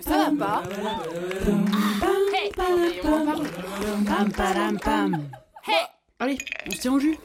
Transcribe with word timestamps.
Ça 0.00 0.30
va 0.30 0.36
pas 0.36 0.62
Allez, 6.18 6.38
on 6.66 6.70
se 6.70 6.80
tient 6.80 6.94
au 6.94 6.98
jus. 6.98 7.16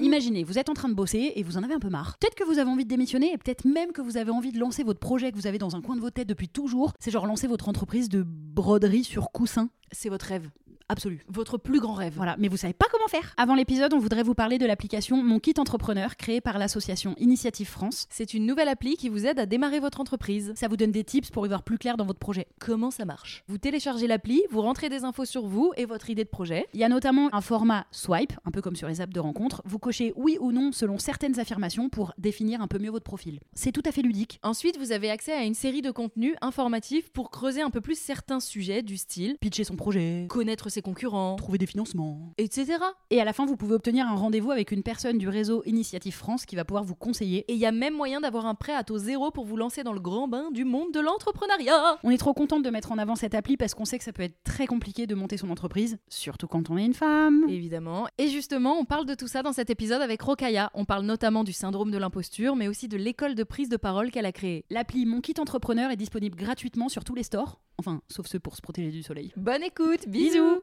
Imaginez, 0.00 0.42
vous 0.42 0.58
êtes 0.58 0.68
en 0.68 0.74
train 0.74 0.88
de 0.88 0.94
bosser 0.94 1.32
et 1.36 1.42
vous 1.42 1.56
en 1.56 1.62
avez 1.62 1.74
un 1.74 1.78
peu 1.78 1.88
marre. 1.90 2.16
Peut-être 2.18 2.34
que 2.34 2.44
vous 2.44 2.58
avez 2.58 2.68
envie 2.68 2.84
de 2.84 2.88
démissionner 2.88 3.32
et 3.32 3.38
peut-être 3.38 3.64
même 3.64 3.92
que 3.92 4.00
vous 4.00 4.16
avez 4.16 4.30
envie 4.30 4.52
de 4.52 4.58
lancer 4.58 4.82
votre 4.82 4.98
projet 4.98 5.30
que 5.30 5.36
vous 5.36 5.46
avez 5.46 5.58
dans 5.58 5.76
un 5.76 5.80
coin 5.80 5.94
de 5.94 6.00
votre 6.00 6.14
tête 6.14 6.28
depuis 6.28 6.48
toujours. 6.48 6.92
C'est 6.98 7.10
genre 7.10 7.26
lancer 7.26 7.46
votre 7.46 7.68
entreprise 7.68 8.08
de 8.08 8.24
broderie 8.26 9.04
sur 9.04 9.30
coussin. 9.30 9.68
C'est 9.92 10.08
votre 10.08 10.26
rêve. 10.26 10.48
Absolu. 10.88 11.24
Votre 11.28 11.58
plus 11.58 11.80
grand 11.80 11.94
rêve. 11.94 12.12
Voilà, 12.14 12.36
mais 12.38 12.48
vous 12.48 12.56
savez 12.56 12.72
pas 12.72 12.86
comment 12.92 13.08
faire. 13.08 13.34
Avant 13.36 13.54
l'épisode, 13.54 13.92
on 13.92 13.98
voudrait 13.98 14.22
vous 14.22 14.34
parler 14.34 14.58
de 14.58 14.66
l'application 14.66 15.22
Mon 15.22 15.40
Kit 15.40 15.54
Entrepreneur 15.58 16.16
créée 16.16 16.40
par 16.40 16.58
l'association 16.58 17.14
Initiative 17.18 17.68
France. 17.68 18.06
C'est 18.08 18.34
une 18.34 18.46
nouvelle 18.46 18.68
appli 18.68 18.96
qui 18.96 19.08
vous 19.08 19.26
aide 19.26 19.40
à 19.40 19.46
démarrer 19.46 19.80
votre 19.80 20.00
entreprise. 20.00 20.52
Ça 20.54 20.68
vous 20.68 20.76
donne 20.76 20.92
des 20.92 21.02
tips 21.02 21.30
pour 21.30 21.44
y 21.44 21.48
voir 21.48 21.64
plus 21.64 21.78
clair 21.78 21.96
dans 21.96 22.06
votre 22.06 22.20
projet. 22.20 22.46
Comment 22.60 22.92
ça 22.92 23.04
marche? 23.04 23.42
Vous 23.48 23.58
téléchargez 23.58 24.06
l'appli, 24.06 24.42
vous 24.50 24.62
rentrez 24.62 24.88
des 24.88 25.02
infos 25.04 25.24
sur 25.24 25.46
vous 25.46 25.72
et 25.76 25.86
votre 25.86 26.08
idée 26.08 26.24
de 26.24 26.28
projet. 26.28 26.66
Il 26.72 26.78
y 26.78 26.84
a 26.84 26.88
notamment 26.88 27.34
un 27.34 27.40
format 27.40 27.86
swipe, 27.90 28.34
un 28.44 28.52
peu 28.52 28.62
comme 28.62 28.76
sur 28.76 28.86
les 28.86 29.00
apps 29.00 29.12
de 29.12 29.20
rencontre. 29.20 29.62
Vous 29.64 29.80
cochez 29.80 30.12
oui 30.14 30.38
ou 30.40 30.52
non 30.52 30.70
selon 30.70 30.98
certaines 30.98 31.40
affirmations 31.40 31.88
pour 31.88 32.12
définir 32.16 32.60
un 32.60 32.68
peu 32.68 32.78
mieux 32.78 32.90
votre 32.90 33.04
profil. 33.04 33.40
C'est 33.54 33.72
tout 33.72 33.82
à 33.84 33.90
fait 33.90 34.02
ludique. 34.02 34.38
Ensuite, 34.44 34.78
vous 34.78 34.92
avez 34.92 35.10
accès 35.10 35.32
à 35.32 35.42
une 35.42 35.54
série 35.54 35.82
de 35.82 35.90
contenus 35.90 36.36
informatifs 36.40 37.10
pour 37.10 37.30
creuser 37.30 37.62
un 37.62 37.70
peu 37.70 37.80
plus 37.80 37.98
certains 37.98 38.40
sujets 38.40 38.82
du 38.82 38.96
style 38.96 39.36
Pitcher 39.40 39.64
son 39.64 39.76
projet, 39.76 40.26
connaître 40.28 40.70
ses 40.70 40.75
concurrents, 40.82 41.36
trouver 41.36 41.58
des 41.58 41.66
financements. 41.66 42.32
etc. 42.38 42.78
Et 43.10 43.20
à 43.20 43.24
la 43.24 43.32
fin, 43.32 43.46
vous 43.46 43.56
pouvez 43.56 43.74
obtenir 43.74 44.06
un 44.06 44.14
rendez-vous 44.14 44.50
avec 44.50 44.70
une 44.70 44.82
personne 44.82 45.18
du 45.18 45.28
réseau 45.28 45.62
Initiative 45.64 46.14
France 46.14 46.46
qui 46.46 46.56
va 46.56 46.64
pouvoir 46.64 46.84
vous 46.84 46.94
conseiller. 46.94 47.44
Et 47.48 47.54
il 47.54 47.58
y 47.58 47.66
a 47.66 47.72
même 47.72 47.94
moyen 47.94 48.20
d'avoir 48.20 48.46
un 48.46 48.54
prêt 48.54 48.74
à 48.74 48.84
taux 48.84 48.98
zéro 48.98 49.30
pour 49.30 49.44
vous 49.44 49.56
lancer 49.56 49.82
dans 49.82 49.92
le 49.92 50.00
grand 50.00 50.28
bain 50.28 50.50
du 50.52 50.64
monde 50.64 50.92
de 50.92 51.00
l'entrepreneuriat. 51.00 51.98
On 52.04 52.10
est 52.10 52.18
trop 52.18 52.34
contente 52.34 52.62
de 52.62 52.70
mettre 52.70 52.92
en 52.92 52.98
avant 52.98 53.16
cette 53.16 53.34
appli 53.34 53.56
parce 53.56 53.74
qu'on 53.74 53.84
sait 53.84 53.98
que 53.98 54.04
ça 54.04 54.12
peut 54.12 54.22
être 54.22 54.42
très 54.44 54.66
compliqué 54.66 55.06
de 55.06 55.14
monter 55.14 55.36
son 55.36 55.50
entreprise, 55.50 55.98
surtout 56.08 56.46
quand 56.46 56.70
on 56.70 56.76
est 56.76 56.84
une 56.84 56.94
femme. 56.94 57.44
Évidemment. 57.48 58.06
Et 58.18 58.28
justement, 58.28 58.78
on 58.78 58.84
parle 58.84 59.06
de 59.06 59.14
tout 59.14 59.28
ça 59.28 59.42
dans 59.42 59.52
cet 59.52 59.70
épisode 59.70 60.02
avec 60.02 60.22
Rokaya. 60.22 60.70
On 60.74 60.84
parle 60.84 61.04
notamment 61.04 61.44
du 61.44 61.52
syndrome 61.52 61.90
de 61.90 61.98
l'imposture, 61.98 62.56
mais 62.56 62.68
aussi 62.68 62.88
de 62.88 62.96
l'école 62.96 63.34
de 63.34 63.44
prise 63.44 63.68
de 63.68 63.76
parole 63.76 64.10
qu'elle 64.10 64.26
a 64.26 64.32
créée. 64.32 64.64
L'appli 64.70 65.06
Mon 65.06 65.20
Kit 65.20 65.34
Entrepreneur 65.38 65.90
est 65.90 65.96
disponible 65.96 66.36
gratuitement 66.36 66.88
sur 66.88 67.04
tous 67.04 67.14
les 67.14 67.22
stores. 67.22 67.60
Enfin, 67.78 68.00
sauf 68.08 68.26
ceux 68.26 68.38
pour 68.40 68.56
se 68.56 68.62
protéger 68.62 68.90
du 68.90 69.02
soleil. 69.02 69.32
Bonne 69.36 69.62
écoute, 69.62 70.08
bisous 70.08 70.62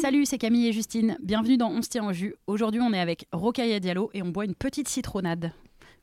Salut, 0.00 0.24
c'est 0.24 0.38
Camille 0.38 0.68
et 0.68 0.72
Justine. 0.72 1.16
Bienvenue 1.22 1.58
dans 1.58 1.68
On 1.70 1.82
se 1.82 1.88
tient 1.90 2.06
au 2.06 2.12
jus. 2.12 2.34
Aujourd'hui, 2.46 2.80
on 2.80 2.92
est 2.94 2.98
avec 3.00 3.26
Rokaya 3.32 3.80
Diallo 3.80 4.10
et 4.14 4.22
on 4.22 4.28
boit 4.28 4.46
une 4.46 4.54
petite 4.54 4.88
citronnade. 4.88 5.52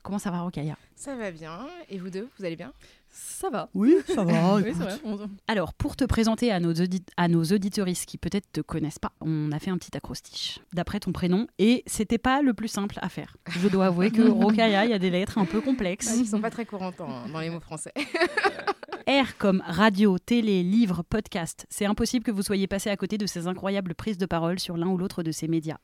Comment 0.03 0.19
ça 0.19 0.29
va, 0.31 0.41
Rokaya? 0.41 0.77
Ça 0.95 1.15
va 1.15 1.31
bien. 1.31 1.67
Et 1.89 1.97
vous 1.99 2.09
deux, 2.11 2.27
vous 2.37 2.45
allez 2.45 2.55
bien? 2.55 2.73
Ça 3.09 3.49
va. 3.49 3.69
Oui, 3.73 3.95
ça 4.07 4.23
va. 4.23 4.55
Oui, 4.57 4.63
c'est 4.65 4.71
vrai. 4.73 4.95
On- 5.03 5.19
Alors, 5.47 5.73
pour 5.73 5.95
te 5.95 6.03
présenter 6.05 6.51
à 6.51 6.59
nos, 6.59 6.73
audi- 6.73 7.03
à 7.17 7.27
nos 7.27 7.43
auditoristes 7.43 8.05
qui 8.07 8.17
peut-être 8.17 8.51
te 8.51 8.61
connaissent 8.61 8.99
pas, 8.99 9.11
on 9.19 9.51
a 9.51 9.59
fait 9.59 9.69
un 9.71 9.77
petit 9.77 9.95
acrostiche 9.97 10.59
d'après 10.73 10.99
ton 10.99 11.11
prénom 11.11 11.47
et 11.59 11.83
c'était 11.87 12.17
pas 12.19 12.41
le 12.43 12.53
plus 12.53 12.67
simple 12.67 12.97
à 13.01 13.09
faire. 13.09 13.35
Je 13.49 13.67
dois 13.67 13.87
avouer 13.87 14.11
que 14.11 14.21
Rokaya, 14.29 14.85
il 14.85 14.91
y 14.91 14.93
a 14.93 14.99
des 14.99 15.09
lettres 15.09 15.37
un 15.39 15.45
peu 15.45 15.59
complexes. 15.61 16.15
Ils 16.17 16.27
sont 16.27 16.41
pas 16.41 16.51
très 16.51 16.65
courants 16.65 16.91
en- 16.99 17.27
dans 17.29 17.39
les 17.39 17.49
mots 17.49 17.59
français. 17.59 17.93
R 19.07 19.37
comme 19.37 19.63
radio, 19.65 20.19
télé, 20.19 20.63
livre, 20.63 21.03
podcast. 21.03 21.65
C'est 21.69 21.85
impossible 21.85 22.23
que 22.23 22.31
vous 22.31 22.43
soyez 22.43 22.67
passé 22.67 22.89
à 22.89 22.97
côté 22.97 23.17
de 23.17 23.25
ces 23.25 23.47
incroyables 23.47 23.95
prises 23.95 24.17
de 24.17 24.25
parole 24.25 24.59
sur 24.59 24.77
l'un 24.77 24.87
ou 24.87 24.97
l'autre 24.97 25.23
de 25.23 25.31
ces 25.31 25.47
médias. 25.47 25.77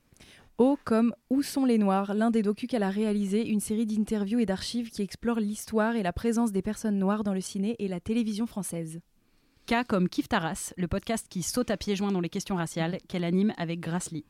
O 0.57 0.77
comme 0.83 1.13
Où 1.29 1.41
sont 1.41 1.65
les 1.65 1.77
Noirs, 1.77 2.13
l'un 2.13 2.31
des 2.31 2.41
docus 2.41 2.69
qu'elle 2.69 2.83
a 2.83 2.89
réalisé, 2.89 3.47
une 3.47 3.59
série 3.59 3.85
d'interviews 3.85 4.39
et 4.39 4.45
d'archives 4.45 4.89
qui 4.89 5.01
explore 5.01 5.39
l'histoire 5.39 5.95
et 5.95 6.03
la 6.03 6.13
présence 6.13 6.51
des 6.51 6.61
personnes 6.61 6.99
noires 6.99 7.23
dans 7.23 7.33
le 7.33 7.41
ciné 7.41 7.75
et 7.79 7.87
la 7.87 7.99
télévision 7.99 8.45
française. 8.45 8.99
K 9.67 9.83
comme 9.87 10.09
Kif 10.09 10.27
Taras, 10.27 10.73
le 10.77 10.87
podcast 10.87 11.27
qui 11.29 11.43
saute 11.43 11.71
à 11.71 11.77
pieds 11.77 11.95
joints 11.95 12.11
dans 12.11 12.21
les 12.21 12.29
questions 12.29 12.55
raciales 12.55 12.97
qu'elle 13.07 13.23
anime 13.23 13.53
avec 13.57 13.79
Grace 13.79 14.11
Lee. 14.11 14.25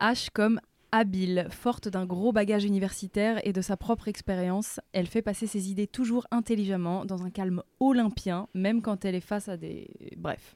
H 0.00 0.28
comme 0.32 0.60
habile, 0.94 1.48
forte 1.50 1.88
d'un 1.88 2.06
gros 2.06 2.30
bagage 2.30 2.64
universitaire 2.64 3.44
et 3.44 3.52
de 3.52 3.60
sa 3.60 3.76
propre 3.76 4.06
expérience, 4.06 4.78
elle 4.92 5.08
fait 5.08 5.22
passer 5.22 5.48
ses 5.48 5.68
idées 5.68 5.88
toujours 5.88 6.24
intelligemment, 6.30 7.04
dans 7.04 7.24
un 7.24 7.30
calme 7.30 7.64
olympien, 7.80 8.46
même 8.54 8.80
quand 8.80 9.04
elle 9.04 9.16
est 9.16 9.20
face 9.20 9.48
à 9.48 9.56
des... 9.56 9.88
Bref. 10.16 10.54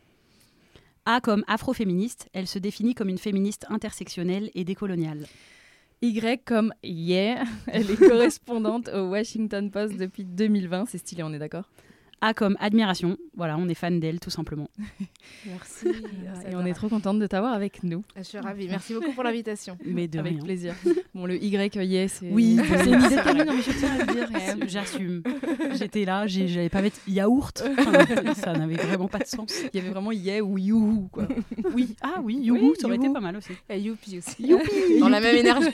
A 1.06 1.20
comme 1.20 1.42
afroféministe, 1.48 2.28
elle 2.32 2.46
se 2.46 2.60
définit 2.60 2.94
comme 2.94 3.08
une 3.08 3.18
féministe 3.18 3.66
intersectionnelle 3.68 4.50
et 4.54 4.62
décoloniale. 4.62 5.26
Y 6.02 6.44
comme 6.44 6.72
yeah, 6.84 7.42
elle 7.66 7.90
est 7.90 7.96
correspondante 7.96 8.88
au 8.94 9.08
Washington 9.08 9.72
Post 9.72 9.96
depuis 9.96 10.24
2020, 10.24 10.86
c'est 10.86 10.98
stylé, 10.98 11.24
on 11.24 11.32
est 11.32 11.40
d'accord? 11.40 11.68
A 12.20 12.34
comme 12.34 12.56
admiration, 12.58 13.16
voilà, 13.36 13.56
on 13.58 13.68
est 13.68 13.74
fan 13.74 14.00
d'elle 14.00 14.18
tout 14.18 14.30
simplement. 14.30 14.68
Merci. 15.46 15.86
Et 16.50 16.56
on 16.56 16.66
est 16.66 16.72
trop 16.74 16.88
contente 16.88 17.20
de 17.20 17.26
t'avoir 17.28 17.52
avec 17.52 17.84
nous. 17.84 18.02
Je 18.16 18.22
suis 18.22 18.38
ravie. 18.38 18.66
Merci 18.68 18.92
beaucoup 18.94 19.12
pour 19.12 19.22
l'invitation. 19.22 19.78
Mais 19.84 20.08
de 20.08 20.18
avec 20.18 20.32
rien. 20.32 20.42
plaisir. 20.42 20.74
Bon, 21.14 21.26
le 21.26 21.36
Y, 21.42 21.76
yeah, 21.84 22.08
c'est... 22.08 22.28
Oui, 22.32 22.58
c'est 22.68 22.86
une 22.86 23.00
idée 23.04 23.16
de 23.16 23.22
Camille, 23.22 23.44
non, 23.44 23.54
mais 23.54 23.62
je 23.62 23.70
tiens 23.78 23.90
à 23.92 23.98
le 23.98 24.12
dire. 24.12 24.28
Euh, 24.34 24.64
J'assume. 24.66 25.22
J'étais 25.74 26.04
là, 26.04 26.26
j'ai- 26.26 26.48
j'allais 26.48 26.68
pas 26.68 26.82
mettre 26.82 26.98
yaourt. 27.06 27.62
Enfin, 27.78 28.34
ça 28.34 28.52
n'avait 28.52 28.74
vraiment 28.76 29.06
pas 29.08 29.18
de 29.18 29.26
sens. 29.26 29.54
Il 29.72 29.78
y 29.78 29.80
avait 29.82 29.90
vraiment 29.92 30.10
yeah 30.12 30.42
ou 30.42 30.58
youhou, 30.58 31.08
quoi. 31.12 31.28
Oui, 31.74 31.94
ah 32.02 32.16
oui, 32.22 32.38
youhou, 32.42 32.70
Oui, 32.70 32.76
ça 32.80 32.86
aurait 32.86 32.96
été 32.96 33.06
youhou. 33.06 33.14
pas 33.14 33.20
mal 33.20 33.36
aussi. 33.36 33.52
Et 33.70 33.78
youpi 33.80 34.18
aussi. 34.18 34.42
Youpi. 34.44 34.98
Dans 35.00 35.08
la 35.08 35.20
même 35.20 35.36
énergie. 35.36 35.68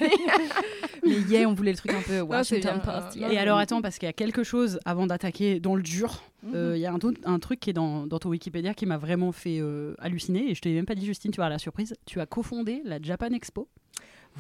Mais 1.07 1.21
yeah, 1.29 1.49
on 1.49 1.55
voulait 1.55 1.73
le 1.73 1.77
truc 1.79 1.93
un 1.93 2.01
peu 2.03 2.13
c'est 2.13 2.21
Washington 2.21 2.81
bien. 2.85 2.93
Post. 3.01 3.17
Euh, 3.17 3.21
yeah. 3.21 3.33
Et 3.33 3.39
alors 3.39 3.59
attends, 3.59 3.81
parce 3.83 3.99
qu'il 3.99 4.07
y 4.07 4.11
a 4.11 4.13
quelque 4.15 4.43
chose 4.43 4.79
avant 4.85 5.07
d'attaquer 5.07 5.61
dans 5.61 5.75
le 5.77 5.83
dur. 5.83 6.23
Mhm. 6.45 6.53
Euh, 6.55 6.77
Il 6.77 6.81
y 6.81 6.87
a 6.87 6.93
un, 6.93 7.39
truc 7.39 7.61
qui 7.61 7.71
est 7.71 7.75
dans, 7.75 8.07
dans 8.07 8.19
ton 8.19 8.29
Wikipédia 8.31 8.75
qui 8.75 8.87
m'a 8.87 8.99
vraiment 8.99 9.33
fait 9.33 9.59
euh, 9.61 9.95
halluciner. 9.99 10.51
Et 10.51 10.55
je 10.55 10.61
te 10.61 10.69
l'ai 10.69 10.75
même 10.75 10.87
pas 10.87 10.95
dit, 10.95 11.07
Justine, 11.07 11.31
tu 11.31 11.39
vas 11.39 11.47
à 11.47 11.51
la 11.51 11.59
surprise. 11.59 11.95
Tu 12.07 12.21
as 12.21 12.27
cofondé 12.27 12.83
la 12.85 13.01
Japan 13.01 13.31
Expo. 13.33 13.69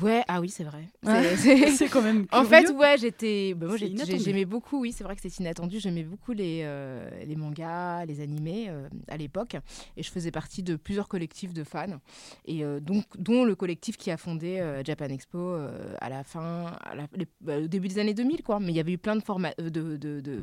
Ouais, 0.02 0.24
ah 0.26 0.40
oui, 0.40 0.48
c'est 0.48 0.64
vrai. 0.64 0.88
C'est- 1.36 1.88
quand 1.88 2.02
même. 2.02 2.26
En 2.32 2.44
curieux. 2.44 2.66
fait, 2.66 2.72
ouais, 2.72 2.96
j'étais. 2.98 3.54
bah, 3.54 3.68
moi, 3.68 3.76
j'aimais 3.76 4.44
beaucoup, 4.44 4.80
oui, 4.80 4.90
c'est 4.90 5.04
vrai 5.04 5.14
que 5.14 5.22
c'est 5.22 5.38
inattendu. 5.38 5.78
J'aimais 5.78 6.02
beaucoup 6.02 6.32
les, 6.32 6.62
euh, 6.64 7.08
les 7.24 7.36
mangas, 7.36 8.04
les 8.04 8.20
animés 8.20 8.66
euh, 8.70 8.88
à 9.06 9.16
l'époque. 9.16 9.56
Et 9.96 10.02
je 10.02 10.10
faisais 10.10 10.32
partie 10.32 10.64
de 10.64 10.74
plusieurs 10.74 11.06
collectifs 11.06 11.52
de 11.54 11.62
fans. 11.62 12.00
Et 12.44 12.64
euh, 12.64 12.80
donc, 12.80 13.04
dont 13.16 13.44
le 13.44 13.54
collectif 13.54 13.96
qui 13.96 14.10
a 14.10 14.16
fondé 14.16 14.60
Japan 14.84 15.04
Expo 15.10 15.54
à 16.00 16.08
la 16.08 16.24
fin, 16.24 16.72
à 16.82 16.96
la- 16.96 17.06
les- 17.14 17.28
bah, 17.40 17.58
au 17.58 17.68
début 17.68 17.86
des 17.86 18.00
années 18.00 18.14
2000, 18.14 18.42
quoi. 18.42 18.58
Mais 18.58 18.72
il 18.72 18.76
y 18.76 18.80
avait 18.80 18.92
eu 18.94 18.98
plein 18.98 19.14
de 19.14 19.22
formats. 19.22 19.54
de, 19.58 19.68
de, 19.68 19.96
de 19.96 20.40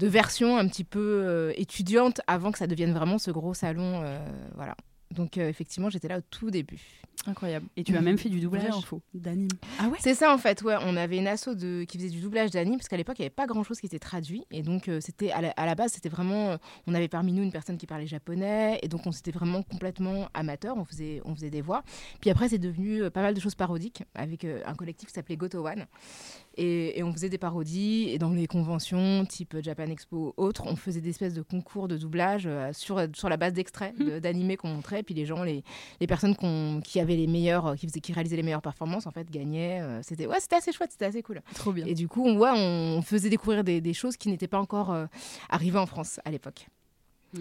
de 0.00 0.06
versions 0.08 0.56
un 0.56 0.66
petit 0.66 0.84
peu 0.84 0.98
euh, 0.98 1.52
étudiantes 1.56 2.20
avant 2.26 2.50
que 2.50 2.58
ça 2.58 2.66
devienne 2.66 2.92
vraiment 2.92 3.18
ce 3.18 3.30
gros 3.30 3.54
salon. 3.54 4.02
euh, 4.02 4.18
voilà. 4.56 4.74
Donc, 5.14 5.38
euh, 5.38 5.48
effectivement, 5.48 5.90
j'étais 5.90 6.06
là 6.08 6.18
au 6.18 6.22
tout 6.30 6.50
début. 6.50 6.78
Incroyable. 7.26 7.66
Et 7.76 7.84
tu 7.84 7.94
as 7.96 8.00
même 8.00 8.16
fait 8.16 8.30
du 8.30 8.40
doublage 8.40 8.72
info. 8.72 9.02
d'anime. 9.12 9.48
Ah 9.78 9.88
ouais? 9.88 9.98
C'est 10.00 10.14
ça 10.14 10.32
en 10.32 10.38
fait, 10.38 10.62
ouais. 10.62 10.76
On 10.86 10.96
avait 10.96 11.18
une 11.18 11.26
asso 11.26 11.48
de... 11.54 11.84
qui 11.84 11.98
faisait 11.98 12.08
du 12.08 12.20
doublage 12.20 12.50
d'anime 12.50 12.76
parce 12.76 12.88
qu'à 12.88 12.96
l'époque 12.96 13.18
il 13.18 13.22
n'y 13.22 13.26
avait 13.26 13.34
pas 13.34 13.46
grand 13.46 13.62
chose 13.62 13.78
qui 13.78 13.84
était 13.84 13.98
traduit 13.98 14.46
et 14.50 14.62
donc 14.62 14.88
euh, 14.88 15.00
c'était 15.02 15.30
à 15.30 15.42
la, 15.42 15.50
à 15.50 15.66
la 15.66 15.74
base 15.74 15.92
c'était 15.92 16.08
vraiment, 16.08 16.56
on 16.86 16.94
avait 16.94 17.08
parmi 17.08 17.34
nous 17.34 17.42
une 17.42 17.52
personne 17.52 17.76
qui 17.76 17.86
parlait 17.86 18.06
japonais 18.06 18.78
et 18.82 18.88
donc 18.88 19.06
on 19.06 19.12
s'était 19.12 19.32
vraiment 19.32 19.62
complètement 19.62 20.30
amateur, 20.32 20.78
on 20.78 20.86
faisait, 20.86 21.20
on 21.26 21.34
faisait 21.34 21.50
des 21.50 21.60
voix. 21.60 21.82
Puis 22.22 22.30
après 22.30 22.48
c'est 22.48 22.58
devenu 22.58 23.02
euh, 23.02 23.10
pas 23.10 23.20
mal 23.20 23.34
de 23.34 23.40
choses 23.40 23.54
parodiques 23.54 24.02
avec 24.14 24.46
euh, 24.46 24.62
un 24.64 24.74
collectif 24.74 25.08
qui 25.08 25.14
s'appelait 25.14 25.36
Goto 25.36 25.66
One 25.66 25.84
et, 26.60 26.98
et 26.98 27.02
on 27.02 27.12
faisait 27.12 27.28
des 27.28 27.38
parodies. 27.38 28.10
Et 28.10 28.18
dans 28.18 28.30
les 28.30 28.46
conventions, 28.46 29.24
type 29.24 29.56
Japan 29.62 29.86
Expo, 29.86 30.34
autres, 30.36 30.64
on 30.66 30.76
faisait 30.76 31.00
des 31.00 31.10
espèces 31.10 31.34
de 31.34 31.42
concours 31.42 31.88
de 31.88 31.96
doublage 31.96 32.44
euh, 32.46 32.70
sur, 32.72 33.00
sur 33.14 33.28
la 33.28 33.36
base 33.36 33.52
d'extraits 33.52 33.96
de- 33.98 34.18
d'animés 34.18 34.56
qu'on 34.56 34.68
montrait. 34.68 35.02
Puis 35.02 35.14
les 35.14 35.26
gens, 35.26 35.42
les, 35.42 35.64
les 36.00 36.06
personnes 36.06 36.36
qui 36.82 37.00
avaient 37.00 37.16
les 37.16 37.26
meilleurs, 37.26 37.74
qui, 37.76 37.86
faisaient, 37.86 38.00
qui 38.00 38.12
réalisaient 38.12 38.36
les 38.36 38.42
meilleures 38.42 38.62
performances, 38.62 39.06
en 39.06 39.10
fait, 39.10 39.30
gagnaient. 39.30 39.80
euh, 39.80 40.00
c'était 40.02 40.26
ouais, 40.26 40.40
c'était 40.40 40.56
assez 40.56 40.72
chouette, 40.72 40.92
c'était 40.92 41.06
assez 41.06 41.22
cool. 41.22 41.40
Trop 41.54 41.72
bien. 41.72 41.86
Et 41.86 41.94
du 41.94 42.08
coup, 42.08 42.24
on, 42.26 42.36
ouais, 42.38 42.50
on 42.54 43.02
faisait 43.02 43.30
découvrir 43.30 43.64
des, 43.64 43.80
des 43.80 43.94
choses 43.94 44.16
qui 44.16 44.28
n'étaient 44.28 44.48
pas 44.48 44.60
encore 44.60 44.92
euh, 44.92 45.06
arrivées 45.48 45.78
en 45.78 45.86
France 45.86 46.20
à 46.24 46.30
l'époque. 46.30 46.66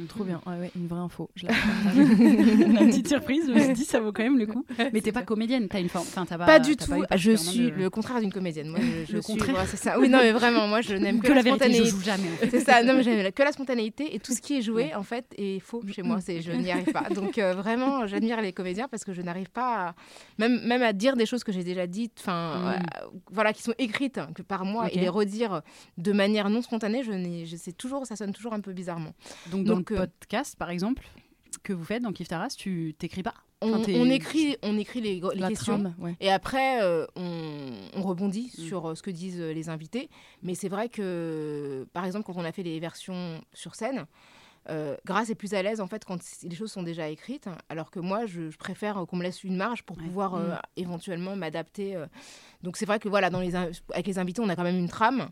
Trop 0.08 0.24
bien. 0.24 0.40
Ouais, 0.46 0.58
ouais, 0.60 0.72
une 0.76 0.88
vraie 0.88 1.00
info. 1.00 1.30
Je 1.36 1.48
la 1.48 2.86
petite 2.86 3.08
surprise, 3.08 3.46
je 3.48 3.54
me 3.54 3.60
suis 3.60 3.74
dit, 3.74 3.86
ça 3.86 4.00
vaut 4.00 4.12
quand 4.12 4.24
même 4.24 4.38
le 4.38 4.46
coup. 4.46 4.64
Mais 4.94 5.02
t'es 5.02 5.12
pas 5.12 5.24
comédienne, 5.24 5.68
t'as 5.68 5.80
une 5.80 5.90
forme. 5.90 6.06
Enfin, 6.08 6.26
t'as 6.26 6.38
pas, 6.38 6.46
Pas 6.46 6.60
du 6.60 6.76
tout. 6.76 6.92
je 7.16 7.32
suis 7.36 7.72
de- 7.72 7.76
le 7.76 7.90
contraire 7.90 8.20
d'une 8.20 8.32
comédienne. 8.32 8.68
Moi, 8.70 8.80
je, 8.82 9.06
je 9.12 9.16
Le 9.18 9.22
suis. 9.22 9.34
contraire. 9.34 9.56
ouais, 9.56 9.66
c'est 9.68 9.78
ça. 9.78 10.00
Oui, 10.00 10.08
non, 10.10 10.20
mais 10.22 10.32
vraiment, 10.32 10.68
moi, 10.68 10.82
je 10.82 10.94
n'aime 10.96 11.20
que, 11.22 11.28
que 11.28 11.34
la 11.34 11.42
vérité, 11.42 11.66
je 11.66 11.74
spontanéité. 11.74 11.90
joue 11.90 12.02
jamais. 12.04 12.28
en 12.34 12.38
fait. 12.38 12.50
C'est 12.52 12.60
ça, 12.60 12.84
non, 12.84 12.94
mais 12.94 13.04
j'aime 13.04 13.32
que 13.32 13.44
la 13.44 13.52
spontanéité 13.52 14.16
et 14.16 14.20
tout 14.20 14.34
ce 14.34 14.42
qui 14.42 14.58
est 14.58 14.62
joué 14.62 14.94
en 14.96 15.04
fait 15.04 15.26
est 15.38 15.60
faux 15.60 15.82
chez 15.92 16.04
moi, 16.04 16.20
c'est 16.22 16.42
je 16.42 16.52
n'y 16.52 16.72
arrive 16.72 16.92
pas. 16.92 17.10
Donc 17.14 17.38
euh, 17.38 17.54
vraiment, 17.54 18.06
j'admire 18.08 18.42
les 18.42 18.54
comédiens 18.54 18.88
parce 18.90 19.04
que 19.04 19.14
je 19.14 19.22
n'arrive 19.22 19.50
pas 19.50 19.88
à, 19.90 19.96
même 20.38 20.62
même 20.66 20.84
à 20.84 20.94
dire 20.94 21.16
des 21.16 21.26
choses 21.26 21.44
que 21.44 21.52
j'ai 21.52 21.64
déjà 21.64 21.88
dites, 21.88 22.18
enfin 22.20 22.50
Mm. 22.60 22.68
euh, 22.68 23.08
voilà, 23.32 23.54
qui 23.54 23.62
sont 23.64 23.74
écrites 23.78 24.20
que 24.36 24.42
par 24.42 24.66
moi 24.66 24.86
Ok. 24.86 24.96
et 24.96 25.00
les 25.00 25.10
redire 25.10 25.62
de 25.98 26.12
manière 26.12 26.50
non 26.50 26.62
spontanée, 26.62 27.04
je 27.04 27.12
je 27.46 27.56
sais 27.56 27.72
toujours, 27.72 28.06
ça 28.06 28.16
sonne 28.16 28.34
toujours 28.34 28.54
un 28.54 28.60
peu 28.62 28.72
bizarrement. 28.74 29.14
Donc, 29.52 29.66
dans 29.66 29.79
Donc, 29.80 29.90
le 29.92 29.98
euh, 30.02 30.08
podcast, 30.20 30.56
par 30.58 30.70
exemple, 30.70 31.08
que 31.64 31.74
vous 31.74 31.84
faites 31.86 32.04
dans 32.04 32.12
Kif 32.12 32.28
Taras, 32.28 32.50
tu 32.58 32.94
t'écris 32.98 33.24
pas? 33.24 33.34
On, 33.62 33.74
Enfin, 33.74 33.84
t'es- 33.84 34.00
on 34.00 34.06
écrit, 34.06 34.56
on 34.62 34.78
écrit 34.78 35.02
les, 35.02 35.20
questions. 35.20 35.80
trame, 35.82 35.96
ouais. 36.00 36.16
Et 36.22 36.32
après, 36.32 36.82
euh, 36.82 37.06
on, 37.18 37.72
on 37.96 38.02
rebondit 38.04 38.52
Mm. 38.58 38.62
sur 38.62 38.86
euh, 38.90 38.96
ce 38.96 39.02
que 39.04 39.12
disent 39.12 39.40
euh, 39.42 39.52
les 39.54 39.68
invités. 39.70 40.10
Mais 40.44 40.56
c'est 40.56 40.70
vrai 40.70 40.88
que, 40.90 41.86
par 41.94 42.06
exemple, 42.06 42.26
quand 42.26 42.38
on 42.38 42.46
a 42.46 42.52
fait 42.54 42.64
les 42.64 42.80
versions 42.80 43.42
sur 43.54 43.76
scène, 43.76 44.06
euh, 44.70 44.96
Grace 45.06 45.30
est 45.30 45.36
plus 45.36 45.54
à 45.54 45.62
l'aise 45.64 45.82
en 45.82 45.88
fait 45.88 46.06
quand 46.06 46.20
les 46.44 46.56
choses 46.56 46.72
sont 46.72 46.84
déjà 46.84 47.10
écrites, 47.10 47.48
alors 47.70 47.92
que 47.92 48.00
moi, 48.00 48.26
je, 48.26 48.50
je 48.50 48.58
préfère 48.58 48.98
euh, 49.00 49.06
qu'on 49.06 49.18
me 49.18 49.24
laisse 49.24 49.44
une 49.44 49.56
marge 49.58 49.84
pour 49.84 49.98
Ouais. 49.98 50.04
pouvoir 50.04 50.36
euh, 50.36 50.50
Mm. 50.50 50.60
éventuellement 50.78 51.36
m'adapter. 51.36 51.96
euh. 51.96 52.06
Donc 52.64 52.78
c'est 52.78 52.86
vrai 52.86 53.00
que 53.00 53.10
voilà, 53.10 53.30
dans 53.30 53.40
les 53.40 53.56
avec 53.56 54.06
les 54.08 54.20
invités, 54.20 54.42
on 54.42 54.50
a 54.50 54.56
quand 54.56 54.64
même 54.64 54.78
une 54.78 54.90
trame. 54.90 55.30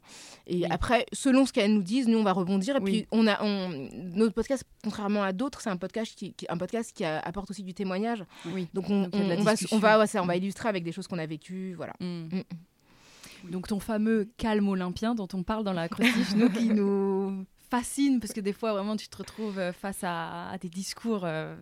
Et 0.48 0.57
Oui. 0.57 0.66
après, 0.69 1.06
selon 1.13 1.45
ce 1.45 1.54
qu'elles 1.54 1.74
nous 1.74 1.84
disent, 1.84 2.07
nous 2.07 2.18
on 2.18 2.24
va 2.24 2.31
rebondir. 2.34 2.75
Et 2.78 2.80
Oui. 2.80 2.92
puis 2.92 3.07
on 3.12 3.28
a, 3.28 3.44
on, 3.44 3.89
notre 3.94 4.34
podcast, 4.34 4.63
contrairement 4.84 5.24
à 5.24 5.34
d'autres, 5.34 5.62
c'est 5.62 5.69
un 5.69 5.78
podcast 5.78 6.13
qui, 6.16 6.34
qui- 6.34 6.45
un 6.50 6.57
podcast 6.57 6.92
qui 6.95 7.04
apporte 7.06 7.51
aussi 7.51 7.63
du 7.63 7.74
témoignage. 7.74 8.24
Oui. 8.45 8.68
Donc 8.74 8.89
on, 8.89 9.04
Donc, 9.04 9.13
va, 9.42 9.54
on 9.72 9.80
va, 9.80 10.00
ouais, 10.00 10.07
c'est- 10.07 10.19
on 10.19 10.25
va 10.25 10.36
illustrer 10.36 10.69
avec 10.69 10.84
des 10.84 10.92
choses 10.92 11.07
qu'on 11.07 11.19
a 11.19 11.25
vécues, 11.25 11.74
voilà. 11.75 11.94
Mm. 12.00 12.28
Mm. 13.44 13.51
Donc 13.51 13.68
ton 13.68 13.80
fameux 13.80 14.28
calme 14.38 14.68
olympien 14.68 15.13
dont 15.13 15.28
on 15.34 15.44
parle 15.44 15.63
dans 15.63 15.74
la 15.74 15.88
crostiche, 15.89 16.34
nous 16.36 16.50
qui 16.50 16.69
nous 16.69 17.45
fascine 17.69 18.19
parce 18.19 18.33
que 18.33 18.39
des 18.41 18.53
fois 18.53 18.73
vraiment 18.73 18.95
tu 18.95 19.07
te 19.07 19.17
retrouves 19.17 19.59
euh, 19.59 19.73
face 19.73 20.03
à, 20.03 20.49
à 20.49 20.57
des 20.57 20.69
discours 20.69 21.25
euh, 21.25 21.55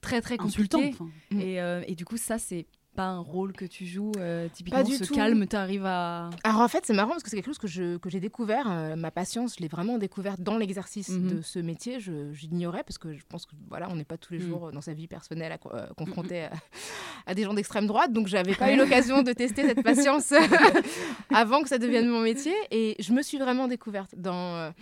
très 0.00 0.20
très 0.20 0.38
insultant. 0.40 0.78
compliqués. 0.78 0.96
enfin. 1.30 1.40
Et, 1.40 1.60
euh, 1.60 1.82
et 1.86 1.94
du 1.94 2.04
coup 2.04 2.16
ça 2.16 2.38
c'est 2.38 2.66
pas 2.94 3.04
un 3.06 3.20
rôle 3.20 3.52
que 3.52 3.64
tu 3.64 3.86
joues 3.86 4.12
euh, 4.18 4.48
typiquement 4.52 4.80
Pas 4.80 4.84
du 4.84 4.96
ce 4.96 5.04
tout. 5.04 5.14
calme 5.14 5.46
tu 5.46 5.56
arrives 5.56 5.86
à 5.86 6.28
Alors 6.44 6.60
en 6.60 6.68
fait, 6.68 6.84
c'est 6.84 6.92
marrant 6.92 7.10
parce 7.10 7.22
que 7.22 7.30
c'est 7.30 7.36
quelque 7.36 7.46
chose 7.46 7.58
que 7.58 7.66
je- 7.66 7.96
que 7.96 8.10
j'ai 8.10 8.20
découvert. 8.20 8.70
euh, 8.70 8.96
ma 8.96 9.10
patience, 9.10 9.54
je 9.56 9.62
l'ai 9.62 9.68
vraiment 9.68 9.98
découverte 9.98 10.40
dans 10.40 10.58
l'exercice 10.58 11.08
Mhm. 11.08 11.28
de 11.36 11.42
ce 11.42 11.58
métier. 11.58 12.00
Je, 12.00 12.32
l'ignorais 12.42 12.82
parce 12.84 12.98
que 12.98 13.12
je 13.14 13.22
pense 13.28 13.46
que 13.46 13.52
voilà, 13.68 13.88
on 13.90 13.96
n'est 13.96 14.04
pas 14.04 14.16
tous 14.18 14.32
les 14.34 14.40
Mhm. 14.40 14.48
jours 14.48 14.66
euh, 14.68 14.72
dans 14.72 14.80
sa 14.82 14.92
vie 14.94 15.06
personnelle 15.08 15.52
à 15.52 15.58
euh, 15.74 15.86
confronté 15.96 16.42
à, 16.44 16.50
à 17.26 17.34
des 17.34 17.44
gens 17.44 17.54
d'extrême 17.54 17.86
droite. 17.86 18.12
Donc 18.12 18.26
j'avais 18.26 18.54
pas 18.54 18.72
eu 18.72 18.76
l'occasion 18.76 19.22
de 19.22 19.32
tester 19.32 19.62
cette 19.62 19.82
patience 19.82 20.32
avant 21.34 21.62
que 21.62 21.68
ça 21.68 21.78
devienne 21.78 22.08
mon 22.08 22.20
métier. 22.20 22.54
Et 22.70 22.96
je 22.98 23.12
me 23.12 23.22
suis 23.22 23.38
vraiment 23.38 23.68
découverte 23.68 24.14
dans, 24.16 24.72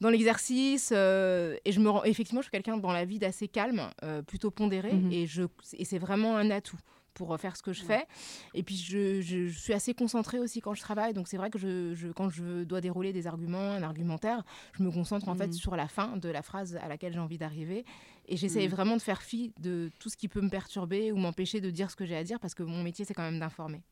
dans 0.00 0.10
l'exercice. 0.10 0.90
et 0.92 1.72
je 1.72 1.80
me 1.80 1.88
rends, 1.90 2.04
effectivement, 2.04 2.40
je 2.40 2.46
suis 2.46 2.50
quelqu'un 2.52 2.76
dans 2.78 2.92
la 2.92 3.04
vie 3.04 3.18
d'assez 3.18 3.48
calme, 3.48 3.90
plutôt 4.26 4.50
pondéré. 4.50 4.92
Mhm. 4.92 5.12
Et, 5.12 5.26
je, 5.26 5.42
et 5.78 5.84
c'est 5.84 5.98
vraiment 5.98 6.36
un 6.36 6.50
atout 6.50 6.78
pour 7.14 7.38
faire 7.38 7.56
ce 7.56 7.62
que 7.62 7.72
je 7.72 7.82
fais. 7.82 8.06
Et 8.54 8.62
puis, 8.62 8.76
je, 8.76 9.20
je- 9.20 9.46
je 9.48 9.58
suis 9.58 9.72
assez 9.72 9.94
concentrée 9.94 10.38
aussi 10.38 10.60
quand 10.60 10.74
je 10.74 10.80
travaille. 10.80 11.12
Donc, 11.12 11.28
c'est 11.28 11.36
vrai 11.36 11.50
que 11.50 11.58
je, 11.58 11.94
je- 11.94 12.08
quand 12.08 12.30
je 12.30 12.64
dois 12.64 12.80
dérouler 12.80 13.12
des 13.12 13.26
arguments, 13.26 13.58
un 13.72 13.82
argumentaire, 13.82 14.42
je 14.74 14.82
me 14.82 14.90
concentre 14.90 15.28
en 15.28 15.34
fait 15.34 15.48
Mhm. 15.48 15.52
sur 15.52 15.76
la 15.76 15.88
fin 15.88 16.16
de 16.16 16.28
la 16.28 16.42
phrase 16.42 16.76
à 16.82 16.88
laquelle 16.88 17.12
j'ai 17.12 17.18
envie 17.18 17.38
d'arriver. 17.38 17.84
Et 18.26 18.36
j'essaye 18.36 18.66
Mhm. 18.66 18.74
vraiment 18.74 18.96
de 18.96 19.02
faire 19.02 19.22
fi 19.22 19.52
de 19.60 19.90
tout 19.98 20.08
ce 20.08 20.16
qui 20.16 20.28
peut 20.28 20.40
me 20.40 20.50
perturber 20.50 21.12
ou 21.12 21.16
m'empêcher 21.16 21.60
de 21.60 21.70
dire 21.70 21.90
ce 21.90 21.96
que 21.96 22.04
j'ai 22.06 22.16
à 22.16 22.24
dire 22.24 22.38
parce 22.40 22.54
que 22.54 22.62
mon 22.62 22.82
métier, 22.82 23.04
c'est 23.04 23.14
quand 23.14 23.22
même 23.22 23.40
d'informer. 23.40 23.82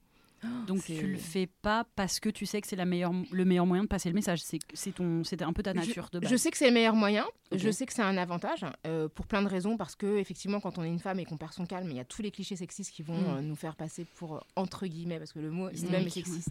Donc 0.67 0.85
tu 0.85 1.07
le 1.07 1.17
fais 1.19 1.49
pas 1.63 1.85
parce 1.97 2.21
que 2.21 2.29
tu 2.29 2.47
sais 2.47 2.61
que 2.61 2.67
c'est 2.69 2.77
la 2.77 2.85
meilleure, 2.85 3.13
le 3.31 3.45
meilleur 3.45 3.67
moyen 3.67 3.83
de 3.83 3.89
passer 3.89 4.09
le 4.09 4.15
message. 4.15 4.41
C'est 4.43 4.59
c'est 4.75 4.95
ton, 4.95 5.25
c'était 5.25 5.45
un 5.45 5.53
peu 5.53 5.63
ta 5.63 5.75
nature 5.75 6.09
de 6.13 6.19
base. 6.21 6.31
Je 6.31 6.37
sais 6.37 6.51
que 6.51 6.57
c'est 6.57 6.69
le 6.69 6.75
meilleur 6.75 6.95
moyen. 6.95 7.25
Je 7.53 7.71
sais 7.71 7.87
que 7.87 7.93
c'est 7.93 8.03
un 8.03 8.17
avantage 8.19 8.65
euh, 8.87 9.09
pour 9.09 9.27
plein 9.27 9.43
de 9.43 9.49
raisons 9.49 9.77
parce 9.77 9.97
que 9.97 10.19
effectivement, 10.19 10.61
quand 10.61 10.79
on 10.79 10.85
est 10.85 10.89
une 10.89 10.99
femme 10.99 11.19
et 11.19 11.25
qu'on 11.25 11.37
perd 11.39 11.53
son 11.55 11.65
calme, 11.67 11.89
il 11.91 11.97
y 11.97 12.01
a 12.01 12.05
tous 12.05 12.23
les 12.23 12.31
clichés 12.31 12.57
sexistes 12.57 12.93
qui 12.93 13.03
vont 13.03 13.19
Mm. 13.19 13.37
euh, 13.39 13.41
nous 13.41 13.57
faire 13.57 13.75
passer 13.75 14.05
pour 14.17 14.37
euh, 14.37 14.41
entre 14.57 14.87
guillemets 14.87 15.19
parce 15.19 15.33
que 15.33 15.39
le 15.41 15.51
mot 15.51 15.71
Hystérique, 15.71 15.91
même 15.93 16.07
est 16.07 16.11
sexiste, 16.11 16.51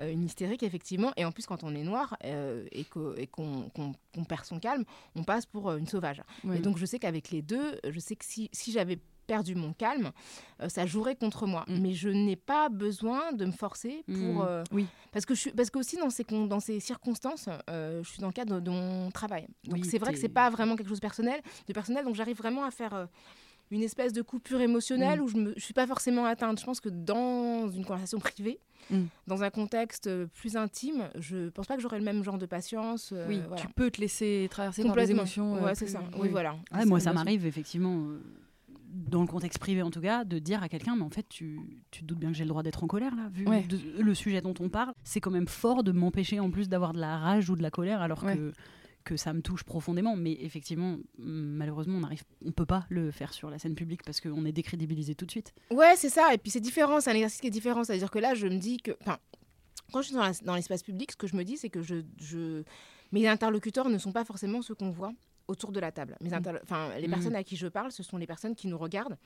euh, 0.00 0.12
une 0.12 0.24
hystérique 0.24 0.62
effectivement. 0.62 1.12
Et 1.16 1.24
en 1.24 1.32
plus, 1.32 1.46
quand 1.46 1.64
on 1.64 1.74
est 1.74 1.82
noir 1.82 2.16
et 2.22 2.84
qu'on 2.84 4.24
perd 4.28 4.44
son 4.44 4.58
calme, 4.58 4.84
on 5.16 5.24
passe 5.24 5.46
pour 5.46 5.72
une 5.72 5.86
sauvage. 5.86 6.22
Ouais. 6.44 6.58
Et 6.58 6.60
donc, 6.60 6.78
je 6.78 6.86
sais 6.86 6.98
qu'avec 6.98 7.30
les 7.30 7.42
deux, 7.42 7.78
je 7.88 7.98
sais 8.00 8.16
que 8.16 8.24
si, 8.24 8.48
si 8.52 8.70
j'avais 8.72 8.98
perdu 9.24 9.54
mon 9.54 9.72
calme, 9.72 10.12
euh, 10.62 10.68
ça 10.68 10.86
jouerait 10.86 11.16
contre 11.16 11.46
moi. 11.46 11.64
Mm. 11.68 11.78
Mais 11.80 11.92
je 11.94 12.08
n'ai 12.08 12.36
pas 12.36 12.68
besoin 12.68 13.32
de 13.32 13.44
me 13.46 13.52
forcer 13.52 14.04
pour. 14.06 14.14
Mm. 14.16 14.46
euh, 14.46 14.64
Oui. 14.72 14.86
Parce 15.12 15.26
que 15.26 15.34
je 15.34 15.40
suis, 15.40 15.50
parce 15.52 15.70
que 15.70 15.78
aussi 15.78 15.96
dans 15.96 16.10
ces 16.10 16.24
dans 16.24 16.60
ces 16.60 16.80
circonstances, 16.80 17.48
euh, 17.70 18.02
je 18.02 18.08
suis 18.10 18.20
dans 18.20 18.28
le 18.28 18.32
cadre 18.32 18.60
de 18.60 18.70
mon 18.70 19.10
travail. 19.10 19.46
Donc 19.64 19.74
Oui, 19.82 19.84
c'est 19.84 19.98
vrai 19.98 20.12
que 20.12 20.18
c'est 20.18 20.28
pas 20.28 20.50
vraiment 20.50 20.76
quelque 20.76 20.88
chose 20.88 20.98
de 20.98 21.06
personnel, 21.08 21.40
de 21.68 21.72
personnel. 21.72 22.04
Donc 22.04 22.14
j'arrive 22.14 22.36
vraiment 22.38 22.64
à 22.64 22.70
faire. 22.70 23.08
une 23.70 23.82
espèce 23.82 24.12
de 24.12 24.20
coupure 24.22 24.60
émotionnelle 24.60 25.20
Mm. 25.20 25.22
où 25.24 25.28
je 25.28 25.36
ne 25.38 25.52
suis 25.58 25.72
pas 25.72 25.86
forcément 25.86 26.26
atteinte. 26.26 26.60
Je 26.60 26.64
pense 26.66 26.80
que 26.80 26.90
dans 26.90 27.66
une 27.70 27.84
conversation 27.84 28.18
privée, 28.20 28.60
dans 29.26 29.42
un 29.42 29.48
contexte 29.50 30.08
plus 30.34 30.54
intime, 30.56 31.08
je 31.18 31.48
pense 31.48 31.66
pas 31.66 31.74
que 31.74 31.80
j'aurais 31.82 31.98
le 31.98 32.04
même 32.04 32.22
genre 32.22 32.36
de 32.38 32.44
patience. 32.46 33.10
euh, 33.12 33.26
oui, 33.26 33.40
voilà. 33.48 33.62
tu 33.62 33.68
peux 33.68 33.90
te 33.90 34.00
laisser 34.02 34.46
traverser 34.50 34.82
par 34.82 34.90
Complètement. 34.90 35.22
émotions. 35.22 35.56
euh, 35.56 35.64
ouais, 35.64 35.74
c'est 35.74 35.86
ça. 35.88 36.02
Oui, 36.18 36.28
voilà. 36.28 36.54
Moi, 36.86 37.00
ça 37.00 37.12
m'arrive 37.14 37.46
effectivement, 37.46 37.96
dans 38.94 39.20
le 39.20 39.26
contexte 39.26 39.58
privé 39.58 39.82
en 39.82 39.90
tout 39.90 40.00
cas, 40.00 40.24
de 40.24 40.38
dire 40.38 40.62
à 40.62 40.68
quelqu'un, 40.68 40.96
mais 40.96 41.02
en 41.02 41.10
fait, 41.10 41.26
tu, 41.28 41.58
tu 41.90 42.00
te 42.00 42.04
doutes 42.06 42.18
bien 42.18 42.30
que 42.30 42.36
j'ai 42.36 42.44
le 42.44 42.48
droit 42.48 42.62
d'être 42.62 42.82
en 42.84 42.86
colère 42.86 43.14
là, 43.14 43.28
vu 43.30 43.46
Ouais. 43.46 43.62
de- 43.64 44.00
le 44.00 44.14
sujet 44.14 44.40
dont 44.40 44.54
on 44.60 44.68
parle. 44.68 44.92
C'est 45.04 45.20
quand 45.20 45.30
même 45.30 45.48
fort 45.48 45.82
de 45.82 45.92
m'empêcher 45.92 46.40
en 46.40 46.50
plus 46.50 46.68
d'avoir 46.68 46.92
de 46.92 47.00
la 47.00 47.18
rage 47.18 47.50
ou 47.50 47.56
de 47.56 47.62
la 47.62 47.70
colère, 47.70 48.00
alors 48.00 48.22
Ouais. 48.24 48.36
que 48.36 48.52
que 49.04 49.18
ça 49.18 49.34
me 49.34 49.42
touche 49.42 49.64
profondément. 49.64 50.16
Mais 50.16 50.32
effectivement, 50.40 50.96
malheureusement, 51.18 51.98
on 51.98 52.04
arrive, 52.04 52.22
on 52.42 52.52
peut 52.52 52.64
pas 52.64 52.86
le 52.88 53.10
faire 53.10 53.34
sur 53.34 53.50
la 53.50 53.58
scène 53.58 53.74
publique 53.74 54.02
parce 54.02 54.18
qu'on 54.18 54.46
est 54.46 54.52
décrédibilisé 54.52 55.14
tout 55.14 55.26
de 55.26 55.30
suite. 55.30 55.52
Ouais, 55.70 55.92
c'est 55.96 56.08
ça. 56.08 56.32
Et 56.32 56.38
puis 56.38 56.50
c'est 56.50 56.60
différent, 56.60 57.00
c'est 57.00 57.10
un 57.10 57.14
exercice 57.14 57.42
qui 57.42 57.48
est 57.48 57.50
différent. 57.50 57.84
C'est-à-dire 57.84 58.10
que 58.10 58.18
là, 58.18 58.32
je 58.34 58.46
me 58.46 58.56
dis 58.56 58.78
que. 58.78 58.92
Enfin, 59.02 59.18
quand 59.92 60.00
je 60.00 60.06
suis 60.08 60.16
dans 60.46 60.54
l'espace 60.54 60.82
public, 60.82 61.12
ce 61.12 61.16
que 61.18 61.26
je 61.26 61.36
me 61.36 61.44
dis, 61.44 61.58
c'est 61.58 61.68
que 61.68 61.82
je, 61.82 61.96
je... 62.18 62.62
mes 63.12 63.28
interlocuteurs 63.28 63.90
ne 63.90 63.98
sont 63.98 64.12
pas 64.12 64.24
forcément 64.24 64.62
ceux 64.62 64.74
qu'on 64.74 64.90
voit 64.90 65.12
autour 65.48 65.72
de 65.72 65.80
la 65.80 65.92
table. 65.92 66.16
Mes 66.20 66.30
enfin, 66.62 66.90
les 66.96 67.06
Mhm. 67.06 67.10
personnes 67.14 67.36
à 67.36 67.44
qui 67.44 67.56
je 67.56 67.66
parle, 67.68 67.92
ce 67.92 68.02
sont 68.02 68.16
les 68.16 68.26
personnes 68.26 68.54
qui 68.54 68.66
nous 68.68 68.78
regardent 68.78 69.16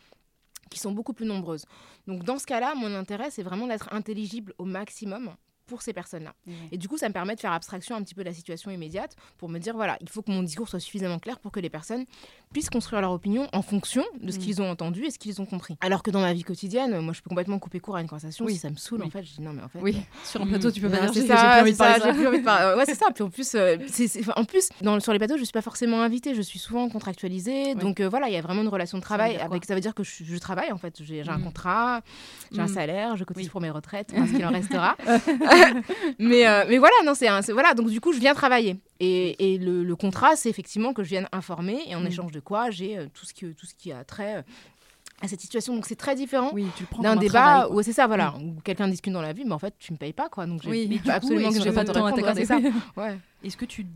qui 0.70 0.78
sont 0.78 0.92
beaucoup 0.92 1.14
plus 1.14 1.24
nombreuses. 1.24 1.64
Donc 2.06 2.24
dans 2.24 2.38
ce 2.38 2.44
cas-là, 2.44 2.74
mon 2.74 2.94
intérêt, 2.94 3.30
c'est 3.30 3.42
vraiment 3.42 3.66
d'être 3.66 3.90
intelligible 3.92 4.52
au 4.58 4.64
maximum 4.66 5.34
pour 5.68 5.82
ces 5.82 5.92
personnes-là. 5.92 6.34
Et 6.72 6.78
du 6.78 6.88
coup, 6.88 6.98
ça 6.98 7.08
me 7.08 7.12
permet 7.12 7.36
de 7.36 7.40
faire 7.40 7.52
abstraction 7.52 7.94
un 7.94 8.02
petit 8.02 8.14
peu 8.14 8.22
de 8.24 8.28
la 8.28 8.34
situation 8.34 8.70
immédiate 8.72 9.14
pour 9.36 9.48
me 9.48 9.58
dire, 9.60 9.74
voilà, 9.76 9.96
il 10.00 10.08
faut 10.08 10.22
que 10.22 10.30
mon 10.32 10.42
discours 10.42 10.68
soit 10.68 10.80
suffisamment 10.80 11.18
clair 11.20 11.38
pour 11.38 11.52
que 11.52 11.60
les 11.60 11.70
personnes 11.70 12.04
puissent 12.52 12.70
construire 12.70 13.00
leur 13.02 13.12
opinion 13.12 13.46
en 13.52 13.62
fonction 13.62 14.02
de 14.20 14.32
ce 14.32 14.38
Mm. 14.38 14.40
qu'ils 14.40 14.62
ont 14.62 14.70
entendu 14.70 15.04
et 15.04 15.10
ce 15.10 15.18
qu'ils 15.18 15.40
ont 15.40 15.46
compris. 15.46 15.76
Alors 15.80 16.02
que 16.02 16.10
dans 16.10 16.20
ma 16.20 16.32
vie 16.32 16.42
quotidienne, 16.42 16.98
moi, 17.00 17.12
je 17.12 17.20
peux 17.22 17.28
complètement 17.28 17.58
couper 17.58 17.78
court 17.80 17.96
à 17.96 18.00
une 18.00 18.08
conversation. 18.08 18.44
Oui. 18.46 18.54
Si 18.54 18.58
ça 18.58 18.70
me 18.70 18.76
saoule, 18.76 19.00
Oui. 19.02 19.06
en 19.06 19.10
fait, 19.10 19.22
je 19.22 19.34
dis 19.34 19.42
non, 19.42 19.52
mais 19.52 19.62
en 19.62 19.68
fait... 19.68 19.78
Oui, 19.80 19.96
sur 20.24 20.40
un 20.42 20.46
plateau, 20.46 20.70
tu 20.70 20.80
peux 20.80 20.88
pas 20.88 20.96
Voilà, 20.96 21.12
dire 21.12 21.14
c'est 21.22 21.28
j'ai 21.28 21.34
ça, 21.36 21.50
plus 21.52 21.60
envie 21.60 21.72
de 21.72 21.76
ça, 21.76 21.84
parler 21.84 22.00
j'ai 22.02 22.08
ça. 22.10 22.14
plus 22.14 22.26
envie 22.26 22.38
de 22.40 22.44
parler. 22.44 22.76
Ouais, 22.78 22.84
c'est 22.86 22.94
ça. 22.94 23.06
Puis 23.14 23.22
en 23.22 23.30
plus, 23.30 23.54
euh, 23.54 23.76
en 24.36 24.44
plus 24.44 24.68
dans, 24.80 24.98
sur 25.00 25.12
les 25.12 25.18
bateaux, 25.18 25.36
je 25.36 25.44
suis 25.44 25.52
pas 25.52 25.60
forcément 25.62 26.00
invitée. 26.02 26.34
Je 26.34 26.42
suis 26.42 26.58
souvent 26.58 26.88
contractualisée. 26.88 27.74
Donc 27.74 28.00
euh, 28.00 28.08
voilà, 28.08 28.28
il 28.28 28.32
y 28.32 28.36
a 28.36 28.40
vraiment 28.40 28.62
une 28.62 28.68
relation 28.68 28.96
de 28.98 29.02
travail. 29.02 29.36
quoi 29.36 29.44
avec, 29.44 29.64
ça 29.66 29.74
veut 29.74 29.80
dire 29.80 29.94
que 29.94 30.02
je, 30.02 30.24
je 30.24 30.36
travaille 30.38 30.72
en 30.72 30.78
fait. 30.78 31.02
J'ai 31.02 31.22
un 31.28 31.38
Mhm. 31.38 31.44
contrat, 31.44 32.00
j'ai 32.52 32.60
un 32.60 32.66
Mhm. 32.66 32.74
salaire, 32.74 33.16
je 33.16 33.24
cotise 33.24 33.48
pour 33.48 33.60
mes 33.60 33.70
retraites, 33.70 34.12
enfin, 34.16 34.26
ce 34.26 34.32
qu'il 34.32 34.44
en 34.46 34.50
restera. 34.52 34.96
mais, 36.18 36.46
euh, 36.46 36.64
mais 36.68 36.78
voilà, 36.78 36.94
non, 37.04 37.14
c'est 37.14 37.28
voilà. 37.52 37.74
Donc 37.74 37.88
du 37.90 38.00
coup, 38.00 38.12
je 38.12 38.18
viens 38.20 38.34
travailler. 38.34 38.76
Et, 39.00 39.54
et 39.54 39.58
le, 39.58 39.84
le 39.84 39.96
contrat, 39.96 40.36
c'est 40.36 40.48
effectivement 40.50 40.92
que 40.92 41.02
je 41.02 41.08
vienne 41.10 41.28
informer. 41.32 41.80
Et 41.86 41.94
en 41.94 42.00
Mhm. 42.00 42.06
échange 42.06 42.32
de 42.32 42.40
quoi, 42.40 42.70
j'ai 42.70 42.98
euh, 42.98 43.06
tout 43.12 43.24
ce 43.24 43.34
qui 43.34 43.46
tout 43.54 43.66
ce 43.66 43.74
qui 43.74 43.92
a 43.92 44.04
trait 44.04 44.36
euh, 44.38 44.42
à 45.20 45.28
cette 45.28 45.40
situation. 45.40 45.74
Donc 45.74 45.86
c'est 45.86 45.96
très 45.96 46.14
différent 46.14 46.50
Oui, 46.54 46.66
d'un 47.00 47.16
débat 47.16 47.30
travail, 47.30 47.66
où 47.72 47.82
c'est 47.82 47.92
ça, 47.92 48.06
voilà, 48.06 48.34
où 48.40 48.60
quelqu'un 48.62 48.86
discute 48.88 49.12
dans 49.12 49.22
la 49.22 49.32
vie, 49.32 49.44
mais 49.44 49.52
en 49.52 49.58
fait, 49.58 49.74
tu 49.78 49.92
me 49.92 49.98
payes 49.98 50.12
pas, 50.12 50.28
quoi. 50.28 50.46
Donc, 50.46 50.62
j'ai 50.62 50.70
Oui, 50.70 51.00
absolument 51.08 51.48
est-ce 51.50 51.58
que 51.58 51.64
je 51.64 51.70
pas 51.70 51.84
de 51.84 51.92
temps 51.92 52.06
à 52.06 52.44
ça. 52.44 52.58
Ouais. 52.96 53.18
Est-ce 53.42 53.56
que 53.56 53.64
tu, 53.64 53.86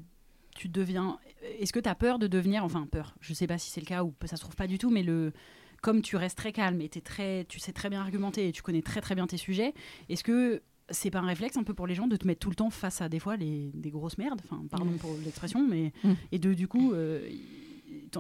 tu 0.57 0.69
deviens. 0.69 1.19
Est-ce 1.61 1.73
que 1.73 1.81
tu 1.81 1.89
as 1.89 1.95
peur 1.95 2.19
de 2.19 2.27
devenir. 2.27 2.65
Enfin, 2.65 2.87
peur. 2.91 3.15
Je 3.21 3.35
sais 3.35 3.47
pas 3.47 3.59
si 3.59 3.71
c'est 3.71 3.81
le 3.81 3.87
cas 3.87 4.03
ou 4.03 4.13
ça 4.25 4.37
se 4.37 4.43
trouve 4.43 4.57
pas 4.57 4.67
du 4.67 4.79
tout, 4.79 4.91
mais 4.91 5.03
le. 5.03 5.33
Comme 5.81 6.01
tu 6.01 6.15
restes 6.15 6.39
très 6.39 6.53
calme 6.53 6.81
et 6.81 6.89
t'es 6.89 7.01
très, 7.01 7.45
tu 7.49 7.59
sais 7.59 7.73
très 7.73 7.91
bien 7.91 8.01
argumenter 8.01 8.47
et 8.47 8.53
tu 8.53 8.63
connais 8.63 8.83
très 8.83 9.01
très 9.01 9.17
bien 9.17 9.27
tes 9.27 9.37
sujets, 9.37 9.75
est-ce 10.09 10.23
que 10.23 10.63
c'est 10.91 11.11
pas 11.11 11.21
un 11.21 11.27
réflexe 11.27 11.57
un 11.57 11.63
peu 11.63 11.75
pour 11.75 11.87
les 11.87 11.95
gens 11.95 12.07
de 12.07 12.17
te 12.17 12.27
mettre 12.27 12.41
tout 12.41 12.51
le 12.51 12.55
temps 12.57 12.71
face 12.71 13.01
à 13.01 13.09
des 13.09 13.19
fois 13.19 13.37
les, 13.37 13.71
des 13.75 13.91
grosses 13.91 14.19
merdes, 14.19 14.41
enfin 14.45 14.63
pardon 14.71 14.87
Mm. 14.87 14.97
pour 14.99 15.17
l'expression, 15.25 15.67
mais 15.67 15.93
Mm. 16.05 16.13
et 16.33 16.39
de 16.39 16.55
du 16.55 16.69
coup, 16.69 16.93
euh, 16.93 17.29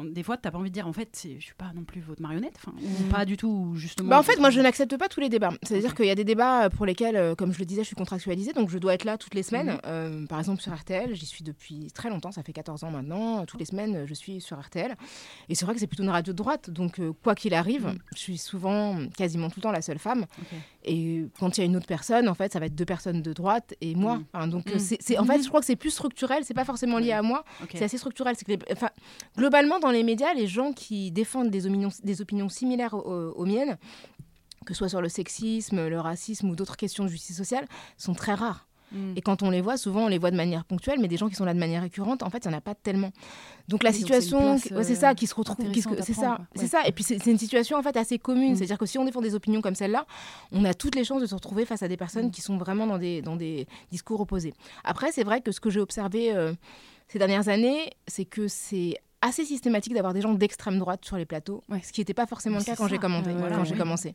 des 0.01 0.23
fois 0.23 0.37
t'as 0.37 0.51
pas 0.51 0.59
envie 0.59 0.71
de 0.71 0.75
dire 0.75 0.87
en 0.89 0.93
fait 0.93 1.27
je 1.39 1.43
suis 1.45 1.55
pas 1.55 1.71
non 1.75 1.85
plus 1.85 2.01
votre 2.01 2.23
marionnette, 2.23 2.55
enfin 2.57 2.73
ou 2.83 3.05
Mm. 3.05 3.09
pas 3.09 3.25
du 3.25 3.37
tout 3.37 3.73
justement. 3.77 4.09
Bah, 4.11 4.19
en 4.19 4.23
fait, 4.23 4.39
moi, 4.39 4.51
je 4.51 4.61
n'accepte 4.61 4.97
pas 4.97 5.09
tous 5.09 5.21
les 5.21 5.29
débats. 5.29 5.53
C'est-à-dire 5.63 5.95
qu'il 5.95 6.07
y 6.07 6.11
a 6.11 6.15
des 6.15 6.25
débats 6.25 6.69
pour 6.71 6.87
lesquels, 6.87 7.17
euh, 7.17 7.35
comme 7.35 7.53
je 7.53 7.59
le 7.59 7.65
disais, 7.65 7.83
je 7.83 7.87
suis 7.87 7.97
contractualisée, 7.97 8.53
donc 8.53 8.69
je 8.71 8.79
dois 8.79 8.95
être 8.95 9.05
là 9.05 9.17
toutes 9.19 9.35
les 9.35 9.43
semaines. 9.43 9.73
Mhm. 9.73 9.81
Euh, 9.87 10.27
par 10.27 10.39
exemple, 10.39 10.61
sur 10.63 10.75
RTL, 10.75 11.15
j'y 11.15 11.27
suis 11.27 11.45
depuis 11.45 11.89
très 11.93 12.09
longtemps, 12.11 12.33
ça 12.33 12.43
fait 12.43 12.53
14 12.53 12.85
ans 12.85 12.91
maintenant. 12.91 13.45
Toutes 13.47 13.61
les 13.61 13.67
semaines, 13.67 13.97
euh, 13.97 14.07
je 14.07 14.15
suis 14.15 14.41
sur 14.41 14.59
RTL. 14.61 14.95
Et 15.49 15.55
c'est 15.55 15.65
vrai 15.65 15.75
que 15.75 15.81
c'est 15.81 15.87
plutôt 15.87 16.03
une 16.03 16.11
radio 16.11 16.33
de 16.33 16.37
droite, 16.37 16.71
donc 16.71 16.99
euh, 17.01 17.13
quoi 17.23 17.35
qu'il 17.35 17.55
arrive, 17.55 17.87
Mhm. 17.87 17.99
je 18.15 18.19
suis 18.19 18.39
souvent, 18.39 18.99
quasiment 19.17 19.49
tout 19.49 19.59
le 19.59 19.63
temps, 19.63 19.73
la 19.73 19.83
seule 19.83 19.99
femme. 19.99 20.27
Et 20.85 21.25
quand 21.39 21.57
il 21.57 21.61
y 21.61 21.63
a 21.63 21.67
une 21.67 21.77
autre 21.77 21.87
personne, 21.87 22.29
en 22.29 22.35
fait, 22.35 22.53
ça 22.53 22.59
va 22.59 22.67
être 22.67 22.75
deux 22.75 22.85
personnes 22.85 23.23
de 23.23 23.33
droite 23.33 23.75
et 23.81 23.95
moi. 23.95 24.21
Enfin, 24.33 24.49
donc, 24.49 24.67
euh, 24.69 24.79
c'est, 24.79 25.19
en 25.19 25.25
fait, 25.25 25.43
je 25.43 25.49
crois 25.49 25.61
que 25.61 25.67
c'est 25.67 25.77
plus 25.77 25.91
structurel, 25.91 26.45
c'est 26.45 26.55
pas 26.55 26.65
forcément 26.65 26.99
lié 26.99 27.13
à 27.13 27.23
moi, 27.23 27.45
c'est 27.73 27.85
assez 27.85 27.99
structurel. 27.99 28.37
Que 28.37 28.43
les- 28.49 28.59
enfin, 28.73 28.91
globalement, 29.37 29.79
dans 29.83 29.91
les 29.91 30.03
médias, 30.03 30.33
les 30.35 30.47
gens 30.47 30.73
qui 30.73 31.11
défendent 31.11 31.51
des 31.51 31.67
opinions, 31.67 31.91
des 32.03 32.21
opinions 32.21 32.49
similaires 32.49 32.95
aux, 32.95 33.33
aux 33.33 33.45
miennes, 33.45 33.77
que 34.65 34.75
ce 34.75 34.79
soit 34.79 34.89
sur 34.89 35.03
le 35.03 35.09
sexisme, 35.09 35.89
le 35.89 36.01
racisme 36.01 36.49
ou 36.49 36.57
d'autres 36.57 36.77
questions 36.77 37.05
de 37.05 37.09
justice 37.09 37.37
sociale, 37.37 37.67
sont 37.99 38.15
très 38.15 38.35
rares. 38.35 38.67
Mm. 38.93 39.15
Et 39.17 39.23
quand 39.23 39.43
on 39.43 39.51
les 39.51 39.61
voit, 39.63 39.77
souvent 39.77 40.05
on 40.05 40.09
les 40.09 40.19
voit 40.19 40.31
de 40.31 40.37
manière 40.37 40.65
ponctuelle, 40.65 40.99
mais 41.01 41.09
des 41.09 41.17
gens 41.17 41.29
qui 41.29 41.35
sont 41.35 41.45
là 41.47 41.55
de 41.55 41.59
manière 41.59 41.83
récurrente, 41.83 42.23
en 42.23 42.31
fait, 42.31 42.45
il 42.45 42.49
n'y 42.49 42.55
en 42.55 42.59
a 42.59 42.61
pas 42.61 42.75
tellement. 42.75 43.11
Donc 43.69 43.83
la 43.83 43.91
Oui, 43.91 43.95
c'est 43.97 44.01
situation, 44.03 44.53
ouais, 44.55 44.59
c'est 44.59 44.73
euh, 44.75 44.95
ça, 44.95 45.15
qui 45.15 45.27
se 45.27 45.35
retrouve, 45.35 45.57
c'est 46.03 46.13
ça, 46.13 46.39
c'est 46.55 46.67
ça. 46.67 46.87
Et 46.87 46.93
puis 46.93 47.03
c'est 47.03 47.25
une 47.27 47.39
situation 47.39 47.77
en 47.79 47.83
fait 47.83 47.97
assez 47.97 48.19
commune, 48.19 48.53
Mm. 48.53 48.57
c'est-à-dire 48.57 48.79
que 48.79 48.87
si 48.87 48.99
on 48.99 49.05
défend 49.05 49.21
des 49.23 49.35
opinions 49.35 49.63
comme 49.63 49.75
celle-là, 49.75 50.07
on 50.53 50.65
a 50.65 50.75
toutes 50.75 50.95
les 50.95 51.05
chances 51.05 51.23
de 51.23 51.27
se 51.27 51.35
retrouver 51.35 51.65
face 51.65 51.83
à 51.83 51.89
des 51.89 51.97
personnes 51.97 52.27
Mm. 52.27 52.31
qui 52.33 52.43
sont 52.43 52.59
vraiment 52.59 52.87
dans 52.87 52.99
des 52.99 53.23
dans 53.23 53.37
des 53.37 53.67
discours 53.91 54.21
opposés. 54.21 54.53
Après, 54.85 55.11
c'est 55.11 55.25
vrai 55.25 55.41
que 55.41 55.51
ce 55.53 55.61
que 55.61 55.71
j'ai 55.71 55.81
observé 55.81 56.35
euh, 56.35 56.53
ces 57.09 57.19
dernières 57.19 57.49
années, 57.49 57.91
c'est 58.07 58.27
que 58.27 58.47
c'est 58.47 58.99
assez 59.23 59.45
systématique 59.45 59.95
d'avoir 59.95 60.13
des 60.13 60.21
gens 60.21 60.35
d'extrême 60.35 60.79
droite 60.79 61.05
sur 61.05 61.17
les 61.17 61.25
plateaux, 61.25 61.63
Ouais. 61.71 61.81
ce 61.83 61.93
qui 61.93 62.01
n'était 62.03 62.13
pas 62.13 62.27
forcément 62.27 62.59
le 62.59 62.65
cas 62.65 62.77
quand 62.77 62.89
j'ai. 62.89 62.99
Ouais, 62.99 63.01
ouais. 63.73 63.79
commencé, 63.79 64.15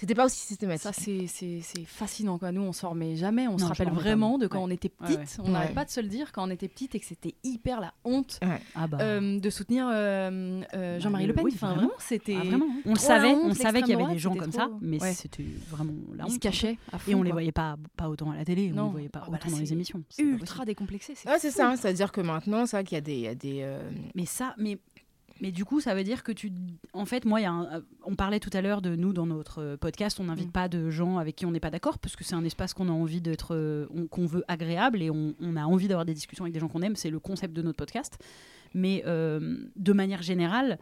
c'était 0.00 0.14
pas 0.14 0.24
aussi 0.24 0.38
systématique. 0.40 0.82
Ça, 0.82 0.92
c'est- 0.92 1.26
c'est 1.26 1.60
c'est 1.62 1.84
fascinant. 1.84 2.38
Quoi. 2.38 2.50
Nous, 2.52 2.62
on 2.62 2.72
s'en 2.72 2.90
remet 2.90 3.16
jamais. 3.16 3.46
On 3.46 3.52
Non, 3.52 3.58
se 3.58 3.64
rappelle 3.64 3.90
vraiment 3.90 4.38
de 4.38 4.46
quand 4.46 4.58
Ouais. 4.58 4.64
on 4.64 4.70
était 4.70 4.88
petite. 4.88 5.18
ouais. 5.18 5.24
On 5.44 5.50
n'arrête 5.50 5.68
Ouais. 5.68 5.74
pas 5.74 5.84
de 5.84 5.90
se 5.90 6.00
le 6.00 6.08
dire 6.08 6.32
quand 6.32 6.46
on 6.46 6.50
était 6.50 6.68
petite 6.68 6.94
et 6.94 7.00
que 7.00 7.06
c'était 7.06 7.34
hyper 7.44 7.80
la 7.80 7.92
honte 8.04 8.40
Ah 8.74 8.86
bah. 8.86 8.98
euh, 9.00 9.38
de 9.38 9.50
soutenir 9.50 9.86
euh, 9.92 10.62
euh, 10.74 10.98
Jean-Marie 11.00 11.24
le- 11.24 11.28
Le 11.28 11.34
Pen. 11.34 11.44
oui, 11.44 11.52
enfin, 11.54 11.74
vraiment. 11.74 11.90
c'était. 11.98 12.36
Ah, 12.40 12.44
vraiment. 12.44 12.66
On 12.86 12.90
le 12.94 12.98
savait, 12.98 13.28
honte, 13.34 13.50
on 13.50 13.54
savait 13.54 13.82
qu'il 13.82 13.90
y 13.98 14.02
avait 14.02 14.12
des 14.12 14.18
gens 14.18 14.34
comme 14.34 14.52
ça, 14.52 14.68
mais 14.80 15.00
Ouais. 15.00 15.12
c'était 15.12 15.44
vraiment 15.68 15.92
la 16.16 16.24
Ils 16.24 16.30
se 16.30 16.34
honte. 16.36 16.40
cachaient 16.42 16.78
à 16.92 16.98
fond. 16.98 17.10
Et 17.10 17.14
on 17.14 17.22
les 17.22 17.30
quoi. 17.30 17.34
voyait 17.36 17.52
pas, 17.52 17.76
pas 17.96 18.08
autant 18.08 18.30
à 18.30 18.36
la 18.36 18.44
télé, 18.44 18.70
on 18.72 18.76
Non. 18.76 18.84
les 18.86 18.90
voyait 18.92 19.08
pas 19.08 19.20
Ah 19.22 19.26
bah 19.30 19.32
là, 19.32 19.38
autant 19.44 19.50
dans 19.56 19.60
les 19.60 19.72
émissions. 19.72 20.02
Ultra 20.18 20.64
décomplexé. 20.64 21.14
C'est 21.14 21.28
fou. 21.50 21.50
ça. 21.56 21.68
hein. 21.70 21.76
C'est-à-dire 21.76 22.10
que 22.12 22.20
maintenant, 22.20 22.64
c'est 22.66 22.76
vrai 22.78 22.84
qu'il 22.84 22.96
y 22.96 22.98
a 22.98 23.02
des, 23.02 23.14
il 23.14 23.20
y 23.20 23.28
a 23.28 23.34
des 23.34 23.76
Mais 24.14 24.24
ça, 24.26 24.54
mais, 24.58 24.78
mais 25.40 25.52
du 25.52 25.64
coup, 25.64 25.80
ça 25.80 25.94
veut 25.94 26.04
dire 26.04 26.22
que 26.22 26.32
tu. 26.32 26.52
En 26.92 27.04
fait, 27.06 27.24
moi, 27.24 27.40
il 27.40 27.44
y 27.44 27.46
a 27.46 27.52
un- 27.52 27.82
on 28.04 28.14
parlait 28.14 28.40
tout 28.40 28.50
à 28.52 28.60
l'heure 28.60 28.82
de 28.82 28.94
nous 28.96 29.12
dans 29.12 29.26
notre 29.26 29.60
euh, 29.62 29.76
podcast, 29.76 30.20
on 30.20 30.24
n'invite 30.24 30.48
Mm. 30.48 30.52
pas 30.52 30.68
de 30.68 30.90
gens 30.90 31.18
avec 31.18 31.36
qui 31.36 31.46
on 31.46 31.50
n'est 31.50 31.60
pas 31.60 31.70
d'accord, 31.70 31.98
parce 31.98 32.16
que 32.16 32.24
c'est 32.24 32.34
un 32.34 32.44
espace 32.44 32.74
qu'on 32.74 32.88
a 32.88 32.92
envie 32.92 33.20
d'être. 33.20 33.54
euh, 33.54 33.86
on- 33.94 34.06
qu'on 34.06 34.26
veut 34.26 34.44
agréable 34.48 35.02
et 35.02 35.10
on, 35.10 35.34
on 35.40 35.56
a 35.56 35.64
envie 35.64 35.88
d'avoir 35.88 36.04
des 36.04 36.14
discussions 36.14 36.44
avec 36.44 36.54
des 36.54 36.60
gens 36.60 36.68
qu'on 36.68 36.82
aime. 36.82 36.96
C'est 36.96 37.10
le 37.10 37.18
concept 37.20 37.54
de 37.54 37.62
notre 37.62 37.76
podcast. 37.76 38.18
Mais 38.74 39.02
euh, 39.06 39.56
de 39.76 39.92
manière 39.92 40.22
générale. 40.22 40.78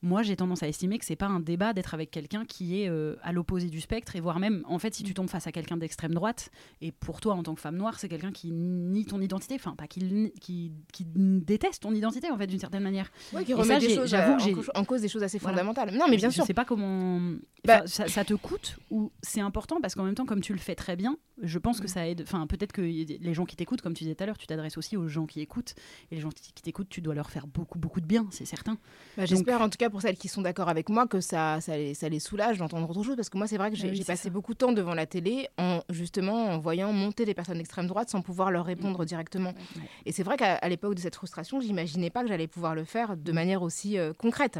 Moi, 0.00 0.22
j'ai 0.22 0.36
tendance 0.36 0.62
à 0.62 0.68
estimer 0.68 0.96
que 0.98 1.04
c'est 1.04 1.16
pas 1.16 1.26
un 1.26 1.40
débat 1.40 1.72
d'être 1.72 1.92
avec 1.92 2.12
quelqu'un 2.12 2.44
qui 2.44 2.80
est 2.80 2.88
euh, 2.88 3.16
à 3.22 3.32
l'opposé 3.32 3.66
du 3.68 3.80
spectre, 3.80 4.14
et 4.14 4.20
voire 4.20 4.38
même, 4.38 4.62
en 4.68 4.78
fait, 4.78 4.94
si 4.94 5.02
tu 5.02 5.12
tombes 5.12 5.28
face 5.28 5.48
à 5.48 5.52
quelqu'un 5.52 5.76
d'extrême 5.76 6.14
droite, 6.14 6.50
et 6.80 6.92
pour 6.92 7.20
toi, 7.20 7.34
en 7.34 7.42
tant 7.42 7.54
que 7.56 7.60
femme 7.60 7.76
noire, 7.76 7.98
c'est 7.98 8.08
quelqu'un 8.08 8.30
qui 8.30 8.52
nie 8.52 9.04
ton 9.06 9.20
identité, 9.20 9.56
enfin, 9.56 9.74
pas 9.74 9.88
qui, 9.88 10.32
qui, 10.40 10.72
qui 10.92 11.04
déteste 11.04 11.82
ton 11.82 11.92
identité, 11.94 12.30
en 12.30 12.38
fait, 12.38 12.46
d'une 12.46 12.60
certaine 12.60 12.84
manière. 12.84 13.10
Ouais, 13.32 13.44
qui 13.44 13.50
Et 13.50 13.54
remet 13.54 13.74
ça, 13.74 13.80
des 13.80 13.92
choses 13.92 14.08
j'avoue 14.08 14.40
euh, 14.48 14.62
en, 14.76 14.80
en 14.80 14.84
cause 14.84 15.00
des 15.00 15.08
choses 15.08 15.24
assez 15.24 15.38
Voilà. 15.38 15.56
fondamentales. 15.58 15.92
Non, 15.96 16.06
mais 16.08 16.16
bien 16.16 16.28
je 16.30 16.34
sûr. 16.34 16.44
sais 16.44 16.54
pas 16.54 16.64
comment. 16.64 17.20
Bah- 17.64 17.82
ça 17.86 18.24
te 18.24 18.34
coûte 18.34 18.78
ou 18.90 19.10
c'est 19.22 19.40
important 19.40 19.80
parce 19.80 19.96
qu'en 19.96 20.04
même 20.04 20.14
temps, 20.14 20.26
comme 20.26 20.40
tu 20.40 20.52
le 20.52 20.60
fais 20.60 20.76
très 20.76 20.94
bien, 20.94 21.16
je 21.42 21.58
pense 21.58 21.80
que 21.80 21.84
Mm. 21.84 21.88
ça 21.88 22.08
aide. 22.08 22.22
Enfin, 22.22 22.46
peut-être 22.46 22.72
que 22.72 22.80
les 22.82 23.34
gens 23.34 23.44
qui 23.44 23.56
t'écoutent, 23.56 23.80
comme 23.80 23.94
tu 23.94 24.04
disais 24.04 24.14
tout 24.14 24.22
à 24.24 24.26
l'heure, 24.26 24.38
tu 24.38 24.46
t'adresses 24.46 24.76
aussi 24.78 24.96
aux 24.96 25.08
gens 25.08 25.26
qui 25.26 25.40
écoutent. 25.40 25.74
Et 26.10 26.16
les 26.16 26.20
gens 26.20 26.30
qui 26.30 26.52
t'écoutent, 26.62 26.88
tu 26.88 27.00
dois 27.00 27.14
leur 27.14 27.30
faire 27.30 27.46
beaucoup, 27.46 27.78
beaucoup 27.78 28.00
de 28.00 28.06
bien, 28.06 28.26
c'est 28.30 28.44
certain. 28.44 28.76
Bah, 29.16 29.24
J'espère 29.26 29.60
en 29.60 29.68
tout 29.68 29.76
cas 29.78 29.90
pour 29.90 30.02
celles 30.02 30.16
qui 30.16 30.28
sont 30.28 30.42
d'accord 30.42 30.68
avec 30.68 30.88
moi 30.88 31.06
que 31.06 31.20
ça, 31.20 31.60
ça, 31.60 31.76
les, 31.76 31.94
ça 31.94 32.08
les 32.08 32.20
soulage 32.20 32.58
d'entendre 32.58 32.88
autre 32.90 33.02
chose 33.02 33.16
parce 33.16 33.30
que 33.30 33.38
moi 33.38 33.46
c'est 33.46 33.56
vrai 33.58 33.70
que 33.70 33.76
j'ai 33.76 33.88
Ah 33.88 33.92
oui, 33.92 34.04
passé 34.04 34.24
ça. 34.24 34.30
beaucoup 34.30 34.52
de 34.54 34.58
temps 34.58 34.72
devant 34.72 34.94
la 34.94 35.06
télé 35.06 35.48
en 35.58 35.80
justement 35.90 36.46
en 36.46 36.58
voyant 36.58 36.92
monter 36.92 37.24
des 37.24 37.34
personnes 37.34 37.58
d'extrême 37.58 37.86
droite 37.86 38.10
sans 38.10 38.20
pouvoir 38.22 38.50
leur 38.50 38.64
répondre 38.66 39.04
directement. 39.04 39.50
Ouais. 39.76 39.82
Et 40.06 40.12
c'est 40.12 40.22
vrai 40.22 40.36
qu'à 40.36 40.68
l'époque 40.68 40.94
de 40.94 41.00
cette 41.00 41.14
frustration, 41.16 41.60
j'imaginais 41.60 42.10
pas 42.10 42.22
que 42.22 42.28
j'allais 42.28 42.48
pouvoir 42.48 42.74
le 42.74 42.84
faire 42.84 43.16
de 43.16 43.32
manière 43.32 43.62
aussi 43.62 43.98
euh, 43.98 44.12
concrète. 44.12 44.58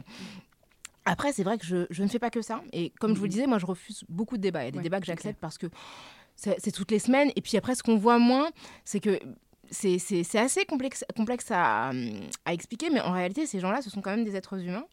Après, 1.04 1.32
c'est 1.32 1.42
vrai 1.42 1.56
que 1.56 1.64
je, 1.64 1.87
je 1.88 2.02
ne 2.02 2.08
fais 2.08 2.18
pas 2.18 2.28
que 2.28 2.42
ça. 2.42 2.61
Et 2.75 2.90
comme 3.00 3.14
je 3.14 3.18
vous 3.18 3.25
le 3.25 3.30
disais, 3.30 3.47
moi, 3.47 3.58
je 3.58 3.64
refuse 3.64 4.04
beaucoup 4.11 4.37
de 4.37 4.42
débats. 4.42 4.62
Il 4.62 4.66
y 4.66 4.68
a 4.68 4.70
des 4.73 4.76
Ouais, 4.76 4.82
débats 4.82 5.00
que 5.00 5.06
j'accepte 5.06 5.40
parce 5.40 5.56
que 5.56 5.66
c'est 6.38 6.73
toutes 6.73 6.90
les 6.90 6.99
semaines. 7.00 7.30
Et 7.37 7.40
puis 7.42 7.57
après, 7.57 7.75
ce 7.75 7.83
qu'on 7.83 7.97
voit 7.97 8.18
moins, 8.18 8.49
c'est 8.85 9.00
que 9.00 9.18
c'est 9.71 10.38
assez 10.38 10.64
complexe, 10.64 11.04
complexe 11.14 11.50
à, 11.50 11.90
à 12.47 12.54
expliquer. 12.54 12.88
Mais 12.90 13.00
en 13.02 13.12
réalité, 13.12 13.45
ces 13.45 13.61
gens-là, 13.61 13.83
ce 13.83 13.90
sont 13.90 14.00
quand 14.00 14.11
même 14.11 14.25
des 14.25 14.35
êtres 14.35 14.59
humains. 14.59 14.87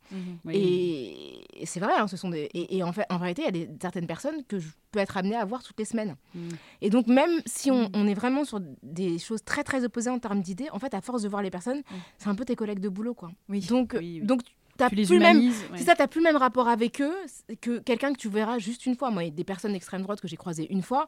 Oui. 0.44 0.54
Et, 0.54 1.62
et 1.62 1.66
c'est 1.66 1.80
vrai, 1.80 1.94
hein, 1.98 2.08
ce 2.08 2.18
sont 2.18 2.30
des, 2.30 2.50
et, 2.54 2.76
et 2.78 2.84
en, 2.84 2.92
fait, 2.92 3.06
en 3.10 3.18
réalité, 3.18 3.44
il 3.44 3.46
y 3.46 3.48
a 3.48 3.52
des, 3.52 3.70
certaines 3.82 4.08
personnes 4.08 4.44
que 4.50 4.60
je 4.60 4.68
peux 4.92 5.00
être 5.00 5.16
amenée 5.16 5.36
à 5.38 5.46
voir 5.46 5.64
toutes 5.64 5.80
les 5.80 5.86
semaines. 5.86 6.16
Mm. 6.34 6.50
Et 6.82 6.90
donc, 6.90 7.08
même 7.08 7.42
si 7.46 7.72
on, 7.72 7.84
Mm. 7.84 7.92
on 7.94 8.08
est 8.08 8.14
vraiment 8.16 8.44
sur 8.44 8.60
des 8.84 9.18
choses 9.18 9.44
très, 9.46 9.64
très 9.64 9.86
opposées 9.86 10.10
en 10.10 10.20
termes 10.20 10.42
d'idées, 10.42 10.70
en 10.72 10.80
fait, 10.80 10.94
à 10.94 11.00
force 11.00 11.22
de 11.22 11.30
voir 11.30 11.42
les 11.42 11.52
personnes, 11.52 11.82
c'est 12.18 12.28
un 12.28 12.36
peu 12.36 12.44
tes 12.44 12.56
collègues 12.58 12.80
de 12.80 12.90
boulot, 12.90 13.14
quoi. 13.14 13.32
Oui. 13.48 13.62
Donc, 13.62 13.96
oui. 13.98 14.20
donc 14.24 14.42
t'as 14.78 14.90
plus 14.90 15.10
le 15.10 15.20
même, 15.20 15.40
ouais. 15.72 15.78
ça, 15.80 15.96
t'as 15.96 16.08
plus 16.08 16.20
le 16.20 16.26
même 16.26 16.38
rapport 16.38 16.68
avec 16.68 17.02
eux 17.02 17.14
que 17.62 17.80
quelqu'un 17.80 18.14
que 18.14 18.18
tu 18.20 18.30
verras 18.30 18.60
juste 18.60 18.86
une 18.86 18.96
fois. 18.96 19.12
Moi, 19.12 19.24
il 19.24 19.28
y 19.28 19.32
a 19.32 19.36
des 19.36 19.44
personnes 19.44 19.74
d'extrême 19.74 20.02
droite 20.02 20.22
que 20.22 20.28
j'ai 20.28 20.38
croisées 20.38 20.68
une 20.72 20.82
fois, 20.84 21.08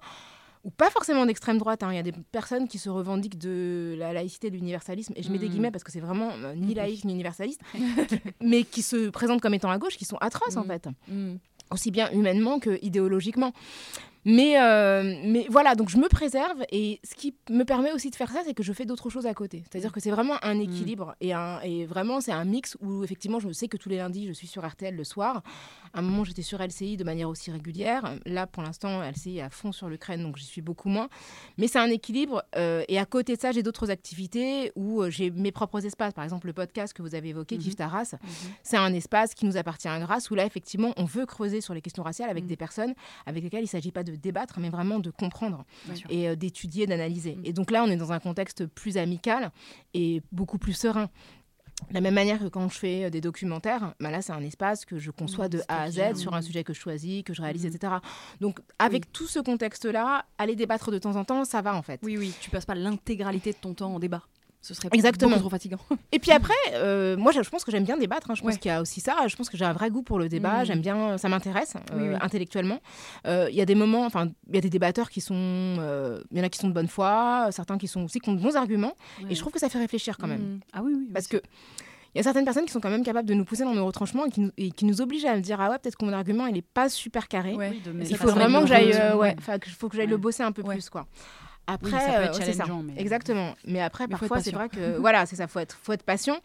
ou 0.63 0.69
pas 0.69 0.89
forcément 0.89 1.25
d'extrême 1.25 1.57
droite. 1.57 1.83
hein. 1.83 1.91
Il 1.91 1.95
y 1.95 1.99
a 1.99 2.03
des 2.03 2.13
personnes 2.31 2.67
qui 2.67 2.77
se 2.79 2.89
revendiquent 2.89 3.37
de 3.37 3.95
la 3.97 4.11
laïcité, 4.13 4.49
de 4.49 4.55
l'universalisme, 4.55 5.13
et 5.15 5.23
je 5.23 5.31
mets 5.31 5.37
des 5.37 5.47
Mm. 5.47 5.49
guillemets 5.51 5.71
parce 5.71 5.83
que 5.83 5.91
c'est 5.91 5.99
vraiment 5.99 6.31
euh, 6.43 6.55
ni 6.55 6.73
laïque 6.73 7.05
ni 7.05 7.13
universaliste, 7.13 7.61
mais 8.41 8.63
qui 8.63 8.81
se 8.81 9.09
présentent 9.09 9.41
comme 9.41 9.53
étant 9.53 9.69
à 9.71 9.77
gauche, 9.77 9.97
qui 9.97 10.05
sont 10.05 10.17
atroces 10.17 10.57
en 10.57 10.63
Mm. 10.63 10.67
fait 10.67 10.87
Mhm. 11.07 11.39
aussi 11.71 11.91
bien 11.91 12.09
humainement 12.11 12.59
que 12.59 12.79
idéologiquement. 12.81 13.53
Mais, 14.29 14.59
euh, 14.61 15.21
mais 15.23 15.47
voilà, 15.49 15.73
donc 15.75 15.87
je 15.87 15.95
me 15.97 16.09
préserve 16.09 16.61
et 16.69 16.99
ce 17.09 17.15
qui 17.15 17.33
me 17.49 17.63
permet 17.63 17.93
aussi 17.93 18.09
de 18.09 18.15
faire 18.15 18.29
ça, 18.29 18.41
c'est 18.45 18.53
que 18.53 18.61
je 18.61 18.73
fais 18.73 18.85
d'autres 18.85 19.09
choses 19.09 19.25
à 19.25 19.33
côté. 19.33 19.63
C'est-à-dire 19.71 19.93
que 19.93 20.01
c'est 20.01 20.11
vraiment 20.11 20.35
un 20.43 20.59
équilibre 20.59 21.15
et, 21.21 21.31
un, 21.31 21.61
et 21.61 21.85
vraiment 21.85 22.19
c'est 22.19 22.33
un 22.33 22.43
mix 22.43 22.75
où 22.81 23.05
effectivement 23.05 23.39
je 23.39 23.49
sais 23.53 23.69
que 23.69 23.77
tous 23.77 23.87
les 23.87 23.97
lundis 23.97 24.27
je 24.27 24.33
suis 24.33 24.45
sur 24.47 24.67
RTL 24.67 24.93
le 24.93 25.03
soir. 25.05 25.43
À 25.93 25.99
un 25.99 26.01
moment 26.01 26.25
j'étais 26.25 26.41
sur 26.41 26.61
LCI 26.61 26.97
de 26.97 27.05
manière 27.05 27.29
aussi 27.29 27.51
régulière. 27.51 28.15
Là 28.25 28.47
pour 28.47 28.63
l'instant 28.63 29.01
LCI 29.01 29.37
est 29.37 29.41
à 29.41 29.49
fond 29.49 29.71
sur 29.71 29.87
l'Ukraine 29.87 30.21
donc 30.23 30.35
j'y 30.35 30.45
suis 30.45 30.61
beaucoup 30.61 30.89
moins. 30.89 31.07
Mais 31.57 31.67
c'est 31.69 31.79
un 31.79 31.89
équilibre 31.89 32.43
euh, 32.57 32.83
et 32.89 32.99
à 32.99 33.05
côté 33.05 33.37
de 33.37 33.39
ça 33.41 33.53
j'ai 33.53 33.63
d'autres 33.63 33.89
activités 33.91 34.73
où 34.75 35.01
euh, 35.03 35.09
j'ai 35.09 35.31
mes 35.31 35.53
propres 35.53 35.85
espaces. 35.85 36.13
Par 36.13 36.25
exemple 36.25 36.47
le 36.47 36.53
podcast 36.53 36.91
que 36.93 37.01
vous 37.01 37.15
avez 37.15 37.29
évoqué. 37.29 37.57
Kif 37.57 37.77
Taras, 37.77 38.15
Mhm. 38.21 38.29
c'est 38.61 38.77
un 38.77 38.93
espace 38.93 39.33
qui 39.33 39.45
nous 39.45 39.55
appartient 39.55 39.87
à 39.87 39.97
grâce 39.99 40.29
où 40.31 40.35
là 40.35 40.45
effectivement 40.45 40.91
on 40.97 41.05
veut 41.05 41.25
creuser 41.25 41.61
sur 41.61 41.73
les 41.73 41.81
questions 41.81 42.03
raciales 42.03 42.29
avec 42.29 42.43
Mm. 42.43 42.47
des 42.47 42.57
personnes 42.57 42.93
avec 43.25 43.41
lesquelles 43.43 43.61
il 43.61 43.63
ne 43.63 43.69
s'agit 43.69 43.91
pas 43.91 44.03
de 44.03 44.16
débattre 44.17 44.59
mais 44.59 44.69
vraiment 44.69 44.99
de 44.99 45.09
comprendre 45.11 45.65
et 46.09 46.27
euh, 46.29 46.35
d'étudier, 46.35 46.85
d'analyser. 46.87 47.35
Mm. 47.35 47.45
Et 47.45 47.53
donc 47.53 47.71
là 47.71 47.83
on 47.83 47.87
est 47.87 47.97
dans 47.97 48.11
un 48.11 48.19
contexte 48.19 48.65
plus 48.65 48.97
amical 48.97 49.51
et 49.93 50.21
beaucoup 50.31 50.57
plus 50.57 50.73
serein. 50.73 51.09
De 51.89 51.93
la 51.93 52.01
même 52.01 52.15
manière 52.15 52.39
que 52.39 52.47
quand 52.47 52.67
je 52.69 52.77
fais 52.79 53.03
euh, 53.05 53.09
des 53.11 53.21
documentaires, 53.21 53.93
bah 53.99 54.09
là 54.09 54.23
c'est 54.23 54.33
un 54.33 54.41
espace 54.41 54.83
que 54.83 54.97
je 54.97 55.11
conçois 55.11 55.45
Mm, 55.45 55.49
de 55.49 55.61
A 55.67 55.83
à 55.83 55.91
Z 55.91 56.15
sur 56.15 56.33
un 56.33 56.41
sujet 56.41 56.63
que 56.63 56.73
je 56.73 56.79
choisis, 56.79 57.21
que 57.23 57.35
je 57.35 57.41
réalise, 57.43 57.65
Mm. 57.65 57.67
etc. 57.67 57.93
Donc 58.41 58.59
avec 58.79 59.11
tout 59.13 59.27
ce 59.27 59.37
contexte-là, 59.39 60.25
aller 60.39 60.55
débattre 60.55 60.89
de 60.91 60.97
temps 60.97 61.15
en 61.15 61.23
temps, 61.23 61.45
ça 61.45 61.61
va 61.61 61.75
en 61.75 61.83
fait. 61.83 61.99
Oui, 62.03 62.17
oui, 62.17 62.33
tu 62.41 62.49
passes 62.49 62.65
pas 62.65 62.73
l'intégralité 62.73 63.51
de 63.51 63.57
ton 63.57 63.75
temps 63.75 63.93
en 63.93 63.99
débat. 63.99 64.23
Ce 64.61 64.73
serait 64.73 64.89
Exactement. 64.91 65.31
beaucoup 65.31 65.41
trop 65.41 65.49
fatigant. 65.51 65.77
Et 66.11 66.19
puis 66.19 66.31
après, 66.31 66.53
euh, 66.73 67.15
moi 67.15 67.31
je 67.31 67.39
pense 67.49 67.63
que 67.63 67.71
j'aime 67.71 67.85
bien 67.85 67.95
débattre. 67.97 68.31
hein. 68.31 68.35
Je 68.35 68.41
pense 68.41 68.53
Ouais. 68.53 68.57
qu'il 68.59 68.69
y 68.69 68.73
a 68.73 68.81
aussi 68.81 68.99
ça. 68.99 69.15
Je 69.27 69.35
pense 69.35 69.49
que 69.49 69.55
j'ai 69.55 69.63
un 69.65 69.71
vrai 69.73 69.89
goût 69.89 70.01
pour 70.01 70.19
le 70.19 70.27
débat. 70.29 70.59
Mhm. 70.59 70.65
J'aime 70.65 70.81
bien, 70.81 71.17
ça 71.17 71.29
m'intéresse 71.29 71.75
euh, 71.93 71.95
Oui, 71.97 72.09
oui. 72.09 72.15
intellectuellement. 72.19 72.79
Euh, 73.27 73.47
Il 73.49 73.55
y 73.55 73.61
a 73.61 73.65
des 73.65 73.75
moments, 73.75 74.05
enfin, 74.05 74.29
il 74.49 74.55
y 74.55 74.57
a 74.57 74.61
des 74.61 74.69
débatteurs 74.69 75.09
qui 75.09 75.21
sont, 75.21 75.35
euh, 75.37 76.21
il 76.31 76.37
y 76.37 76.41
en 76.41 76.43
a 76.43 76.49
qui 76.49 76.59
sont 76.59 76.67
de 76.67 76.73
bonne 76.73 76.87
foi, 76.87 77.47
certains 77.51 77.77
qui 77.77 77.87
sont 77.87 78.03
aussi 78.03 78.19
qui 78.19 78.29
ont 78.29 78.33
de 78.33 78.41
bons 78.41 78.55
arguments. 78.55 78.95
Et 79.29 79.35
je 79.35 79.39
trouve 79.39 79.53
que 79.53 79.59
ça 79.59 79.69
fait 79.69 79.79
réfléchir 79.79 80.17
quand 80.17 80.27
même. 80.27 80.41
Mhm. 80.41 80.59
Ah 80.73 80.81
oui, 80.83 80.93
oui. 80.97 81.09
Parce 81.13 81.27
que 81.27 81.37
il 82.15 82.17
y 82.17 82.19
a 82.19 82.23
certaines 82.23 82.45
personnes 82.45 82.65
qui 82.65 82.71
sont 82.71 82.79
quand 82.79 82.89
même 82.89 83.03
capables 83.03 83.27
de 83.29 83.35
nous 83.35 83.45
pousser 83.45 83.63
dans 83.63 83.75
nos 83.75 83.85
retranchements 83.85 84.25
et 84.25 84.31
qui 84.31 84.39
nous, 84.41 84.51
et 84.57 84.71
qui 84.71 84.85
nous 84.85 85.01
obligent 85.01 85.25
à 85.25 85.35
me 85.35 85.41
dire 85.41 85.61
ah 85.61 85.69
ouais 85.69 85.77
peut-être 85.77 85.97
que 85.97 86.03
mon 86.05 86.13
argument 86.13 86.47
il 86.47 86.57
est 86.57 86.61
pas 86.63 86.89
super 86.89 87.27
carré. 87.27 87.53
Ouais. 87.53 87.77
Il 88.09 88.17
faut 88.17 88.29
vraiment 88.31 88.61
que 88.61 88.67
j'aille, 88.67 88.91
euh, 88.93 89.13
ouais, 89.13 89.19
ouais. 89.19 89.35
enfin, 89.37 89.59
que- 89.59 89.69
faut 89.69 89.87
que 89.87 89.95
j'aille 89.95 90.05
Ouais. 90.07 90.11
le 90.11 90.17
bosser 90.17 90.41
un 90.41 90.51
peu 90.51 90.63
Ouais. 90.63 90.73
plus 90.75 90.89
quoi. 90.89 91.05
Oui, 91.69 91.73
Après, 91.73 91.91
ça 91.91 91.97
peut 92.17 92.23
être 92.23 92.41
euh, 92.49 92.53
ça. 92.53 92.65
mais- 92.83 92.93
Exactement. 93.01 93.53
Mais 93.65 93.81
après, 93.81 94.05
Mais 94.05 94.11
parfois, 94.11 94.39
c'est 94.41 94.51
vrai 94.51 94.69
que 94.69 94.97
voilà, 94.99 95.25
c'est 95.25 95.35
ça, 95.35 95.47
faut 95.47 95.59
être, 95.59 95.77
faut 95.81 95.91
être 95.93 96.03
patient. 96.03 96.37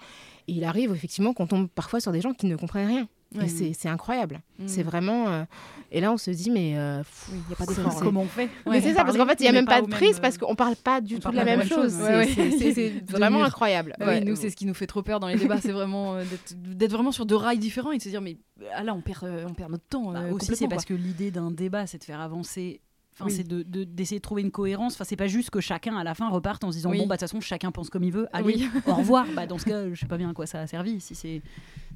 Et 0.49 0.53
il 0.55 0.65
arrive 0.65 0.93
effectivement 0.93 1.33
qu'on 1.33 1.47
tombe 1.47 1.69
parfois 1.69 2.01
sur 2.01 2.11
des 2.11 2.21
gens 2.21 2.33
qui 2.35 2.47
ne 2.47 2.57
comprennent 2.57 2.89
rien. 2.89 3.09
Et 3.41 3.49
c'est 3.49 3.73
c'est 3.73 3.89
incroyable. 3.89 4.41
Mm. 4.59 4.69
C'est 4.69 4.83
vraiment. 4.83 5.29
euh, 5.29 5.45
Et 5.91 6.03
là, 6.03 6.13
on 6.13 6.19
se 6.19 6.31
dit, 6.31 6.51
mais. 6.51 6.75
euh, 6.77 7.03
Oui, 7.31 7.39
il 7.39 7.47
n'y 7.49 7.53
a 7.55 7.57
pas 7.57 7.65
d'effort. 7.65 8.01
Comment 8.01 8.21
on 8.23 8.27
fait 8.27 8.51
mais 8.67 8.83
c'est 8.83 8.93
ça, 8.93 9.05
parce 9.05 9.17
qu'en 9.17 9.25
fait, 9.25 9.41
il 9.41 9.45
n'y 9.45 9.49
a 9.49 9.53
même 9.53 9.65
pas 9.65 9.81
de 9.81 9.87
prise 9.87 10.13
même, 10.15 10.21
parce 10.21 10.37
qu'on 10.37 10.55
parle 10.55 10.77
pas 10.77 11.01
du 11.01 11.17
on 11.17 11.19
tout 11.19 11.31
de 11.31 11.37
la 11.37 11.45
même 11.45 11.63
chose. 11.63 11.97
Ouais, 11.97 12.15
ouais. 12.17 12.27
C'est- 12.59 12.93
vraiment 13.11 13.39
mur. 13.39 13.47
incroyable. 13.47 13.95
Ouais. 14.01 14.19
oui, 14.19 14.25
nous, 14.27 14.37
c'est 14.37 14.51
ce 14.51 14.57
qui 14.57 14.67
nous 14.67 14.75
fait 14.75 14.87
trop 14.87 15.03
peur 15.03 15.19
dans 15.19 15.29
les 15.29 15.37
débats, 15.37 15.61
c'est 15.63 15.73
vraiment 15.73 16.17
euh, 16.17 16.25
d'être- 16.63 16.93
vraiment 16.93 17.13
sur 17.13 17.25
deux 17.25 17.37
rails 17.37 17.59
différents 17.59 17.93
et 17.93 17.97
de 17.99 18.03
se 18.03 18.11
dire, 18.11 18.21
mais 18.21 18.37
ah 18.75 18.83
là, 18.83 18.93
on 18.93 19.01
perd, 19.01 19.25
euh, 19.25 19.47
on 19.49 19.55
perd 19.55 19.71
notre 19.71 19.87
temps. 19.87 20.13
Bah, 20.13 20.21
euh, 20.25 20.33
aussi, 20.33 20.55
c'est 20.55 20.69
parce 20.69 20.85
que 20.85 20.93
l'idée 20.95 21.31
d'un 21.31 21.51
débat, 21.51 21.87
c'est 21.87 21.99
de 21.99 22.05
faire 22.05 22.21
avancer. 22.21 22.83
Enfin, 23.15 23.27
Oui. 23.27 23.33
c'est 23.33 23.47
de- 23.47 23.63
de- 23.63 23.85
d'essayer 23.85 24.19
de, 24.19 24.23
trouver 24.23 24.41
une 24.43 24.51
cohérence. 24.51 24.95
Enfin, 24.95 25.05
c'est 25.05 25.17
pas 25.17 25.27
juste 25.27 25.51
que 25.51 25.61
chacun 25.61 25.97
à 25.99 26.03
la 26.05 26.15
fin 26.15 26.29
reparte 26.31 26.65
en 26.65 26.71
se 26.73 26.77
disant 26.79 26.91
Oui. 26.91 26.99
bon 26.99 27.07
bah 27.07 27.17
de 27.17 27.21
toute 27.21 27.29
façon 27.29 27.41
chacun 27.41 27.71
pense 27.71 27.91
comme 27.91 28.05
il 28.05 28.13
veut. 28.13 28.27
Allez, 28.33 28.47
Oui. 28.47 28.69
au 28.87 28.95
revoir. 28.95 29.27
Bah 29.37 29.47
dans 29.47 29.59
ce 29.59 29.65
cas, 29.67 29.89
je 29.93 30.01
sais 30.01 30.07
pas 30.07 30.17
bien 30.17 30.31
à 30.31 30.33
quoi 30.33 30.47
ça 30.47 30.61
a 30.61 30.67
servi. 30.67 30.99
Si 31.01 31.15
c'est 31.15 31.43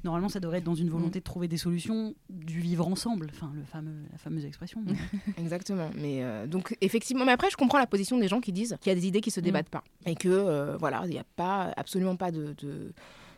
normalement, 0.03 0.29
ça 0.29 0.39
devrait 0.39 0.59
être 0.59 0.63
dans 0.63 0.75
une 0.75 0.89
volonté 0.89 1.17
de 1.19 1.23
trouver 1.23 1.47
des 1.47 1.57
solutions, 1.57 2.13
du 2.29 2.59
vivre 2.59 2.87
ensemble. 2.87 3.27
Enfin, 3.33 3.51
le 3.55 3.63
fameux, 3.63 3.95
la 4.11 4.17
fameuse 4.19 4.45
expression. 4.45 4.83
mais- 4.85 4.93
Exactement. 5.39 5.89
Mais 5.97 6.23
euh, 6.23 6.45
donc 6.45 6.77
effectivement, 6.81 7.25
mais 7.25 7.31
après 7.31 7.49
je 7.49 7.57
comprends 7.57 7.79
la 7.79 7.87
position 7.87 8.19
des 8.19 8.27
gens 8.27 8.39
qui 8.39 8.51
disent 8.51 8.77
qu'il 8.79 8.91
y 8.91 8.95
a 8.95 8.99
des 8.99 9.07
idées 9.07 9.21
qui 9.21 9.31
se 9.31 9.39
débattent 9.39 9.69
pas 9.69 9.83
et 10.05 10.13
que 10.15 10.29
euh, 10.29 10.77
voilà, 10.77 11.01
il 11.05 11.09
n'y 11.09 11.19
a 11.19 11.25
pas 11.35 11.73
absolument 11.77 12.15
pas 12.15 12.29
de, 12.31 12.53
de, 12.59 12.93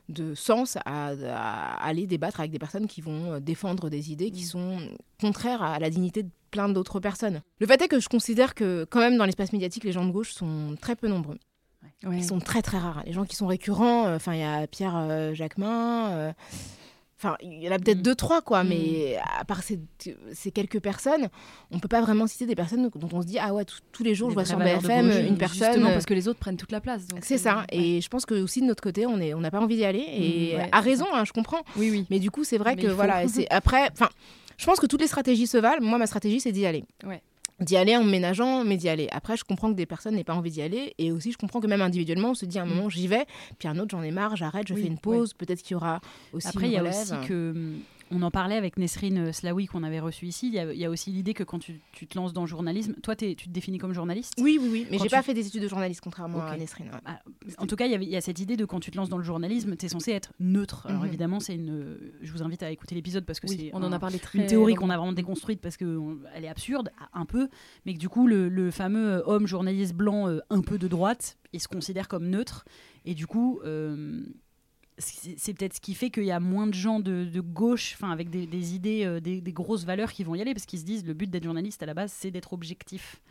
de 0.09 0.35
sens 0.35 0.77
à, 0.85 1.07
à 1.11 1.85
aller 1.85 2.07
débattre 2.07 2.39
avec 2.39 2.51
des 2.51 2.59
personnes 2.59 2.87
qui 2.87 3.01
vont 3.01 3.33
euh, 3.33 3.39
défendre 3.39 3.89
des 3.89 4.11
idées 4.11 4.31
qui 4.31 4.43
sont 4.43 4.77
contraires 5.21 5.61
à 5.63 5.79
la 5.79 5.89
dignité 5.89 6.23
de 6.23 6.29
plein 6.51 6.67
d'autres 6.67 6.99
personnes. 6.99 7.41
Le 7.59 7.67
fait 7.67 7.81
est 7.81 7.87
que 7.87 7.99
je 7.99 8.09
considère 8.09 8.55
que 8.55 8.85
quand 8.89 8.99
même 8.99 9.17
dans 9.17 9.25
l'espace 9.25 9.53
médiatique, 9.53 9.83
les 9.83 9.91
gens 9.91 10.05
de 10.05 10.11
gauche 10.11 10.33
sont 10.33 10.75
très 10.81 10.95
peu 10.95 11.07
nombreux. 11.07 11.37
Ouais. 12.03 12.17
Ils 12.17 12.23
sont 12.25 12.39
très 12.39 12.61
très 12.61 12.77
rares. 12.77 13.03
Les 13.05 13.13
gens 13.13 13.25
qui 13.25 13.35
sont 13.35 13.47
récurrents, 13.47 14.07
euh, 14.07 14.15
enfin 14.15 14.33
il 14.33 14.39
y 14.39 14.43
a 14.43 14.67
Pierre 14.67 14.95
euh, 14.97 15.33
Jacquemin. 15.33 16.09
euh, 16.11 16.33
Enfin, 17.21 17.35
il 17.41 17.61
y 17.61 17.67
en 17.67 17.71
a 17.73 17.79
peut-être 17.79 17.97
Mm. 17.99 18.01
deux, 18.03 18.15
trois, 18.15 18.41
quoi, 18.41 18.63
Mm. 18.63 18.69
mais 18.69 19.17
à 19.37 19.43
part 19.43 19.61
ces, 19.61 19.77
ces 20.33 20.51
quelques 20.51 20.79
personnes, 20.79 21.27
on 21.69 21.77
peut 21.79 21.89
pas 21.89 21.99
vraiment 21.99 22.27
citer 22.27 22.45
des 22.45 22.55
personnes 22.55 22.89
dont 22.95 23.09
on 23.11 23.21
se 23.21 23.27
dit, 23.27 23.37
ah 23.39 23.53
ouais, 23.53 23.65
tous- 23.65 24.03
les 24.03 24.15
jours, 24.15 24.29
Des 24.29 24.31
je 24.31 24.35
vois 24.35 24.45
sur 24.45 24.57
BFM 24.57 25.11
une 25.27 25.37
personne. 25.37 25.67
Justement 25.73 25.91
parce 25.91 26.05
que 26.05 26.13
les 26.13 26.29
autres 26.29 26.39
prennent 26.39 26.55
toute 26.55 26.71
la 26.71 26.79
place. 26.79 27.01
C'est 27.21 27.37
ça. 27.37 27.65
ouais. 27.71 27.77
Et 27.97 28.01
je 28.01 28.07
pense 28.07 28.25
que 28.25 28.35
aussi 28.35 28.61
de 28.61 28.65
notre 28.67 28.81
côté, 28.81 29.05
on 29.05 29.19
est, 29.19 29.33
on 29.33 29.41
n'a 29.41 29.51
pas 29.51 29.59
envie 29.59 29.75
d'y 29.75 29.83
aller. 29.83 29.99
Et 30.07 30.53
Mm, 30.55 30.59
ouais, 30.59 30.69
à 30.71 30.79
raison, 30.79 31.05
hein, 31.13 31.25
je 31.25 31.33
comprends. 31.33 31.61
Oui, 31.75 31.91
oui. 31.91 32.05
Mais 32.09 32.19
du 32.19 32.31
coup, 32.31 32.45
c'est 32.45 32.57
vrai 32.57 32.75
Mais 32.77 32.83
que 32.83 32.87
voilà, 32.87 33.23
après. 33.49 33.89
Enfin, 33.91 34.07
je 34.57 34.65
pense 34.65 34.79
que 34.79 34.85
toutes 34.85 35.01
les 35.01 35.07
stratégies 35.07 35.47
se 35.47 35.57
valent. 35.57 35.81
Moi, 35.85 35.97
ma 35.97 36.07
stratégie, 36.07 36.39
c'est 36.39 36.53
d'y 36.53 36.65
aller. 36.65 36.85
Ouais. 37.05 37.21
D'y 37.61 37.75
aller 37.77 37.95
en 37.97 38.03
ménageant, 38.03 38.63
mais 38.63 38.77
d'y 38.77 38.87
aller. 38.89 39.07
Après, 39.11 39.35
je 39.35 39.43
comprends 39.43 39.69
que 39.71 39.75
des 39.75 39.85
personnes 39.85 40.15
n'aient 40.15 40.23
pas 40.23 40.33
envie 40.35 40.51
d'y 40.51 40.61
aller. 40.61 40.93
Et 40.97 41.11
aussi, 41.11 41.31
je 41.33 41.37
comprends 41.37 41.59
que 41.59 41.67
même 41.67 41.81
individuellement, 41.81 42.29
on 42.31 42.33
se 42.33 42.45
dit 42.45 42.57
à 42.57 42.61
un 42.61 42.65
Mm. 42.65 42.69
moment, 42.69 42.89
j'y 42.89 43.07
vais. 43.07 43.25
Puis 43.57 43.67
un 43.67 43.77
autre, 43.79 43.89
j'en 43.91 44.01
ai 44.03 44.11
marre, 44.11 44.35
j'arrête, 44.37 44.67
je 44.67 44.73
Oui, 44.73 44.81
fais 44.83 44.87
une 44.87 44.97
pause. 44.97 45.33
Peut-être 45.33 45.61
qu'il 45.61 45.73
y 45.73 45.75
aura 45.75 45.99
aussi. 46.31 46.47
Après, 46.47 46.67
il 46.67 46.71
y 46.73 46.77
a 46.77 46.83
aussi 46.83 47.11
que. 47.27 47.73
On 48.11 48.21
en 48.23 48.31
parlait 48.31 48.55
avec 48.55 48.77
Nesrine 48.77 49.31
Slaoui 49.31 49.67
qu'on 49.67 49.83
avait 49.83 49.99
reçu 49.99 50.25
ici. 50.25 50.47
Il 50.47 50.53
y, 50.53 50.59
a- 50.59 50.73
il 50.73 50.79
y 50.79 50.85
a 50.85 50.89
aussi 50.89 51.11
l'idée 51.11 51.33
que 51.33 51.43
quand 51.43 51.59
tu, 51.59 51.79
tu 51.91 52.07
te 52.07 52.17
lances 52.17 52.33
dans 52.33 52.41
le 52.41 52.47
journalisme, 52.47 52.93
toi, 53.03 53.15
tu 53.15 53.35
te 53.35 53.49
définis 53.49 53.77
comme 53.77 53.93
journaliste. 53.93 54.33
Oui, 54.39 54.57
oui, 54.61 54.69
oui. 54.71 54.87
Mais 54.89 54.97
j'ai 54.97 55.03
tu- 55.05 55.09
pas 55.09 55.21
fait 55.21 55.33
des 55.33 55.45
études 55.47 55.61
de 55.63 55.67
journaliste, 55.67 56.01
contrairement 56.01 56.41
à. 56.41 56.57
Nesrine. 56.57 56.87
ouais. 56.87 56.99
Ah, 57.05 57.19
En 57.57 57.67
tout 57.67 57.75
cas, 57.75 57.85
il 57.85 57.91
y, 57.91 57.95
avait- 57.95 58.05
il 58.05 58.11
y 58.11 58.15
a 58.15 58.21
cette 58.21 58.39
idée 58.39 58.57
de 58.57 58.65
quand 58.65 58.79
tu 58.79 58.91
te 58.91 58.97
lances 58.97 59.09
dans 59.09 59.17
le 59.17 59.23
journalisme, 59.23 59.75
tu 59.75 59.85
es 59.85 59.89
censé 59.89 60.11
être 60.11 60.33
neutre. 60.39 60.85
Alors 60.87 61.01
Mhm. 61.01 61.07
évidemment, 61.07 61.39
c'est 61.39 61.55
une. 61.55 61.97
Je 62.21 62.31
vous 62.31 62.41
invite 62.43 62.63
à 62.63 62.71
écouter 62.71 62.95
l'épisode 62.95 63.25
parce 63.25 63.39
que 63.39 63.47
Oui, 63.47 63.57
c'est 63.57 63.69
on 63.73 63.83
en 63.83 63.91
a 63.91 63.99
parlé 63.99 64.17
très 64.19 64.39
une 64.39 64.45
théorie 64.47 64.75
qu'on 64.75 64.89
a 64.89 64.97
vraiment 64.97 65.13
déconstruite 65.13 65.61
parce 65.61 65.77
qu'elle 65.77 66.43
est 66.43 66.47
absurde, 66.47 66.89
un 67.13 67.25
peu, 67.25 67.47
mais 67.85 67.93
que 67.93 67.99
du 67.99 68.09
coup, 68.09 68.27
le, 68.27 68.49
le 68.49 68.71
fameux 68.71 69.07
euh, 69.07 69.21
homme 69.25 69.45
journaliste 69.47 69.93
blanc 69.93 70.27
euh, 70.27 70.39
un 70.49 70.61
peu 70.61 70.77
de 70.77 70.87
droite, 70.87 71.37
il 71.53 71.59
se 71.59 71.67
considère 71.67 72.07
comme 72.07 72.27
neutre. 72.27 72.65
Et 73.05 73.13
du 73.13 73.27
coup, 73.27 73.59
euh, 73.65 74.23
c'est 74.99 75.53
peut-être 75.53 75.73
ce 75.75 75.81
qui 75.81 75.95
fait 75.95 76.09
qu'il 76.09 76.25
y 76.25 76.31
a 76.31 76.39
moins 76.39 76.67
de 76.67 76.73
gens 76.73 76.99
de, 76.99 77.25
de 77.25 77.41
gauche, 77.41 77.93
enfin 77.95 78.11
avec 78.11 78.29
des, 78.29 78.45
des 78.45 78.75
idées, 78.75 79.05
euh, 79.05 79.19
des, 79.19 79.41
des 79.41 79.53
grosses 79.53 79.85
valeurs 79.85 80.11
qui 80.11 80.23
vont 80.23 80.35
y 80.35 80.41
aller, 80.41 80.53
parce 80.53 80.65
qu'ils 80.65 80.79
se 80.79 80.85
disent 80.85 81.05
le 81.05 81.13
but 81.13 81.29
d'être 81.29 81.43
journaliste 81.43 81.81
à 81.83 81.85
la 81.85 81.93
base, 81.93 82.11
c'est 82.15 82.31
d'être 82.31 82.53
objectif. 82.53 83.21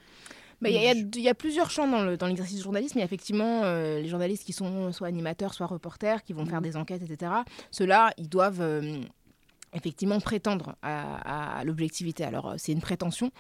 Bah, 0.61 0.71
Il 0.71 0.75
y, 0.75 0.79
a- 0.89 0.93
y 0.93 1.29
y 1.29 1.35
plusieurs 1.35 1.71
champs 1.71 1.87
dans 1.87 2.03
le- 2.03 2.17
dans 2.17 2.27
l'exercice 2.27 2.57
du 2.57 2.63
journalisme. 2.65 2.99
Il 2.99 3.01
y 3.01 3.03
a 3.03 3.05
effectivement 3.05 3.63
euh, 3.63 4.01
les 4.01 4.09
journalistes 4.09 4.45
qui 4.45 4.53
sont 4.53 4.91
soit 4.93 5.07
animateurs, 5.07 5.55
soit 5.55 5.67
reporters, 5.67 6.25
qui 6.25 6.33
vont 6.33 6.45
faire 6.47 6.57
Mhm. 6.61 6.65
des 6.69 6.77
enquêtes, 6.77 7.03
etc. 7.09 7.31
Ceux-là, 7.71 8.13
ils 8.19 8.29
doivent 8.29 8.61
euh, 8.61 9.01
effectivement 9.73 10.21
prétendre 10.21 10.77
à, 10.83 11.63
l'objectivité. 11.65 12.25
Alors, 12.25 12.51
euh, 12.51 12.55
c'est 12.59 12.73
une 12.73 12.81
prétention. 12.81 13.31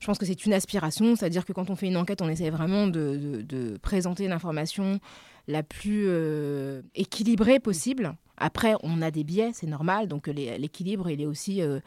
Je 0.00 0.06
pense 0.06 0.18
que 0.18 0.26
c'est 0.26 0.46
une 0.46 0.52
aspiration. 0.52 1.16
C'est-à-dire 1.16 1.44
que 1.44 1.52
quand 1.52 1.70
on 1.70 1.76
fait 1.76 1.86
une 1.86 1.96
enquête, 1.96 2.22
on 2.22 2.28
essaie 2.28 2.50
vraiment 2.50 2.86
de, 2.86 3.78
présenter 3.82 4.28
l'information 4.28 5.00
la 5.48 5.62
plus 5.62 6.04
euh, 6.06 6.82
équilibrée 6.94 7.58
possible. 7.58 8.14
Après, 8.36 8.74
on 8.82 9.02
a 9.02 9.10
des 9.10 9.24
biais, 9.24 9.50
c'est 9.54 9.66
normal. 9.66 10.08
Donc, 10.08 10.26
les- 10.28 10.56
l'équilibre, 10.58 11.10
il 11.10 11.20
est 11.20 11.26
aussi 11.26 11.62
euh, 11.62 11.80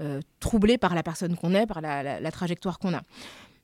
euh, 0.00 0.20
troublé 0.38 0.78
par 0.78 0.94
la 0.94 1.02
personne 1.02 1.36
qu'on 1.36 1.54
est, 1.54 1.66
par 1.66 1.80
la 1.80 2.30
trajectoire 2.30 2.78
qu'on 2.78 2.94
a. 2.94 3.02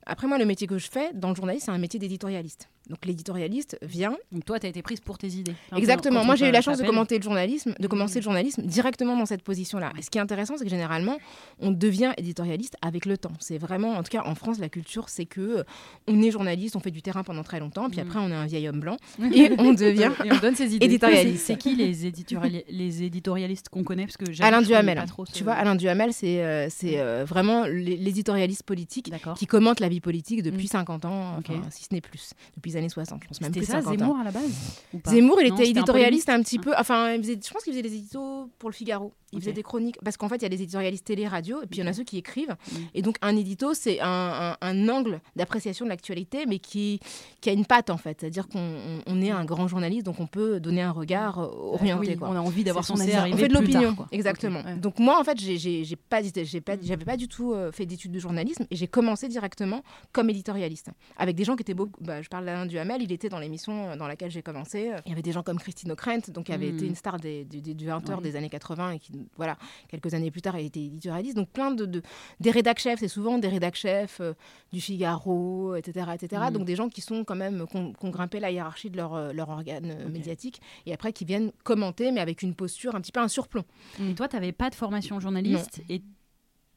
Après, 0.06 0.28
moi, 0.28 0.38
le 0.38 0.46
métier 0.46 0.66
que 0.68 0.78
je 0.78 0.88
fais 0.88 1.12
dans 1.12 1.30
le 1.30 1.34
journalisme, 1.34 1.66
c'est 1.66 1.72
un 1.72 1.78
métier 1.78 1.98
d'éditorialiste. 1.98 2.68
Donc, 2.88 3.04
l'éditorialiste 3.04 3.78
vient. 3.82 4.16
Donc 4.32 4.44
toi, 4.44 4.58
tu 4.60 4.66
as 4.66 4.68
été 4.68 4.80
prise 4.82 5.00
pour 5.00 5.18
tes 5.18 5.28
idées. 5.28 5.54
Exactement. 5.76 6.24
Moi, 6.24 6.36
j'ai 6.36 6.48
eu 6.48 6.52
la 6.52 6.60
chance 6.60 6.78
de 6.78 6.84
commenter 6.86 7.16
le 7.18 7.22
journalisme, 7.22 7.74
de 7.78 7.86
commencer 7.88 8.20
le 8.20 8.24
journalisme 8.24 8.62
directement 8.62 9.16
dans 9.16 9.26
cette 9.26 9.42
position-là. 9.42 9.92
Et 9.98 10.02
ce 10.02 10.10
qui 10.10 10.18
est 10.18 10.20
intéressant, 10.20 10.54
c'est 10.56 10.64
que 10.64 10.70
généralement, 10.70 11.16
on 11.58 11.70
devient 11.72 12.12
éditorialiste 12.16 12.76
avec 12.82 13.04
le 13.06 13.18
temps. 13.18 13.32
C'est 13.40 13.58
vraiment, 13.58 13.92
en 13.94 14.02
tout 14.02 14.10
cas, 14.10 14.22
en 14.24 14.34
France, 14.34 14.58
la 14.58 14.68
culture, 14.68 15.08
c'est 15.08 15.24
que 15.26 15.40
euh, 15.40 15.62
on 16.06 16.22
est 16.22 16.30
journaliste, 16.30 16.76
on 16.76 16.80
fait 16.80 16.90
du 16.90 17.02
terrain 17.02 17.24
pendant 17.24 17.42
très 17.42 17.58
longtemps, 17.60 17.88
puis 17.90 17.98
Mm. 17.98 18.02
après, 18.02 18.18
on 18.20 18.28
est 18.30 18.34
un 18.34 18.46
vieil 18.46 18.68
homme 18.68 18.80
blanc 18.80 18.96
et 19.34 19.50
on 19.58 19.72
devient 19.72 20.12
Et 20.24 20.32
on 20.32 20.38
donne 20.38 20.54
ses 20.54 20.74
idées. 20.76 20.86
éditorialiste. 20.86 21.44
C'est 21.46 21.56
qui 21.56 21.74
les, 21.74 22.06
éditoriali- 22.08 22.64
les 22.68 23.02
éditorialistes 23.02 23.68
qu'on 23.68 23.82
connaît? 23.84 24.04
Parce 24.04 24.16
que 24.16 24.30
j'avoue 24.32 24.46
Alain 24.48 24.62
Duhamel. 24.62 24.98
pas 24.98 25.06
trop 25.06 25.26
ce- 25.26 25.32
Tu 25.32 25.42
vois, 25.44 25.54
Alain 25.54 25.74
Duhamel, 25.74 26.12
c'est 26.12 26.42
euh, 26.44 26.68
c'est 26.70 26.98
euh, 27.00 27.24
vraiment 27.24 27.64
l'é- 27.64 27.96
l'éditorialiste 27.96 28.62
politique 28.62 29.10
qui 29.36 29.46
commente 29.46 29.80
la 29.80 29.88
vie 29.88 30.00
politique 30.00 30.42
depuis 30.42 30.64
Mm. 30.66 30.68
50 30.68 31.04
ans, 31.04 31.36
enfin, 31.38 31.60
si 31.70 31.84
ce 31.84 31.88
n'est 31.94 32.00
plus, 32.00 32.30
depuis 32.56 32.75
années 32.76 32.88
60, 32.88 33.22
je 33.22 33.28
pense 33.28 33.40
même 33.40 33.48
C'était 33.52 33.60
plus 33.66 33.72
ça, 33.72 33.82
50 33.82 33.94
ans. 33.94 33.98
Zemmour 33.98 34.16
à 34.18 34.24
la 34.24 34.30
base 34.30 34.50
Zemmour, 35.06 35.38
il 35.42 35.48
Non, 35.50 35.56
était 35.56 35.68
éditorialiste 35.70 36.28
un, 36.28 36.42
petit 36.42 36.58
peu. 36.58 36.72
Enfin, 36.78 37.12
il 37.12 37.22
faisait- 37.22 37.38
je 37.44 37.52
pense 37.52 37.62
qu'il 37.62 37.72
faisait 37.72 37.82
des 37.82 37.94
éditos 37.94 38.50
pour 38.58 38.68
le 38.70 38.74
Figaro. 38.74 39.12
Il 39.32 39.40
faisait 39.40 39.52
des 39.52 39.62
chroniques. 39.64 39.98
Parce 40.04 40.16
qu'en 40.16 40.28
fait, 40.28 40.36
il 40.36 40.42
y 40.42 40.46
a 40.46 40.48
des 40.48 40.62
éditorialistes 40.62 41.04
télé, 41.04 41.26
radio, 41.26 41.60
et 41.62 41.66
puis 41.66 41.78
il 41.80 41.82
y 41.82 41.86
en 41.86 41.90
a 41.90 41.92
ceux 41.92 42.04
qui 42.04 42.16
écrivent. 42.16 42.56
Mm. 42.72 42.76
Et 42.94 43.02
donc, 43.02 43.16
un 43.22 43.36
édito, 43.36 43.74
c'est 43.74 44.00
un, 44.00 44.06
un- 44.08 44.56
un 44.60 44.88
angle 44.88 45.20
d'appréciation 45.34 45.84
de 45.84 45.90
l'actualité, 45.90 46.46
mais 46.46 46.58
qui, 46.58 47.00
qui 47.40 47.50
a 47.50 47.52
une 47.52 47.66
patte, 47.66 47.90
en 47.90 47.96
fait. 47.98 48.18
C'est-à-dire 48.20 48.46
qu'on 48.48 48.58
on- 48.60 49.02
on 49.06 49.20
est 49.22 49.30
un 49.30 49.44
grand 49.44 49.66
journaliste, 49.68 50.06
donc 50.06 50.20
on 50.20 50.26
peut 50.26 50.60
donner 50.60 50.80
un 50.82 50.92
regard 50.92 51.38
euh, 51.40 51.48
orienté. 51.72 52.10
Oui, 52.10 52.16
quoi. 52.16 52.28
on 52.30 52.36
a 52.36 52.40
envie 52.40 52.64
d'avoir 52.64 52.84
son 52.84 52.98
avis. 53.00 53.12
On 53.32 53.36
fait 53.36 53.48
de 53.48 53.54
l'opinion, 53.54 53.96
exactement. 54.12 54.62
Ouais. 54.62 54.76
Donc 54.76 54.98
moi, 55.00 55.20
en 55.20 55.24
fait, 55.24 55.38
j'ai- 55.38 55.84
pas, 56.08 56.20
pas, 56.64 56.76
j'avais 56.82 57.04
pas 57.04 57.16
du 57.16 57.28
tout 57.28 57.52
euh, 57.52 57.72
fait 57.72 57.84
d'études 57.84 58.12
de 58.12 58.18
journalisme 58.20 58.64
et 58.70 58.76
j'ai 58.76 58.86
commencé 58.86 59.28
directement 59.28 59.82
comme 60.12 60.30
éditorialiste 60.30 60.90
avec 61.18 61.34
des 61.36 61.44
gens 61.44 61.56
qui 61.56 61.62
étaient 61.62 61.74
beaux. 61.74 61.90
Bah, 62.00 62.22
je 62.22 62.28
parle 62.28 62.44
d'Alain 62.66 62.84
Duhamel, 62.84 63.02
il 63.02 63.12
était 63.12 63.28
dans 63.28 63.38
l'émission 63.38 63.90
euh, 63.90 63.96
dans 63.96 64.06
laquelle 64.08 64.30
j'ai 64.30 64.42
commencé. 64.42 64.90
Il 65.06 65.08
y 65.10 65.12
avait 65.12 65.22
des 65.22 65.32
gens 65.32 65.42
comme 65.42 65.58
Christine 65.58 65.90
O'Krent, 65.92 66.30
donc 66.32 66.46
qui 66.46 66.52
avait 66.52 66.68
été 66.68 66.86
une 66.86 66.94
star 66.94 67.18
des, 67.18 67.44
du, 67.44 67.60
du- 67.62 67.74
du 67.74 67.86
20h 67.86 68.16
Ouais. 68.16 68.22
des 68.22 68.36
années 68.36 68.48
80 68.50 68.90
et 68.92 68.98
qui, 68.98 69.12
voilà, 69.36 69.56
quelques 69.88 70.12
années 70.14 70.30
plus 70.30 70.42
tard, 70.42 70.54
a 70.56 70.60
été 70.60 70.84
éditorialiste. 70.84 71.36
Donc 71.36 71.48
plein 71.50 71.70
de, 71.70 71.86
de- 71.86 72.02
des 72.40 72.50
rédac 72.50 72.78
chefs, 72.78 73.00
c'est 73.00 73.08
souvent 73.08 73.38
des 73.38 73.48
rédac 73.48 73.74
chefs 73.74 74.20
euh, 74.20 74.34
du 74.72 74.80
Figaro, 74.80 75.74
etc., 75.76 76.06
etc. 76.14 76.42
Mm. 76.48 76.52
Donc 76.52 76.64
des 76.66 76.76
gens 76.76 76.88
qui 76.88 77.00
sont 77.00 77.24
quand 77.24 77.36
même 77.36 77.66
qui 77.70 77.76
ont, 77.76 77.92
qui 77.92 78.04
ont 78.06 78.10
grimpé 78.10 78.40
la 78.40 78.50
hiérarchie 78.50 78.90
de 78.90 78.96
leur, 78.96 79.14
euh, 79.14 79.32
leur 79.32 79.48
organe 79.48 80.08
médiatique 80.10 80.60
et 80.86 80.92
après 80.92 81.12
qui 81.12 81.24
viennent 81.24 81.52
commenter, 81.64 82.12
mais 82.12 82.20
avec 82.20 82.42
une 82.42 82.54
posture 82.54 82.94
un 82.94 83.00
petit 83.00 83.12
peu 83.12 83.20
un 83.20 83.28
surplomb. 83.28 83.64
Et 84.00 84.14
toi, 84.14 84.28
tu 84.28 84.36
n'avais 84.36 84.52
pas 84.52 84.70
de 84.70 84.74
formation 84.74 85.20
journaliste 85.20 85.82
et 85.88 86.02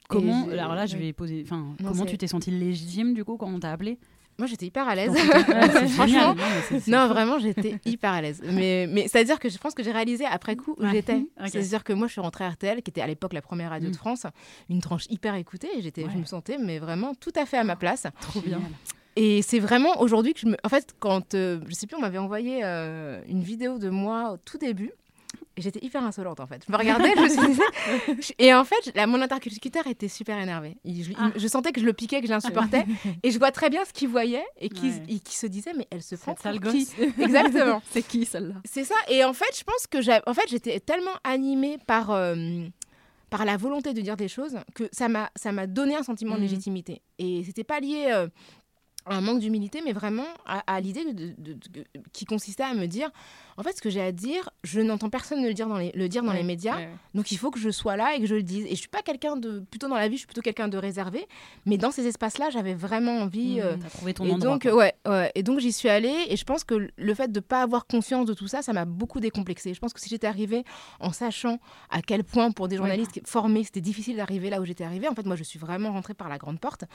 comment 0.08 0.48
Alors 0.50 0.76
là, 0.76 0.86
je 0.86 0.98
vais 0.98 1.14
poser. 1.14 1.44
Enfin, 1.46 1.76
comment 1.84 2.06
tu 2.06 2.18
t'es 2.18 2.28
sentie 2.28 2.52
légitime 2.52 3.14
du 3.14 3.24
coup 3.24 3.38
quand 3.38 3.48
on 3.52 3.60
t'a 3.60 3.72
appelé? 3.72 4.00
Moi, 4.40 4.48
j'étais 4.48 4.66
hyper 4.66 4.88
à 4.88 4.96
l'aise. 4.96 5.12
Franchement, 5.94 6.34
génial. 6.72 6.82
Non, 6.88 7.08
vraiment, 7.08 7.38
j'étais 7.38 7.76
hyper 7.86 8.12
à 8.14 8.22
l'aise. 8.22 8.42
Mais, 8.44 8.88
mais 8.90 9.08
c'est-à-dire 9.08 9.38
que 9.38 9.50
je 9.50 9.58
pense 9.60 9.74
que 9.76 9.84
j'ai 9.84 9.92
réalisé 9.92 10.26
après 10.26 10.56
coup 10.56 10.76
où 10.80 10.84
Ouais. 10.84 10.90
j'étais. 10.92 11.18
Ok. 11.40 11.50
C'est-à-dire 11.50 11.84
que 11.84 11.94
moi, 11.94 12.08
je 12.08 12.14
suis 12.14 12.22
rentrée 12.22 12.46
à 12.46 12.50
RTL, 12.50 12.82
qui 12.82 12.90
était 12.90 13.02
à 13.02 13.08
l'époque 13.08 13.34
la 13.34 13.42
première 13.42 13.70
radio 13.70 13.90
Mm. 13.90 13.92
de 13.92 13.98
France, 13.98 14.26
une 14.70 14.82
tranche 14.82 15.06
hyper 15.10 15.36
écoutée. 15.36 15.70
Et 15.78 15.82
j'étais, 15.82 16.04
Ouais. 16.06 16.10
je 16.14 16.18
me 16.18 16.26
sentais, 16.26 16.58
mais 16.58 16.80
vraiment 16.80 17.14
tout 17.14 17.34
à 17.36 17.46
fait 17.46 17.58
à 17.58 17.64
ma 17.64 17.76
place. 17.76 18.08
Trop 18.22 18.42
bien. 18.42 18.60
Et 19.16 19.42
c'est 19.42 19.60
vraiment 19.60 20.00
aujourd'hui 20.02 20.34
que 20.34 20.40
je 20.40 20.46
me. 20.48 20.56
En 20.64 20.70
fait, 20.70 20.96
quand. 21.00 21.34
euh, 21.36 21.60
je 21.68 21.74
sais 21.74 21.88
plus, 21.88 21.98
on 21.98 22.02
m'avait 22.02 22.18
envoyé 22.20 22.62
euh, 22.64 23.22
une 23.28 23.42
vidéo 23.44 23.78
de 23.78 23.90
moi 23.90 24.32
au 24.34 24.38
tout 24.38 24.58
début. 24.58 24.92
Et 25.60 25.62
j'étais 25.62 25.86
hyper 25.86 26.02
insolente 26.06 26.40
en 26.40 26.48
fait. 26.48 26.64
Je 26.66 26.72
me 26.72 26.78
regardais, 26.78 27.12
je 27.18 27.22
me 27.22 27.28
suis 27.28 27.54
dit- 28.18 28.34
Et 28.40 28.54
en 28.54 28.64
fait, 28.64 28.96
mon 29.08 29.22
interlocuteur 29.22 29.86
était 29.88 30.08
super 30.08 30.40
énervé. 30.40 30.78
Il- 30.86 31.04
je, 31.04 31.10
il- 31.12 31.18
Ah. 31.20 31.32
je 31.36 31.48
sentais 31.50 31.74
que 31.74 31.82
je 31.82 31.86
le 31.86 31.92
piquais, 31.92 32.22
que 32.22 32.28
je 32.28 32.32
l'insupportais. 32.32 32.86
et 33.24 33.30
je 33.32 33.38
vois 33.38 33.52
très 33.52 33.70
bien 33.70 33.84
ce 33.84 33.92
qu'il 33.92 34.08
voyait 34.08 34.46
et 34.58 34.70
qui, 34.70 34.88
Ouais. 34.90 35.20
se 35.26 35.48
disait, 35.48 35.74
mais 35.78 35.86
elle 35.92 36.02
se 36.02 36.16
prend 36.16 36.34
pour 36.34 36.50
qui. 36.72 36.88
Exactement. 37.20 37.82
C'est 37.92 38.04
qui 38.08 38.24
celle-là? 38.26 38.56
C'est 38.64 38.86
ça. 38.86 38.96
Et 39.10 39.26
en 39.26 39.34
fait, 39.34 39.54
je 39.58 39.66
pense 39.66 39.86
que 39.88 40.02
j'ai- 40.02 40.22
en 40.26 40.34
fait, 40.34 40.48
j'étais 40.48 40.80
tellement 40.80 41.12
animée 41.26 41.78
par, 41.86 42.12
euh, 42.12 42.66
par 43.30 43.44
la 43.44 43.58
volonté 43.58 43.94
de 43.94 44.00
dire 44.00 44.16
des 44.16 44.30
choses 44.30 44.56
que 44.76 44.86
ça 44.94 45.10
m'a 45.10 45.30
ça 45.36 45.52
m'a 45.52 45.68
donné 45.68 45.96
un 45.98 46.04
sentiment 46.04 46.36
de 46.36 46.40
Mhm. 46.40 46.44
légitimité. 46.46 47.02
Et 47.18 47.44
c'était 47.44 47.66
pas 47.66 47.82
lié. 47.82 48.08
euh, 48.14 48.28
un 49.06 49.22
manque 49.22 49.40
d'humilité, 49.40 49.82
mais 49.84 49.94
vraiment 49.94 50.28
à, 50.46 50.80
l'idée 50.82 51.04
qui 52.14 52.26
consistait 52.26 52.64
à 52.64 52.76
me 52.76 52.86
dire, 52.86 53.10
en 53.60 53.64
fait, 53.64 53.76
ce 53.76 53.82
que 53.82 53.90
j'ai 53.90 54.02
à 54.02 54.12
dire, 54.14 54.50
je 54.64 54.80
n'entends 54.80 55.10
personne 55.10 55.44
le 55.44 55.54
dire 55.54 55.68
dans 55.68 55.78
les, 55.78 55.92
le 55.94 56.08
dire 56.08 56.24
dans 56.24 56.34
les 56.34 56.44
médias, 56.44 56.78
donc 57.14 57.32
il 57.32 57.38
faut 57.38 57.52
que 57.52 57.60
je 57.60 57.70
sois 57.70 57.98
là 57.98 58.16
et 58.16 58.22
que 58.22 58.26
je 58.26 58.36
le 58.36 58.44
dise. 58.44 58.66
Et 58.66 58.72
je 58.72 58.76
suis 58.76 58.88
pas 58.88 59.02
quelqu'un 59.02 59.36
de, 59.36 59.60
plutôt 59.60 59.88
dans 59.90 59.98
la 59.98 60.08
vie, 60.08 60.16
je 60.16 60.20
suis 60.20 60.28
plutôt 60.28 60.42
quelqu'un 60.42 60.70
de 60.70 60.78
réservé, 60.78 61.28
mais 61.66 61.78
dans 61.78 61.92
ces 61.92 62.08
espaces-là, 62.08 62.50
j'avais 62.52 62.74
vraiment 62.74 63.20
envie. 63.20 63.58
Mmh, 63.58 63.64
euh, 63.64 63.76
trouvé 63.94 64.14
ton 64.14 64.26
et 64.26 64.32
endroit. 64.32 64.58
Donc, 64.58 64.66
ouais, 64.74 64.94
et 65.36 65.44
donc 65.44 65.60
j'y 65.60 65.74
suis 65.74 65.90
allée, 65.90 66.26
et 66.30 66.38
je 66.38 66.46
pense 66.46 66.64
que 66.64 66.90
le 66.96 67.14
fait 67.14 67.32
de 67.32 67.40
pas 67.40 67.62
avoir 67.62 67.86
conscience 67.86 68.26
de 68.26 68.34
tout 68.34 68.48
ça, 68.48 68.62
ça 68.62 68.72
m'a 68.72 68.86
beaucoup 68.86 69.20
décomplexée. 69.20 69.74
Je 69.74 69.80
pense 69.80 69.94
que 69.94 70.00
si 70.00 70.10
j'étais 70.10 70.28
arrivée 70.28 70.64
en 71.02 71.12
sachant 71.12 71.60
à 71.90 72.02
quel 72.02 72.24
point 72.24 72.52
pour 72.52 72.68
des 72.70 72.78
journalistes 72.78 73.20
formés, 73.26 73.64
c'était 73.66 73.82
difficile 73.82 74.18
d'arriver 74.18 74.50
là 74.50 74.62
où 74.62 74.66
j'étais 74.66 74.84
arrivée. 74.86 75.08
En 75.08 75.16
fait, 75.16 75.26
moi, 75.26 75.36
je 75.36 75.44
suis 75.44 75.60
vraiment 75.60 75.92
rentrée 75.92 76.14
par 76.14 76.30
la 76.30 76.38
grande 76.38 76.60
porte. 76.60 76.86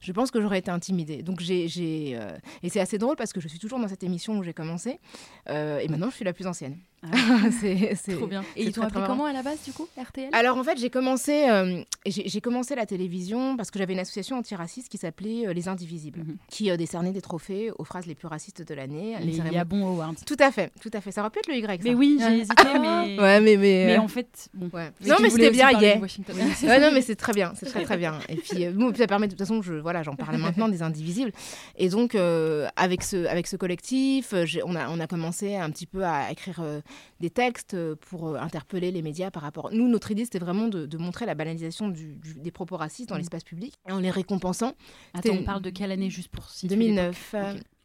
Je 0.00 0.12
pense 0.12 0.30
que 0.30 0.40
j'aurais 0.40 0.58
été 0.58 0.70
intimidée. 0.70 1.22
Donc 1.22 1.40
j'ai 1.40 1.68
euh, 2.14 2.36
et 2.62 2.68
c'est 2.68 2.80
assez 2.80 2.98
drôle 2.98 3.16
parce 3.16 3.32
que 3.32 3.40
je 3.40 3.48
suis 3.48 3.58
toujours 3.58 3.78
dans 3.78 3.88
cette 3.88 4.02
émission 4.02 4.38
où 4.38 4.42
j'ai 4.42 4.54
commencé. 4.54 5.00
Euh, 5.48 5.78
et 5.78 5.88
maintenant, 5.88 6.10
je 6.14 6.18
suis 6.18 6.24
la 6.24 6.32
plus 6.32 6.46
ancienne. 6.46 6.78
Ah. 7.12 7.50
c'est 7.60 8.16
trop 8.16 8.26
bien. 8.26 8.42
Et 8.56 8.64
ils 8.64 8.72
t'ont 8.72 8.82
appelé 8.82 9.04
comment 9.06 9.26
à 9.26 9.32
la 9.32 9.42
base, 9.42 9.62
du 9.64 9.72
coup, 9.72 9.88
RTL 10.00 10.30
Alors, 10.32 10.56
en 10.56 10.64
fait, 10.64 10.78
j'ai 10.78 10.90
commencé, 10.90 11.48
euh, 11.48 11.82
j'ai 12.06 12.40
commencé 12.40 12.74
la 12.74 12.86
télévision 12.86 13.56
parce 13.56 13.70
que 13.70 13.78
j'avais 13.78 13.92
une 13.92 13.98
association 14.00 14.38
antiraciste 14.38 14.88
qui 14.88 14.98
s'appelait 14.98 15.52
Les 15.52 15.68
Indivisibles, 15.68 16.20
mhm. 16.20 16.36
qui 16.48 16.74
décernait 16.76 17.12
des 17.12 17.22
trophées 17.22 17.70
aux 17.78 17.84
phrases 17.84 18.06
les 18.06 18.14
plus 18.14 18.28
racistes 18.28 18.62
de 18.62 18.74
l'année. 18.74 19.16
Les, 19.20 19.38
Yabon 19.38 19.86
Awards. 19.86 20.14
Tout 20.26 20.36
à 20.40 20.50
fait, 20.50 20.72
tout 20.80 20.90
à 20.92 21.00
fait. 21.00 21.12
Ça 21.12 21.20
aurait 21.20 21.30
pu 21.30 21.40
être 21.40 21.48
le 21.48 21.56
Y. 21.56 21.82
Mais 21.84 21.94
oui, 21.94 22.18
j'ai 22.20 22.38
hésité, 22.38 22.64
mais... 22.80 23.18
Ouais, 23.18 23.40
mais, 23.40 23.56
mais, 23.56 23.84
mais 23.86 23.98
en 23.98 24.08
fait, 24.08 24.48
bon. 24.54 24.70
Non, 25.06 25.16
mais 25.20 25.30
c'était 25.30 25.50
bien, 25.50 25.70
yeah. 25.72 25.98
ouais, 25.98 26.80
non, 26.80 26.90
mais 26.92 27.02
c'est 27.02 27.16
très 27.16 27.32
bien, 27.32 27.52
c'est 27.56 27.66
très 27.66 27.84
très 27.84 27.96
bien. 27.96 28.18
Et 28.28 28.36
puis, 28.36 28.66
bon, 28.68 28.94
ça 28.94 29.06
permet 29.06 29.26
de 29.26 29.32
toute 29.32 29.40
façon, 29.40 29.62
je, 29.62 29.74
voilà, 29.74 30.02
j'en 30.02 30.14
parlais 30.14 30.38
maintenant 30.38 30.68
des 30.68 30.82
Indivisibles. 30.82 31.32
Et 31.76 31.88
donc, 31.88 32.14
euh, 32.14 32.68
avec, 32.76 33.02
ce, 33.02 33.26
avec 33.26 33.46
ce 33.46 33.56
collectif, 33.56 34.32
euh, 34.32 34.44
on 34.64 34.76
a, 34.76 34.88
on 34.88 35.00
a 35.00 35.06
commencé 35.06 35.56
un 35.56 35.70
petit 35.70 35.86
peu 35.86 36.04
à 36.04 36.30
écrire 36.30 36.60
euh, 36.62 36.80
des 37.20 37.30
textes 37.30 37.76
pour 37.96 38.36
interpeller 38.36 38.90
les 38.90 39.02
médias 39.02 39.30
par 39.30 39.42
rapport. 39.42 39.70
Nous, 39.72 39.88
notre 39.88 40.10
idée, 40.10 40.24
c'était 40.24 40.38
vraiment 40.38 40.68
de, 40.68 40.96
montrer 40.98 41.26
la 41.26 41.34
banalisation 41.34 41.92
des 41.92 42.50
propos 42.50 42.76
racistes 42.76 43.08
dans 43.08 43.16
mm. 43.16 43.18
l'espace 43.18 43.44
public 43.44 43.74
en 43.88 43.98
les 43.98 44.10
récompensant. 44.10 44.74
Attends, 45.12 45.32
on 45.32 45.44
parle 45.44 45.62
de 45.62 45.70
quelle 45.70 45.90
année 45.90 46.10
juste 46.10 46.28
pour 46.28 46.48
situer 46.50 46.76
2009. 46.76 47.34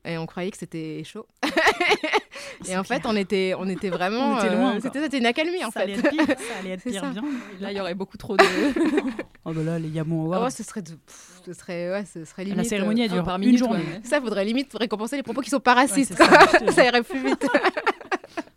Et 0.05 0.17
on 0.17 0.25
croyait 0.25 0.49
que 0.49 0.57
c'était 0.57 1.03
chaud. 1.03 1.27
et 2.67 2.77
en 2.77 2.83
fait, 2.83 3.01
on 3.05 3.15
était, 3.17 3.53
on 3.57 3.67
était 3.67 3.89
vraiment. 3.89 4.35
on 4.35 4.37
était 4.37 4.55
loin. 4.55 4.79
c'était 4.79 5.17
une 5.17 5.25
accalmie 5.25 5.63
en 5.63 5.71
ça 5.71 5.81
fait. 5.81 5.93
Allait 5.93 5.99
être 5.99 6.09
pire, 6.09 6.25
ça 6.25 6.59
allait 6.59 6.69
être 6.71 6.83
pire 6.83 7.11
bien. 7.11 7.23
Là, 7.59 7.71
il 7.71 7.77
y 7.77 7.81
aurait 7.81 7.95
beaucoup 7.95 8.17
trop 8.17 8.37
de. 8.37 8.43
oh 9.45 9.51
bah 9.51 9.61
là, 9.61 9.77
les 9.77 9.89
Yamon 9.89 10.25
Awards. 10.25 10.45
Oh, 10.47 10.49
ce 10.49 10.63
serait, 10.63 10.81
de... 10.81 10.91
ce 11.45 11.51
serait, 11.51 11.91
ouais, 11.91 12.05
ce 12.05 12.23
serait 12.23 12.45
limite. 12.45 12.57
La 12.57 12.63
cérémonie, 12.63 13.01
elle 13.01 13.11
dure 13.11 13.25
par 13.25 13.39
une 13.39 13.57
journée. 13.57 13.79
Ouais. 13.79 14.01
Ça, 14.03 14.21
faudrait 14.21 14.45
limite 14.45 14.73
récompenser 14.73 15.17
les 15.17 15.23
propos 15.23 15.41
qui 15.41 15.49
sont 15.49 15.59
pas 15.59 15.73
racistes. 15.73 16.15
ça, 16.15 16.71
ça 16.71 16.85
irait 16.85 17.03
plus 17.03 17.21
vite. 17.21 17.45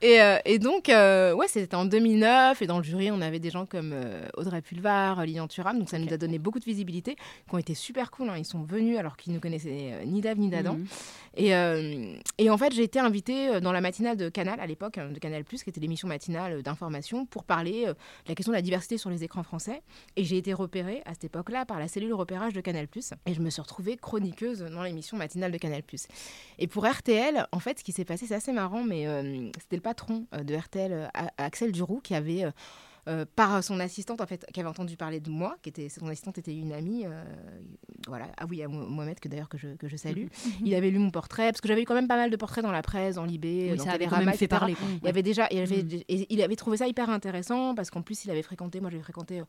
Et, 0.00 0.22
euh, 0.22 0.38
et, 0.44 0.60
donc, 0.60 0.88
euh, 0.88 1.32
ouais, 1.32 1.48
c'était 1.48 1.74
en 1.74 1.84
2009. 1.84 2.62
Et 2.62 2.66
dans 2.66 2.78
le 2.78 2.84
jury, 2.84 3.10
on 3.10 3.20
avait 3.20 3.40
des 3.40 3.50
gens 3.50 3.66
comme 3.66 3.92
euh, 3.92 4.28
Audrey 4.36 4.62
Pulvar, 4.62 5.24
Lilian 5.24 5.48
Thuram. 5.48 5.78
Donc, 5.78 5.88
ça 5.88 5.98
nous 5.98 6.12
a 6.12 6.16
donné 6.16 6.38
beaucoup 6.38 6.60
de 6.60 6.64
visibilité, 6.64 7.16
qui 7.16 7.54
ont 7.54 7.58
été 7.58 7.74
super 7.74 8.10
cool. 8.10 8.28
Hein. 8.30 8.36
Ils 8.38 8.44
sont 8.44 8.62
venus 8.62 8.96
alors 8.98 9.16
qu'ils 9.16 9.32
ne 9.32 9.40
connaissaient 9.40 10.04
ni 10.06 10.20
d'Ave 10.20 10.38
ni 10.38 10.50
d'Adam. 10.50 10.74
Mhm. 10.74 10.86
Et, 11.36 11.50
et, 12.38 12.50
en 12.50 12.58
fait, 12.58 12.72
j'ai 12.72 12.82
été 12.82 12.98
invitée 12.98 13.60
dans 13.60 13.72
la 13.72 13.80
matinale 13.80 14.16
de 14.16 14.28
Canal, 14.28 14.60
à 14.60 14.66
l'époque, 14.66 14.98
de 14.98 15.18
Canal, 15.18 15.44
qui 15.44 15.56
était 15.68 15.80
l'émission 15.80 16.08
matinale 16.08 16.62
d'information, 16.62 17.26
pour 17.26 17.44
parler 17.44 17.86
de 17.86 17.94
la 18.28 18.34
question 18.34 18.52
de 18.52 18.56
la 18.56 18.62
diversité 18.62 18.98
sur 18.98 19.10
les 19.10 19.24
écrans 19.24 19.42
français. 19.42 19.82
Et 20.16 20.24
j'ai 20.24 20.36
été 20.36 20.52
repérée 20.52 21.02
à 21.06 21.14
cette 21.14 21.24
époque-là 21.24 21.64
par 21.64 21.78
la 21.78 21.88
cellule 21.88 22.14
repérage 22.14 22.52
de 22.52 22.60
Canal. 22.60 22.86
Et 23.26 23.34
je 23.34 23.40
me 23.40 23.50
suis 23.50 23.60
retrouvée 23.60 23.96
chroniqueuse 23.96 24.60
dans 24.60 24.82
l'émission 24.82 25.16
matinale 25.16 25.52
de 25.52 25.58
Canal. 25.58 25.82
Et 26.58 26.66
pour 26.66 26.86
RTL, 26.86 27.46
en 27.52 27.58
fait, 27.58 27.80
ce 27.80 27.84
qui 27.84 27.92
s'est 27.92 28.04
passé, 28.04 28.26
c'est 28.26 28.34
assez 28.34 28.52
marrant, 28.52 28.82
mais 28.82 29.06
c'était 29.60 29.76
le 29.76 29.82
patron 29.88 30.26
euh, 30.34 30.44
de 30.44 30.54
RTL, 30.54 30.92
euh, 30.92 31.06
Axel 31.38 31.72
Duroux, 31.72 32.00
qui 32.02 32.14
avait 32.14 32.44
euh, 33.08 33.24
par 33.36 33.64
son 33.64 33.80
assistante 33.80 34.20
en 34.20 34.26
fait 34.26 34.44
qui 34.52 34.60
avait 34.60 34.68
entendu 34.68 34.98
parler 34.98 35.18
de 35.18 35.30
moi 35.30 35.56
qui 35.62 35.70
était 35.70 35.88
son 35.88 36.08
assistante 36.08 36.36
était 36.36 36.54
une 36.54 36.74
amie 36.74 37.06
voilà. 38.06 38.26
Ah 38.36 38.44
oui 38.46 38.62
à 38.62 38.68
Mohamed 38.68 39.18
que 39.18 39.28
d'ailleurs 39.28 39.48
que 39.48 39.56
je, 39.56 39.68
que 39.76 39.88
je 39.88 39.96
salue. 39.96 40.24
Mhm. 40.24 40.52
il 40.66 40.74
avait 40.74 40.90
lu 40.90 40.98
mon 40.98 41.10
portrait 41.10 41.50
parce 41.50 41.62
que 41.62 41.68
j'avais 41.68 41.82
eu 41.82 41.84
quand 41.86 41.94
même 41.94 42.06
pas 42.06 42.16
mal 42.16 42.28
de 42.28 42.36
portraits 42.36 42.62
dans 42.62 42.70
la 42.70 42.82
presse 42.82 43.16
en 43.16 43.24
Libé 43.24 43.74
dans 43.74 43.84
ça 43.84 43.92
avait 43.92 44.08
quand 44.08 44.22
même 44.22 44.34
fait 44.34 44.46
parler 44.46 44.76
il 45.02 45.08
avait 45.08 45.22
déjà 45.22 45.48
il 45.50 45.60
avait, 45.60 45.82
mhm. 45.82 46.26
il 46.28 46.42
avait 46.42 46.56
trouvé 46.56 46.76
ça 46.76 46.86
hyper 46.86 47.08
intéressant 47.08 47.74
parce 47.74 47.88
qu'en 47.88 48.02
plus 48.02 48.26
il 48.26 48.30
avait 48.30 48.42
fréquenté 48.42 48.80
moi 48.82 48.90
j'avais 48.90 49.02
fréquenté 49.02 49.42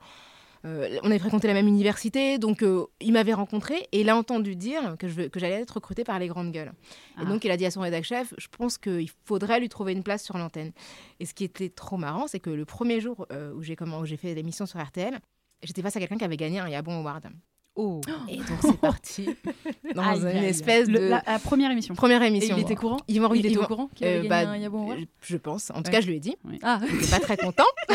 euh, 0.66 1.00
on 1.04 1.08
avait 1.08 1.20
fréquenté 1.20 1.48
la 1.48 1.54
même 1.54 1.68
université, 1.68 2.38
donc 2.38 2.64
euh, 2.64 2.86
il 3.00 3.14
m'avait 3.14 3.34
rencontré 3.34 3.88
et 3.92 4.02
il 4.02 4.10
a 4.10 4.18
entendu 4.18 4.56
dire 4.56 4.96
que, 5.00 5.08
je, 5.08 5.22
que 5.24 5.40
j'allais 5.40 5.62
être 5.62 5.76
recrutée 5.76 6.04
par 6.04 6.20
les 6.20 6.28
grandes 6.28 6.52
gueules. 6.52 6.72
Et 7.18 7.22
ah. 7.22 7.26
donc 7.26 7.46
il 7.46 7.52
a 7.52 7.58
dit 7.58 7.66
à 7.66 7.72
son 7.72 7.82
rédacteur 7.82 8.00
chef, 8.00 8.34
je 8.38 8.48
pense 8.50 8.78
qu'il 8.78 9.10
faudrait 9.26 9.60
lui 9.60 9.70
trouver 9.70 9.94
une 9.94 10.04
place 10.04 10.24
sur 10.24 10.38
l'antenne. 10.38 10.72
Et 11.20 11.26
ce 11.26 11.34
qui 11.34 11.44
était 11.44 11.70
trop 11.70 11.98
marrant, 11.98 12.28
c'est 12.28 12.40
que 12.40 12.50
le 12.50 12.66
premier 12.66 13.00
jour 13.00 13.26
euh, 13.32 13.54
où 13.54 13.62
j'ai 13.62 13.76
comment 13.76 14.06
j'ai 14.06 14.18
fait 14.18 14.34
l'émission 14.34 14.66
sur 14.66 14.82
RTL, 14.82 15.20
j'étais 15.64 15.82
face 15.82 15.96
à 15.96 16.00
quelqu'un 16.00 16.18
qui 16.18 16.24
avait 16.24 16.38
gagné 16.38 16.60
un 16.60 16.70
Yabon 16.70 17.00
Award. 17.00 17.30
Oh. 17.76 18.02
Et 18.28 18.38
donc 18.38 18.58
c'est 18.62 18.78
parti 18.78 19.30
dans 19.96 20.16
une 20.16 20.44
espèce 20.44 20.90
de 20.90 21.00
la, 21.00 21.22
première 21.40 21.72
émission. 21.72 21.96
Première 21.96 22.22
émission. 22.24 22.58
Et 22.58 22.60
il 22.60 22.64
était 22.64 22.76
courant. 22.76 23.00
Il, 23.08 23.16
il, 23.36 23.46
était 23.46 23.58
au 23.58 23.66
courant 23.66 23.90
qu'il 23.96 24.06
avait 24.06 24.28
gagné 24.28 24.30
bah, 24.30 24.50
un 24.50 24.58
Yabon 24.58 24.84
Award. 24.84 25.00
Je 25.22 25.38
pense. 25.38 25.72
En 25.74 25.82
tout 25.82 25.92
cas, 25.92 26.02
je 26.02 26.08
lui 26.08 26.18
ai 26.18 26.20
dit. 26.20 26.36
Ah. 26.62 26.82
Il 26.90 26.96
n'était 26.96 27.08
pas 27.08 27.20
très 27.20 27.38
content. 27.38 27.64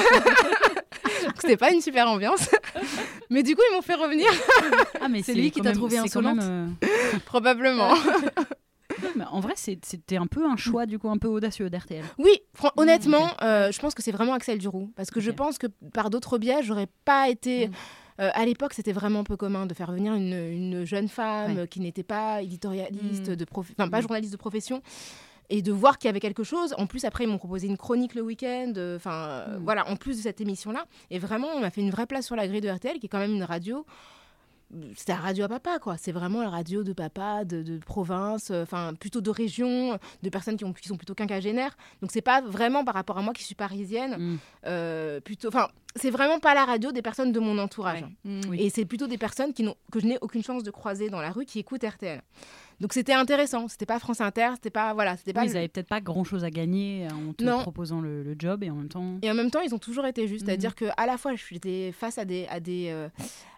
C'était 1.40 1.56
pas 1.56 1.72
une 1.72 1.80
super 1.80 2.08
ambiance. 2.08 2.48
mais 3.30 3.42
du 3.42 3.54
coup, 3.54 3.62
ils 3.70 3.74
m'ont 3.74 3.82
fait 3.82 3.94
revenir. 3.94 4.28
ah, 5.00 5.08
mais 5.08 5.22
c'est 5.22 5.34
lui 5.34 5.50
qui 5.50 5.60
t'a 5.60 5.72
trouvé 5.72 5.98
insolente 5.98 6.38
euh, 6.42 6.66
Probablement. 7.26 7.94
en 9.30 9.40
vrai, 9.40 9.54
c'était 9.56 10.16
un 10.16 10.26
peu 10.26 10.46
un 10.46 10.56
choix, 10.56 10.86
du 10.86 10.98
coup, 10.98 11.08
un 11.08 11.18
peu 11.18 11.28
audacieux 11.28 11.70
d'RTL. 11.70 12.04
Oui, 12.18 12.40
honnêtement, 12.76 13.30
euh, 13.42 13.70
je 13.72 13.78
pense 13.80 13.94
que 13.94 14.02
c'est 14.02 14.12
vraiment 14.12 14.34
Axel 14.34 14.58
Duroux. 14.58 14.92
Parce 14.96 15.10
que 15.10 15.20
je 15.20 15.30
pense 15.30 15.58
que 15.58 15.66
par 15.92 16.10
d'autres 16.10 16.38
biais, 16.38 16.62
j'aurais 16.62 16.88
pas 17.04 17.28
été. 17.28 17.68
Mm. 17.68 17.72
Euh, 18.20 18.30
à 18.32 18.44
l'époque, 18.46 18.74
c'était 18.74 18.92
vraiment 18.92 19.24
peu 19.24 19.36
commun 19.36 19.66
de 19.66 19.74
faire 19.74 19.90
venir 19.90 20.14
une, 20.14 20.84
jeune 20.84 21.08
femme 21.08 21.66
qui 21.66 21.80
n'était 21.80 22.04
pas 22.04 22.42
éditorialiste, 22.42 23.30
mm. 23.30 23.36
de 23.36 23.46
enfin 23.56 23.88
pas 23.88 23.98
mm. 23.98 24.02
journaliste 24.02 24.32
de 24.32 24.38
profession 24.38 24.82
et 25.50 25.62
de 25.62 25.72
voir 25.72 25.98
qu'il 25.98 26.08
y 26.08 26.10
avait 26.10 26.20
quelque 26.20 26.44
chose. 26.44 26.74
En 26.78 26.86
plus, 26.86 27.04
après, 27.04 27.24
ils 27.24 27.26
m'ont 27.26 27.38
proposé 27.38 27.66
une 27.66 27.76
chronique 27.76 28.14
le 28.14 28.22
week-end. 28.22 28.72
Euh, 28.76 28.96
enfin, 28.96 29.12
euh, 29.12 29.58
mm. 29.58 29.64
voilà, 29.64 29.88
en 29.88 29.96
plus 29.96 30.16
de 30.18 30.22
cette 30.22 30.40
émission-là. 30.40 30.86
Et 31.10 31.18
vraiment, 31.18 31.48
on 31.54 31.60
m'a 31.60 31.70
fait 31.70 31.80
une 31.80 31.90
vraie 31.90 32.06
place 32.06 32.26
sur 32.26 32.36
la 32.36 32.46
grille 32.48 32.60
de 32.60 32.68
RTL, 32.68 32.98
qui 32.98 33.06
est 33.06 33.08
quand 33.08 33.18
même 33.18 33.34
une 33.34 33.44
radio 33.44 33.84
c'est 34.96 35.08
la 35.08 35.16
radio 35.16 35.44
à 35.44 35.48
papa, 35.48 35.78
quoi. 35.78 35.96
C'est 35.96 36.12
vraiment 36.12 36.42
la 36.42 36.50
radio 36.50 36.82
de 36.82 36.92
papa, 36.92 37.44
de, 37.44 37.78
province, 37.78 38.50
euh, 38.50 38.62
enfin 38.62 38.94
plutôt 38.94 39.20
de 39.20 39.30
région, 39.30 39.98
de 40.22 40.28
personnes 40.30 40.56
qui, 40.56 40.64
ont, 40.64 40.72
qui 40.72 40.88
sont 40.88 40.96
plutôt 40.96 41.14
quinquagénaires. 41.14 41.76
Donc 42.00 42.10
c'est 42.12 42.22
pas 42.22 42.40
vraiment 42.40 42.84
par 42.84 42.94
rapport 42.94 43.18
à 43.18 43.22
moi 43.22 43.32
qui 43.32 43.44
suis 43.44 43.54
parisienne, 43.54 44.16
mm. 44.18 44.38
euh, 44.66 45.20
plutôt. 45.20 45.48
Enfin, 45.48 45.68
c'est 45.96 46.10
vraiment 46.10 46.40
pas 46.40 46.54
la 46.54 46.64
radio 46.64 46.92
des 46.92 47.02
personnes 47.02 47.32
de 47.32 47.40
mon 47.40 47.58
entourage. 47.58 48.04
Mm, 48.24 48.54
Et 48.54 48.70
c'est 48.70 48.84
plutôt 48.84 49.06
des 49.06 49.18
personnes 49.18 49.52
qui 49.52 49.64
que 49.92 50.00
je 50.00 50.06
n'ai 50.06 50.18
aucune 50.20 50.42
chance 50.42 50.62
de 50.62 50.70
croiser 50.70 51.08
dans 51.08 51.20
la 51.20 51.30
rue 51.30 51.44
qui 51.44 51.58
écoutent 51.58 51.84
RTL. 51.84 52.22
Donc 52.80 52.92
c'était 52.92 53.12
intéressant. 53.12 53.68
C'était 53.68 53.86
pas 53.86 53.98
France 53.98 54.20
Inter, 54.20 54.50
c'était 54.54 54.70
pas 54.70 54.94
voilà, 54.94 55.16
c'était 55.16 55.32
pas. 55.32 55.44
ils 55.44 55.56
avaient 55.56 55.68
peut-être 55.68 55.88
pas 55.88 56.00
grand 56.00 56.24
chose 56.24 56.44
à 56.44 56.50
gagner 56.50 57.08
en 57.10 57.32
te 57.32 57.44
proposant 57.62 58.00
le, 58.00 58.34
job 58.38 58.62
et 58.62 58.70
en 58.70 58.74
même 58.74 58.88
temps. 58.88 59.18
Et 59.22 59.30
en 59.30 59.34
même 59.34 59.50
temps, 59.50 59.60
ils 59.60 59.74
ont 59.74 59.78
toujours 59.78 60.06
été 60.06 60.26
justes, 60.26 60.46
c'est-à-dire 60.46 60.72
mm. 60.72 60.74
que 60.74 60.84
à 60.96 61.06
la 61.06 61.16
fois 61.16 61.32
j'étais 61.34 61.92
face 61.92 62.18
à 62.18 62.24
des 62.24 62.46
à 62.48 62.60
des 62.60 62.88
euh, 62.88 63.08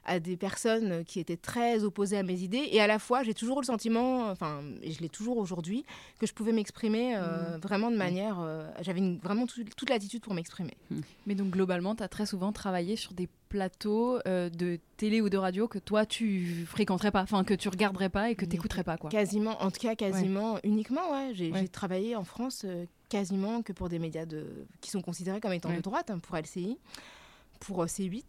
à 0.06 0.20
des 0.20 0.36
personnes 0.36 1.04
qui 1.04 1.20
étaient 1.20 1.36
très 1.36 1.84
opposées 1.84 2.16
à 2.16 2.22
mes 2.22 2.40
idées 2.40 2.68
et 2.70 2.80
à 2.80 2.86
la 2.86 2.98
fois 2.98 3.22
j'ai 3.22 3.34
toujours 3.34 3.60
le 3.60 3.66
sentiment, 3.66 4.30
enfin 4.30 4.62
et 4.82 4.92
je 4.92 5.00
l'ai 5.00 5.08
toujours 5.08 5.36
aujourd'hui, 5.36 5.84
que 6.18 6.26
je 6.26 6.32
pouvais 6.32 6.52
m'exprimer 6.52 7.16
euh, 7.16 7.56
mm. 7.56 7.60
vraiment 7.60 7.90
de 7.90 7.96
manière, 7.96 8.38
euh, 8.40 8.68
j'avais 8.80 9.18
vraiment 9.22 9.46
toute 9.46 9.90
l'attitude 9.90 10.22
pour 10.22 10.34
m'exprimer. 10.34 10.76
Mm. 10.90 11.00
Mais 11.26 11.34
donc 11.34 11.50
globalement, 11.50 11.94
tu 11.94 12.02
as 12.02 12.08
très 12.08 12.26
souvent 12.26 12.52
travaillé 12.52 12.96
sur 12.96 13.12
des 13.12 13.28
plateaux 13.48 14.18
euh, 14.26 14.48
de 14.48 14.78
télé 14.96 15.20
ou 15.20 15.28
de 15.28 15.36
radio 15.36 15.68
que 15.68 15.78
toi 15.78 16.06
tu 16.06 16.64
fréquenterais 16.66 17.10
pas, 17.10 17.22
enfin 17.22 17.44
que 17.44 17.54
tu 17.54 17.68
regarderais 17.68 18.08
pas 18.08 18.30
et 18.30 18.34
que 18.34 18.44
tu 18.44 18.52
n'écouterais 18.52 18.84
pas 18.84 18.96
quoi. 18.96 19.10
Quasiment, 19.10 19.62
en 19.62 19.70
tout 19.70 19.80
cas 19.80 19.94
quasiment, 19.94 20.58
uniquement 20.64 21.12
ouais. 21.12 21.30
J'ai 21.34 21.68
travaillé 21.68 22.16
en 22.16 22.24
France 22.24 22.64
quasiment 23.08 23.62
que 23.62 23.72
pour 23.72 23.88
des 23.88 23.98
médias 23.98 24.26
de, 24.26 24.66
qui 24.80 24.90
sont 24.90 25.02
considérés 25.02 25.40
comme 25.40 25.52
étant 25.52 25.72
de 25.72 25.80
droite, 25.80 26.10
hein, 26.10 26.18
pour 26.18 26.36
LCI, 26.36 26.78
pour 27.60 27.84
C8 27.84 28.16
euh, 28.16 28.20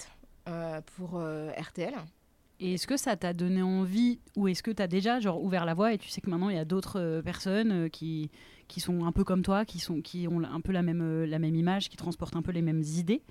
pour 0.96 1.18
euh, 1.18 1.52
RTL. 1.52 1.94
Et 2.60 2.74
est-ce 2.74 2.88
que 2.88 2.98
ça 2.98 3.16
t'a 3.16 3.34
donné 3.34 3.62
envie 3.62 4.20
ou 4.36 4.48
est-ce 4.48 4.64
que 4.64 4.72
tu 4.72 4.82
as 4.82 4.88
déjà 4.88 5.20
genre 5.20 5.44
ouvert 5.44 5.66
la 5.66 5.76
voie 5.76 5.94
et 5.94 5.98
tu 5.98 6.10
sais 6.10 6.22
que 6.22 6.30
maintenant 6.30 6.50
il 6.50 6.56
y 6.56 6.60
a 6.60 6.66
d'autres 6.66 7.00
euh, 7.00 7.22
personnes 7.22 7.90
qui, 7.92 8.32
qui 8.68 8.80
sont 8.80 9.06
un 9.06 9.12
peu 9.12 9.24
comme 9.24 9.44
toi, 9.44 9.64
qui, 9.64 9.80
sont, 9.80 10.02
qui 10.02 10.28
ont 10.28 10.44
un 10.44 10.62
peu 10.62 10.72
la 10.72 10.82
même, 10.82 11.24
la 11.26 11.38
même 11.38 11.56
image, 11.56 11.90
qui 11.90 11.98
transportent 11.98 12.36
un 12.36 12.42
peu 12.42 12.52
les 12.52 12.64
mêmes 12.64 12.82
idées 12.82 13.22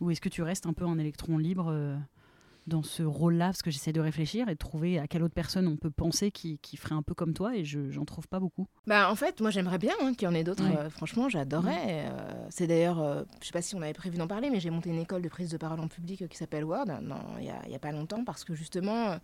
Ou 0.00 0.10
est-ce 0.10 0.20
que 0.20 0.28
tu 0.28 0.42
restes 0.42 0.66
un 0.66 0.74
peu 0.74 0.84
un 0.84 0.98
électron 0.98 1.38
libre 1.38 1.96
dans 2.66 2.82
ce 2.82 3.02
rôle-là 3.02 3.46
Parce 3.46 3.62
que 3.62 3.70
j'essaie 3.70 3.92
de 3.92 4.00
réfléchir 4.00 4.48
et 4.48 4.52
de 4.52 4.58
trouver 4.58 4.98
à 4.98 5.06
quelle 5.06 5.22
autre 5.22 5.34
personne 5.34 5.66
on 5.66 5.76
peut 5.76 5.90
penser 5.90 6.30
qui, 6.30 6.58
qui 6.58 6.76
ferait 6.76 6.94
un 6.94 7.02
peu 7.02 7.14
comme 7.14 7.34
toi 7.34 7.56
et 7.56 7.64
je 7.64 7.78
n'en 7.78 8.04
trouve 8.04 8.28
pas 8.28 8.40
beaucoup. 8.40 8.66
Bah, 8.86 9.10
en 9.10 9.14
fait, 9.14 9.40
moi 9.40 9.50
j'aimerais 9.50 9.78
bien 9.78 9.94
hein, 10.02 10.14
qu'il 10.14 10.26
y 10.26 10.30
en 10.30 10.34
ait 10.34 10.44
d'autres. 10.44 10.64
Euh, 10.64 10.90
franchement, 10.90 11.28
j'adorerais. 11.28 12.08
Euh, 12.10 12.46
c'est 12.50 12.66
d'ailleurs, 12.66 12.98
je 12.98 13.20
euh, 13.20 13.24
je 13.40 13.46
sais 13.46 13.52
pas 13.52 13.62
si 13.62 13.74
on 13.74 13.82
avait 13.82 13.92
prévu 13.92 14.18
d'en 14.18 14.26
parler, 14.26 14.50
mais 14.50 14.60
j'ai 14.60 14.70
monté 14.70 14.90
une 14.90 14.98
école 14.98 15.22
de 15.22 15.28
prise 15.28 15.50
de 15.50 15.56
parole 15.56 15.80
en 15.80 15.88
public 15.88 16.28
qui 16.28 16.36
s'appelle 16.36 16.64
Word 16.64 16.86
il 17.38 17.44
n'y 17.44 17.50
a, 17.50 17.76
a, 17.76 17.78
pas 17.78 17.92
longtemps 17.92 18.24
parce 18.24 18.44
que 18.44 18.54
justement, 18.54 19.18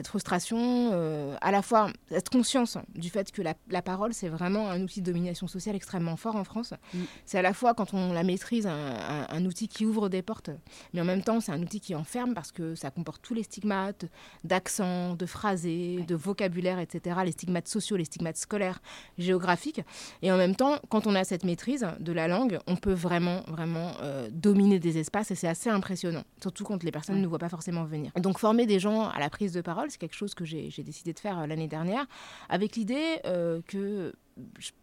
cette 0.00 0.08
frustration, 0.08 0.58
euh, 0.94 1.36
à 1.42 1.50
la 1.50 1.60
fois 1.60 1.90
cette 2.08 2.30
conscience 2.30 2.78
du 2.94 3.10
fait 3.10 3.30
que 3.32 3.42
la, 3.42 3.52
la 3.68 3.82
parole, 3.82 4.14
c'est 4.14 4.30
vraiment 4.30 4.70
un 4.70 4.80
outil 4.80 5.02
de 5.02 5.06
domination 5.12 5.46
sociale 5.46 5.76
extrêmement 5.76 6.16
fort 6.16 6.36
en 6.36 6.44
France. 6.44 6.72
Mm. 6.94 6.98
C'est 7.26 7.36
à 7.38 7.42
la 7.42 7.52
fois, 7.52 7.74
quand 7.74 7.92
on 7.92 8.14
la 8.14 8.22
maîtrise, 8.22 8.66
un, 8.66 8.70
un- 8.72 9.26
un 9.28 9.44
outil 9.44 9.68
qui 9.68 9.84
ouvre 9.84 10.08
des 10.08 10.22
portes, 10.22 10.48
mais 10.94 11.02
en 11.02 11.04
même 11.04 11.22
temps, 11.22 11.40
c'est 11.42 11.52
un 11.52 11.60
outil 11.60 11.80
qui 11.80 11.94
enferme 11.94 12.32
parce 12.32 12.50
que 12.50 12.74
ça 12.74 12.90
comporte 12.90 13.20
tous 13.20 13.34
les 13.34 13.42
stigmates 13.42 14.06
d'accent, 14.42 15.14
de 15.16 15.26
phrasé, 15.26 15.96
Ouais. 15.98 16.04
de 16.04 16.14
vocabulaire, 16.14 16.78
etc., 16.78 17.20
les 17.26 17.32
stigmates 17.32 17.68
sociaux, 17.68 17.98
les 17.98 18.06
stigmates 18.06 18.38
scolaires, 18.38 18.80
géographiques. 19.18 19.82
Et 20.22 20.32
en 20.32 20.38
même 20.38 20.56
temps, 20.56 20.76
quand 20.88 21.06
on 21.06 21.14
a 21.14 21.24
cette 21.24 21.44
maîtrise 21.44 21.86
de 21.98 22.12
la 22.12 22.26
langue, 22.26 22.58
on 22.66 22.76
peut 22.76 22.94
vraiment, 22.94 23.42
vraiment 23.48 23.92
euh, 24.00 24.30
dominer 24.32 24.78
des 24.78 24.96
espaces 24.96 25.30
et 25.30 25.34
c'est 25.34 25.48
assez 25.48 25.68
impressionnant, 25.68 26.22
surtout 26.40 26.64
quand 26.64 26.82
les 26.82 26.90
personnes 26.90 27.16
Ouais. 27.16 27.20
ne 27.20 27.26
voient 27.26 27.38
pas 27.38 27.50
forcément 27.50 27.84
venir. 27.84 28.12
Donc, 28.16 28.38
former 28.38 28.64
des 28.64 28.78
gens 28.78 29.08
à 29.08 29.18
la 29.18 29.28
prise 29.28 29.52
de 29.52 29.60
parole, 29.60 29.89
c'est 29.90 29.98
quelque 29.98 30.16
chose 30.16 30.34
que 30.34 30.44
j'ai 30.44 30.70
décidé 30.82 31.12
de 31.12 31.18
faire 31.18 31.38
euh, 31.38 31.46
l'année 31.46 31.68
dernière, 31.68 32.06
avec 32.48 32.76
l'idée 32.76 33.20
euh, 33.26 33.60
que 33.66 34.14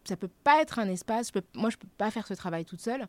ça 0.03 0.15
peut 0.15 0.29
pas 0.43 0.61
être 0.61 0.79
un 0.79 0.87
espace. 0.89 1.27
je 1.27 1.33
peux- 1.33 1.43
moi, 1.55 1.69
je 1.69 1.77
peux 1.77 1.87
pas 1.97 2.11
faire 2.11 2.25
ce 2.27 2.33
travail 2.33 2.65
toute 2.65 2.81
seule. 2.81 3.05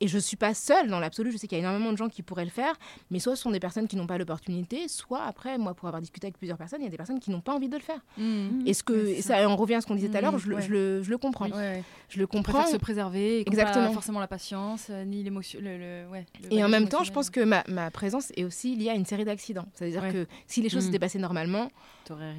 Et 0.00 0.08
je 0.08 0.18
suis 0.18 0.36
pas 0.36 0.54
seule 0.54 0.88
dans 0.88 1.00
l'absolu. 1.00 1.32
Je 1.32 1.36
sais 1.36 1.46
qu'il 1.46 1.56
y 1.56 1.60
a 1.60 1.64
énormément 1.64 1.92
de 1.92 1.96
gens 1.96 2.08
qui 2.08 2.22
pourraient 2.22 2.44
le 2.44 2.50
faire, 2.50 2.74
mais 3.10 3.18
soit 3.18 3.36
ce 3.36 3.42
sont 3.42 3.50
des 3.50 3.60
personnes 3.60 3.88
qui 3.88 3.96
n'ont 3.96 4.06
pas 4.06 4.18
l'opportunité, 4.18 4.88
soit 4.88 5.22
après, 5.24 5.58
moi, 5.58 5.74
pour 5.74 5.88
avoir 5.88 6.00
discuté 6.00 6.26
avec 6.26 6.38
plusieurs 6.38 6.58
personnes, 6.58 6.80
il 6.80 6.84
y 6.84 6.88
a 6.88 6.90
des 6.90 6.96
personnes 6.96 7.20
qui 7.20 7.30
n'ont 7.30 7.40
pas 7.40 7.54
envie 7.54 7.68
de 7.68 7.76
le 7.76 7.82
faire. 7.82 8.00
Mm. 8.16 8.66
Et 8.66 8.74
ce 8.74 8.82
que 8.82 9.20
ça, 9.20 9.48
on 9.48 9.56
revient 9.56 9.74
à 9.76 9.80
ce 9.80 9.86
qu'on 9.86 9.94
disait 9.94 10.08
tout 10.08 10.16
à 10.16 10.20
l'heure, 10.20 10.32
Mhm, 10.32 10.38
je, 10.38 10.48
le- 10.48 10.56
ouais. 10.56 10.62
je 10.62 10.70
le, 10.70 11.02
je 11.02 11.10
le 11.10 11.18
comprends. 11.18 11.46
Ouais, 11.46 11.52
ouais. 11.56 11.84
Je 12.08 12.18
le 12.18 12.26
comprends. 12.26 12.66
se 12.66 12.76
préserver 12.76 13.38
et 13.38 13.40
Exactement. 13.48 13.88
pas 13.88 13.92
forcément 13.92 14.20
la 14.20 14.28
patience, 14.28 14.86
euh, 14.90 15.04
ni 15.04 15.22
l'émotion. 15.22 15.60
Le, 15.62 15.78
le- 15.78 16.08
ouais, 16.10 16.26
le 16.42 16.52
Et 16.52 16.62
en 16.64 16.68
même 16.68 16.88
temps, 16.88 17.04
je 17.04 17.12
pense 17.12 17.30
que 17.30 17.40
ma, 17.40 17.64
ma 17.68 17.90
présence 17.90 18.32
est 18.36 18.44
aussi 18.44 18.76
liée 18.76 18.90
à 18.90 18.94
une 18.94 19.04
série 19.06 19.24
d'accidents. 19.24 19.66
C'est-à-dire 19.74 20.12
que 20.12 20.26
si 20.46 20.60
les 20.62 20.68
choses 20.68 20.80
Mhm. 20.84 20.86
s'étaient 20.86 20.98
passées 20.98 21.18
normalement, 21.18 21.68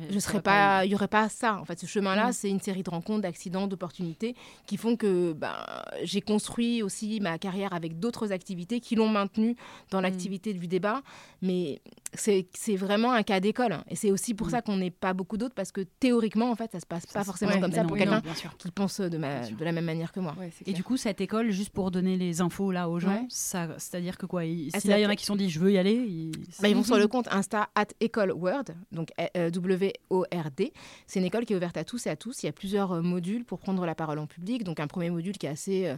je 0.10 0.20
serais 0.20 0.42
pas, 0.42 0.84
il 0.86 0.92
y 0.92 0.96
aurait 0.96 1.08
pas 1.08 1.30
ça. 1.30 1.60
En 1.60 1.66
fait, 1.66 1.80
ce 1.80 1.86
chemin-là, 1.86 2.30
Mm. 2.30 2.34
c'est 2.34 2.50
une 2.50 2.60
série 2.60 2.82
de 2.84 2.90
rencontres, 2.90 3.22
d'accidents, 3.22 3.49
d'opportunités 3.50 4.36
qui 4.66 4.78
font 4.78 4.96
que 4.96 5.34
ben, 5.34 5.56
j'ai 6.04 6.22
construit 6.22 6.84
aussi 6.84 7.20
ma 7.20 7.38
carrière 7.38 7.74
avec 7.74 8.00
d'autres 8.00 8.32
activités 8.32 8.80
qui 8.80 8.96
l'ont 8.96 9.10
maintenue 9.10 9.56
dans 9.92 10.02
l'activité 10.02 10.54
du 10.54 10.68
débat. 10.68 11.02
Mais 11.42 11.82
c'est 12.14 12.76
vraiment 12.76 13.12
un 13.14 13.24
cas 13.24 13.40
d'école. 13.40 13.78
Et 13.88 13.96
c'est 13.96 14.12
aussi 14.12 14.34
pour 14.34 14.48
Mm. 14.48 14.52
ça 14.52 14.62
qu'on 14.62 14.78
n'est 14.78 14.90
pas 14.92 15.14
beaucoup 15.14 15.38
d'autres 15.38 15.54
parce 15.56 15.72
que 15.72 15.82
théoriquement, 15.82 16.50
en 16.52 16.56
fait, 16.56 16.72
ça 16.72 16.80
se 16.80 16.86
passe 16.86 17.06
pas 17.06 17.20
Ça, 17.20 17.24
forcément 17.26 17.52
ouais, 17.54 17.60
comme 17.60 17.72
ça 17.72 17.82
non, 17.84 17.88
pour 17.90 17.98
oui, 17.98 18.04
quelqu'un 18.04 18.22
qui 18.58 18.72
pense 18.72 19.00
de, 19.00 19.18
ma, 19.18 19.42
la 19.60 19.72
même 19.72 19.86
manière 19.86 20.12
que 20.12 20.20
moi. 20.20 20.36
Ouais, 20.40 20.50
Et 20.66 20.74
du 20.74 20.84
coup, 20.84 20.98
cette 20.98 21.22
école, 21.22 21.52
juste 21.52 21.70
pour 21.72 21.92
donner 21.92 22.18
les 22.18 22.42
infos 22.42 22.72
là 22.72 22.90
aux 22.90 23.00
gens, 23.00 23.10
Ouais. 23.10 23.26
c'est-à-dire 23.30 24.18
que 24.18 24.26
quoi 24.26 24.46
il- 24.46 24.72
Si 24.74 24.82
ça 24.82 24.90
là, 24.90 25.00
il 25.00 25.04
y 25.04 25.06
en 25.06 25.10
a 25.10 25.16
qui 25.16 25.24
se 25.24 25.28
sont 25.28 25.36
dit, 25.36 25.50
je 25.50 25.60
veux 25.60 25.72
y 25.72 25.78
aller, 25.78 25.94
ils... 25.94 26.32
Bah, 26.62 26.68
ils 26.68 26.76
vont 26.76 26.84
sur 26.84 26.96
Mhm. 26.96 27.02
le 27.02 27.08
compte 27.08 27.28
Insta 27.32 27.70
at 27.76 27.88
École 28.00 28.32
Word, 28.32 28.66
donc 28.92 29.10
euh, 29.38 29.50
W-O-R-D. 29.52 30.74
C'est 31.08 31.20
une 31.20 31.26
école 31.26 31.46
qui 31.46 31.54
est 31.54 31.56
ouverte 31.56 31.78
à 31.78 31.84
tous 31.84 32.08
et 32.08 32.10
à 32.10 32.16
tous. 32.16 32.44
Il 32.44 32.48
y 32.48 32.50
a 32.50 32.54
plusieurs 32.54 32.92
euh, 32.94 33.02
modules 33.02 33.46
pour 33.46 33.60
prendre 33.60 33.86
la 33.86 33.96
parole 33.96 34.20
en 34.20 34.28
public. 34.28 34.64
Donc 34.64 34.80
un 34.80 34.88
premier 34.88 35.10
module 35.10 35.38
qui 35.38 35.46
est 35.46 35.50
assez. 35.50 35.88
euh, 35.88 35.98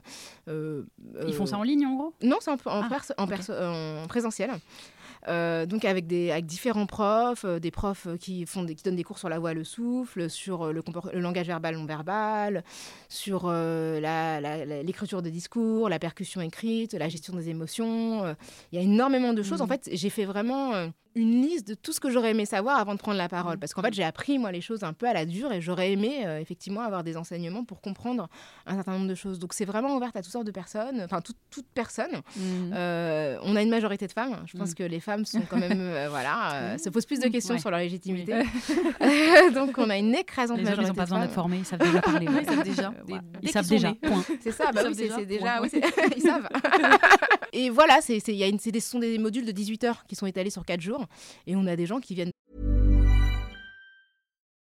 euh, 0.49 0.83
Ils 1.27 1.33
font 1.33 1.45
ça 1.45 1.57
en 1.57 1.63
ligne 1.63 1.85
en 1.85 1.95
gros? 1.95 2.13
Non, 2.21 2.37
c'est 2.41 2.51
en, 2.51 2.55
en 2.55 2.57
Ah, 2.65 2.89
en 3.17 4.03
en 4.03 4.07
présentiel. 4.07 4.51
Euh, 5.27 5.65
donc 5.65 5.85
avec, 5.85 6.07
des, 6.07 6.31
avec 6.31 6.45
différents 6.45 6.85
profs, 6.85 7.45
euh, 7.45 7.59
des 7.59 7.71
profs 7.71 8.07
qui, 8.19 8.45
font 8.45 8.63
des, 8.63 8.75
qui 8.75 8.83
donnent 8.83 8.95
des 8.95 9.03
cours 9.03 9.19
sur 9.19 9.29
la 9.29 9.39
voix, 9.39 9.53
le 9.53 9.63
souffle, 9.63 10.29
sur 10.29 10.63
euh, 10.63 10.73
le, 10.73 11.19
langage 11.19 11.47
verbal 11.47 11.75
non 11.75 11.85
verbal, 11.85 12.63
sur 13.09 13.43
euh, 13.45 13.99
l'écriture 14.83 15.21
de 15.21 15.29
discours, 15.29 15.89
la 15.89 15.99
percussion 15.99 16.41
écrite, 16.41 16.93
la 16.93 17.09
gestion 17.09 17.35
des 17.35 17.49
émotions. 17.49 18.35
Il 18.71 18.77
y 18.77 18.79
a 18.79 18.81
énormément 18.81 19.33
de 19.33 19.43
choses. 19.43 19.61
En 19.61 19.67
fait, 19.67 19.89
j'ai 19.91 20.09
fait 20.09 20.25
vraiment 20.25 20.89
une 21.15 21.41
liste 21.41 21.67
de 21.67 21.73
tout 21.73 21.91
ce 21.93 21.99
que 21.99 22.09
j'aurais 22.09 22.31
aimé 22.31 22.45
savoir 22.45 22.79
avant 22.79 22.93
de 22.95 22.99
prendre 22.99 23.17
la 23.17 23.27
parole. 23.29 23.57
Parce 23.57 23.73
qu'en 23.73 23.81
fait, 23.81 23.93
j'ai 23.93 24.03
appris 24.03 24.39
moi 24.39 24.51
les 24.51 24.61
choses 24.61 24.83
un 24.83 24.93
peu 24.93 25.07
à 25.07 25.13
la 25.13 25.25
dure 25.25 25.51
et 25.51 25.61
j'aurais 25.61 25.91
aimé 25.91 26.25
euh, 26.25 26.39
effectivement 26.39 26.81
avoir 26.81 27.03
des 27.03 27.17
enseignements 27.17 27.63
pour 27.65 27.81
comprendre 27.81 28.29
un 28.65 28.75
certain 28.75 28.93
nombre 28.93 29.07
de 29.07 29.15
choses. 29.15 29.39
Donc 29.39 29.53
c'est 29.53 29.65
vraiment 29.65 29.95
ouvert 29.95 30.11
à 30.15 30.21
toutes 30.21 30.31
sortes 30.31 30.45
de 30.47 30.51
personnes, 30.51 31.01
enfin 31.03 31.21
toute, 31.21 31.37
toute 31.49 31.65
personne. 31.73 32.11
Mm. 32.37 32.71
Euh, 32.73 33.37
on 33.43 33.55
a 33.55 33.61
une 33.61 33.69
majorité 33.69 34.07
de 34.07 34.11
femmes. 34.13 34.37
Je 34.45 34.57
pense 34.57 34.71
Mm. 34.71 34.75
que 34.75 34.83
les 34.83 34.99
femmes 34.99 35.25
sont 35.25 35.41
quand 35.49 35.57
même, 35.57 35.79
euh, 35.79 36.07
voilà, 36.09 36.77
se 36.77 36.89
posent 36.89 37.05
plus 37.05 37.19
de 37.19 37.27
questions 37.27 37.55
Ouais. 37.55 37.59
sur 37.59 37.71
leur 37.71 37.79
légitimité. 37.79 38.33
Oui. 39.01 39.53
Donc 39.53 39.77
on 39.77 39.89
a 39.89 39.97
une 39.97 40.15
écrasante 40.15 40.57
Les 40.59 40.63
hommes, 40.63 40.73
ils 40.73 40.77
majorité 40.77 40.89
n'ont 40.89 40.95
pas 40.95 41.01
de 41.05 41.09
besoin 41.09 41.19
d'être 41.21 41.33
formés, 41.33 41.57
ils 41.57 41.65
savent 41.65 41.79
déjà 41.79 42.01
parler. 42.01 42.27
Ils 42.41 42.45
savent 42.45 42.63
déjà. 42.63 42.93
Ils 43.41 43.49
savent 43.49 43.95
point. 44.01 44.23
C'est 44.41 44.51
ça, 44.51 44.71
bah 44.71 44.81
Ils 44.83 44.87
oui, 44.87 44.95
savent 44.95 44.95
c'est 44.95 45.03
déjà, 45.03 45.15
c'est 45.17 45.25
point. 45.25 45.37
déjà, 45.37 45.61
oui, 45.61 45.69
c'est- 45.69 46.17
ils 46.17 46.21
savent. 46.21 46.47
Et 47.53 47.69
voilà, 47.69 47.99
c'est 48.01 48.19
c'est- 48.19 48.35
y 48.35 48.43
a 48.43 48.47
une, 48.47 48.59
c'est 48.59 48.71
des- 48.71 48.79
ce 48.79 48.91
sont 48.91 48.99
des 48.99 49.17
modules 49.17 49.45
de 49.45 49.51
18 49.51 49.83
heures 49.83 50.03
qui 50.07 50.15
sont 50.15 50.25
étalés 50.25 50.49
sur 50.49 50.65
4 50.65 50.81
jours. 50.81 51.05
Et 51.47 51.55
on 51.55 51.65
a 51.67 51.75
des 51.75 51.85
gens 51.85 51.99
qui 51.99 52.15
viennent 52.15 52.31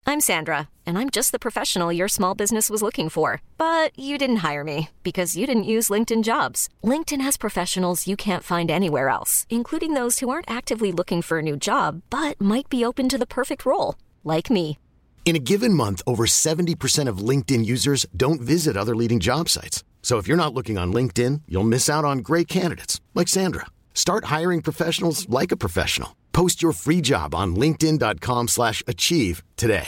I'm 0.10 0.21
Sandra, 0.21 0.69
and 0.86 0.97
I'm 0.97 1.10
just 1.10 1.34
the 1.34 1.39
professional 1.39 1.91
your 1.91 2.08
small 2.08 2.34
business 2.34 2.69
was 2.69 2.82
looking 2.82 3.10
for. 3.10 3.41
But 3.58 3.91
you 4.00 4.17
didn't 4.17 4.38
hire 4.38 4.63
me 4.63 4.88
because 5.04 5.36
you 5.36 5.45
didn't 5.45 5.65
use 5.65 5.89
LinkedIn 5.89 6.23
jobs. 6.23 6.69
LinkedIn 6.82 7.19
has 7.21 7.36
professionals 7.38 8.08
you 8.08 8.15
can't 8.15 8.41
find 8.43 8.71
anywhere 8.71 9.10
else, 9.10 9.45
including 9.50 9.95
those 9.95 10.19
who 10.19 10.30
aren't 10.30 10.50
actively 10.50 10.93
looking 10.93 11.21
for 11.21 11.39
a 11.39 11.41
new 11.41 11.58
job 11.58 12.02
but 12.10 12.39
might 12.39 12.69
be 12.69 12.86
open 12.86 13.10
to 13.10 13.17
the 13.17 13.28
perfect 13.28 13.65
role, 13.65 13.95
like 14.23 14.50
me. 14.50 14.78
In 15.26 15.36
a 15.36 15.39
given 15.43 15.73
month, 15.73 16.02
over 16.08 16.26
70% 16.26 17.10
of 17.10 17.17
LinkedIn 17.17 17.65
users 17.65 18.06
don't 18.15 18.39
visit 18.39 18.78
other 18.78 18.95
leading 18.95 19.19
job 19.19 19.50
sites. 19.50 19.84
So 20.07 20.17
if 20.19 20.25
you're 20.25 20.37
not 20.37 20.53
looking 20.53 20.77
on 20.77 20.93
LinkedIn, 20.93 21.41
you'll 21.49 21.65
miss 21.67 21.89
out 21.89 22.05
on 22.05 22.19
great 22.19 22.47
candidates 22.47 23.01
like 23.13 23.27
Sandra. 23.27 23.65
Start 23.93 24.31
hiring 24.31 24.61
professionals 24.61 25.27
like 25.27 25.51
a 25.51 25.57
professional. 25.57 26.15
Post 26.31 26.63
your 26.63 26.71
free 26.71 27.01
job 27.03 27.35
on 27.35 27.57
linkedin.com/achieve 27.57 28.47
slash 28.47 28.81
achieve 28.87 29.43
today. 29.57 29.87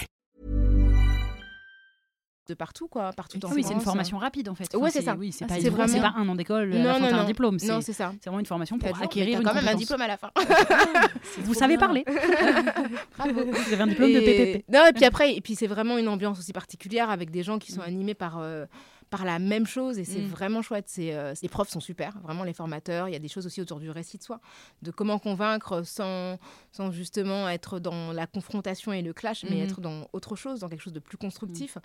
de 2.50 2.56
partout, 2.56 2.88
quoi, 2.90 3.14
partout 3.14 3.38
en 3.46 3.52
Oui, 3.54 3.64
c'est 3.64 3.74
une 3.76 3.80
formation 3.80 4.18
rapide 4.18 4.50
en 4.50 4.56
fait. 4.56 4.76
Ouais, 4.76 4.90
c'est 4.90 5.04
ça. 5.04 5.16
Oui, 5.16 5.32
c'est 5.32 5.46
Ah, 5.46 5.48
pas, 5.56 5.70
vraiment- 5.70 6.02
pas 6.02 6.14
un 6.18 6.28
an 6.28 6.36
d'école, 6.36 6.74
à 6.74 6.78
Non, 6.80 6.84
la 6.84 6.94
fin 6.96 7.00
non, 7.00 7.08
t'as 7.10 7.16
un 7.16 7.22
non. 7.22 7.26
diplôme. 7.28 7.58
Non, 7.64 7.80
C'est 7.80 7.82
c'est 7.82 7.94
ça. 7.94 8.12
c'est 8.20 8.26
vraiment 8.26 8.40
une 8.40 8.46
formation 8.48 8.80
pour 8.80 8.90
acquérir 9.02 9.36
t'as 9.36 9.42
une 9.42 9.48
quand 9.48 9.54
même 9.54 9.68
un 9.68 9.74
compétence. 9.74 9.80
diplôme 9.82 10.02
à 10.02 10.08
la 10.08 10.18
fin. 10.18 10.32
Vous 11.44 11.54
savez 11.54 11.78
parler. 11.78 12.04
Bravo. 13.18 13.42
Vous 13.52 13.74
avez 13.74 13.82
un 13.84 13.88
diplôme 13.88 14.12
de 14.14 14.18
Et- 14.18 14.26
PPP. 14.64 14.66
Non, 14.74 14.84
et 14.90 14.94
puis 14.94 15.06
après, 15.06 15.36
et 15.36 15.42
puis 15.42 15.54
c'est 15.56 15.68
vraiment 15.68 16.00
une 16.00 16.08
ambiance 16.10 16.40
aussi 16.40 16.52
particulière 16.52 17.12
avec 17.12 17.30
des 17.30 17.44
gens 17.44 17.60
qui 17.60 17.72
sont 17.72 17.82
animés 17.82 18.16
par, 18.16 18.40
euh, 18.40 18.66
par 19.10 19.26
la 19.26 19.40
même 19.40 19.66
chose 19.66 19.98
et 19.98 20.06
c'est 20.06 20.22
Mm. 20.22 20.28
vraiment 20.28 20.62
chouette. 20.62 20.86
C'est, 20.88 21.14
euh, 21.16 21.34
les 21.42 21.50
profs 21.50 21.70
sont 21.70 21.80
super, 21.80 22.18
vraiment 22.20 22.44
les 22.44 22.54
formateurs. 22.54 23.08
Il 23.10 23.14
y 23.14 23.16
a 23.16 23.20
des 23.20 23.28
choses 23.28 23.46
aussi 23.46 23.60
autour 23.62 23.80
du 23.80 23.90
récit 23.90 24.18
de 24.18 24.24
soi, 24.24 24.40
de 24.84 24.92
comment 24.92 25.18
convaincre 25.20 25.82
sans, 25.84 26.38
sans 26.72 26.92
justement 26.92 27.50
être 27.50 27.80
dans 27.80 28.12
la 28.14 28.28
confrontation 28.28 28.94
et 28.94 29.02
le 29.02 29.14
clash, 29.14 29.44
mais 29.50 29.58
Mhm. 29.58 29.64
être 29.64 29.82
dans 29.82 30.08
autre 30.14 30.36
chose, 30.36 30.60
dans 30.60 30.70
quelque 30.70 30.82
chose 30.84 30.94
de 30.94 31.00
plus 31.00 31.18
constructif. 31.18 31.78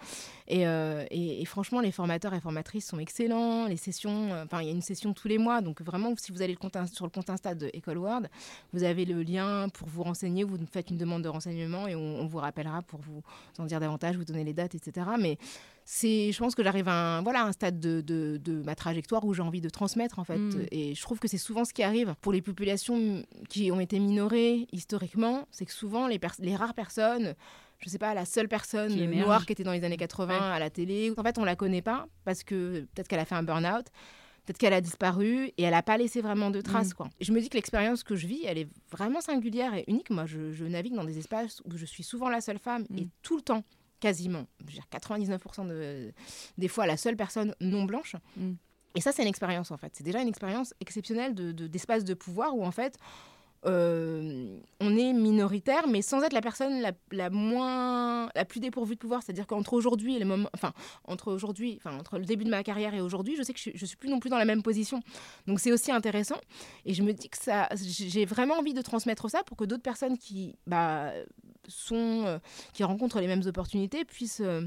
Et, 0.48 0.66
euh, 0.66 1.04
et- 1.10 1.40
et 1.40 1.44
franchement, 1.46 1.80
les 1.80 1.92
formateurs 1.92 2.34
et 2.34 2.40
formatrices 2.40 2.86
sont 2.88 2.98
excellents. 2.98 3.66
Les 3.66 3.76
sessions, 3.78 4.32
euh, 4.32 4.44
enfin, 4.44 4.60
il 4.60 4.66
y 4.66 4.68
a 4.68 4.72
une 4.72 4.82
session 4.82 5.14
tous 5.14 5.28
les 5.28 5.38
mois, 5.38 5.60
donc 5.62 5.80
vraiment, 5.80 6.12
si 6.16 6.30
vous 6.32 6.42
allez 6.42 6.52
le 6.52 6.58
compte 6.58 6.76
sur 6.92 7.06
le 7.06 7.10
compte 7.10 7.30
Insta 7.30 7.54
de 7.54 7.70
École 7.72 7.94
vous 8.72 8.82
avez 8.82 9.04
le 9.04 9.22
lien 9.22 9.68
pour 9.70 9.88
vous 9.88 10.02
renseigner. 10.02 10.42
Vous 10.44 10.58
faites 10.70 10.90
une 10.90 10.98
demande 10.98 11.22
de 11.22 11.28
renseignement 11.28 11.86
et 11.86 11.94
on, 11.94 12.20
on 12.20 12.26
vous 12.26 12.38
rappellera 12.38 12.82
pour 12.82 13.00
vous 13.00 13.22
en 13.58 13.64
dire 13.66 13.78
davantage, 13.80 14.16
vous 14.16 14.24
donner 14.24 14.42
les 14.44 14.52
dates, 14.52 14.74
etc. 14.74 15.06
Mais 15.18 15.38
c'est, 15.84 16.32
je 16.32 16.38
pense 16.38 16.54
que 16.54 16.62
j'arrive 16.64 16.88
à 16.88 17.18
un, 17.18 17.22
voilà, 17.22 17.44
un 17.44 17.52
stade 17.52 17.78
de, 17.78 18.00
de- 18.00 18.38
de 18.42 18.62
ma 18.62 18.74
trajectoire 18.74 19.24
où 19.24 19.34
j'ai 19.34 19.42
envie 19.42 19.60
de 19.60 19.68
transmettre, 19.68 20.18
en 20.18 20.24
fait. 20.24 20.38
Mm. 20.38 20.66
Et 20.70 20.94
je 20.94 21.02
trouve 21.02 21.18
que 21.18 21.28
c'est 21.28 21.38
souvent 21.38 21.64
ce 21.64 21.72
qui 21.74 21.82
arrive 21.82 22.14
pour 22.22 22.32
les 22.32 22.40
populations 22.42 23.22
qui 23.48 23.70
ont 23.70 23.80
été 23.80 23.98
minorées 23.98 24.66
historiquement. 24.72 25.46
C'est 25.50 25.66
que 25.66 25.72
souvent, 25.72 26.06
les, 26.08 26.18
rares 26.56 26.74
personnes 26.74 27.34
je 27.80 27.90
sais 27.90 27.98
pas, 27.98 28.14
la 28.14 28.24
seule 28.24 28.48
personne 28.48 28.94
Qui 28.94 29.06
noire 29.06 29.44
qui 29.44 29.52
était 29.52 29.64
dans 29.64 29.72
les 29.72 29.84
années 29.84 29.98
80 29.98 30.32
Ouais. 30.34 30.40
à 30.42 30.58
la 30.58 30.70
télé. 30.70 31.12
En 31.18 31.22
fait, 31.22 31.36
on 31.36 31.44
la 31.44 31.54
connaît 31.54 31.82
pas 31.82 32.06
parce 32.24 32.42
que 32.42 32.80
peut-être 32.94 33.08
qu'elle 33.08 33.18
a 33.20 33.26
fait 33.26 33.34
un 33.34 33.42
burn-out, 33.42 33.84
peut-être 34.46 34.56
qu'elle 34.56 34.72
a 34.72 34.80
disparu 34.80 35.48
et 35.58 35.64
elle 35.64 35.72
n'a 35.72 35.82
pas 35.82 35.98
laissé 35.98 36.22
vraiment 36.22 36.50
de 36.50 36.62
traces. 36.62 36.92
Mm. 36.92 36.94
Quoi. 36.94 37.10
Et 37.20 37.24
je 37.26 37.32
me 37.32 37.40
dis 37.42 37.50
que 37.50 37.56
l'expérience 37.56 38.02
que 38.02 38.16
je 38.16 38.26
vis, 38.26 38.42
elle 38.46 38.56
est 38.56 38.68
vraiment 38.90 39.20
singulière 39.20 39.74
et 39.74 39.84
unique. 39.88 40.08
Moi, 40.08 40.24
je, 40.24 40.52
je 40.52 40.64
navigue 40.64 40.94
dans 40.94 41.04
des 41.04 41.18
espaces 41.18 41.60
où 41.66 41.76
je 41.76 41.84
suis 41.84 42.04
souvent 42.04 42.30
la 42.30 42.40
seule 42.40 42.58
femme 42.58 42.86
et 42.96 43.02
Mm. 43.02 43.08
tout 43.22 43.36
le 43.36 43.42
temps, 43.42 43.64
quasiment, 44.04 44.44
je 44.60 44.66
veux 44.66 44.72
dire 44.72 44.84
99% 44.92 45.66
de, 45.66 46.12
des 46.58 46.68
fois, 46.68 46.86
la 46.86 46.98
seule 46.98 47.16
personne 47.16 47.54
non 47.60 47.84
blanche. 47.84 48.16
Mm. 48.36 48.52
Et 48.96 49.00
ça, 49.00 49.12
c'est 49.12 49.22
une 49.22 49.28
expérience 49.28 49.70
en 49.70 49.78
fait. 49.78 49.92
C'est 49.96 50.04
déjà 50.04 50.20
une 50.20 50.28
expérience 50.28 50.74
exceptionnelle 50.80 51.34
de- 51.34 51.52
de- 51.52 51.66
d'espace 51.66 52.04
de, 52.04 52.12
pouvoir 52.14 52.54
où 52.54 52.62
en 52.64 52.70
fait, 52.70 52.98
euh, 53.66 54.58
on 54.80 54.94
est 54.94 55.14
minoritaire, 55.14 55.88
mais 55.88 56.02
sans 56.02 56.22
être 56.22 56.34
la 56.34 56.42
personne 56.42 56.82
la, 56.82 56.92
la 57.12 57.30
moins, 57.30 58.28
la 58.34 58.44
plus 58.44 58.60
dépourvue 58.60 58.94
de 58.94 59.00
pouvoir. 59.00 59.22
C'est-à-dire 59.22 59.46
qu'entre 59.46 59.72
aujourd'hui 59.72 60.16
et 60.16 60.18
le 60.18 60.26
moment, 60.26 60.50
enfin 60.54 60.74
entre 61.04 61.32
aujourd'hui, 61.32 61.74
enfin 61.78 61.98
entre 61.98 62.18
le 62.18 62.26
début 62.26 62.44
de 62.44 62.50
ma 62.50 62.62
carrière 62.62 62.92
et 62.94 63.00
aujourd'hui, 63.00 63.36
je 63.36 63.42
sais 63.42 63.54
que 63.54 63.58
je, 63.58 63.70
je 63.74 63.86
suis 63.86 63.96
plus 63.96 64.10
non 64.10 64.20
plus 64.20 64.28
dans 64.28 64.38
la 64.38 64.44
même 64.44 64.62
position. 64.62 65.00
Donc 65.46 65.60
c'est 65.60 65.72
aussi 65.72 65.90
intéressant. 65.90 66.38
Et 66.84 66.92
je 66.92 67.02
me 67.02 67.12
dis 67.14 67.30
que 67.30 67.38
ça, 67.38 67.68
j'ai 67.74 68.26
vraiment 68.26 68.56
envie 68.58 68.74
de 68.74 68.82
transmettre 68.82 69.30
ça 69.30 69.42
pour 69.44 69.56
que 69.56 69.64
d'autres 69.64 69.82
personnes 69.82 70.18
qui, 70.18 70.56
bah, 70.66 71.10
sont, 71.68 72.24
euh, 72.26 72.38
qui 72.72 72.84
rencontrent 72.84 73.20
les 73.20 73.26
mêmes 73.26 73.42
opportunités 73.46 74.04
puissent 74.04 74.42
euh, 74.44 74.62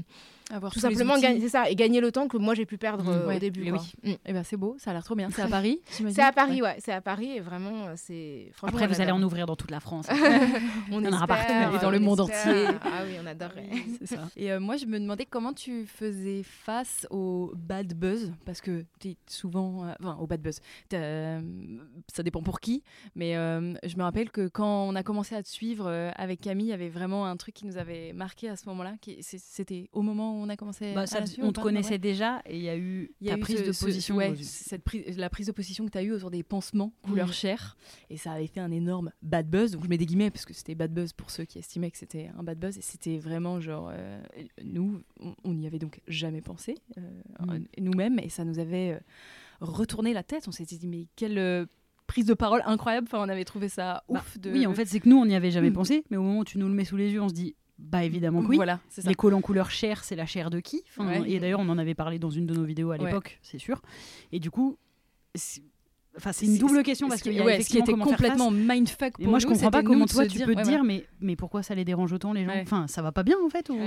Avoir 0.50 0.72
Tout 0.72 0.80
simplement, 0.80 1.18
gagner, 1.18 1.40
c'est 1.42 1.50
ça, 1.50 1.68
et 1.68 1.74
gagner 1.74 2.00
le 2.00 2.10
temps 2.10 2.26
que 2.26 2.38
moi 2.38 2.54
j'ai 2.54 2.64
pu 2.64 2.78
perdre 2.78 3.04
Mmh, 3.04 3.08
euh, 3.08 3.26
ouais, 3.26 3.36
au 3.36 3.38
début. 3.38 3.64
mais 3.64 3.70
quoi. 3.72 3.82
oui. 4.02 4.12
Mm. 4.12 4.16
Eh 4.24 4.32
ben 4.32 4.42
c'est 4.44 4.56
beau, 4.56 4.76
ça 4.78 4.92
a 4.92 4.94
l'air 4.94 5.04
trop 5.04 5.14
bien. 5.14 5.28
C'est 5.30 5.42
à 5.42 5.46
Paris 5.48 5.82
C'est 5.90 6.22
à 6.22 6.32
Paris, 6.32 6.62
Ouais. 6.62 6.68
ouais, 6.68 6.76
c'est 6.78 6.92
à 6.92 7.02
Paris 7.02 7.32
et 7.32 7.40
vraiment, 7.40 7.88
c'est. 7.96 8.48
franchement, 8.54 8.78
Après, 8.78 8.86
on 8.90 8.94
vous 8.94 9.00
allez 9.02 9.10
en 9.12 9.22
ouvrir 9.22 9.44
dans 9.44 9.56
toute 9.56 9.70
la 9.70 9.80
France. 9.80 10.06
On 10.90 11.02
y 11.04 11.06
en 11.06 11.12
aura 11.12 11.26
partout, 11.26 11.52
et 11.52 11.78
dans 11.82 11.90
le 11.90 11.98
on 11.98 12.00
monde 12.00 12.20
espère. 12.30 12.46
entier. 12.70 12.78
Ah 12.82 13.02
oui, 13.06 13.12
on 13.22 13.26
adorerait. 13.26 13.68
Ça. 14.06 14.26
Et 14.38 14.50
euh, 14.50 14.58
moi, 14.58 14.78
je 14.78 14.86
me 14.86 14.98
demandais 14.98 15.26
comment 15.26 15.52
tu 15.52 15.84
faisais 15.84 16.42
face 16.42 17.06
au 17.10 17.52
bad 17.54 17.92
buzz, 17.92 18.32
parce 18.46 18.62
que 18.62 18.86
tu 19.00 19.08
es 19.10 19.16
souvent. 19.26 19.84
euh, 19.84 19.92
Enfin, 20.00 20.16
au 20.18 20.26
bad 20.26 20.40
buzz. 20.40 20.60
Euh, 20.94 21.40
ça 22.10 22.22
dépend 22.22 22.42
pour 22.42 22.60
qui, 22.60 22.82
mais 23.14 23.34
je 23.34 23.96
me 23.98 24.02
rappelle 24.02 24.30
que 24.30 24.48
quand 24.48 24.88
on 24.88 24.94
a 24.94 25.02
commencé 25.02 25.34
à 25.34 25.42
te 25.42 25.48
suivre 25.48 26.10
avec 26.16 26.40
Camille, 26.40 26.68
il 26.68 26.70
y 26.70 26.72
avait 26.88 26.98
vraiment 26.98 27.26
un 27.26 27.36
truc 27.36 27.54
qui 27.54 27.66
nous 27.66 27.76
avait 27.76 28.12
marqué 28.12 28.48
à 28.48 28.56
ce 28.56 28.66
moment-là. 28.68 28.96
C'était 29.20 29.88
au 29.92 30.02
moment 30.02 30.32
où 30.38 30.42
on 30.42 30.48
a 30.48 30.56
commencé 30.56 30.94
Bah, 30.94 31.02
à 31.02 31.06
ça, 31.06 31.24
suivre 31.26 31.46
on 31.46 31.52
te 31.52 31.60
connaissait 31.60 31.92
Ouais. 31.92 31.98
déjà 31.98 32.42
et 32.46 32.56
il 32.56 32.62
y 32.62 32.68
a 32.68 32.76
eu 32.76 33.12
y 33.20 33.28
a 33.28 33.32
ta 33.32 33.38
eu 33.38 33.40
prise 33.40 33.58
ce- 33.60 33.64
de 33.66 33.72
ce- 33.72 33.84
position. 33.84 34.16
ouais, 34.16 34.34
cette 34.42 34.82
prise, 34.82 35.16
la 35.18 35.30
prise 35.30 35.46
de 35.46 35.52
position 35.52 35.84
que 35.86 35.90
tu 35.90 35.98
as 35.98 36.02
eue 36.02 36.12
autour 36.12 36.30
des 36.30 36.42
pansements 36.42 36.92
couleur 37.02 37.28
Mm. 37.28 37.32
chair. 37.32 37.76
Et 38.10 38.16
ça 38.16 38.32
avait 38.32 38.46
fait 38.46 38.60
un 38.60 38.70
énorme 38.72 39.12
bad 39.22 39.48
buzz. 39.48 39.72
Donc 39.72 39.84
je 39.84 39.88
mets 39.88 39.98
des 39.98 40.06
guillemets 40.06 40.30
parce 40.30 40.44
que 40.44 40.54
c'était 40.54 40.74
bad 40.74 40.92
buzz 40.92 41.12
pour 41.12 41.30
ceux 41.30 41.44
qui 41.44 41.58
estimaient 41.58 41.90
que 41.90 41.98
c'était 41.98 42.30
un 42.38 42.42
bad 42.42 42.58
buzz. 42.58 42.76
Et 42.78 42.82
c'était 42.82 43.18
vraiment 43.18 43.60
genre. 43.60 43.90
euh, 43.92 44.20
nous, 44.64 45.02
on- 45.20 45.34
on 45.44 45.54
n'y 45.54 45.66
avait 45.66 45.78
donc 45.78 46.00
jamais 46.08 46.40
pensé, 46.40 46.74
euh, 46.98 47.00
Mm. 47.40 47.64
nous-mêmes. 47.80 48.18
Et 48.18 48.28
ça 48.28 48.44
nous 48.44 48.58
avait 48.58 48.92
euh, 48.92 48.98
retourné 49.60 50.12
la 50.12 50.22
tête. 50.22 50.46
On 50.48 50.52
s'était 50.52 50.76
dit, 50.76 50.86
mais 50.86 51.06
quelle. 51.16 51.66
Prise 52.08 52.24
de 52.26 52.34
parole 52.34 52.62
incroyable 52.66 53.06
enfin 53.08 53.22
on 53.24 53.28
avait 53.28 53.44
trouvé 53.44 53.68
ça 53.68 54.02
Bah, 54.08 54.18
ouf 54.20 54.36
de 54.38 54.50
Oui, 54.50 54.66
en 54.66 54.74
fait, 54.74 54.86
c'est 54.86 54.98
que 54.98 55.08
nous, 55.08 55.16
on 55.16 55.26
n'y 55.26 55.36
avait 55.36 55.52
jamais 55.52 55.70
Mm. 55.70 55.74
pensé, 55.74 56.04
mais 56.10 56.16
au 56.16 56.22
moment 56.22 56.40
où 56.40 56.44
tu 56.44 56.58
nous 56.58 56.66
le 56.66 56.74
mets 56.74 56.84
sous 56.84 56.96
les 56.96 57.12
yeux, 57.12 57.22
on 57.22 57.28
se 57.28 57.34
dit, 57.34 57.54
bah 57.78 58.02
évidemment 58.04 58.42
que 58.42 58.48
oui. 58.48 58.56
voilà 58.56 58.80
c'est 58.88 59.02
ça 59.02 59.08
Les 59.08 59.14
collants 59.14 59.40
couleur 59.40 59.70
chair, 59.70 60.02
c'est 60.02 60.16
la 60.16 60.26
chair 60.26 60.50
de 60.50 60.58
qui? 60.58 60.82
Enfin, 60.88 61.06
Ouais. 61.20 61.30
Et 61.30 61.38
d'ailleurs, 61.38 61.60
on 61.60 61.68
en 61.68 61.78
avait 61.78 61.94
parlé 61.94 62.18
dans 62.18 62.30
une 62.30 62.46
de 62.46 62.54
nos 62.54 62.64
vidéos 62.64 62.90
à 62.90 62.96
Ouais. 62.96 63.04
l'époque, 63.06 63.38
c'est 63.42 63.58
sûr. 63.58 63.80
Et 64.32 64.40
du 64.40 64.50
coup, 64.50 64.76
c'est 65.36 65.62
enfin, 66.16 66.32
c'est 66.32 66.46
une 66.46 66.58
double 66.58 66.82
question 66.82 67.06
parce 67.06 67.20
ce 67.20 67.22
qu'il 67.24 67.32
qui, 67.32 67.38
y 67.38 67.40
a 67.40 67.44
ouais, 67.44 67.60
ce 67.62 67.68
qui 67.68 67.76
effectivement 67.78 68.04
était 68.06 68.10
complètement 68.16 68.50
mindfuck 68.50 69.12
pour 69.12 69.22
Et 69.24 69.26
moi, 69.28 69.38
je 69.38 69.46
nous, 69.46 69.52
comprends 69.52 69.70
pas 69.70 69.82
comment 69.84 70.06
toi 70.06 70.26
tu 70.26 70.40
peux 70.40 70.54
te 70.54 70.58
ouais, 70.58 70.64
dire, 70.64 70.80
ouais. 70.80 70.86
mais, 70.86 71.06
mais 71.20 71.36
pourquoi 71.36 71.62
ça 71.62 71.76
les 71.76 71.84
dérange 71.84 72.12
autant 72.12 72.32
les 72.32 72.44
gens? 72.44 72.52
Enfin, 72.62 72.86
ça 72.88 73.02
va 73.02 73.12
pas 73.12 73.22
bien 73.22 73.36
en 73.44 73.48
fait 73.50 73.68
ou... 73.70 73.78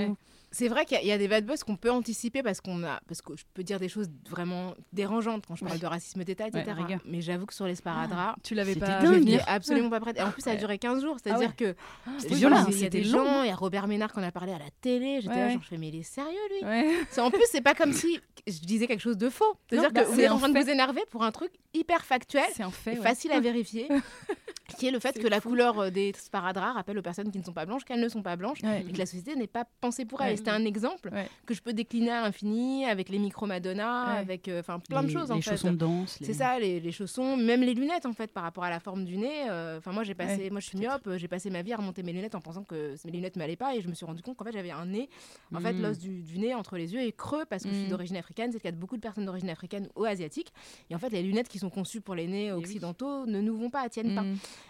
C'est 0.52 0.68
vrai 0.68 0.84
qu'il 0.84 0.96
y 0.96 1.00
a- 1.00 1.02
il 1.02 1.08
y, 1.08 1.12
a 1.12 1.18
des 1.18 1.28
bad 1.28 1.44
buzz 1.46 1.64
qu'on 1.64 1.76
peut 1.76 1.90
anticiper 1.90 2.42
parce 2.42 2.60
qu'on 2.60 2.84
a, 2.84 3.00
parce 3.08 3.22
que 3.22 3.34
je 3.36 3.44
peux 3.54 3.62
dire 3.62 3.80
des 3.80 3.88
choses 3.88 4.08
vraiment 4.28 4.74
dérangeantes 4.92 5.44
quand 5.48 5.54
je 5.56 5.60
parle 5.64 5.74
Ouais. 5.76 5.80
de 5.80 5.86
racisme 5.86 6.22
d'État, 6.24 6.46
etc. 6.46 6.64
Ouais. 6.88 6.98
Mais 7.06 7.22
j'avoue 7.22 7.46
que 7.46 7.54
sur 7.54 7.66
les 7.66 7.74
sparadraps, 7.74 8.36
tu 8.42 8.54
l'avais 8.54 8.74
pas 8.76 9.00
venir 9.00 9.42
absolument 9.46 9.88
pas 9.90 9.98
prête. 10.00 10.18
Et 10.18 10.22
en 10.22 10.30
plus, 10.30 10.42
ça 10.42 10.50
a 10.52 10.56
duré 10.56 10.78
15 10.78 11.02
jours. 11.02 11.16
C'est-à-dire 11.22 11.48
ouais. 11.58 11.74
que 11.74 12.34
violent, 12.34 12.66
il 12.68 12.78
y 12.80 12.84
a 12.84 12.88
des 12.90 13.02
long. 13.04 13.24
gens, 13.24 13.42
il 13.42 13.48
y 13.48 13.50
a 13.50 13.56
Robert 13.56 13.88
Ménard 13.88 14.12
qu'on 14.12 14.22
a 14.22 14.30
parlé 14.30 14.52
à 14.52 14.58
la 14.58 14.70
télé. 14.80 15.20
J'étais 15.22 15.34
là, 15.34 15.48
genre, 15.50 15.62
je 15.62 15.68
fais, 15.68 15.78
mais 15.78 15.88
il 15.88 15.96
est 15.96 16.02
sérieux 16.02 16.38
lui? 16.50 16.68
En 17.18 17.30
plus, 17.30 17.42
c'est 17.50 17.62
pas 17.62 17.74
comme 17.74 17.92
si 17.92 18.20
je 18.46 18.58
disais 18.60 18.86
quelque 18.86 19.00
chose 19.00 19.16
de 19.16 19.30
faux. 19.30 19.56
C'est-à-dire 19.70 19.90
bah, 19.92 20.02
que 20.04 20.08
vous 20.08 20.20
êtes 20.20 20.30
en 20.30 20.38
train 20.38 20.48
de 20.48 20.54
fait. 20.54 20.64
vous 20.64 20.70
énerver 20.70 21.00
pour 21.10 21.22
un 21.24 21.32
truc 21.32 21.52
hyper 21.72 22.04
factuel. 22.04 22.44
c'est 22.54 22.62
un 22.62 22.70
fait 22.70 22.94
et 22.94 22.96
ouais. 22.98 23.02
facile 23.02 23.32
à 23.32 23.40
vérifier, 23.40 23.88
qui 24.76 24.86
est 24.86 24.90
le 24.90 24.98
fait 24.98 25.18
que 25.20 25.26
la 25.28 25.40
couleur 25.40 25.78
euh, 25.78 25.90
des 25.90 26.12
sparadraps 26.16 26.74
rappelle 26.74 26.98
aux 26.98 27.02
personnes 27.02 27.30
qui 27.30 27.38
ne 27.38 27.44
sont 27.44 27.52
pas 27.52 27.66
blanches 27.66 27.84
qu'elles 27.84 28.00
ne 28.00 28.08
sont 28.08 28.22
pas 28.22 28.36
blanches 28.36 28.62
Ouais. 28.62 28.84
et 28.88 28.92
que 28.92 28.98
la 28.98 29.06
société 29.06 29.34
n'est 29.36 29.46
pas 29.46 29.64
pensée 29.80 30.04
pour 30.04 30.20
elles. 30.22 30.30
Ouais. 30.32 30.36
C'était 30.36 30.50
un 30.50 30.64
exemple 30.64 31.10
Ouais. 31.12 31.28
que 31.46 31.54
je 31.54 31.62
peux 31.62 31.72
décliner 31.72 32.10
à 32.10 32.22
l'infini 32.22 32.84
avec 32.86 33.08
les 33.08 33.18
micro 33.18 33.46
Madonna, 33.46 34.04
avec 34.14 34.48
euh, 34.48 34.62
plein 34.88 35.02
de 35.02 35.08
Les- 35.08 35.12
choses 35.12 35.30
en 35.30 35.36
les 35.36 35.42
fait. 35.42 35.50
chaussons 35.52 35.72
de 35.72 35.76
danse. 35.76 36.18
les- 36.20 36.26
C'est 36.26 36.32
ça, 36.34 36.58
les, 36.58 36.80
les 36.80 36.92
chaussons, 36.92 37.36
même 37.36 37.60
les 37.62 37.74
lunettes 37.74 38.06
en 38.06 38.12
fait, 38.12 38.32
par 38.32 38.42
rapport 38.42 38.64
à 38.64 38.70
la 38.70 38.80
forme 38.80 39.04
du 39.04 39.16
nez. 39.16 39.48
euh, 39.50 39.78
Enfin, 39.78 39.92
moi 39.92 40.04
j'ai 40.04 40.14
passé, 40.14 40.50
moi 40.50 40.60
je 40.60 40.66
suis 40.66 40.78
myope, 40.78 41.08
j'ai 41.16 41.28
passé 41.28 41.50
ma 41.50 41.62
vie 41.62 41.72
à 41.72 41.76
remonter 41.76 42.02
mes 42.02 42.12
lunettes 42.12 42.34
en 42.34 42.40
pensant 42.40 42.62
que 42.64 42.94
mes 43.04 43.10
lunettes 43.12 43.36
m'allaient 43.36 43.56
pas 43.56 43.74
et 43.74 43.80
je 43.80 43.88
me 43.88 43.94
suis 43.94 44.06
rendu 44.06 44.22
compte 44.22 44.36
qu'en 44.36 44.44
fait 44.44 44.52
j'avais 44.52 44.70
un 44.70 44.86
nez, 44.86 45.08
en 45.54 45.60
fait 45.60 45.72
Mm. 45.72 45.82
l'os 45.82 45.98
du, 45.98 46.22
du 46.22 46.38
nez 46.38 46.54
entre 46.54 46.76
les 46.76 46.92
yeux 46.94 47.00
est 47.00 47.12
creux 47.12 47.44
parce 47.48 47.62
que 47.64 47.70
je 47.70 47.74
suis 47.74 47.86
Mm. 47.86 47.90
d'origine 47.90 48.16
africaine. 48.16 48.50
C'est 48.52 48.58
le 48.58 48.62
cas 48.62 48.72
de 48.72 48.76
beaucoup 48.76 48.96
de 48.96 49.00
personnes 49.00 49.24
d'origine 49.26 49.50
africaine 49.50 49.88
ou 49.96 50.04
asiatique. 50.04 50.52
Et 50.90 50.94
en 50.94 50.98
fait, 50.98 51.10
les 51.10 51.22
lunettes 51.22 51.48
qui 51.48 51.58
sont 51.58 51.70
conçues 51.70 52.00
pour 52.00 52.14
les 52.14 52.26
nez 52.26 52.52
oui. 52.52 52.58
occidentaux 52.58 53.26
ne 53.26 53.40
nous 53.40 53.56
vont 53.56 53.70
pas, 53.70 53.88
tiennent 53.88 54.14
pas. 54.14 54.24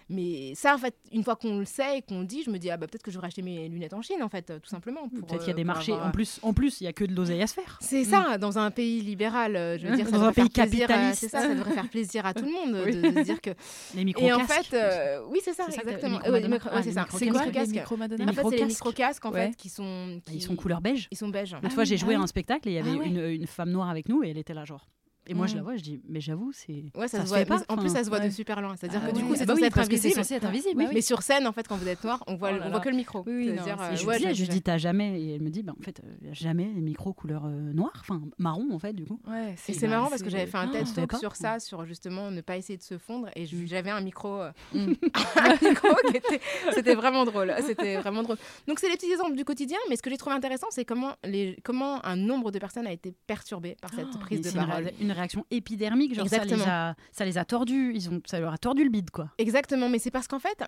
Mm. 0.09 0.15
Mais 0.15 0.55
ça, 0.55 0.75
en 0.75 0.79
fait, 0.79 0.95
une 1.13 1.25
fois 1.25 1.37
qu'on 1.37 1.59
le 1.59 1.65
sait 1.65 1.99
et 1.99 2.03
qu'on 2.03 2.21
le 2.21 2.27
dit, 2.27 2.43
je 2.45 2.51
me 2.51 2.59
dis 2.59 2.71
ah 2.71 2.77
bah 2.77 2.87
peut-être 2.87 3.03
que 3.03 3.11
je 3.11 3.17
vais 3.19 3.23
racheter 3.23 3.43
mes 3.43 3.69
lunettes 3.69 3.95
en 3.95 4.03
Chine 4.03 4.23
en 4.23 4.29
fait, 4.29 4.51
euh, 4.51 4.59
tout 4.59 4.69
simplement. 4.69 5.09
Peut-être 5.09 5.39
qu'il 5.39 5.47
y 5.47 5.51
a 5.51 5.53
euh, 5.53 5.57
des 5.57 5.65
marchés. 5.65 5.93
avoir- 5.93 6.09
En 6.09 6.11
plus, 6.11 6.39
en 6.43 6.53
plus, 6.53 6.81
il 6.81 6.85
y 6.85 6.87
a 6.87 6.93
que 6.93 7.05
de 7.05 7.15
l'oseille 7.15 7.43
à 7.43 7.47
se 7.47 7.55
faire. 7.55 7.79
c'est 7.81 8.05
ça, 8.05 8.39
dans 8.39 8.59
un 8.59 8.71
pays 8.71 9.01
libéral, 9.01 9.57
euh, 9.57 9.79
je 9.79 9.87
veux 9.87 9.97
dire, 9.97 10.05
ça 10.07 10.13
Dans 10.13 10.19
devrait 10.19 10.31
un 10.43 10.45
pays 10.45 10.51
capitaliste. 10.51 11.21
C'est 11.21 11.29
ça, 11.29 11.41
ça 11.41 11.55
devrait 11.55 11.73
faire 11.73 11.89
plaisir 11.89 12.27
à 12.27 12.35
tout 12.35 12.45
le 12.45 12.51
monde 12.53 12.83
Oui. 12.87 12.95
de, 12.97 13.23
dire 13.23 13.41
que. 13.41 13.51
Les 13.95 14.05
micro 14.05 14.23
Et 14.25 14.33
en 14.33 14.41
fait, 14.41 14.75
euh, 14.75 15.23
oui, 15.29 15.41
c'est 15.45 15.55
ça, 15.55 15.65
ça 15.71 15.81
exactement. 15.83 16.21
Euh, 16.27 16.41
micro- 16.49 16.71
Ah, 16.73 16.83
c'est 16.83 16.93
ça. 16.93 17.03
micro- 17.03 17.19
C'est 17.19 17.27
quoi 17.29 17.45
le 17.47 17.51
les 17.53 17.67
micro-Madonna 17.67 18.25
En 18.25 18.33
fait, 18.33 18.43
c'est 18.51 18.57
les 18.57 18.65
micro-casques. 18.67 19.25
en 19.25 19.33
fait 19.33 19.57
qui 19.57 19.69
sont. 19.69 20.21
qui- 20.27 20.37
Ils 20.37 20.43
sont 20.43 20.57
couleur 20.57 20.81
beige. 20.81 21.09
Ils 21.11 21.17
sont 21.19 21.29
beiges. 21.29 21.55
L'autre 21.63 21.75
fois, 21.75 21.85
j'ai 21.85 21.97
joué 21.97 22.15
ah 22.15 22.21
à 22.21 22.23
un 22.23 22.27
spectacle 22.27 22.69
et 22.69 22.73
il 22.73 22.75
y 22.75 22.79
avait 22.79 22.91
Ah 23.01 23.05
une, 23.07 23.19
une 23.19 23.47
femme 23.47 23.71
noire 23.71 23.89
avec 23.89 24.09
nous 24.09 24.23
et 24.25 24.31
elle 24.31 24.39
était 24.39 24.55
là, 24.55 24.65
genre. 24.65 24.87
Et 25.29 25.35
moi, 25.35 25.47
je 25.47 25.53
Mm. 25.55 25.57
la 25.59 25.63
vois, 25.63 25.77
je 25.77 25.83
dis, 25.83 26.01
mais 26.09 26.21
j'avoue, 26.21 26.51
c'est. 26.53 26.85
Ouais, 26.97 27.07
ça, 27.07 27.19
ça 27.19 27.19
se 27.19 27.23
se 27.25 27.29
voit. 27.29 27.39
fait 27.39 27.45
pas, 27.47 27.63
en 27.69 27.77
plus, 27.77 27.91
ça 27.91 28.03
se 28.03 28.09
voit 28.09 28.19
de 28.21 28.29
super 28.31 28.61
loin. 28.61 28.75
C'est-à-dire 28.77 29.01
Ah 29.05 29.11
que 29.11 29.17
du 29.17 29.23
coup, 29.23 29.35
c'est 29.37 29.43
Ah 29.43 29.47
bah 29.47 29.53
censé 29.53 29.63
oui, 29.63 29.67
être 29.69 29.75
parce 29.75 29.89
que 29.89 29.97
c'est 29.97 30.09
invisible. 30.09 30.25
censé 30.25 30.35
être 30.35 30.45
invisible. 30.47 30.75
Oui, 30.79 30.85
bah 30.85 30.89
oui. 30.89 30.95
mais 30.97 31.01
sur 31.01 31.23
scène, 31.23 31.47
en 31.47 31.53
fait, 31.53 31.69
quand 31.69 31.77
vous 31.77 31.87
êtes 31.87 32.03
noir, 32.03 32.25
on 32.27 32.35
voit, 32.35 32.51
Oh 32.53 32.59
là 32.59 32.65
on 32.67 32.71
voit 32.71 32.81
que 32.81 32.89
le 32.89 32.97
micro. 32.97 33.23
Oui, 33.27 33.33
oui, 33.37 33.53
non, 33.53 33.63
c'est- 33.65 33.71
euh, 33.71 33.97
je 33.97 34.07
ouais, 34.07 34.19
lui 34.19 34.27
dis, 34.27 34.35
je- 34.45 34.51
dis, 34.51 34.63
t'as 34.63 34.79
jamais. 34.79 35.21
Et 35.21 35.35
elle 35.37 35.43
me 35.43 35.51
dit, 35.51 35.63
bah, 35.63 35.75
en 35.79 35.83
fait, 35.83 36.01
a 36.01 36.33
jamais 36.33 36.65
les 36.75 36.81
micros 36.81 37.13
couleur 37.13 37.45
euh, 37.47 37.73
noire, 37.73 37.93
enfin 38.01 38.21
marron 38.39 38.69
en 38.73 38.79
fait, 38.81 38.93
du 38.95 39.05
coup. 39.05 39.21
Ouais, 39.29 39.55
c'est 39.57 39.81
bah, 39.83 39.89
marrant 39.89 40.09
parce 40.11 40.23
que 40.23 40.31
j'avais 40.31 40.47
fait 40.47 40.59
un 40.59 40.69
Ah, 40.69 40.73
TED 40.85 40.93
Talk 40.93 41.13
sur 41.21 41.37
ça, 41.37 41.61
sur 41.61 41.85
justement 41.85 42.31
ne 42.33 42.41
pas 42.41 42.57
essayer 42.57 42.77
de 42.77 42.83
se 42.83 42.99
fondre. 42.99 43.29
Et 43.37 43.45
Mm. 43.45 43.67
j'avais 43.67 43.91
un 43.91 44.01
micro, 44.01 44.41
euh, 44.41 44.51
Mm. 44.75 44.93
c'était 46.75 46.95
vraiment 46.95 47.25
drôle. 47.25 47.55
C'était 47.65 47.97
vraiment 47.99 48.23
drôle. 48.23 48.37
Donc 48.67 48.79
c'est 48.79 48.89
les 48.89 48.97
petits 48.97 49.11
exemples 49.13 49.37
du 49.37 49.45
quotidien, 49.45 49.79
mais 49.89 49.97
ce 49.97 50.03
que 50.03 50.11
j'ai 50.11 50.17
trouvé 50.17 50.35
intéressant, 50.35 50.67
c'est 50.71 50.85
comment 50.85 51.13
les, 51.25 51.57
comment 51.63 52.05
un 52.05 52.17
nombre 52.17 52.51
de 52.51 52.59
personnes 52.59 52.87
a 52.87 52.93
été 52.93 53.13
perturbé 53.27 53.77
par 53.81 53.93
cette 53.95 54.11
prise 54.19 54.47
Et 54.47 54.51
de 54.51 54.57
parole. 54.57 54.91
Une 55.13 55.19
réaction 55.19 55.45
épidermique, 55.51 56.15
genre 56.15 56.29
ça 56.29 56.45
les, 56.45 56.63
a, 56.63 56.95
ça 57.13 57.25
les 57.25 57.39
a 57.39 57.45
tordus, 57.45 57.93
ils 57.95 58.11
ont, 58.11 58.21
ça 58.27 58.41
leur 58.41 58.53
a 58.53 58.59
tordu 58.59 58.85
le 58.85 58.91
bide 58.91 59.11
quoi. 59.11 59.29
Exactement, 59.39 59.89
mais 59.89 59.99
c'est 59.99 60.11
parce 60.11 60.27
qu'en 60.27 60.39
fait, 60.41 60.63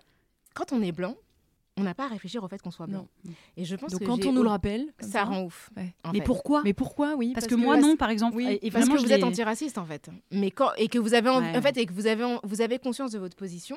quand 0.55 0.73
on 0.73 0.81
est 0.83 0.93
blanc, 0.93 1.17
on 1.77 1.83
n'a 1.83 1.93
pas 1.95 2.05
à 2.05 2.09
réfléchir 2.09 2.45
au 2.45 2.47
fait 2.49 2.63
qu'on 2.63 2.71
soit 2.71 2.87
blanc. 2.87 3.09
Non. 3.25 3.33
Et 3.57 3.65
je 3.65 3.75
pense 3.75 3.91
Donc 3.91 4.01
que 4.01 4.07
quand 4.07 4.25
on 4.27 4.33
nous 4.33 4.45
le 4.45 4.49
rappelle, 4.49 4.93
ça 5.01 5.25
rend 5.25 5.43
ouf. 5.43 5.71
Ouais. 5.77 5.93
mais 6.13 6.21
fait. 6.21 6.25
pourquoi? 6.25 6.63
Mais 6.63 6.73
pourquoi? 6.73 7.17
Oui, 7.17 7.33
parce, 7.35 7.47
parce 7.47 7.55
que, 7.57 7.61
moi 7.61 7.77
non, 7.79 7.97
par 7.97 8.11
exemple. 8.11 8.37
Oui, 8.37 8.59
et, 8.63 8.71
parce 8.71 8.85
vraiment, 8.85 8.95
que 8.95 9.01
je 9.03 9.07
vous 9.07 9.13
êtes 9.13 9.25
antiraciste 9.25 9.77
en 9.79 9.85
fait, 9.85 10.09
mais 10.31 10.53
quand 10.53 10.71
et 10.77 10.87
que 10.89 10.99
vous 11.01 11.15
avez 11.15 11.31
Ouais. 11.31 11.57
en 11.57 11.63
fait 11.63 11.77
et 11.77 11.87
que 11.87 11.93
vous 11.93 12.07
avez 12.07 12.23
en- 12.23 12.39
vous 12.45 12.61
avez 12.61 12.79
conscience 12.79 13.11
de 13.11 13.19
votre 13.19 13.37
position 13.37 13.77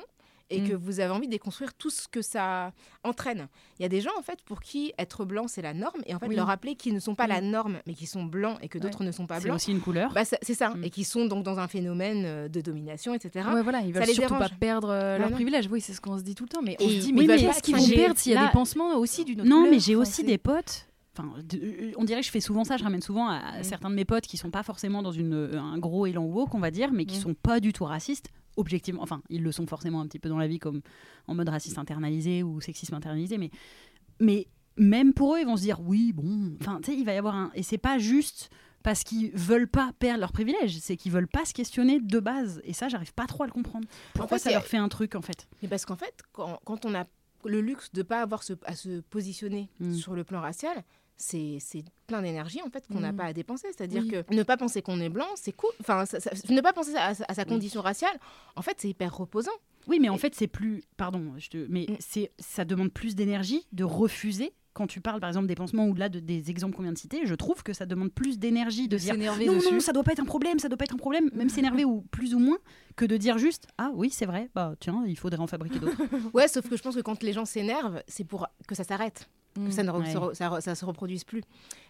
et 0.50 0.60
Mm. 0.62 0.68
que 0.70 0.74
vous 0.74 1.00
avez 1.00 1.10
envie 1.12 1.26
de 1.26 1.32
déconstruire 1.32 1.74
tout 1.74 1.90
ce 1.90 2.08
que 2.08 2.22
ça 2.22 2.72
entraîne. 3.04 3.48
Il 3.78 3.82
y 3.82 3.84
a 3.84 3.88
des 3.88 4.00
gens 4.00 4.10
en 4.18 4.22
fait 4.22 4.40
pour 4.44 4.60
qui 4.60 4.92
être 4.98 5.24
blanc 5.24 5.46
c'est 5.48 5.62
la 5.62 5.74
norme 5.74 6.00
et 6.06 6.14
en 6.14 6.18
fait 6.18 6.28
Oui. 6.28 6.36
leur 6.36 6.46
rappeler 6.46 6.74
qu'ils 6.74 6.94
ne 6.94 7.00
sont 7.00 7.14
pas 7.14 7.24
Oui. 7.24 7.30
la 7.30 7.40
norme 7.40 7.78
mais 7.86 7.94
qu'ils 7.94 8.06
sont 8.08 8.24
blancs 8.24 8.58
et 8.62 8.68
que 8.68 8.78
d'autres 8.78 9.04
ne 9.04 9.12
sont 9.12 9.26
pas 9.26 9.36
c'est 9.40 9.44
blancs. 9.44 9.56
aussi 9.56 9.70
une 9.72 9.80
couleur. 9.80 10.12
Bah, 10.12 10.22
c'est 10.24 10.54
ça 10.54 10.70
Mm. 10.70 10.84
et 10.84 10.90
qui 10.90 11.04
sont 11.04 11.26
donc 11.26 11.44
dans 11.44 11.58
un 11.58 11.68
phénomène 11.68 12.22
euh, 12.24 12.48
de 12.48 12.60
domination 12.60 13.14
etc. 13.14 13.46
Ouais, 13.52 13.62
voilà, 13.62 13.80
ils 13.80 13.92
veulent 13.92 14.04
les 14.06 14.14
surtout 14.14 14.34
dérange. 14.34 14.50
pas 14.50 14.56
perdre 14.58 14.88
euh, 14.90 15.18
non. 15.18 15.30
privilèges. 15.30 15.68
Oui, 15.70 15.80
c'est 15.80 15.92
ce 15.92 16.00
qu'on 16.00 16.16
se 16.18 16.22
dit 16.22 16.34
tout 16.34 16.44
le 16.44 16.48
temps. 16.50 16.62
Mais 16.62 16.76
on 16.80 16.84
Et 16.88 17.00
se 17.00 17.04
dit, 17.06 17.12
mais 17.12 17.26
qu'est-ce 17.26 17.44
pas 17.46 17.60
qu'ils 17.60 17.76
vont 17.76 17.88
perdre 17.88 18.18
s'il 18.18 18.32
y 18.32 18.36
a 18.36 18.46
des 18.46 18.52
pansements 18.52 18.96
aussi 18.96 19.24
d'une 19.24 19.40
autre 19.42 19.48
Non, 19.50 19.56
couleur 19.58 19.72
mais 19.72 19.80
j'ai 19.80 19.96
aussi 19.96 20.12
c'est- 20.12 20.22
des 20.24 20.38
potes. 20.38 20.86
Enfin, 21.20 21.30
de- 21.42 21.58
euh, 21.58 21.92
on 21.96 22.04
dirait 22.04 22.20
que 22.20 22.26
je 22.26 22.30
fais 22.30 22.40
souvent 22.40 22.62
ça. 22.62 22.76
Je 22.76 22.84
ramène 22.84 23.02
souvent 23.02 23.28
à, 23.28 23.58
Mm. 23.58 23.64
certains 23.64 23.90
de 23.90 23.94
mes 23.96 24.04
potes 24.04 24.24
qui 24.26 24.36
sont 24.36 24.50
pas 24.52 24.62
forcément 24.62 25.02
dans 25.02 25.10
une, 25.10 25.34
euh, 25.34 25.60
un 25.60 25.76
gros 25.78 26.06
élan 26.06 26.22
woke, 26.24 26.54
on 26.54 26.60
va 26.60 26.70
dire, 26.70 26.92
mais 26.92 27.06
qui 27.06 27.18
Mm. 27.18 27.22
sont 27.22 27.34
pas 27.34 27.58
du 27.60 27.72
tout 27.72 27.84
racistes. 27.84 28.28
Objectivement, 28.58 29.02
enfin, 29.02 29.22
ils 29.30 29.42
le 29.42 29.52
sont 29.52 29.66
forcément 29.66 30.00
un 30.00 30.06
petit 30.06 30.18
peu 30.18 30.28
dans 30.28 30.36
la 30.38 30.48
vie, 30.48 30.58
comme 30.58 30.80
en 31.26 31.34
mode 31.34 31.48
raciste 31.48 31.78
internalisé 31.78 32.42
ou 32.42 32.60
sexisme 32.60 32.94
internalisé, 32.94 33.38
mais, 33.38 33.50
mais 34.20 34.46
même 34.76 35.12
pour 35.14 35.34
eux, 35.34 35.40
ils 35.40 35.46
vont 35.46 35.56
se 35.56 35.62
dire 35.62 35.80
oui, 35.80 36.12
bon, 36.12 36.56
enfin, 36.60 36.80
tu 36.82 36.90
sais, 36.92 36.98
il 36.98 37.04
va 37.04 37.14
y 37.14 37.16
avoir 37.16 37.34
un. 37.36 37.50
Et 37.54 37.62
c'est 37.62 37.78
pas 37.78 37.98
juste 37.98 38.50
parce 38.82 39.02
qu'ils 39.04 39.30
veulent 39.32 39.68
pas 39.68 39.92
perdre 39.98 40.20
leurs 40.20 40.32
privilèges, 40.32 40.78
c'est 40.80 40.96
qu'ils 40.96 41.12
veulent 41.12 41.28
pas 41.28 41.44
se 41.44 41.52
questionner 41.54 42.00
de 42.00 42.20
base. 42.20 42.60
Et 42.64 42.72
ça, 42.72 42.88
j'arrive 42.88 43.12
pas 43.14 43.26
trop 43.26 43.42
à 43.42 43.46
le 43.46 43.52
comprendre. 43.52 43.86
Pourquoi 44.14 44.38
fait, 44.38 44.44
ça 44.44 44.50
leur 44.52 44.64
fait 44.66 44.76
un 44.76 44.88
truc 44.88 45.14
en 45.14 45.22
fait? 45.22 45.48
Mais 45.62 45.68
parce 45.68 45.84
qu'en 45.86 45.96
fait, 45.96 46.22
quand, 46.32 46.60
quand 46.64 46.84
on 46.84 46.94
a 46.94 47.04
le 47.44 47.60
luxe 47.60 47.92
de 47.92 48.02
pas 48.02 48.20
avoir 48.22 48.42
ce- 48.42 48.54
à 48.64 48.74
se 48.74 49.00
positionner 49.00 49.68
Mm. 49.80 49.94
sur 49.94 50.14
le 50.14 50.24
plan 50.24 50.40
racial, 50.40 50.82
c'est 51.18 51.58
c'est 51.60 51.84
plein 52.06 52.22
d'énergie 52.22 52.62
en 52.62 52.70
fait 52.70 52.86
qu'on 52.86 53.00
n'a 53.00 53.12
Mm. 53.12 53.16
pas 53.16 53.24
à 53.24 53.32
dépenser. 53.32 53.66
C'est-à-dire 53.76 54.02
Oui. 54.02 54.08
que 54.10 54.34
ne 54.34 54.42
pas 54.42 54.56
penser 54.56 54.80
qu'on 54.82 55.00
est 55.00 55.08
blanc, 55.10 55.26
c'est 55.34 55.52
cool. 55.52 55.70
Enfin, 55.80 56.06
ça- 56.06 56.20
ça- 56.20 56.30
ne 56.48 56.60
pas 56.62 56.72
penser 56.72 56.94
à, 56.96 57.14
sa- 57.14 57.24
à 57.28 57.34
sa 57.34 57.42
Oui. 57.42 57.48
condition 57.48 57.82
raciale, 57.82 58.18
en 58.56 58.62
fait, 58.62 58.76
c'est 58.78 58.88
hyper 58.88 59.14
reposant. 59.16 59.52
Oui, 59.88 59.98
mais 60.00 60.08
en 60.08 60.18
fait, 60.18 60.34
c'est 60.34 60.46
plus. 60.48 60.82
Pardon, 60.96 61.32
je 61.38 61.48
te, 61.50 61.66
mais 61.68 61.86
Mm. 61.88 61.96
c'est 62.00 62.30
ça 62.38 62.64
demande 62.64 62.92
plus 62.92 63.14
d'énergie 63.14 63.66
de 63.72 63.84
refuser. 63.84 64.52
Quand 64.74 64.86
tu 64.86 65.00
parles 65.00 65.18
par 65.18 65.28
exemple 65.28 65.48
des 65.48 65.56
pansements 65.56 65.86
ou 65.88 65.94
là 65.96 66.08
de, 66.08 66.20
des 66.20 66.50
exemples 66.50 66.76
qu'on 66.76 66.84
vient 66.84 66.92
de 66.92 66.98
citer, 66.98 67.22
je 67.26 67.34
trouve 67.34 67.64
que 67.64 67.72
ça 67.72 67.84
demande 67.84 68.12
plus 68.12 68.38
d'énergie 68.38 68.86
de, 68.86 68.96
s'énerver 68.96 69.46
non, 69.46 69.54
dessus. 69.54 69.74
non, 69.74 69.80
ça 69.80 69.92
doit 69.92 70.04
pas 70.04 70.12
être 70.12 70.20
un 70.20 70.24
problème, 70.24 70.60
ça 70.60 70.68
doit 70.68 70.76
pas 70.78 70.84
être 70.84 70.94
un 70.94 70.98
problème, 70.98 71.30
même 71.34 71.48
s'énerver 71.48 71.84
ou 71.84 72.02
plus 72.12 72.32
ou 72.32 72.38
moins, 72.38 72.58
que 72.94 73.04
de 73.04 73.16
dire 73.16 73.38
juste 73.38 73.66
ah 73.76 73.90
oui, 73.94 74.10
c'est 74.10 74.26
vrai, 74.26 74.50
bah 74.54 74.74
tiens, 74.78 75.02
il 75.04 75.18
faudrait 75.18 75.40
en 75.40 75.48
fabriquer 75.48 75.80
d'autres. 75.80 75.96
Ouais, 76.32 76.46
sauf 76.46 76.68
que 76.68 76.76
je 76.76 76.82
pense 76.82 76.94
que 76.94 77.00
quand 77.00 77.24
les 77.24 77.32
gens 77.32 77.44
s'énervent, 77.44 78.02
c'est 78.06 78.22
pour 78.24 78.46
que 78.68 78.76
ça 78.76 78.84
s'arrête. 78.84 79.28
Que 79.66 79.70
ça 79.72 79.82
ne 79.82 79.90
Ouais. 79.90 80.34
ça, 80.34 80.60
ça 80.60 80.74
se 80.74 80.84
reproduise 80.84 81.24
plus. 81.24 81.42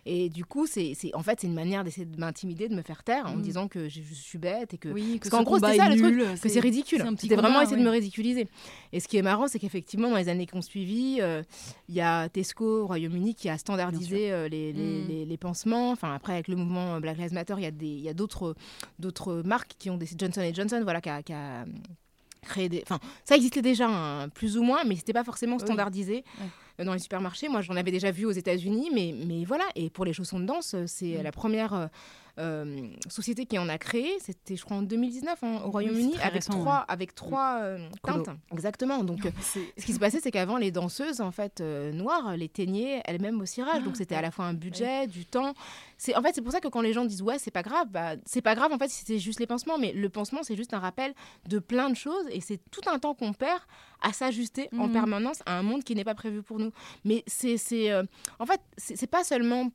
Et 0.07 0.29
du 0.31 0.45
coup, 0.45 0.67
c'est 0.67 0.95
en 1.15 1.23
fait, 1.23 1.41
c'est 1.41 1.47
une 1.47 1.55
manière 1.55 1.85
d'essayer 1.85 2.07
de 2.07 2.19
m'intimider, 2.19 2.69
de 2.69 2.75
me 2.75 2.83
faire 2.83 3.03
taire 3.05 3.27
en 3.27 3.33
me 3.35 3.39
Mm. 3.39 3.43
disant 3.43 3.69
que 3.69 3.89
je, 3.89 4.01
je 4.03 4.15
suis 4.15 4.39
bête 4.39 4.73
et 4.75 4.79
que, 4.79 4.89
Oui, 4.89 5.19
Parce 5.19 5.31
qu'en 5.31 5.43
gros, 5.43 5.57
c'était 5.59 5.77
ça, 5.77 5.89
le 5.89 5.97
truc, 5.97 6.41
que 6.41 6.49
c'est 6.49 6.61
ridicule. 6.61 7.05
C'était 7.19 7.37
vraiment 7.37 7.61
essayer 7.61 7.77
de 7.77 7.83
me 7.83 7.91
ridiculiser. 7.91 8.49
Et 8.93 9.01
ce 9.01 9.09
qui 9.09 9.17
est 9.19 9.23
marrant, 9.23 9.49
c'est 9.49 9.59
qu'effectivement, 9.59 10.11
dans 10.11 10.17
les 10.17 10.29
années 10.29 10.47
qui 10.47 10.55
ont 10.57 10.63
suivi, 10.63 11.19
euh, 11.21 11.43
il 11.89 11.95
y 11.95 12.01
a 12.01 12.29
Tesco 12.29 12.83
au 12.83 12.87
Royaume-Uni 12.87 13.35
qui 13.35 13.49
a 13.49 13.59
standardisé 13.59 14.33
euh, 14.33 14.49
les, 14.49 14.73
les, 14.73 14.83
Mm. 15.03 15.09
les- 15.09 15.25
les 15.27 15.37
pansements. 15.37 15.91
Enfin, 15.91 16.15
après, 16.15 16.33
avec 16.35 16.49
le 16.49 16.57
mouvement 16.57 17.01
Black 17.01 17.19
Lives 17.19 17.35
Matter, 17.35 17.55
il 17.59 18.01
y 18.01 18.09
a 18.09 18.15
d'autres 18.15 19.43
marques 19.45 19.73
qui 19.79 19.91
ont 19.91 19.97
des 19.97 20.07
Johnson 20.17 20.43
Johnson, 20.55 20.81
voilà, 20.83 21.01
qui 21.01 21.09
a, 21.11 21.23
qui 21.23 21.33
a, 21.33 21.63
euh, 21.63 21.65
créé 22.43 22.69
des. 22.69 22.81
Enfin, 22.83 22.99
ça 23.25 23.37
existait 23.37 23.63
déjà, 23.63 23.89
hein, 23.89 24.29
plus 24.29 24.57
ou 24.57 24.63
moins, 24.63 24.85
mais 24.85 24.97
c'était 24.97 25.13
pas 25.13 25.25
forcément 25.25 25.57
Oui. 25.57 25.63
standardisé 25.63 26.25
Ouais. 26.41 26.47
Euh, 26.81 26.85
dans 26.85 26.93
les 26.93 26.99
supermarchés. 26.99 27.49
Moi, 27.49 27.61
j'en 27.63 27.77
avais 27.77 27.91
déjà 27.91 28.11
vu 28.11 28.25
aux 28.27 28.31
États-Unis, 28.31 28.91
mais, 28.95 29.15
mais 29.27 29.45
voilà. 29.45 29.65
Et 29.75 29.91
pour 29.91 30.05
les 30.05 30.13
chaussons 30.13 30.41
de 30.41 30.47
danse, 30.47 30.75
euh, 30.75 30.85
c'est 30.87 31.19
Mm. 31.19 31.23
la 31.23 31.33
première. 31.33 31.89
Euh, 32.39 32.89
société 33.09 33.47
qui 33.47 33.59
en 33.59 33.69
a 33.69 33.79
créé, 33.79 34.11
c'était 34.21 34.57
je 34.57 34.65
crois 34.65 34.77
en 34.77 34.83
2019 34.83 35.39
hein, 35.43 35.61
au 35.65 35.71
Royaume-Uni 35.71 36.15
avec, 36.19 36.35
récent, 36.35 36.53
trois, 36.53 36.79
ouais. 36.79 36.85
avec 36.89 37.15
trois 37.15 37.59
euh, 37.63 37.89
teintes. 38.05 38.29
Exactement. 38.53 39.03
Donc 39.05 39.27
euh, 39.27 39.31
ce 39.77 39.85
qui 39.85 39.93
se 39.93 39.99
passait, 39.99 40.21
c'est 40.21 40.31
qu'avant 40.31 40.57
les 40.57 40.71
danseuses 40.71 41.21
en 41.21 41.31
fait 41.31 41.61
euh, 41.61 41.93
noires 41.93 42.37
les 42.37 42.49
teignaient 42.49 43.03
elles-mêmes 43.05 43.41
au 43.41 43.47
cirage. 43.47 43.83
Donc 43.83 43.97
c'était 43.97 44.15
à 44.15 44.23
la 44.23 44.31
fois 44.31 44.45
un 44.47 44.55
budget, 44.55 45.07
du 45.07 45.27
temps. 45.27 45.55
C'est 45.97 46.15
en 46.17 46.23
fait 46.23 46.33
c'est 46.35 46.43
pour 46.43 46.53
ça 46.53 46.61
que 46.61 46.69
quand 46.69 46.81
les 46.81 46.93
gens 46.93 47.05
disent 47.05 47.23
ouais 47.23 47.39
c'est 47.39 47.51
pas 47.51 47.63
grave, 47.63 47.89
bah, 47.91 48.13
c'est 48.25 48.43
pas 48.43 48.55
grave 48.55 48.73
en 48.73 48.79
fait 48.79 48.89
si 48.89 49.05
c'est 49.05 49.19
juste 49.19 49.41
les 49.41 49.47
pansements, 49.47 49.79
mais 49.79 49.93
le 49.93 50.09
pansement 50.09 50.43
c'est 50.43 50.57
juste 50.57 50.75
un 50.75 50.79
rappel 50.79 51.15
de 51.49 51.59
plein 51.59 51.91
de 51.91 51.97
choses 51.97 52.27
et 52.31 52.41
c'est 52.41 52.61
tout 52.71 52.83
un 52.87 52.99
temps 52.99 53.15
qu'on 53.15 53.33
perd 53.33 53.61
à 54.01 54.13
s'ajuster 54.13 54.69
en 54.79 54.87
Mhm. 54.87 54.93
permanence 54.93 55.43
à 55.47 55.59
un 55.59 55.63
monde 55.63 55.83
qui 55.83 55.95
n'est 55.95 56.05
pas 56.05 56.15
prévu 56.15 56.43
pour 56.43 56.59
nous. 56.59 56.71
Mais 57.05 57.25
c'est 57.27 57.57
en 58.39 58.47
fait 58.47 58.61
c'est 58.77 59.11
pas 59.11 59.25
seulement 59.25 59.71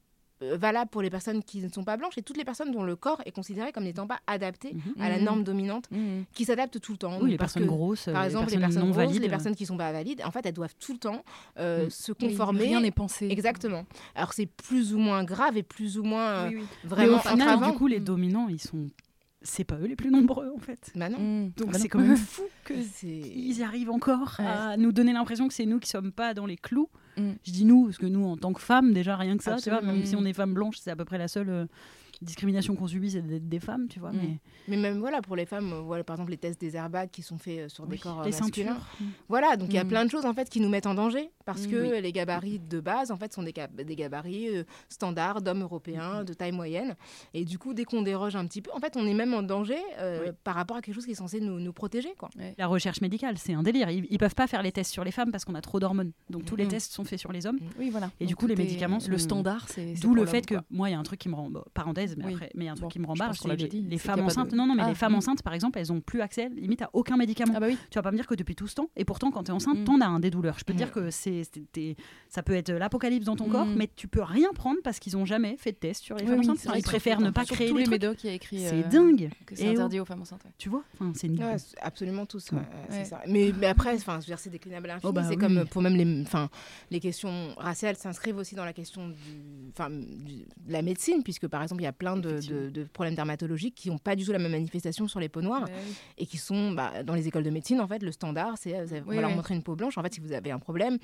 valable 0.57 0.89
pour 0.89 1.01
les 1.01 1.09
personnes 1.09 1.43
qui 1.43 1.61
ne 1.61 1.69
sont 1.69 1.83
pas 1.83 1.97
blanches 1.97 2.17
et 2.17 2.21
toutes 2.21 2.37
les 2.37 2.45
personnes 2.45 2.71
dont 2.71 2.83
le 2.83 2.95
corps 2.95 3.21
est 3.25 3.31
considéré 3.31 3.71
comme 3.71 3.83
n'étant 3.83 4.07
pas 4.07 4.19
adapté 4.27 4.73
Mhm. 4.73 5.01
à 5.01 5.09
la 5.09 5.17
Mhm. 5.17 5.23
norme 5.23 5.43
dominante 5.43 5.89
Mhm. 5.91 6.25
qui 6.33 6.45
s'adaptent 6.45 6.79
tout 6.79 6.91
le 6.93 6.97
temps. 6.97 7.19
Oui, 7.21 7.31
les 7.31 7.37
parce 7.37 7.53
personnes 7.53 7.67
que, 7.69 7.73
grosses, 7.73 8.05
Par 8.05 8.21
euh, 8.21 8.25
exemple, 8.25 8.49
les 8.49 8.55
les 8.55 8.59
personnes 8.59 8.73
personnes 8.75 8.89
non 8.89 8.91
grosses, 8.93 9.05
valides. 9.07 9.21
les 9.21 9.29
personnes 9.29 9.55
qui 9.55 9.65
sont 9.65 9.77
pas 9.77 9.91
valides, 9.91 10.21
en 10.25 10.31
fait, 10.31 10.45
elles 10.45 10.53
doivent 10.53 10.75
tout 10.79 10.93
le 10.93 10.99
temps 10.99 11.23
euh, 11.59 11.87
Mm. 11.87 11.89
se 11.89 12.11
conformer. 12.11 12.63
Rien 12.63 12.81
n'est 12.81 12.91
pensé. 12.91 13.27
Exactement. 13.29 13.85
Alors 14.15 14.33
c'est 14.33 14.45
plus 14.45 14.93
ou 14.93 14.97
moins 14.99 15.23
grave 15.23 15.57
et 15.57 15.63
plus 15.63 15.97
ou 15.97 16.03
moins 16.03 16.27
euh, 16.29 16.47
Oui, 16.49 16.55
oui. 16.57 16.63
Mais 16.83 16.89
vraiment 16.89 17.17
au 17.17 17.19
final, 17.19 17.59
du 17.71 17.77
coup, 17.77 17.87
les 17.87 17.99
Mm. 17.99 18.03
dominants, 18.03 18.47
ils 18.49 18.61
sont. 18.61 18.89
C'est 19.43 19.63
pas 19.65 19.75
eux 19.75 19.85
les 19.87 19.95
plus 19.95 20.09
nombreux, 20.09 20.49
en 20.55 20.59
fait. 20.59 20.91
Bah 20.95 21.09
non. 21.09 21.19
Mhm. 21.19 21.51
Donc 21.57 21.71
Bah 21.71 21.77
c'est 21.79 21.89
quand 21.89 21.99
même 21.99 22.15
fou 22.17 22.43
que 22.63 22.73
C'est 22.81 23.07
ils 23.07 23.57
y 23.57 23.63
arrivent 23.63 23.89
encore 23.91 24.37
Ouais. 24.39 24.45
à 24.47 24.77
nous 24.77 24.91
donner 24.91 25.11
l'impression 25.13 25.47
que 25.47 25.53
c'est 25.53 25.65
nous 25.65 25.79
qui 25.79 25.89
sommes 25.89 26.11
pas 26.11 26.33
dans 26.33 26.45
les 26.45 26.55
clous. 26.57 26.89
Mm. 27.17 27.31
Je 27.45 27.51
dis 27.51 27.65
nous 27.65 27.85
parce 27.85 27.97
que 27.97 28.05
nous, 28.05 28.23
en 28.25 28.37
tant 28.37 28.53
que 28.53 28.61
femmes, 28.61 28.93
déjà 28.93 29.15
rien 29.17 29.35
que 29.37 29.43
ça, 29.43 29.57
tu 29.57 29.69
vois, 29.69 29.81
même 29.81 30.05
si 30.05 30.15
on 30.15 30.25
est 30.25 30.33
femmes 30.33 30.53
blanches, 30.53 30.77
c'est 30.79 30.91
à 30.91 30.95
peu 30.95 31.05
près 31.05 31.17
la 31.17 31.27
seule 31.27 31.67
discrimination 32.23 32.75
qu'on 32.75 32.87
subit, 32.87 33.11
c'est 33.11 33.21
d'être 33.21 33.47
des 33.47 33.59
femmes, 33.59 33.87
tu 33.87 33.99
vois. 33.99 34.11
Mm. 34.11 34.17
Mais 34.21 34.39
Mais 34.69 34.77
même 34.77 34.99
voilà 34.99 35.21
pour 35.21 35.35
les 35.35 35.45
femmes, 35.45 35.71
euh, 35.73 35.81
voilà 35.81 36.03
par 36.03 36.15
exemple 36.15 36.31
les 36.31 36.37
tests 36.37 36.59
des 36.59 36.75
airbags 36.75 37.09
qui 37.11 37.21
sont 37.21 37.37
faits 37.37 37.59
euh, 37.59 37.69
sur 37.69 37.85
des 37.85 37.93
Oui, 37.93 37.99
corps 37.99 38.21
euh, 38.21 38.25
les 38.25 38.31
masculins. 38.31 38.75
ceintures. 38.75 39.07
Voilà, 39.29 39.57
donc 39.57 39.69
il 39.69 39.75
y 39.75 39.77
a 39.77 39.83
Mm. 39.83 39.87
plein 39.87 40.05
de 40.05 40.09
choses 40.11 40.25
en 40.25 40.33
fait 40.33 40.49
qui 40.49 40.59
nous 40.59 40.69
mettent 40.69 40.87
en 40.87 40.93
danger 40.93 41.29
parce 41.45 41.67
Mm, 41.67 41.71
que 41.71 42.01
les 42.01 42.11
gabarits 42.11 42.59
de 42.59 42.79
base 42.79 43.11
en 43.11 43.17
fait 43.17 43.33
sont 43.33 43.43
des, 43.43 43.53
des 43.83 43.95
gabarits 43.95 44.49
euh, 44.57 44.63
standards 44.89 45.41
d'hommes 45.41 45.61
européens 45.61 46.23
de 46.23 46.33
taille 46.33 46.51
moyenne 46.51 46.95
et 47.33 47.45
du 47.45 47.57
coup 47.57 47.73
dès 47.73 47.83
qu'on 47.83 48.01
déroge 48.01 48.35
un 48.35 48.45
petit 48.47 48.61
peu, 48.61 48.71
en 48.73 48.79
fait 48.79 48.95
on 48.95 49.05
est 49.05 49.13
même 49.13 49.33
en 49.33 49.43
danger 49.43 49.77
euh, 49.99 50.25
Oui. 50.27 50.31
par 50.43 50.55
rapport 50.55 50.77
à 50.77 50.81
quelque 50.81 50.95
chose 50.95 51.05
qui 51.05 51.11
est 51.11 51.15
censé 51.15 51.39
nous, 51.41 51.59
nous 51.59 51.73
protéger 51.73 52.13
quoi. 52.17 52.29
La 52.57 52.67
recherche 52.67 53.01
médicale, 53.01 53.37
c'est 53.37 53.53
un 53.53 53.63
délire. 53.63 53.89
Ils, 53.89 54.05
ils 54.09 54.17
peuvent 54.17 54.35
pas 54.35 54.47
faire 54.47 54.61
les 54.63 54.71
tests 54.71 54.91
sur 54.91 55.03
les 55.03 55.11
femmes 55.11 55.31
parce 55.31 55.45
qu'on 55.45 55.55
a 55.55 55.61
trop 55.61 55.79
d'hormones. 55.79 56.11
Donc 56.29 56.45
tous 56.45 56.55
les 56.55 56.67
tests 56.67 56.91
sont 56.93 57.03
faits 57.03 57.19
sur 57.19 57.31
les 57.31 57.45
hommes. 57.45 57.59
Oui, 57.79 57.89
voilà. 57.89 58.09
Et 58.19 58.25
du 58.25 58.35
coup, 58.35 58.47
les 58.47 58.55
médicaments 58.55 58.99
Le 59.07 59.17
standard, 59.17 59.67
c'est. 59.69 59.93
D'où 60.01 60.13
le 60.15 60.25
fait 60.25 60.45
que 60.45 60.55
moi, 60.69 60.89
il 60.89 60.93
y 60.93 60.95
a 60.95 60.99
un 60.99 61.03
truc 61.03 61.19
qui 61.19 61.29
me 61.29 61.35
rend 61.35 61.49
bon, 61.49 61.63
parenthèse, 61.73 62.12
mais 62.17 62.25
Oui. 62.25 62.33
après, 62.33 62.51
mais 62.55 62.63
il 62.63 62.65
y 62.65 62.69
a 62.69 62.71
un 62.71 62.75
truc 62.75 62.83
Bon, 62.83 62.89
qui 62.89 62.99
me 62.99 63.05
rembarre, 63.07 63.35
c'est 63.35 63.47
les, 63.55 63.67
les 63.67 63.97
femmes 63.97 64.21
enceintes. 64.21 64.51
de- 64.51 64.55
Non, 64.55 64.65
non, 64.67 64.75
mais 64.75 64.83
Ah, 64.85 64.89
les 64.89 64.95
femmes 64.95 65.13
mm. 65.13 65.15
enceintes, 65.15 65.43
par 65.43 65.53
exemple, 65.53 65.79
elles 65.79 65.91
ont 65.91 66.01
plus 66.01 66.21
accès 66.21 66.49
limite 66.49 66.81
à 66.81 66.89
aucun 66.93 67.17
médicament. 67.17 67.53
Ah 67.55 67.59
bah 67.59 67.67
oui. 67.69 67.77
Tu 67.89 67.97
vas 67.97 68.01
pas 68.03 68.11
me 68.11 68.15
dire 68.17 68.27
que 68.27 68.35
depuis 68.35 68.55
tout 68.55 68.67
ce 68.67 68.75
temps, 68.75 68.89
et 68.95 69.05
pourtant 69.05 69.31
quand 69.31 69.43
tu 69.43 69.51
es 69.51 69.53
enceinte, 69.53 69.79
Mm. 69.79 69.83
t'en 69.85 70.01
as 70.01 70.05
un 70.07 70.19
des 70.19 70.29
douleurs. 70.31 70.57
Je 70.59 70.63
peux 70.65 70.73
te 70.73 70.77
dire 70.77 70.87
Mm. 70.87 70.91
que 70.91 71.09
c'est, 71.11 71.43
c'est- 71.43 71.71
t'es- 71.71 71.95
ça 72.29 72.43
peut 72.43 72.53
être 72.53 72.71
l'apocalypse 72.71 73.25
dans 73.25 73.35
ton 73.35 73.47
Mm. 73.47 73.51
corps, 73.51 73.65
mais 73.67 73.89
tu 73.95 74.07
peux 74.07 74.21
rien 74.23 74.49
prendre 74.53 74.79
parce 74.83 74.99
qu'ils 74.99 75.17
ont 75.17 75.25
jamais 75.25 75.57
fait 75.57 75.71
de 75.71 75.77
test 75.77 76.03
sur 76.03 76.15
les 76.15 76.23
Oui, 76.23 76.29
femmes 76.29 76.39
oui, 76.39 76.49
enceintes. 76.49 76.75
Ils 76.77 76.83
préfèrent 76.83 77.21
ne 77.21 77.29
pas 77.29 77.45
créer 77.45 77.71
les 77.73 77.85
médocs, 77.87 78.23
y 78.23 78.29
a 78.29 78.33
écrit. 78.33 78.59
C'est 78.59 78.85
euh, 78.85 78.89
dingue. 78.89 79.29
Que 79.45 79.55
c'est 79.55 79.67
interdit 79.69 79.99
aux 79.99 80.05
femmes 80.05 80.21
enceintes. 80.21 80.43
Tu 80.57 80.69
vois 80.69 80.83
c'est 81.15 81.29
absolument 81.81 82.25
tous. 82.25 82.39
ça. 83.03 83.21
Mais, 83.27 83.51
mais 83.57 83.67
après, 83.67 83.97
c'est 83.97 84.49
déclinable 84.49 84.89
à 84.89 84.93
l'infini. 84.95 85.09
Oh 85.09 85.13
bah 85.13 85.23
c'est 85.27 85.35
comme 85.37 85.65
pour 85.65 85.81
même 85.81 85.95
les, 85.95 86.21
enfin, 86.23 86.49
les 86.91 86.99
questions 86.99 87.53
raciales 87.57 87.95
s'inscrivent 87.95 88.37
aussi 88.37 88.55
dans 88.55 88.65
la 88.65 88.73
question 88.73 89.09
du, 89.09 89.69
enfin, 89.71 89.89
du- 89.89 90.43
de 90.65 90.71
la 90.71 90.81
médecine, 90.81 91.23
puisque 91.23 91.47
par 91.47 91.61
exemple, 91.63 91.81
il 91.81 91.85
y 91.85 91.87
a 91.87 91.93
plein 92.03 92.17
de, 92.17 92.29
Effectivement. 92.29 92.61
de- 92.61 92.69
de 92.69 92.83
problèmes 92.83 93.15
dermatologiques 93.15 93.75
qui 93.75 93.89
n'ont 93.89 93.97
pas 93.97 94.15
du 94.15 94.25
tout 94.25 94.31
la 94.31 94.39
même 94.39 94.51
manifestation 94.51 95.07
sur 95.07 95.19
les 95.19 95.29
peaux 95.29 95.41
noires 95.41 95.63
Ouais, 95.63 95.71
oui. 95.87 95.95
et 96.17 96.25
qui 96.25 96.37
sont 96.37 96.71
bah, 96.71 97.03
dans 97.03 97.15
les 97.15 97.27
écoles 97.27 97.43
de 97.43 97.49
médecine. 97.49 97.79
En 97.79 97.87
fait, 97.87 98.03
le 98.03 98.11
standard, 98.11 98.55
c'est 98.57 98.75
euh, 98.75 98.85
on 99.05 99.09
Oui, 99.09 99.15
va 99.15 99.21
leur 99.21 99.31
montrer 99.35 99.53
une 99.55 99.63
peau 99.63 99.75
blanche. 99.75 99.97
En 99.97 100.03
fait, 100.03 100.13
si 100.13 100.19
vous 100.19 100.33
avez 100.33 100.51
un 100.51 100.59
problème, 100.59 100.97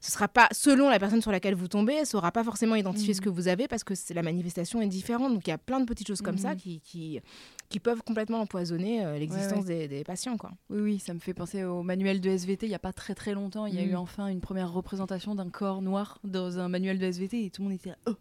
ce 0.00 0.10
sera 0.12 0.28
pas 0.28 0.46
selon 0.52 0.88
la 0.90 0.98
personne 0.98 1.22
sur 1.22 1.32
laquelle 1.32 1.54
vous 1.54 1.68
tombez, 1.68 1.94
elle 1.94 2.06
saura 2.06 2.30
pas 2.30 2.44
forcément 2.44 2.74
identifier 2.76 3.14
ce 3.14 3.20
Mhm. 3.20 3.24
que 3.24 3.30
vous 3.30 3.48
avez 3.48 3.66
parce 3.66 3.82
que 3.82 3.94
la 4.14 4.22
manifestation 4.22 4.80
est 4.82 4.86
différente. 4.88 5.32
Donc 5.32 5.46
il 5.46 5.50
y 5.50 5.54
a 5.54 5.58
plein 5.58 5.80
de 5.80 5.86
petites 5.86 6.06
choses 6.06 6.20
comme 6.22 6.38
ça 6.38 6.50
Mhm. 6.50 6.56
qui, 6.56 6.80
qui, 6.80 7.20
qui 7.68 7.80
peuvent 7.80 8.02
complètement 8.02 8.40
empoisonner 8.40 9.04
euh, 9.04 9.18
l'existence 9.18 9.64
Des, 9.64 9.88
des 9.88 10.04
patients. 10.04 10.36
Quoi. 10.36 10.52
Oui, 10.70 10.80
oui, 10.80 10.98
ça 10.98 11.12
me 11.14 11.18
fait 11.18 11.34
penser 11.34 11.64
au 11.64 11.82
manuel 11.82 12.20
de 12.20 12.28
SVT. 12.30 12.66
Il 12.66 12.68
n'y 12.68 12.74
a 12.74 12.78
pas 12.78 12.92
très 12.92 13.14
très 13.14 13.32
longtemps, 13.34 13.66
il 13.66 13.74
y 13.74 13.78
a 13.78 13.82
eu 13.82 13.96
enfin 13.96 14.28
une 14.28 14.40
première 14.40 14.70
représentation 14.72 15.34
d'un 15.34 15.48
corps 15.50 15.82
noir 15.82 16.18
dans 16.24 16.58
un 16.60 16.68
manuel 16.68 16.98
de 16.98 17.06
SVT 17.06 17.44
et 17.46 17.50
tout 17.50 17.62
le 17.62 17.68
monde 17.68 17.74
était 17.74 17.90
là. 17.90 17.96
Oh 18.06 18.12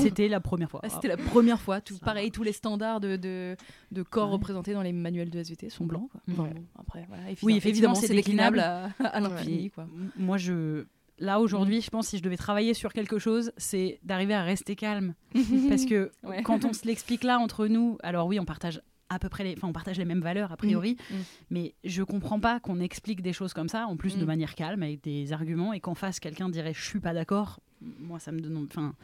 C'était 0.00 0.28
la 0.28 0.40
première 0.40 0.70
fois. 0.70 0.80
Ah, 0.82 0.88
C'était 0.88 1.08
la 1.08 1.16
première 1.16 1.60
fois. 1.60 1.80
Tout, 1.80 1.94
Ça 1.94 2.04
pareil, 2.04 2.30
tous 2.30 2.42
les 2.42 2.52
standards 2.52 3.00
de, 3.00 3.16
de, 3.16 3.56
de 3.92 4.02
corps 4.02 4.26
Ouais. 4.28 4.32
représentés 4.34 4.72
dans 4.72 4.82
les 4.82 4.92
manuels 4.92 5.30
de 5.30 5.38
SVT 5.38 5.68
sont 5.70 5.84
blancs. 5.86 6.08
Quoi. 6.10 6.20
Enfin, 6.32 6.42
Ouais. 6.44 6.50
bon, 6.54 6.64
après, 6.78 7.04
voilà. 7.08 7.22
Oui, 7.42 7.60
Évidemment, 7.64 7.94
c'est 7.94 8.12
déclinable 8.12 8.58
à, 8.60 8.90
à 9.00 9.20
l'infini. 9.20 9.70
M- 9.78 10.10
Moi, 10.16 10.38
je. 10.38 10.84
Là, 11.20 11.38
aujourd'hui, 11.40 11.80
je 11.80 11.90
pense 11.90 12.08
si 12.08 12.18
je 12.18 12.22
devais 12.24 12.36
travailler 12.36 12.74
sur 12.74 12.92
quelque 12.92 13.20
chose, 13.20 13.52
c'est 13.56 14.00
d'arriver 14.02 14.34
à 14.34 14.42
rester 14.42 14.74
calme. 14.74 15.14
Parce 15.68 15.84
que 15.84 16.10
Ouais. 16.24 16.42
quand 16.42 16.64
on 16.64 16.72
se 16.72 16.84
l'explique 16.86 17.22
là 17.22 17.38
entre 17.38 17.68
nous, 17.68 17.98
alors 18.02 18.26
oui, 18.26 18.40
on 18.40 18.44
partage 18.44 18.80
à 19.10 19.20
peu 19.20 19.28
près 19.28 19.44
les, 19.44 19.54
enfin, 19.56 19.68
on 19.68 19.72
partage 19.72 19.98
les 19.98 20.04
mêmes 20.06 20.22
valeurs 20.22 20.50
a 20.50 20.56
priori, 20.56 20.96
Mm. 21.10 21.14
mais 21.50 21.74
je 21.84 22.02
comprends 22.02 22.40
pas 22.40 22.58
qu'on 22.58 22.80
explique 22.80 23.22
des 23.22 23.32
choses 23.32 23.52
comme 23.52 23.68
ça, 23.68 23.86
en 23.86 23.96
plus 23.96 24.16
de 24.16 24.24
Mm. 24.24 24.26
manière 24.26 24.54
calme, 24.56 24.82
avec 24.82 25.04
des 25.04 25.32
arguments, 25.32 25.72
et 25.72 25.78
qu'en 25.78 25.94
face 25.94 26.18
quelqu'un 26.18 26.48
dirait 26.48 26.74
je 26.74 26.82
suis 26.84 26.98
pas 27.00 27.14
d'accord. 27.14 27.60
Moi, 28.00 28.18
ça 28.18 28.32
me 28.32 28.40
donne, 28.40 28.66
enfin, 28.68 28.94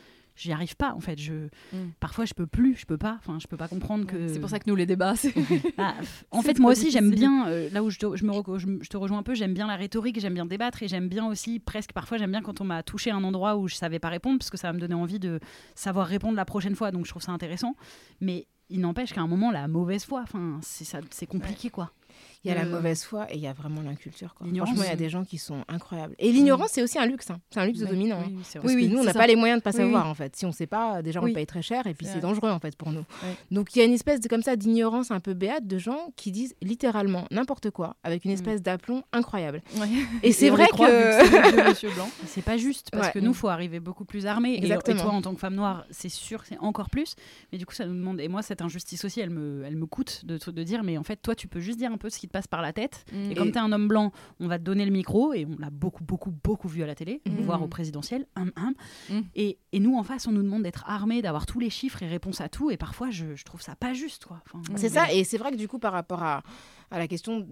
j'y 0.41 0.53
arrive 0.53 0.75
pas 0.77 0.95
en 0.95 1.01
fait. 1.01 1.19
Je, 1.19 1.33
Mm. 1.73 1.91
parfois, 2.01 2.25
je 2.25 2.35
peux 2.35 2.47
plus, 2.47 2.77
je 2.77 2.87
peux 2.87 2.97
pas, 2.99 3.17
enfin, 3.19 3.39
je 3.41 3.47
peux 3.47 3.57
pas 3.57 3.69
comprendre 3.69 4.07
que. 4.07 4.29
C'est 4.29 4.41
pour 4.41 4.49
ça 4.51 4.59
que 4.59 4.69
nous, 4.69 4.77
les 4.77 4.87
débats. 4.87 5.15
Ah, 5.79 5.95
en 6.31 6.43
fait, 6.43 6.59
moi 6.59 6.73
aussi, 6.73 6.91
j'aime 6.91 7.11
bien, 7.11 7.49
euh, 7.49 7.69
là 7.73 7.83
où 7.83 7.91
je 7.91 7.99
te, 7.99 8.17
je, 8.17 8.25
me 8.25 8.33
reco- 8.33 8.59
je 8.59 8.67
me- 8.67 8.83
je 8.83 8.89
te 8.89 8.97
rejoins 8.97 9.19
un 9.19 9.23
peu, 9.23 9.35
j'aime 9.35 9.55
bien 9.55 9.67
la 9.67 9.77
rhétorique, 9.77 10.19
j'aime 10.21 10.35
bien 10.35 10.47
débattre 10.47 10.83
et 10.83 10.89
j'aime 10.89 11.09
bien 11.09 11.27
aussi, 11.27 11.59
presque 11.61 11.93
parfois, 11.93 12.19
j'aime 12.19 12.31
bien 12.31 12.43
quand 12.43 12.61
on 12.61 12.65
m'a 12.65 12.83
touché 12.83 13.11
à 13.11 13.17
un 13.17 13.25
endroit 13.25 13.57
où 13.57 13.69
je 13.69 13.75
savais 13.75 13.99
pas 13.99 14.09
répondre 14.09 14.39
parce 14.39 14.51
que 14.51 14.57
ça 14.57 14.69
va 14.69 14.73
me 14.73 14.81
donner 14.81 14.95
envie 14.95 15.19
de 15.19 15.41
savoir 15.75 16.07
répondre 16.07 16.37
la 16.37 16.45
prochaine 16.45 16.75
fois. 16.75 16.91
Donc, 16.91 17.05
je 17.07 17.11
trouve 17.11 17.23
ça 17.23 17.33
intéressant. 17.33 17.75
Mais 18.21 18.47
il 18.69 18.81
n'empêche 18.81 19.13
qu'à 19.13 19.21
un 19.21 19.27
moment, 19.27 19.51
la 19.51 19.67
mauvaise 19.69 20.05
foi, 20.05 20.21
enfin, 20.23 20.59
c'est 20.63 20.85
ça- 20.85 21.01
c'est 21.11 21.27
compliqué, 21.27 21.71
quoi. 21.71 21.93
Il 22.43 22.49
y 22.49 22.51
a 22.51 22.55
la 22.55 22.63
Euh, 22.63 22.71
mauvaise 22.71 23.05
foi 23.05 23.31
et 23.31 23.35
il 23.37 23.41
y 23.41 23.47
a 23.47 23.53
vraiment 23.53 23.83
l'inculture. 23.83 24.35
Franchement, 24.39 24.83
il 24.83 24.89
y 24.89 24.93
a 24.93 24.97
des 24.97 25.11
gens 25.11 25.25
qui 25.25 25.37
sont 25.37 25.63
incroyables. 25.69 26.15
Et 26.19 26.33
l'ignorance, 26.33 26.71
c'est 26.73 26.83
aussi 26.83 26.99
un 26.99 27.05
luxe. 27.05 27.31
hein. 27.31 27.39
C'est 27.51 27.61
un 27.61 27.67
luxe 27.67 27.81
dominant. 27.81 28.21
hein. 28.21 28.25
Oui. 28.29 28.37
Parce 28.55 28.65
Oui, 28.65 28.73
que 28.73 28.77
oui, 28.81 28.89
nous, 28.89 28.99
on 29.01 29.05
n'a 29.05 29.13
pas 29.13 29.27
les 29.27 29.37
moyens 29.37 29.59
de 29.61 29.63
pas 29.63 29.71
Oui, 29.71 29.77
savoir, 29.77 30.05
oui. 30.07 30.11
en 30.11 30.15
fait. 30.15 30.35
Si 30.37 30.47
on 30.47 30.53
sait 30.53 30.67
pas, 30.67 31.03
déjà, 31.03 31.21
on 31.21 31.25
Oui. 31.25 31.35
paye 31.35 31.45
très 31.47 31.61
cher 31.61 31.87
et 31.87 31.93
puis 31.95 32.07
C'est 32.07 32.21
dangereux, 32.21 32.51
en 32.51 32.59
fait, 32.59 32.77
pour 32.77 32.93
nous. 32.93 33.05
Donc, 33.51 33.75
il 33.77 33.81
y 33.81 33.83
a 33.83 33.85
une 33.85 33.93
espèce 33.93 34.21
de, 34.21 34.29
comme 34.29 34.43
ça 34.43 34.57
d'ignorance 34.57 35.11
un 35.11 35.21
peu 35.21 35.35
béate 35.35 35.67
de 35.67 35.77
gens 35.79 36.13
qui 36.17 36.31
disent 36.33 36.55
littéralement 36.63 37.27
n'importe 37.31 37.71
quoi 37.71 37.97
avec 38.05 38.25
une 38.25 38.31
Mm. 38.31 38.35
espèce 38.35 38.63
d'aplomb 38.63 39.03
incroyable. 39.13 39.61
Ouais. 39.77 39.89
Et 40.23 40.33
c'est 40.33 40.49
vrai 40.51 40.67
que. 40.69 40.77
c'est 40.79 41.43
le 41.43 41.53
vieux 41.53 41.65
monsieur 41.69 41.91
blanc. 41.91 42.09
C'est 42.27 42.43
pas 42.43 42.57
juste 42.57 42.89
parce 42.91 43.09
Ouais. 43.09 43.13
que 43.13 43.19
nous, 43.19 43.35
faut 43.35 43.49
arriver 43.49 43.81
beaucoup 43.81 44.05
plus 44.07 44.25
armés. 44.27 44.61
Et, 44.63 44.69
toi, 44.69 45.11
en 45.13 45.21
tant 45.21 45.35
que 45.35 45.41
femme 45.41 45.55
noire, 45.57 45.85
c'est 45.91 46.09
sûr, 46.09 46.43
c'est 46.47 46.59
encore 46.59 46.89
plus. 46.91 47.17
Mais 47.53 47.59
du 47.59 47.67
coup, 47.67 47.75
ça 47.75 47.85
nous 47.87 47.95
demande. 47.95 48.19
Et 48.21 48.29
moi, 48.29 48.41
cette 48.43 48.63
injustice 48.63 49.05
aussi, 49.05 49.21
elle 49.21 49.31
me, 49.31 49.63
elle 49.67 49.77
me 49.77 49.87
coûte 49.87 50.25
de, 50.25 50.39
de 50.51 50.63
dire. 50.63 50.83
Mais 50.85 50.97
en 50.97 51.03
fait, 51.05 51.17
toi, 51.17 51.35
tu 51.35 51.49
peux 51.49 51.61
juste 51.61 51.79
dire 51.79 51.93
un 51.93 51.99
peu 51.99 52.09
ce 52.09 52.19
qui 52.19 52.29
te 52.31 52.33
passe 52.33 52.47
par 52.47 52.63
la 52.63 52.73
tête. 52.73 53.05
Et 53.13 53.31
Mm. 53.31 53.35
comme 53.35 53.51
tu 53.53 53.59
es 53.59 53.61
un 53.61 53.73
homme 53.73 53.89
blanc, 53.89 54.13
on 54.39 54.47
va 54.47 54.59
te 54.59 54.63
donner 54.65 54.85
le 54.85 54.93
micro, 54.93 55.33
et 55.35 55.45
on 55.47 55.57
l'a 55.59 55.71
beaucoup, 55.71 56.05
beaucoup, 56.05 56.31
beaucoup 56.45 56.69
vu 56.69 56.83
à 56.83 56.87
la 56.87 56.95
télé, 56.95 57.21
Mhm. 57.27 57.43
voire 57.43 57.63
au 57.63 57.67
présidentiel. 57.67 58.27
Hum, 58.37 58.53
hum. 58.57 58.75
Mhm. 59.11 59.25
Et, 59.35 59.59
et 59.73 59.81
nous, 59.81 59.97
en 59.99 60.03
face, 60.05 60.27
on 60.29 60.33
nous 60.33 60.43
demande 60.43 60.63
d'être 60.63 60.85
armés, 60.87 61.23
d'avoir 61.23 61.45
tous 61.47 61.59
les 61.59 61.71
chiffres 61.71 62.03
et 62.03 62.07
réponses 62.09 62.41
à 62.41 62.49
tout. 62.49 62.71
Et 62.71 62.77
parfois, 62.77 63.11
je, 63.11 63.35
je 63.35 63.45
trouve 63.45 63.61
ça 63.61 63.75
pas 63.75 63.93
juste. 63.93 64.27
Quoi. 64.27 64.41
Enfin, 64.55 64.63
C'est 64.77 64.89
ça, 64.89 65.13
et 65.13 65.25
c'est 65.25 65.39
vrai 65.39 65.51
que 65.51 65.57
du 65.57 65.67
coup, 65.69 65.79
par 65.81 65.93
rapport 65.93 66.23
à, 66.23 66.43
à 66.91 66.99
la 66.99 67.07
question 67.09 67.47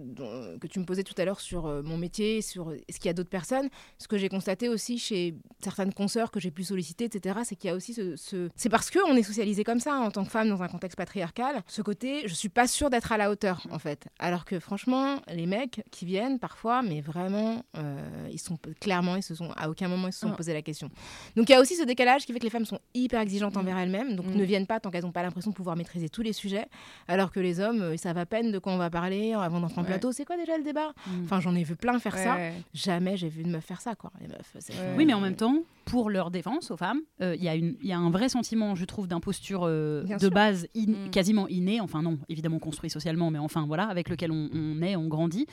que 0.59 0.67
tu 0.67 0.79
me 0.79 0.85
posais 0.85 1.03
tout 1.03 1.13
à 1.17 1.25
l'heure 1.25 1.39
sur 1.39 1.65
euh, 1.65 1.81
mon 1.83 1.97
métier, 1.97 2.41
sur 2.41 2.71
est-ce 2.71 2.97
qu'il 2.99 3.05
y 3.07 3.09
a 3.09 3.13
d'autres 3.13 3.29
personnes, 3.29 3.69
ce 3.97 4.07
que 4.07 4.17
j'ai 4.17 4.29
constaté 4.29 4.69
aussi 4.69 4.97
chez 4.99 5.35
certaines 5.63 5.93
consoeurs 5.93 6.31
que 6.31 6.39
j'ai 6.39 6.51
pu 6.51 6.63
solliciter, 6.63 7.05
etc., 7.05 7.39
c'est 7.43 7.55
qu'il 7.55 7.69
y 7.69 7.71
a 7.71 7.75
aussi 7.75 7.93
ce... 7.93 8.15
ce- 8.15 8.49
C'est 8.55 8.69
parce 8.69 8.89
qu'on 8.91 9.15
est 9.15 9.23
socialisé 9.23 9.63
comme 9.63 9.79
ça 9.79 9.95
en 9.95 10.11
tant 10.11 10.23
que 10.25 10.29
femme 10.31 10.49
dans 10.49 10.61
un 10.63 10.67
contexte 10.67 10.97
patriarcal, 10.97 11.61
ce 11.67 11.81
côté, 11.81 12.27
je 12.27 12.33
suis 12.33 12.49
pas 12.49 12.67
sûre 12.67 12.89
d'être 12.89 13.11
à 13.11 13.17
la 13.17 13.31
hauteur, 13.31 13.61
en 13.71 13.79
fait. 13.79 14.07
Alors 14.19 14.45
que 14.45 14.59
franchement, 14.59 15.21
les 15.33 15.45
mecs 15.45 15.83
qui 15.91 16.05
viennent 16.05 16.39
parfois, 16.39 16.81
mais 16.81 17.01
vraiment, 17.01 17.63
euh, 17.77 18.27
ils 18.31 18.39
sont 18.39 18.57
clairement, 18.79 19.15
ils 19.15 19.23
se 19.23 19.35
sont, 19.35 19.51
à 19.55 19.69
aucun 19.69 19.87
moment, 19.87 20.07
ils 20.07 20.13
se 20.13 20.19
sont 20.19 20.31
Ah. 20.33 20.35
posé 20.37 20.53
la 20.53 20.61
question. 20.61 20.89
Donc 21.35 21.49
il 21.49 21.53
y 21.53 21.55
a 21.55 21.61
aussi 21.61 21.75
ce 21.75 21.83
décalage 21.83 22.25
qui 22.25 22.33
fait 22.33 22.39
que 22.39 22.43
les 22.45 22.49
femmes 22.49 22.65
sont 22.65 22.79
hyper 22.93 23.21
exigeantes 23.21 23.57
envers 23.57 23.77
elles-mêmes, 23.77 24.15
donc 24.15 24.25
Mm. 24.27 24.35
ne 24.35 24.43
viennent 24.43 24.67
pas 24.67 24.79
tant 24.79 24.91
qu'elles 24.91 25.03
n'ont 25.03 25.11
pas 25.11 25.23
l'impression 25.23 25.51
de 25.51 25.55
pouvoir 25.55 25.75
maîtriser 25.75 26.09
tous 26.09 26.21
les 26.21 26.33
sujets, 26.33 26.65
alors 27.07 27.31
que 27.31 27.39
les 27.39 27.59
hommes, 27.59 27.81
euh, 27.81 27.93
ils 27.95 27.99
savent 27.99 28.17
à 28.17 28.25
peine 28.25 28.51
de 28.51 28.59
quoi 28.59 28.73
on 28.73 28.77
va 28.77 28.89
parler 28.89 29.28
avant 29.33 29.59
d'entrer 29.59 29.79
en 29.79 29.83
Ouais. 29.83 29.89
plateau. 29.89 30.11
C'est 30.11 30.25
quoi 30.25 30.37
déjà 30.37 30.57
le 30.57 30.63
débat? 30.63 30.93
Mm. 31.07 31.23
Enfin, 31.25 31.39
j'en 31.39 31.55
ai 31.55 31.63
vu 31.63 31.75
plein 31.75 31.99
faire 31.99 32.17
ça. 32.17 32.37
Jamais 32.73 33.17
j'ai 33.17 33.29
vu 33.29 33.41
une 33.41 33.51
meuf 33.51 33.65
faire 33.65 33.81
ça, 33.81 33.95
quoi. 33.95 34.11
Les 34.21 34.27
meufs. 34.27 34.55
Oui, 34.97 35.05
mais 35.05 35.13
en 35.13 35.21
même 35.21 35.35
temps, 35.35 35.55
pour 35.89 36.09
leur 36.09 36.29
défense 36.31 36.71
aux 36.71 36.77
femmes, 36.77 36.99
euh, 37.21 37.35
il 37.37 37.43
y, 37.43 37.49
a 37.49 37.55
une- 37.55 37.75
il 37.81 37.87
y 37.87 37.93
a 37.93 37.97
un 37.97 38.11
vrai 38.11 38.29
sentiment, 38.29 38.75
je 38.75 38.85
trouve, 38.85 39.07
d'imposture 39.07 39.61
euh, 39.65 40.03
de 40.03 40.17
sûr. 40.19 40.29
base 40.31 40.67
in- 40.75 41.07
Mm. 41.07 41.09
quasiment 41.11 41.47
inné, 41.47 41.81
enfin 41.81 42.01
non, 42.01 42.19
évidemment 42.29 42.59
construit 42.59 42.89
socialement, 42.89 43.31
mais 43.31 43.39
enfin 43.39 43.65
voilà, 43.67 43.85
avec 43.87 44.09
lequel 44.09 44.31
on, 44.31 44.49
on 44.53 44.81
est, 44.81 44.95
on 44.95 45.07
grandit. 45.07 45.47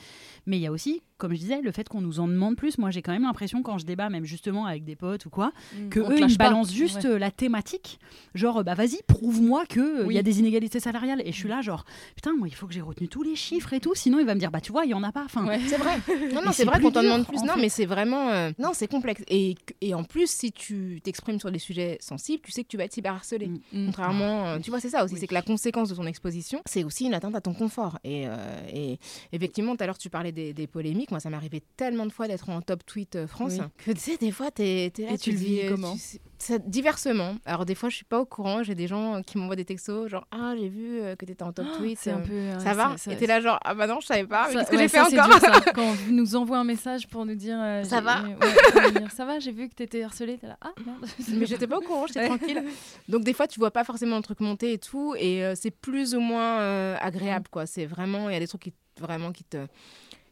Mais 0.45 0.57
il 0.57 0.61
y 0.61 0.67
a 0.67 0.71
aussi, 0.71 1.01
comme 1.17 1.33
je 1.33 1.39
disais, 1.39 1.61
le 1.61 1.71
fait 1.71 1.89
qu'on 1.89 2.01
nous 2.01 2.19
en 2.19 2.27
demande 2.27 2.55
plus. 2.55 2.77
Moi, 2.77 2.91
j'ai 2.91 3.01
quand 3.01 3.11
même 3.11 3.23
l'impression, 3.23 3.63
quand 3.63 3.77
je 3.79 3.85
débat, 3.85 4.09
même 4.09 4.25
justement 4.25 4.65
avec 4.65 4.83
des 4.83 4.95
potes 4.95 5.25
ou 5.25 5.29
quoi, 5.29 5.51
que 5.89 5.99
Mm. 5.99 6.03
On 6.03 6.07
te 6.09 6.13
eux, 6.13 6.27
ils 6.29 6.37
balancent 6.37 6.71
juste 6.73 7.03
Ouais. 7.03 7.11
euh, 7.11 7.19
la 7.19 7.31
thématique. 7.31 7.99
Genre, 8.35 8.63
bah 8.63 8.75
vas-y, 8.75 8.99
prouve-moi 9.07 9.65
qu'il 9.65 10.05
il 10.07 10.13
y 10.13 10.19
a 10.19 10.23
des 10.23 10.39
inégalités 10.39 10.79
salariales. 10.79 11.21
Et 11.25 11.31
je 11.31 11.37
suis 11.37 11.49
là, 11.49 11.61
genre, 11.61 11.83
putain, 12.15 12.33
moi, 12.37 12.47
il 12.47 12.53
faut 12.53 12.67
que 12.67 12.73
j'ai 12.73 12.81
retenu 12.81 13.07
tous 13.07 13.23
les 13.23 13.35
chiffres 13.35 13.73
et 13.73 13.79
tout, 13.79 13.95
sinon 13.95 14.19
il 14.19 14.25
va 14.25 14.35
me 14.35 14.39
dire, 14.39 14.51
bah 14.51 14.61
tu 14.61 14.71
vois, 14.71 14.85
il 14.85 14.91
y 14.91 14.93
en 14.93 15.03
a 15.03 15.11
pas. 15.11 15.23
Enfin, 15.25 15.45
Ouais. 15.47 15.59
C'est 15.67 15.77
vrai. 15.77 15.95
Non, 16.33 16.41
non, 16.45 16.51
c'est 16.51 16.65
vrai 16.65 16.79
qu'on 16.79 16.91
t'en 16.91 17.01
demande 17.03 17.25
plus. 17.25 17.39
en 17.39 17.45
Non, 17.45 17.53
fait. 17.53 17.61
mais 17.61 17.69
c'est 17.69 17.85
vraiment. 17.85 18.29
euh, 18.29 18.51
Non, 18.59 18.69
c'est 18.73 18.87
complexe. 18.87 19.23
Et, 19.29 19.55
et 19.81 19.93
en 19.93 20.03
plus, 20.03 20.26
si 20.27 20.51
tu 20.51 20.99
t'exprimes 21.03 21.39
sur 21.39 21.51
des 21.51 21.59
sujets 21.59 21.97
sensibles, 22.01 22.41
tu 22.43 22.51
sais 22.51 22.63
que 22.63 22.67
tu 22.67 22.77
vas 22.77 22.83
être 22.83 22.93
cyberharcelé. 22.93 23.47
Mm. 23.47 23.59
Mm. 23.71 23.85
Contrairement, 23.87 24.47
euh, 24.47 24.59
tu 24.59 24.69
vois, 24.69 24.79
c'est 24.79 24.89
ça 24.89 25.03
aussi, 25.03 25.13
Oui. 25.13 25.19
c'est 25.19 25.27
que 25.27 25.33
la 25.33 25.41
conséquence 25.41 25.89
de 25.89 25.95
ton 25.95 26.05
exposition, 26.05 26.61
c'est 26.65 26.83
aussi 26.83 27.05
une 27.05 27.13
atteinte 27.13 27.35
à 27.35 27.41
ton 27.41 27.53
confort. 27.53 27.97
Et, 28.03 28.27
euh, 28.27 28.35
et 28.73 28.99
effectivement, 29.31 29.75
tout 29.75 29.83
à 29.83 29.87
l'heure, 29.87 29.97
tu 29.97 30.09
parlais 30.09 30.31
des, 30.31 30.53
des 30.53 30.67
polémiques. 30.67 31.11
Moi, 31.11 31.19
ça 31.19 31.29
arrivé 31.37 31.61
tellement 31.77 32.05
de 32.05 32.11
fois 32.11 32.27
d'être 32.27 32.49
en 32.49 32.61
top 32.61 32.85
tweet 32.85 33.15
euh, 33.15 33.27
France 33.27 33.53
Oui. 33.59 33.65
que 33.85 33.91
tu 33.91 33.99
sais, 33.99 34.17
des 34.17 34.31
fois, 34.31 34.51
t'es 34.51 34.85
es 34.87 35.01
là, 35.01 35.13
Et 35.13 35.17
tu 35.17 35.31
le 35.31 35.37
vis 35.37 35.61
comment 35.69 35.95
tu 36.36 36.36
ça- 36.39 36.59
Diversement. 36.59 37.35
Alors, 37.45 37.65
des 37.65 37.75
fois, 37.75 37.89
je 37.89 37.95
suis 37.95 38.05
pas 38.05 38.19
au 38.19 38.25
courant. 38.25 38.63
J'ai 38.63 38.75
des 38.75 38.87
gens 38.87 39.15
euh, 39.15 39.21
qui 39.21 39.37
m'envoient 39.37 39.55
des 39.55 39.65
textos, 39.65 40.09
genre, 40.09 40.27
ah, 40.31 40.53
j'ai 40.59 40.69
vu 40.69 40.99
euh, 41.01 41.15
que 41.15 41.25
t'étais 41.25 41.43
en 41.43 41.51
top 41.53 41.65
tweet. 41.77 41.97
C'est 41.99 42.11
un 42.11 42.19
euh, 42.19 42.23
peu. 42.23 42.33
ouais, 42.57 42.63
Ça 42.63 42.73
va 42.73 42.97
ça- 42.97 43.11
Et 43.11 43.17
t'es 43.17 43.27
là, 43.27 43.41
genre, 43.41 43.59
ah 43.63 43.73
bah 43.73 43.87
non, 43.87 43.99
je 43.99 44.07
savais 44.07 44.25
pas. 44.25 44.49
Qu'est-ce 44.51 44.69
que 44.69 44.75
ouais, 44.75 44.83
j'ai 44.83 44.87
fait 44.87 44.99
encore 44.99 45.27
dur, 45.27 45.39
ça. 45.39 45.61
Quand 45.75 45.83
on 46.07 46.11
nous 46.11 46.35
envoie 46.35 46.57
un 46.57 46.63
message 46.63 47.07
pour 47.07 47.25
nous 47.25 47.35
dire 47.35 47.57
euh, 47.59 47.83
Ça 47.83 48.01
va 48.01 48.23
ouais, 48.23 48.91
dire, 48.91 49.11
Ça 49.11 49.25
va, 49.25 49.39
j'ai 49.39 49.51
vu 49.51 49.67
que 49.69 49.75
t'étais 49.75 50.03
harcelée. 50.03 50.37
T'es 50.37 50.47
là, 50.47 50.57
ah 50.61 50.71
merde. 50.85 51.05
mais 51.29 51.45
j'étais 51.45 51.67
pas 51.67 51.77
au 51.77 51.81
courant, 51.81 52.07
j'étais 52.07 52.27
tranquille. 52.27 52.63
Donc 53.07 53.23
des 53.23 53.33
fois, 53.33 53.47
tu 53.47 53.59
vois 53.59 53.71
pas 53.71 53.83
forcément 53.83 54.17
le 54.17 54.23
truc 54.23 54.39
monter 54.39 54.73
et 54.73 54.77
tout, 54.77 55.15
et 55.17 55.43
euh, 55.43 55.53
c'est 55.55 55.71
plus 55.71 56.15
ou 56.15 56.19
moins 56.19 56.59
euh, 56.59 56.95
agréable, 56.99 57.47
quoi. 57.49 57.65
C'est 57.65 57.85
vraiment, 57.85 58.29
il 58.29 58.33
y 58.33 58.37
a 58.37 58.39
des 58.39 58.47
trucs 58.47 58.61
qui 58.63 58.73
vraiment 58.99 59.31
qui 59.31 59.43
te 59.43 59.57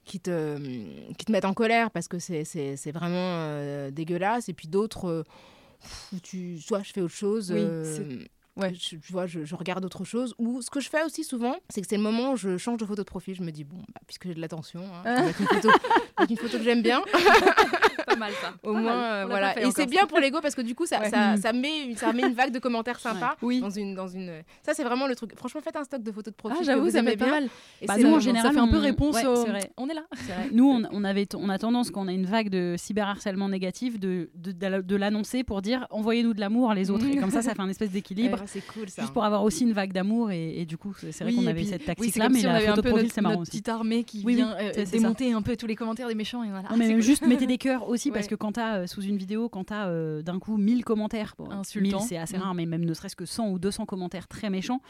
qui 0.05 0.19
te, 0.19 0.57
qui 1.17 1.25
te 1.25 1.31
mettent 1.31 1.45
en 1.45 1.55
colère 1.55 1.89
parce 1.89 2.07
que 2.07 2.19
c'est 2.19 2.43
vraiment 2.93 3.15
euh, 3.17 3.89
dégueulasse, 3.89 4.49
et 4.49 4.53
puis 4.53 4.67
d'autres 4.67 5.07
euh, 5.09 5.23
pff, 5.85 6.21
tu 6.21 6.59
soit 6.59 6.83
je 6.83 6.91
fais 6.91 7.01
autre 7.01 7.13
chose. 7.13 7.51
Oui, 7.51 7.59
euh, 7.61 8.25
ouais. 8.57 8.73
je, 8.73 8.95
tu 8.97 9.11
vois, 9.11 9.25
je, 9.25 9.43
je 9.45 9.55
regarde 9.55 9.83
autre 9.85 10.03
chose. 10.03 10.33
Ou 10.37 10.61
ce 10.61 10.69
que 10.69 10.79
je 10.79 10.89
fais 10.89 11.03
aussi 11.03 11.23
souvent, 11.23 11.55
c'est 11.69 11.81
que 11.81 11.87
c'est 11.87 11.97
le 11.97 12.03
moment 12.03 12.31
où 12.33 12.37
je 12.37 12.57
change 12.57 12.77
de 12.77 12.85
photo 12.85 13.01
de 13.03 13.07
profil. 13.07 13.35
Je 13.35 13.43
me 13.43 13.51
dis, 13.51 13.63
bon, 13.63 13.77
bah, 13.93 14.01
puisque 14.07 14.27
j'ai 14.27 14.33
de 14.33 14.41
l'attention, 14.41 14.81
hein, 15.05 15.15
vais 15.15 15.25
mettre 15.27 15.41
une 15.41 15.47
photo, 15.47 15.69
une 16.29 16.37
photo 16.37 16.57
que 16.57 16.63
j'aime 16.63 16.81
bien. 16.81 17.01
pas 18.05 18.15
mal 18.15 18.31
ça. 18.41 18.53
Au 18.63 18.73
Pas 18.73 18.79
moins, 18.79 19.03
euh, 19.03 19.25
voilà. 19.27 19.59
Et 19.61 19.71
c'est 19.71 19.85
bien 19.87 20.05
pour 20.05 20.19
l'ego 20.19 20.39
parce 20.41 20.55
que 20.55 20.61
du 20.61 20.75
coup, 20.75 20.85
ça, 20.85 20.99
Ouais. 20.99 21.09
ça, 21.09 21.35
ça 21.37 21.53
met, 21.53 21.85
une- 21.87 21.97
ça 21.97 22.13
met 22.13 22.23
une 22.23 22.33
vague 22.33 22.51
de 22.53 22.59
commentaires 22.59 22.99
sympas 22.99 23.35
Oui. 23.41 23.59
dans 23.61 23.69
une, 23.69 23.95
dans 23.95 24.07
une. 24.07 24.41
Ça, 24.63 24.73
c'est 24.73 24.83
vraiment 24.83 25.07
le 25.07 25.15
truc. 25.15 25.35
Franchement, 25.35 25.61
faites 25.61 25.75
un 25.75 25.83
stock 25.83 26.01
de 26.03 26.11
photos 26.11 26.31
de 26.31 26.37
profil. 26.37 26.57
Ah, 26.61 26.63
j'avoue, 26.63 26.89
ça 26.89 27.01
met 27.01 27.17
pas 27.17 27.25
bien. 27.25 27.33
mal. 27.33 27.49
Et 27.81 27.87
Bah, 27.87 27.97
nous, 27.97 28.13
en 28.13 28.19
général, 28.19 28.47
ça 28.49 28.53
fait 28.53 28.59
un 28.59 28.67
peu 28.67 28.77
on- 28.77 28.81
réponse 28.81 29.15
ouais, 29.15 29.25
au. 29.25 29.45
vrai. 29.45 29.71
On 29.77 29.89
est 29.89 29.93
là. 29.93 30.03
Vrai. 30.13 30.49
Nous, 30.51 30.69
on, 30.69 30.83
on 30.91 31.03
avait, 31.03 31.27
on 31.35 31.49
a 31.49 31.57
tendance, 31.57 31.91
quand 31.91 32.05
on 32.05 32.07
a 32.07 32.13
une 32.13 32.25
vague 32.25 32.49
de 32.49 32.75
cyberharcèlement 32.77 33.49
négatif, 33.49 33.99
de, 33.99 34.29
de, 34.35 34.51
de- 34.51 34.81
de 34.81 34.95
l'annoncer 34.95 35.43
pour 35.43 35.61
dire 35.61 35.87
envoyez-nous 35.89 36.33
de 36.33 36.39
l'amour 36.39 36.73
les 36.73 36.89
autres. 36.91 37.05
Et 37.07 37.17
comme 37.17 37.31
ça, 37.31 37.41
ça 37.41 37.53
fait 37.53 37.61
un 37.61 37.69
espèce 37.69 37.89
d'équilibre. 37.91 38.39
Ah, 38.45 38.47
c'est 38.47 38.65
cool 38.65 38.89
ça. 38.89 39.01
Juste 39.01 39.13
pour 39.13 39.23
avoir 39.25 39.43
aussi 39.43 39.63
une 39.63 39.73
vague 39.73 39.91
d'amour. 39.91 40.31
Et, 40.31 40.61
et 40.61 40.65
du 40.65 40.77
coup, 40.77 40.93
c'est 40.99 41.11
vrai 41.23 41.25
Oui, 41.31 41.35
qu'on 41.35 41.47
avait 41.47 41.61
puis- 41.61 41.65
cette 41.69 41.81
oui, 41.81 41.85
c'est 41.87 41.95
tactique-là, 41.95 42.25
comme 42.25 42.33
mais 42.33 42.39
si 42.39 42.45
on 42.45 42.49
la 42.49 42.55
avait 42.55 42.65
photo 42.67 42.71
un 42.73 42.75
de 42.77 42.81
peu 42.81 42.89
profil, 42.89 43.03
notre, 43.05 43.15
c'est 43.15 43.21
marrant 43.21 43.33
notre 43.33 43.41
aussi. 43.43 43.51
petite 43.51 43.69
armée 43.69 44.03
qui 44.03 44.17
Oui, 44.19 44.23
oui, 44.27 44.35
vient 44.35 44.55
euh, 44.55 44.71
c'est 44.73 44.85
ça. 44.85 44.91
démonter 44.91 45.31
un 45.33 45.41
peu 45.41 45.55
tous 45.57 45.67
les 45.67 45.75
commentaires 45.75 46.07
des 46.07 46.15
méchants. 46.15 46.43
Et 46.43 46.49
voilà. 46.49 46.69
Non, 46.69 46.77
mais 46.77 46.85
Ah, 46.85 46.87
même 46.89 47.01
c'est 47.01 47.07
juste 47.07 47.25
mettez 47.27 47.47
des 47.47 47.57
cœurs 47.57 47.87
aussi, 47.89 48.11
parce 48.11 48.27
que 48.27 48.35
quand 48.35 48.53
t'as 48.53 48.77
euh, 48.79 48.87
sous 48.87 49.01
une 49.01 49.17
vidéo, 49.17 49.49
quand 49.49 49.65
t'as 49.65 49.87
euh, 49.87 50.21
d'un 50.21 50.39
coup 50.39 50.57
1000 50.57 50.83
commentaires, 50.85 51.35
bon, 51.37 51.49
Insultants. 51.51 51.99
1000 51.99 52.07
c'est 52.07 52.17
assez 52.17 52.37
Mm. 52.37 52.41
rare, 52.41 52.53
mais 52.53 52.65
même 52.65 52.85
ne 52.85 52.93
serait-ce 52.93 53.15
que 53.15 53.25
100 53.25 53.49
ou 53.49 53.59
200 53.59 53.85
commentaires 53.85 54.27
très 54.27 54.49
méchants, 54.49 54.81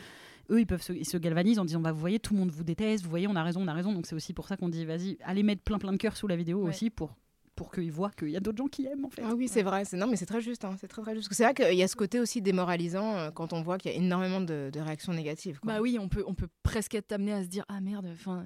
eux 0.51 0.60
ils 0.60 0.68
peuvent 0.68 0.82
se, 0.82 0.93
ils 0.93 1.06
se 1.06 1.18
galvanisent 1.18 1.58
en 1.60 1.66
disant 1.66 1.80
bah 1.80 1.91
vous 1.91 1.99
voyez 1.99 2.20
tout 2.20 2.34
le 2.34 2.39
monde 2.39 2.51
vous 2.51 2.64
déteste, 2.64 3.03
vous 3.03 3.10
voyez 3.10 3.28
on 3.28 3.36
a 3.36 3.41
raison, 3.43 3.62
on 3.64 3.68
a 3.68 3.74
raison, 3.74 3.93
donc 3.93 4.06
c'est 4.06 4.16
aussi 4.16 4.32
pour 4.34 4.47
ça 4.47 4.58
qu'on 4.58 4.70
dit 4.70 4.86
vas-y 4.86 5.18
allez 5.26 5.41
mettre 5.41 5.64
plein 5.64 5.80
plein 5.80 5.91
de 5.91 5.97
cœurs 5.97 6.16
sous 6.18 6.28
la 6.28 6.36
vidéo 6.36 6.60
Ouais. 6.64 6.70
aussi 6.70 6.89
pour 6.91 7.16
pour 7.56 7.72
qu'ils 7.72 7.91
voient 7.91 8.12
qu'il 8.12 8.30
y 8.30 8.38
a 8.38 8.39
d'autres 8.39 8.58
gens 8.58 8.68
qui 8.68 8.86
aiment 8.86 9.06
en 9.06 9.10
fait. 9.10 9.22
Ah 9.26 9.34
oui, 9.36 9.47
c'est 9.47 9.64
vrai. 9.64 9.86
C'est 9.86 9.97
non, 9.97 10.08
mais 10.08 10.16
c'est 10.18 10.26
très 10.26 10.41
juste. 10.41 10.66
hein, 10.66 10.76
C'est 10.80 10.88
très 10.88 11.01
très 11.01 11.16
juste. 11.16 11.28
C'est 11.34 11.43
vrai 11.43 11.53
qu'il 11.53 11.74
y 11.76 11.84
a 11.84 11.88
ce 11.88 11.95
côté 11.95 12.20
aussi 12.20 12.41
démoralisant 12.41 13.16
euh, 13.16 13.32
quand 13.32 13.53
on 13.53 13.62
voit 13.62 13.78
qu'il 13.78 13.91
y 13.91 13.93
a 13.93 13.97
énormément 13.97 14.41
de, 14.41 14.70
de 14.72 14.80
réactions 14.80 15.14
négatives. 15.14 15.60
quoi. 15.60 15.74
Bah 15.74 15.82
oui, 15.82 15.97
on 15.99 16.10
peut, 16.10 16.24
on 16.28 16.34
peut 16.34 16.47
presque 16.64 16.95
être 16.95 17.12
amené 17.12 17.34
à 17.34 17.43
se 17.43 17.47
dire 17.47 17.64
ah 17.70 17.80
merde, 17.82 18.08
enfin, 18.14 18.43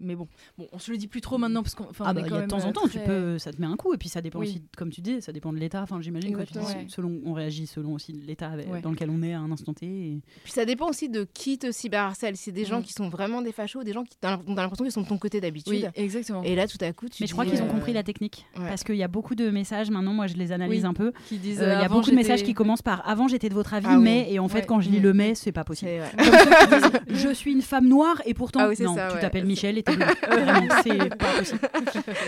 mais 0.00 0.14
bon, 0.16 0.28
bon, 0.58 0.68
on 0.72 0.78
se 0.78 0.90
le 0.90 0.96
dit 0.98 1.08
plus 1.08 1.20
trop 1.20 1.38
maintenant 1.38 1.62
parce 1.62 1.74
qu'on, 1.74 1.88
Ah 2.00 2.12
bah 2.12 2.20
est 2.20 2.24
il 2.24 2.26
y 2.26 2.30
quand 2.30 2.36
a 2.36 2.42
de 2.42 2.46
temps 2.46 2.64
en 2.64 2.68
euh, 2.68 2.72
temps, 2.72 2.88
tu 2.88 2.98
peux, 3.00 3.38
ça 3.38 3.52
te 3.52 3.60
met 3.60 3.66
un 3.66 3.76
coup 3.76 3.94
et 3.94 3.98
puis 3.98 4.08
ça 4.08 4.20
dépend 4.20 4.38
Oui. 4.40 4.48
aussi, 4.48 4.62
comme 4.76 4.90
tu 4.90 5.00
dis, 5.00 5.22
ça 5.22 5.32
dépend 5.32 5.52
de 5.52 5.58
l'état. 5.58 5.82
Enfin, 5.82 6.00
j'imagine 6.00 6.32
que. 6.36 6.38
Ouais. 6.58 6.86
selon, 6.88 7.20
on 7.24 7.32
réagit 7.32 7.66
selon 7.66 7.94
aussi 7.94 8.12
l'état 8.12 8.48
avec- 8.50 8.70
Ouais. 8.70 8.80
dans 8.80 8.90
lequel 8.90 9.10
on 9.10 9.22
est 9.22 9.32
à 9.34 9.40
un 9.40 9.50
instant 9.50 9.72
T. 9.74 9.86
et- 9.86 10.22
Puis 10.44 10.52
ça 10.52 10.64
dépend 10.64 10.88
aussi 10.88 11.08
de 11.08 11.24
qui 11.24 11.58
te 11.58 11.72
cyberharcèle. 11.72 12.36
C'est 12.36 12.52
des 12.52 12.64
gens 12.64 12.82
qui 12.82 12.92
sont 12.92 13.08
vraiment 13.08 13.42
des 13.42 13.52
fachos, 13.52 13.82
des 13.84 13.92
gens 13.92 14.04
qui 14.04 14.16
t'as 14.20 14.38
l'impression 14.46 14.84
qu'ils 14.84 14.92
sont 14.92 15.02
de 15.02 15.08
ton 15.08 15.18
côté 15.18 15.40
d'habitude. 15.40 15.72
Oui, 15.72 15.84
exactement. 15.94 16.42
Et 16.42 16.54
là, 16.54 16.66
tout 16.68 16.78
à 16.80 16.92
coup, 16.92 17.08
tu 17.08 17.22
Mais 17.22 17.26
je 17.26 17.32
crois 17.32 17.44
qu'ils 17.46 17.60
ont 17.62 17.66
euh, 17.66 17.70
compris 17.70 17.92
la 17.92 18.02
technique 18.02 18.41
ouais. 18.58 18.68
parce 18.68 18.84
qu'il 18.84 18.96
y 18.96 19.02
a 19.02 19.08
beaucoup 19.08 19.34
de 19.34 19.50
messages 19.50 19.90
maintenant. 19.90 20.12
Moi, 20.12 20.26
je 20.26 20.34
les 20.34 20.52
analyse 20.52 20.82
Oui. 20.82 20.88
un 20.88 20.94
peu. 20.94 21.06
Euh, 21.08 21.12
Il 21.32 21.54
y 21.56 21.60
a 21.60 21.88
beaucoup 21.88 22.10
de 22.10 22.14
messages 22.14 22.42
qui 22.42 22.54
commencent 22.54 22.82
par 22.82 23.08
avant 23.08 23.28
j'étais 23.28 23.48
de 23.48 23.54
votre 23.54 23.74
avis, 23.74 23.86
Ah 23.88 23.96
oui. 23.98 24.04
mais 24.04 24.32
et 24.32 24.38
en 24.38 24.48
fait 24.48 24.60
Ouais. 24.60 24.66
quand 24.66 24.80
je 24.80 24.90
lis 24.90 24.98
Mm. 25.00 25.02
le 25.02 25.12
mais 25.14 25.34
c'est 25.34 25.52
pas 25.52 25.64
possible. 25.64 25.90
C'est- 25.90 26.00
ouais. 26.00 26.10
Comme 26.30 26.38
ceux 26.38 26.90
qui 26.90 27.04
disent, 27.14 27.22
je 27.28 27.32
suis 27.34 27.52
une 27.52 27.62
femme 27.62 27.88
noire 27.88 28.20
et 28.26 28.34
pourtant 28.34 28.60
Ah 28.62 28.68
oui, 28.68 28.76
c'est 28.76 28.84
non, 28.84 28.94
ça, 28.94 29.08
tu 29.12 29.18
t'appelles 29.20 29.46
Michel 29.46 29.78
et 29.78 29.82
t'es 29.82 29.92
c'est 30.82 31.16
pas 31.16 31.32
possible. 31.38 31.60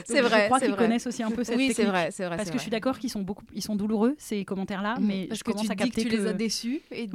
C'est 0.05 0.21
vrai, 0.23 0.41
Je 0.43 0.45
crois 0.47 0.61
qu'ils 0.61 0.77
connaissent 0.77 1.07
aussi 1.07 1.23
un 1.23 1.31
peu 1.31 1.45
cette 1.45 1.57
Oui, 1.57 1.69
technique. 1.69 1.87
c'est 2.11 2.25
vrai. 2.27 2.37
Parce 2.37 2.51
que 2.51 2.57
je 2.57 2.63
suis 2.63 2.71
d'accord 2.71 2.99
qu'ils 2.99 3.11
sont 3.11 3.23
beaucoup, 3.23 3.45
ils 3.55 3.63
sont 3.63 3.77
douloureux 3.77 4.15
ces 4.19 4.45
commentaires-là, 4.45 4.97
Mm. 4.99 5.05
mais 5.07 5.29
je 5.33 5.43
commence 5.43 5.63
tu 5.67 5.71
à 5.73 5.75
te 5.75 5.83
dis 5.83 5.91
que 5.91 5.95
capter 5.97 6.11
tu 6.11 6.17
les 6.17 6.27
as 6.27 6.33
déçus 6.33 6.81
et 6.91 7.09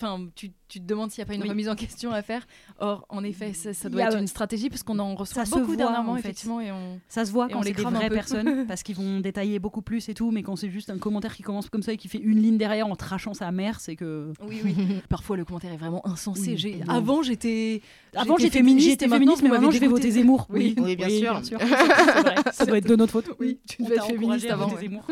enfin, 0.00 0.26
tu, 0.34 0.50
tu 0.68 0.80
te 0.80 0.84
demandes 0.86 1.10
s'il 1.10 1.20
n'y 1.22 1.24
a 1.24 1.26
pas 1.26 1.34
une 1.34 1.42
Oui. 1.42 1.48
remise 1.48 1.68
en 1.68 1.74
question 1.74 2.12
à 2.12 2.22
faire. 2.22 2.46
Or, 2.78 3.04
en 3.08 3.24
effet, 3.24 3.52
ça, 3.52 3.88
doit 3.88 4.02
être 4.02 4.16
une 4.18 4.26
stratégie 4.26 4.68
parce 4.68 4.82
qu'on 4.82 4.98
en 4.98 5.14
reçoit 5.14 5.44
Ça 5.44 5.58
beaucoup 5.58 5.76
dernièrement, 5.76 6.12
en 6.12 6.14
fait. 6.16 6.20
effectivement, 6.20 6.60
et 6.60 6.70
on. 6.72 7.00
Ça 7.08 7.24
se 7.24 7.32
voit 7.32 7.48
quand 7.48 7.58
on 7.58 7.62
les 7.62 7.72
crame 7.72 7.94
vraies 8.00 8.08
peu. 8.08 8.14
personnes 8.14 8.66
parce 8.68 8.82
qu'ils 8.82 8.96
vont 8.96 9.20
détailler 9.20 9.58
beaucoup 9.58 9.82
plus 9.82 10.08
et 10.08 10.14
tout, 10.14 10.30
mais 10.30 10.42
quand 10.42 10.56
c'est 10.56 10.70
juste 10.70 10.90
un 10.90 10.98
commentaire 10.98 11.34
qui 11.34 11.42
commence 11.42 11.68
comme 11.68 11.82
ça 11.82 11.92
et 11.92 11.96
qui 11.96 12.08
fait 12.08 12.18
une 12.18 12.40
ligne 12.40 12.58
derrière 12.58 12.86
en 12.86 12.96
trachant 12.96 13.34
sa 13.34 13.50
mère, 13.52 13.80
c'est 13.80 13.96
que 13.96 14.32
Oui, 14.46 14.60
oui. 14.64 14.74
Parfois, 15.08 15.36
le 15.36 15.44
commentaire 15.44 15.72
est 15.72 15.76
vraiment 15.76 16.06
insensé. 16.06 16.56
Oui. 16.62 16.80
Avant, 16.88 17.22
j'étais. 17.22 17.82
avant 18.14 18.36
j'étais 18.36 18.58
féministe, 18.58 18.88
j'étais 18.90 19.08
féministe, 19.08 19.42
mais 19.42 19.48
maintenant 19.48 19.70
je 19.70 19.78
vais 19.78 19.86
voter 19.88 20.10
Zemmour. 20.10 20.46
Oui, 20.50 20.74
oui, 20.78 20.96
bien 20.96 21.08
sûr. 21.08 21.40
Vrai. 21.58 22.34
Ça 22.52 22.66
doit 22.66 22.78
être 22.78 22.88
de 22.88 22.96
notre 22.96 23.12
faute. 23.12 23.30
Oui, 23.38 23.58
tu 23.68 23.82
devais 23.82 23.96
être 23.96 24.06
féministe 24.06 24.50
avant. 24.50 24.70
ouais. 24.74 24.80
Zemmour. 24.80 25.04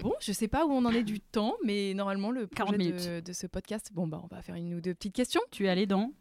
Bon, 0.00 0.12
je 0.20 0.32
sais 0.32 0.48
pas 0.48 0.66
où 0.66 0.70
on 0.72 0.84
en 0.84 0.90
est 0.92 1.02
du 1.02 1.20
temps, 1.20 1.54
mais 1.64 1.94
normalement, 1.94 2.30
le 2.30 2.46
40 2.46 2.74
projet 2.74 2.90
minutes. 2.90 3.08
de, 3.08 3.20
de 3.20 3.32
ce 3.32 3.46
podcast, 3.46 3.90
bon, 3.94 4.06
bah, 4.06 4.20
on 4.22 4.34
va 4.34 4.42
faire 4.42 4.54
une 4.54 4.74
ou 4.74 4.80
deux 4.80 4.94
petites 4.94 5.14
questions. 5.14 5.40
Tu 5.50 5.66
es 5.66 5.68
allé 5.68 5.86
dans 5.86 6.12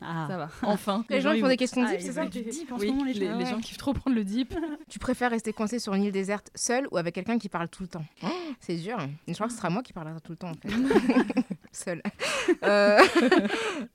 Ah. 0.00 0.26
Ça 0.28 0.36
va, 0.38 0.50
enfin. 0.62 1.04
Les 1.10 1.20
gens, 1.20 1.32
ils 1.32 1.40
font 1.40 1.48
des 1.48 1.56
questions 1.56 1.82
Ah, 1.84 1.90
deep, 1.90 2.00
ils 2.00 2.06
c'est 2.06 2.12
ça 2.12 2.26
du 2.26 2.42
deep 2.42 2.72
en 2.72 2.78
ce 2.78 2.82
Oui, 2.82 2.90
moment, 2.90 3.04
les 3.04 3.12
les, 3.14 3.26
gens. 3.26 3.36
les 3.38 3.44
Ouais. 3.44 3.50
gens 3.50 3.60
kiffent 3.60 3.76
trop 3.76 3.92
prendre 3.92 4.16
le 4.16 4.24
deep. 4.24 4.54
Tu 4.88 4.98
préfères 4.98 5.30
rester 5.30 5.52
coincé 5.52 5.78
sur 5.78 5.94
une 5.94 6.04
île 6.04 6.12
déserte 6.12 6.50
seul 6.54 6.88
ou 6.90 6.96
avec 6.96 7.14
quelqu'un 7.14 7.38
qui 7.38 7.48
parle 7.48 7.68
tout 7.68 7.82
le 7.82 7.88
temps 7.88 8.04
C'est 8.60 8.76
dur. 8.76 8.98
Je 9.28 9.34
crois 9.34 9.46
que 9.46 9.52
ce 9.52 9.58
sera 9.58 9.70
moi 9.70 9.82
qui 9.82 9.92
parlera 9.92 10.18
tout 10.20 10.32
le 10.32 10.38
temps 10.38 10.50
en 10.50 10.54
fait. 10.54 10.68
Seul. 11.72 12.02
Euh, 12.64 12.98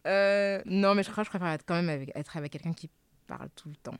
euh, 0.07 0.61
non, 0.65 0.95
mais 0.95 1.03
je 1.03 1.09
crois 1.11 1.23
que 1.23 1.25
je 1.25 1.29
préfère 1.31 1.49
être 1.49 1.65
quand 1.65 1.75
même 1.75 1.89
avec, 1.89 2.11
être 2.15 2.37
avec 2.37 2.51
quelqu'un 2.53 2.73
qui 2.73 2.89
parle 3.27 3.49
tout 3.55 3.69
le 3.69 3.75
temps. 3.75 3.97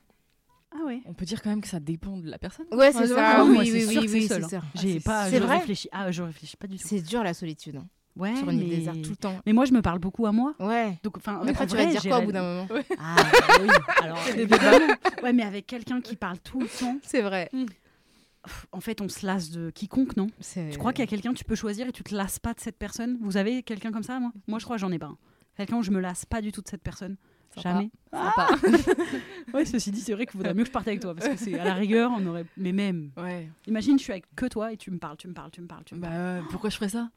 Ah 0.72 0.86
ouais. 0.86 1.02
On 1.06 1.14
peut 1.14 1.26
dire 1.26 1.42
quand 1.42 1.50
même 1.50 1.62
que 1.62 1.68
ça 1.68 1.80
dépend 1.80 2.18
de 2.18 2.30
la 2.30 2.38
personne. 2.38 2.66
Ouais, 2.72 2.92
c'est 2.92 3.08
ça. 3.08 3.38
Ah, 3.40 3.44
oui, 3.46 3.58
oui, 3.60 3.68
c'est 3.68 3.86
oui, 3.88 3.94
sûr 3.94 4.02
oui, 4.02 4.10
c'est 4.10 4.28
c'est 4.28 4.44
hein. 4.44 4.48
ça. 4.50 4.62
J'ai 4.76 5.00
pas, 5.00 5.30
c'est 5.30 5.38
je 5.38 5.44
vrai 5.44 5.58
réfléchis. 5.58 5.90
Ah, 5.92 6.12
je 6.12 6.22
réfléchis 6.24 6.58
pas 6.58 6.68
du 6.68 6.78
tout. 6.78 6.88
C'est 6.88 7.02
dur 7.02 7.24
la 7.24 7.34
solitude 7.34 7.78
hein, 7.78 7.88
Ouais, 8.18 8.36
sur 8.36 8.50
une 8.50 8.60
île 8.60 8.68
mais... 8.70 8.76
déserte 8.78 9.02
tout 9.02 9.10
le 9.10 9.16
temps. 9.18 9.36
mais 9.46 9.52
moi, 9.54 9.66
je 9.66 9.74
me 9.74 9.82
parle 9.82 10.00
beaucoup 10.00 10.26
à 10.26 10.32
moi. 10.32 10.54
Ouais. 10.60 10.98
Donc, 11.04 11.18
enfin, 11.18 11.42
Mais 11.44 11.52
après, 11.52 11.68
tu 11.68 11.74
vrai, 11.76 11.86
vas 11.86 11.92
dire 11.92 12.02
quoi 12.04 12.20
au 12.20 12.24
bout 12.24 12.32
d'un 12.32 12.44
moment? 12.44 12.68
Ah 13.00 13.16
oui. 13.62 13.70
Alors, 14.02 14.20
évidemment. 14.30 14.94
ouais, 15.24 15.34
mais 15.34 15.44
avec 15.44 15.68
quelqu'un 15.68 16.00
qui 16.02 16.16
parle 16.16 16.40
tout 16.40 16.62
le 16.62 16.68
temps, 16.68 16.98
C'est 17.04 17.22
vrai. 17.22 17.50
pff, 17.52 18.68
en 18.72 18.80
fait, 18.80 19.02
on 19.02 19.10
se 19.10 19.26
lasse 19.26 19.50
de 19.52 19.70
quiconque, 19.70 20.16
non? 20.16 20.28
Je 20.40 20.78
crois 20.78 20.94
qu'il 20.94 21.04
y 21.04 21.08
a 21.08 21.10
quelqu'un, 21.10 21.34
tu 21.34 21.44
peux 21.44 21.56
choisir 21.56 21.88
et 21.88 21.92
tu 21.92 22.04
te 22.04 22.16
lasses 22.16 22.40
pas 22.40 22.54
de 22.54 22.60
cette 22.62 22.78
personne? 22.78 23.18
Vous 23.22 23.36
avez 23.38 23.64
quelqu'un 23.64 23.92
comme 23.92 24.04
ça, 24.04 24.20
moi? 24.20 24.32
Moi, 24.48 24.60
je 24.60 24.64
crois 24.66 24.78
que 24.78 24.82
j'en 24.82 24.92
ai 24.92 25.00
pas. 25.00 25.08
un. 25.08 25.18
Quelqu'un 25.58 25.78
où 25.78 25.84
je 25.84 25.92
me 25.92 26.00
lasse 26.00 26.26
pas 26.26 26.42
du 26.42 26.52
tout 26.52 26.62
de 26.62 26.68
cette 26.68 26.84
personne. 26.84 27.18
Jamais. 27.62 27.90
Sympa. 28.12 28.48
Ouais, 29.54 29.64
ceci 29.64 29.90
dit, 29.92 30.02
c'est 30.02 30.12
vrai 30.14 30.26
qu'il 30.26 30.36
vaudrait 30.38 30.54
mieux 30.54 30.64
que 30.64 30.68
je 30.68 30.72
parte 30.74 30.88
avec 30.90 31.00
toi 31.00 31.16
parce 31.16 31.30
que 31.30 31.38
c'est 31.38 31.58
à 31.58 31.64
la 31.64 31.74
rigueur, 31.76 32.12
on 32.14 32.26
aurait. 32.26 32.46
Mais 32.58 32.74
même. 32.74 33.12
Ouais. 33.16 33.48
Imagine, 33.68 33.98
je 33.98 34.04
suis 34.04 34.12
avec 34.12 34.26
que 34.36 34.46
toi 34.48 34.74
et 34.74 34.78
tu 34.78 34.92
me 34.92 34.98
parles, 34.98 35.16
tu 35.16 35.30
me 35.30 35.34
parles, 35.34 35.52
tu 35.52 35.62
me 35.62 35.68
parles, 35.68 35.84
tu 35.86 35.96
me 35.96 36.02
Bah, 36.02 36.08
parles. 36.08 36.20
euh, 36.20 36.42
pourquoi 36.52 36.70
je 36.70 36.76
ferais 36.76 36.90
ça? 36.90 37.10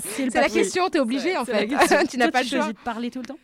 C'est 0.00 0.34
la 0.34 0.48
question, 0.48 0.88
t'es 0.90 1.00
obligé 1.00 1.36
en 1.36 1.44
fait. 1.44 1.66
tu 2.10 2.16
n'as 2.18 2.30
pas 2.30 2.42
le 2.42 2.48
choix. 2.48 2.72
de 2.72 2.78
parler 2.78 3.10
tout 3.10 3.20
le 3.20 3.26
temps? 3.26 3.38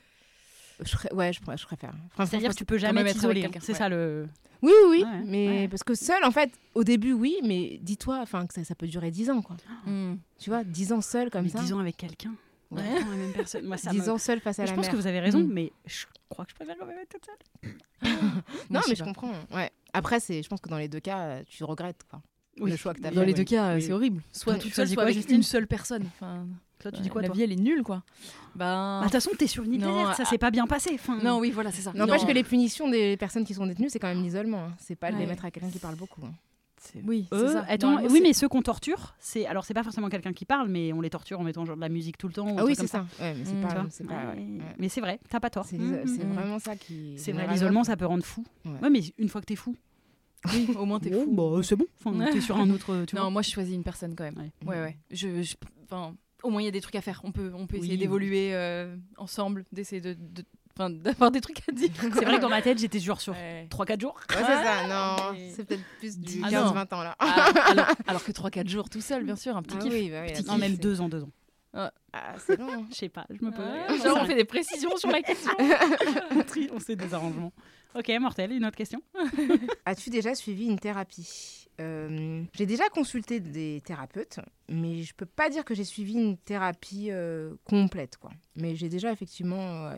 Je 0.80 0.90
ferais- 0.90 1.12
ouais, 1.14 1.32
je, 1.32 1.40
pr- 1.40 1.56
je 1.58 1.64
préfère. 1.66 1.92
C'est-à-dire 2.16 2.50
que 2.50 2.56
tu 2.56 2.64
peux 2.64 2.78
jamais 2.78 3.04
t'isoler. 3.12 3.42
quelqu'un, 3.42 3.60
C'est 3.62 3.72
ouais. 3.72 3.78
ça 3.78 3.88
le. 3.88 4.26
Oui, 4.62 4.72
oui, 4.72 4.88
oui, 4.90 5.02
Ouais, 5.04 5.22
mais 5.26 5.48
ouais. 5.48 5.68
parce 5.68 5.84
que 5.84 5.94
seul, 5.94 6.24
en 6.24 6.30
fait, 6.30 6.50
au 6.74 6.84
début, 6.84 7.12
oui, 7.12 7.36
mais 7.44 7.78
dis-toi, 7.82 8.18
enfin, 8.22 8.46
que 8.46 8.54
ça, 8.54 8.64
ça 8.64 8.74
peut 8.74 8.86
durer 8.86 9.10
10 9.10 9.30
ans, 9.30 9.42
quoi. 9.42 9.56
Hmm. 9.84 10.14
Tu 10.38 10.48
vois, 10.50 10.64
10 10.64 10.92
ans 10.94 11.00
seul 11.02 11.28
comme 11.30 11.42
mais 11.44 11.50
ça. 11.50 11.60
10 11.60 11.74
ans 11.74 11.78
avec 11.80 11.96
quelqu'un. 11.98 12.34
Ouais. 12.70 12.80
Ouais. 12.80 12.98
la 12.98 13.04
même 13.16 13.32
personne. 13.32 13.66
Moi, 13.66 13.76
ça 13.76 13.90
10 13.90 13.98
me- 14.00 14.10
ans 14.10 14.18
seul 14.18 14.40
face 14.40 14.58
à 14.58 14.64
Je 14.64 14.70
la 14.70 14.76
pense 14.76 14.86
mer. 14.86 14.92
que 14.92 14.96
vous 15.00 15.06
avez 15.06 15.20
raison, 15.20 15.40
Mm. 15.40 15.52
mais 15.52 15.72
je 15.84 16.06
crois 16.30 16.44
que 16.46 16.50
je 16.52 16.54
préfère 16.56 16.76
quand 16.78 16.86
même 16.86 16.98
être 16.98 17.10
toute 17.10 17.26
seule. 17.26 17.72
Non, 18.70 18.80
mais 18.88 18.94
je 18.96 19.04
comprends. 19.04 19.32
Ouais. 19.52 19.70
Après, 19.92 20.18
c'est, 20.18 20.42
je 20.42 20.48
pense 20.48 20.60
que 20.60 20.68
dans 20.70 20.78
les 20.78 20.88
deux 20.88 21.00
cas, 21.00 21.42
tu 21.44 21.62
regrettes 21.64 22.02
quoi. 22.10 22.20
Oui. 22.60 22.70
le 22.70 22.76
choix 22.76 22.94
que 22.94 23.00
tu 23.00 23.06
as 23.06 23.10
Dans 23.10 23.20
fait. 23.20 23.26
les 23.26 23.32
oui. 23.32 23.38
deux 23.38 23.44
cas, 23.44 23.74
Oui. 23.74 23.82
c'est 23.82 23.92
horrible. 23.92 24.20
Soit 24.32 24.54
Tu 24.54 24.60
toute 24.60 24.74
seule, 24.74 24.86
soit 24.86 24.94
quoi, 24.96 25.02
avec 25.04 25.14
Justine 25.16 25.36
une 25.36 25.42
seule 25.42 25.66
personne. 25.66 26.04
Enfin, 26.14 26.46
Toi, 26.78 26.92
tu 26.92 27.00
dis 27.02 27.08
quoi, 27.08 27.22
la 27.22 27.28
toi 27.28 27.36
vie, 27.36 27.42
elle 27.42 27.52
est 27.52 27.56
nulle, 27.56 27.82
quoi. 27.82 28.02
Bah. 28.54 28.98
De 29.00 29.04
toute 29.04 29.12
façon, 29.12 29.30
t'es 29.38 29.46
sur 29.46 29.64
une 29.64 29.74
île 29.74 29.80
Non, 29.80 29.92
déserte, 29.98 30.16
ça 30.16 30.22
ah- 30.26 30.30
s'est 30.30 30.38
pas 30.38 30.50
bien 30.50 30.66
passé. 30.66 30.90
Enfin, 30.94 31.18
non, 31.22 31.38
oui, 31.38 31.50
voilà, 31.50 31.72
c'est 31.72 31.82
ça. 31.82 31.92
N'empêche 31.94 32.22
Non. 32.22 32.28
que 32.28 32.32
les 32.32 32.44
punitions 32.44 32.88
des 32.90 33.16
personnes 33.16 33.44
qui 33.44 33.54
sont 33.54 33.66
détenues, 33.66 33.88
c'est 33.90 33.98
quand 33.98 34.08
même 34.08 34.22
l'isolement. 34.22 34.64
hein. 34.66 34.74
C'est 34.78 34.94
pas 34.96 35.10
de 35.10 35.16
les 35.16 35.22
Ouais. 35.22 35.28
mettre 35.30 35.44
à 35.44 35.50
quelqu'un 35.50 35.70
qui 35.70 35.78
parle 35.78 35.96
beaucoup. 35.96 36.20
hein. 36.24 36.32
C'est- 36.78 37.00
Oui, 37.06 37.26
c'est 37.32 37.38
Eux, 37.38 37.48
ça. 37.54 37.64
attends, 37.66 37.96
oui, 38.02 38.10
c'est- 38.10 38.20
mais 38.20 38.32
ceux 38.34 38.46
qu'on 38.46 38.60
torture, 38.60 39.14
c'est 39.18 39.46
alors 39.46 39.64
c'est 39.64 39.72
pas 39.72 39.82
forcément 39.82 40.10
quelqu'un 40.10 40.34
qui 40.34 40.44
parle, 40.44 40.68
mais 40.68 40.92
on 40.92 41.00
les 41.00 41.08
torture 41.08 41.40
en 41.40 41.42
mettant 41.42 41.64
genre 41.64 41.76
de 41.76 41.80
la 41.80 41.88
musique 41.88 42.18
tout 42.18 42.28
le 42.28 42.34
temps. 42.34 42.54
Ah 42.58 42.64
oui, 42.66 42.74
c'est 42.74 42.82
comme 42.82 42.88
ça. 42.88 43.06
Ouais, 43.24 43.32
mais 43.34 43.44
c'est 43.46 43.54
Mm, 43.54 43.60
pas. 43.62 43.68
Tu 43.68 43.74
vois 43.74 43.86
c'est 43.88 44.04
pas- 44.06 44.12
Ouais, 44.14 44.20
ouais, 44.34 44.58
ouais. 44.58 44.74
Mais 44.78 44.90
c'est 44.90 45.00
vrai, 45.00 45.18
t'as 45.30 45.40
pas 45.40 45.48
tort. 45.48 45.64
C'est 45.64 45.78
Mm, 45.78 46.02
c'est 46.06 46.24
mm. 46.26 46.32
vraiment 46.34 46.58
ça 46.58 46.76
qui. 46.76 47.14
C'est 47.16 47.32
vrai, 47.32 47.46
l'isolement, 47.48 47.84
ça 47.84 47.96
peut 47.96 48.04
rendre 48.04 48.22
fou. 48.24 48.44
Ouais. 48.66 48.72
Ouais, 48.82 48.90
mais 48.90 49.00
une 49.16 49.30
fois 49.30 49.40
que 49.40 49.46
t'es 49.46 49.56
fou, 49.56 49.74
Oui, 50.52 50.68
au 50.78 50.84
moins 50.84 51.00
t'es 51.00 51.10
bon, 51.10 51.24
fou. 51.24 51.32
bah, 51.56 51.62
c'est 51.62 51.76
bon. 51.76 51.86
Enfin, 52.04 52.26
t'es 52.32 52.40
sur 52.40 52.56
un 52.56 52.68
autre. 52.70 53.04
Tu 53.06 53.14
non, 53.16 53.22
vois. 53.22 53.30
moi 53.30 53.42
je 53.42 53.50
choisis 53.50 53.74
une 53.74 53.82
personne 53.84 54.14
quand 54.14 54.24
même. 54.24 54.36
Ouais. 54.38 54.74
Ouais, 54.76 54.80
ouais. 54.82 54.96
Je, 55.10 55.42
je- 55.42 55.54
enfin, 55.84 56.14
au 56.42 56.50
moins 56.50 56.60
il 56.62 56.66
y 56.66 56.68
a 56.68 56.72
des 56.72 56.80
trucs 56.80 56.96
à 56.96 57.00
faire. 57.00 57.20
On 57.24 57.32
peut, 57.32 57.52
on 57.54 57.66
peut 57.66 57.76
essayer 57.76 57.92
Oui. 57.92 57.98
d'évoluer 57.98 58.50
euh, 58.54 58.94
ensemble, 59.16 59.64
d'essayer 59.72 60.00
de, 60.02 60.12
de- 60.14 60.44
enfin, 60.76 60.90
d'avoir 60.90 61.30
des 61.30 61.40
trucs 61.40 61.60
à 61.68 61.72
dire. 61.72 61.88
C'est 62.00 62.24
vrai 62.24 62.36
que 62.36 62.40
dans 62.42 62.48
ma 62.50 62.60
tête, 62.62 62.78
j'étais 62.78 62.98
genre 63.00 63.20
sur 63.20 63.32
Ouais. 63.32 63.66
3-4 63.70 64.00
jours. 64.00 64.20
Ouais, 64.30 64.36
c'est 64.36 64.44
ça. 64.44 64.86
Non, 64.88 65.32
mais- 65.32 65.50
c'est 65.56 65.64
peut-être 65.64 65.84
plus 65.98 66.18
du 66.18 66.40
Ah 66.44 66.48
15-20 66.50 66.94
ans 66.94 67.02
là. 67.02 67.16
Ah, 67.18 67.52
alors, 67.70 67.86
alors 68.06 68.24
que 68.24 68.32
3-4 68.32 68.68
jours 68.68 68.90
tout 68.90 69.00
seul, 69.00 69.24
bien 69.24 69.36
sûr, 69.36 69.56
un 69.56 69.62
petit 69.62 69.76
Ah 69.78 69.82
kiff. 69.82 69.92
oui, 69.92 70.10
bah 70.10 70.22
oui, 70.26 70.32
Petit 70.32 70.44
Non, 70.46 70.58
même 70.58 70.72
c'est- 70.72 70.82
2 70.82 71.00
ans, 71.00 71.08
2 71.08 71.22
ans. 71.22 71.30
Ah, 71.76 71.90
c'est 72.46 72.56
long. 72.56 72.68
hein. 72.70 72.86
Je 72.90 72.94
sais 72.94 73.08
pas, 73.08 73.26
je 73.30 73.44
me 73.44 73.50
pose. 73.50 74.02
Genre, 74.04 74.18
on 74.22 74.24
fait 74.26 74.36
des 74.36 74.44
précisions 74.44 74.96
sur 74.96 75.10
la 75.10 75.22
question. 75.22 75.50
on 76.72 76.78
sait 76.78 76.94
des 76.94 77.12
arrangements. 77.14 77.52
Ok, 77.94 78.10
mortel, 78.20 78.52
une 78.52 78.64
autre 78.66 78.76
question. 78.76 79.00
As-tu 79.86 80.10
déjà 80.10 80.34
suivi 80.34 80.66
une 80.66 80.78
thérapie? 80.78 81.66
Euh, 81.80 82.42
J'ai 82.52 82.66
déjà 82.66 82.88
consulté 82.88 83.40
des 83.40 83.80
thérapeutes, 83.84 84.38
mais 84.68 85.02
je 85.02 85.14
peux 85.14 85.26
pas 85.26 85.48
dire 85.48 85.64
que 85.64 85.74
j'ai 85.74 85.84
suivi 85.84 86.14
une 86.14 86.36
thérapie 86.36 87.08
euh, 87.10 87.54
complète, 87.64 88.16
quoi. 88.16 88.30
Mais 88.56 88.74
j'ai 88.76 88.88
déjà 88.88 89.10
effectivement 89.12 89.88
euh, 89.88 89.96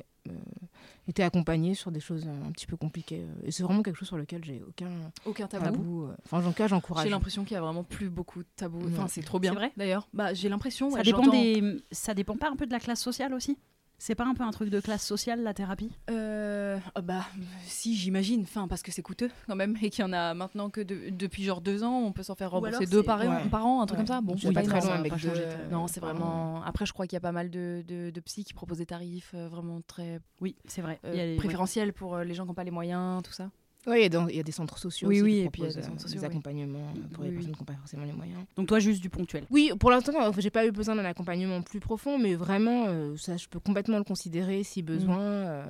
été 1.09 1.23
accompagnée 1.23 1.75
sur 1.75 1.91
des 1.91 2.01
choses 2.01 2.27
un 2.27 2.51
petit 2.53 2.67
peu 2.67 2.77
compliquées. 2.77 3.25
Et 3.45 3.51
c'est 3.51 3.63
vraiment 3.63 3.83
quelque 3.83 3.97
chose 3.99 4.09
sur 4.09 4.17
lequel 4.19 4.45
j'ai 4.45 4.63
aucun 4.67 4.91
Aucun 5.27 5.47
tabou. 5.47 5.65
tabou. 5.65 6.09
Enfin, 6.25 6.39
en 6.45 6.51
tout 6.51 6.57
cas, 6.57 6.67
j'encourage. 6.67 7.05
J'ai 7.05 7.11
l'impression 7.11 7.45
qu'il 7.45 7.55
y 7.55 7.59
a 7.59 7.61
vraiment 7.63 7.85
plus 7.85 8.09
beaucoup 8.11 8.41
de 8.43 8.49
tabous. 8.57 8.89
Enfin, 8.89 9.09
c'est 9.09 9.23
trop 9.23 9.39
bien. 9.39 9.53
C'est 9.53 9.59
vrai? 9.59 9.73
D'ailleurs, 9.77 10.09
bah, 10.15 10.33
j'ai 10.35 10.49
l'impression. 10.49 10.91
ça 10.91 10.99
ouais, 10.99 11.03
dépend 11.03 11.23
j'entends- 11.25 11.43
des. 11.43 11.83
Ça 11.93 12.15
dépend 12.15 12.37
pas 12.37 12.49
un 12.51 12.57
peu 12.57 12.67
de 12.67 12.73
la 12.73 12.81
classe 12.81 13.01
sociale 13.03 13.33
aussi? 13.35 13.59
C'est 13.99 14.15
pas 14.15 14.25
un 14.27 14.35
peu 14.35 14.43
un 14.43 14.51
truc 14.51 14.69
de 14.69 14.79
classe 14.79 15.05
sociale 15.05 15.43
la 15.43 15.55
thérapie? 15.55 15.91
Euh, 16.11 16.79
ah 16.95 17.01
bah, 17.01 17.25
si, 17.65 17.97
j'imagine. 17.97 18.43
Enfin, 18.43 18.69
parce 18.69 18.83
que 18.83 18.93
c'est 18.93 19.01
coûteux 19.03 19.31
quand 19.47 19.57
même. 19.57 19.77
Et 19.83 19.89
qu'il 19.89 20.03
y 20.05 20.05
en 20.07 20.13
a 20.13 20.35
maintenant 20.35 20.69
que 20.69 20.83
de- 20.83 21.09
depuis 21.11 21.45
genre 21.45 21.63
deux 21.63 21.83
ans, 21.83 22.01
on 22.01 22.13
peut 22.13 22.23
s'en 22.23 22.35
faire 22.35 22.51
rembourser 22.51 22.77
alors 22.77 22.91
deux 22.91 23.03
par, 23.03 23.21
an- 23.23 23.29
ouais. 23.43 23.49
par 23.49 23.65
an, 23.65 23.81
un 23.81 23.87
truc 23.87 24.01
Ouais. 24.01 24.05
comme 24.07 24.15
ça. 24.17 24.21
Bon, 24.21 24.37
C'est 24.37 24.53
pas 24.53 24.63
très 24.63 24.81
loin 24.83 24.91
avec 24.97 25.13
deux. 25.13 25.19
changer 25.19 25.47
de- 25.47 25.73
Non, 25.73 25.87
c'est 25.87 26.01
vraiment. 26.01 26.63
Après, 26.65 26.85
je 26.85 26.93
crois 26.93 27.07
qu'il 27.07 27.17
y 27.17 27.19
a 27.19 27.21
pas 27.21 27.33
mal 27.33 27.51
de, 27.51 27.83
de, 27.89 28.11
de 28.11 28.21
psys 28.21 28.45
qui 28.45 28.53
proposent 28.53 28.79
des 28.79 28.87
tarifs 28.87 29.33
euh, 29.35 29.49
vraiment 29.49 29.81
très 29.87 30.21
Oui, 30.43 30.57
c'est 30.67 30.83
vrai. 30.83 31.01
euh, 31.07 31.37
préférentiels 31.39 31.93
pour 31.95 32.17
euh, 32.17 32.25
les 32.25 32.35
gens 32.35 32.43
qui 32.45 32.49
n'ont 32.49 32.55
pas 32.55 32.65
les 32.65 32.71
moyens, 32.71 33.23
tout 33.23 33.33
ça. 33.33 33.51
Oui, 33.87 34.09
il 34.31 34.37
y 34.37 34.41
a 34.41 34.43
des 34.43 34.53
centres 34.53 34.79
sociaux 34.79 35.09
Oui, 35.09 35.21
aussi 35.21 35.25
oui, 35.25 35.31
qui 35.41 35.45
et 35.45 35.51
puis 35.51 35.63
il 35.63 35.67
y 35.69 35.71
a 35.71 35.75
des 35.75 35.83
centres 35.83 35.97
euh, 35.97 35.99
sociaux, 36.03 36.21
des 36.21 36.27
accompagnements 36.27 36.93
pour 37.13 37.25
les 37.25 37.31
personnes 37.31 37.53
qui 37.55 37.61
n'ont 37.61 37.67
pas 37.67 37.75
forcément 37.77 38.05
les 38.05 38.13
moyens. 38.13 38.41
Donc 38.57 38.67
toi, 38.69 38.79
juste 38.81 39.01
du 39.01 39.11
ponctuel. 39.11 39.45
Oui, 39.51 39.71
pour 39.79 39.91
l'instant, 39.91 40.13
j'ai 40.39 40.51
pas 40.51 40.67
eu 40.67 40.73
besoin 40.73 40.97
d'un 40.97 41.05
accompagnement 41.05 41.63
plus 41.63 41.81
profond, 41.81 42.19
mais 42.19 42.35
vraiment, 42.35 42.87
euh, 42.89 43.17
ça, 43.17 43.37
je 43.37 43.47
peux 43.49 43.61
complètement 43.61 43.99
le 43.99 44.05
considérer 44.05 44.63
si 44.65 44.83
Mm. 44.83 44.87
besoin. 44.87 45.21
euh, 45.21 45.65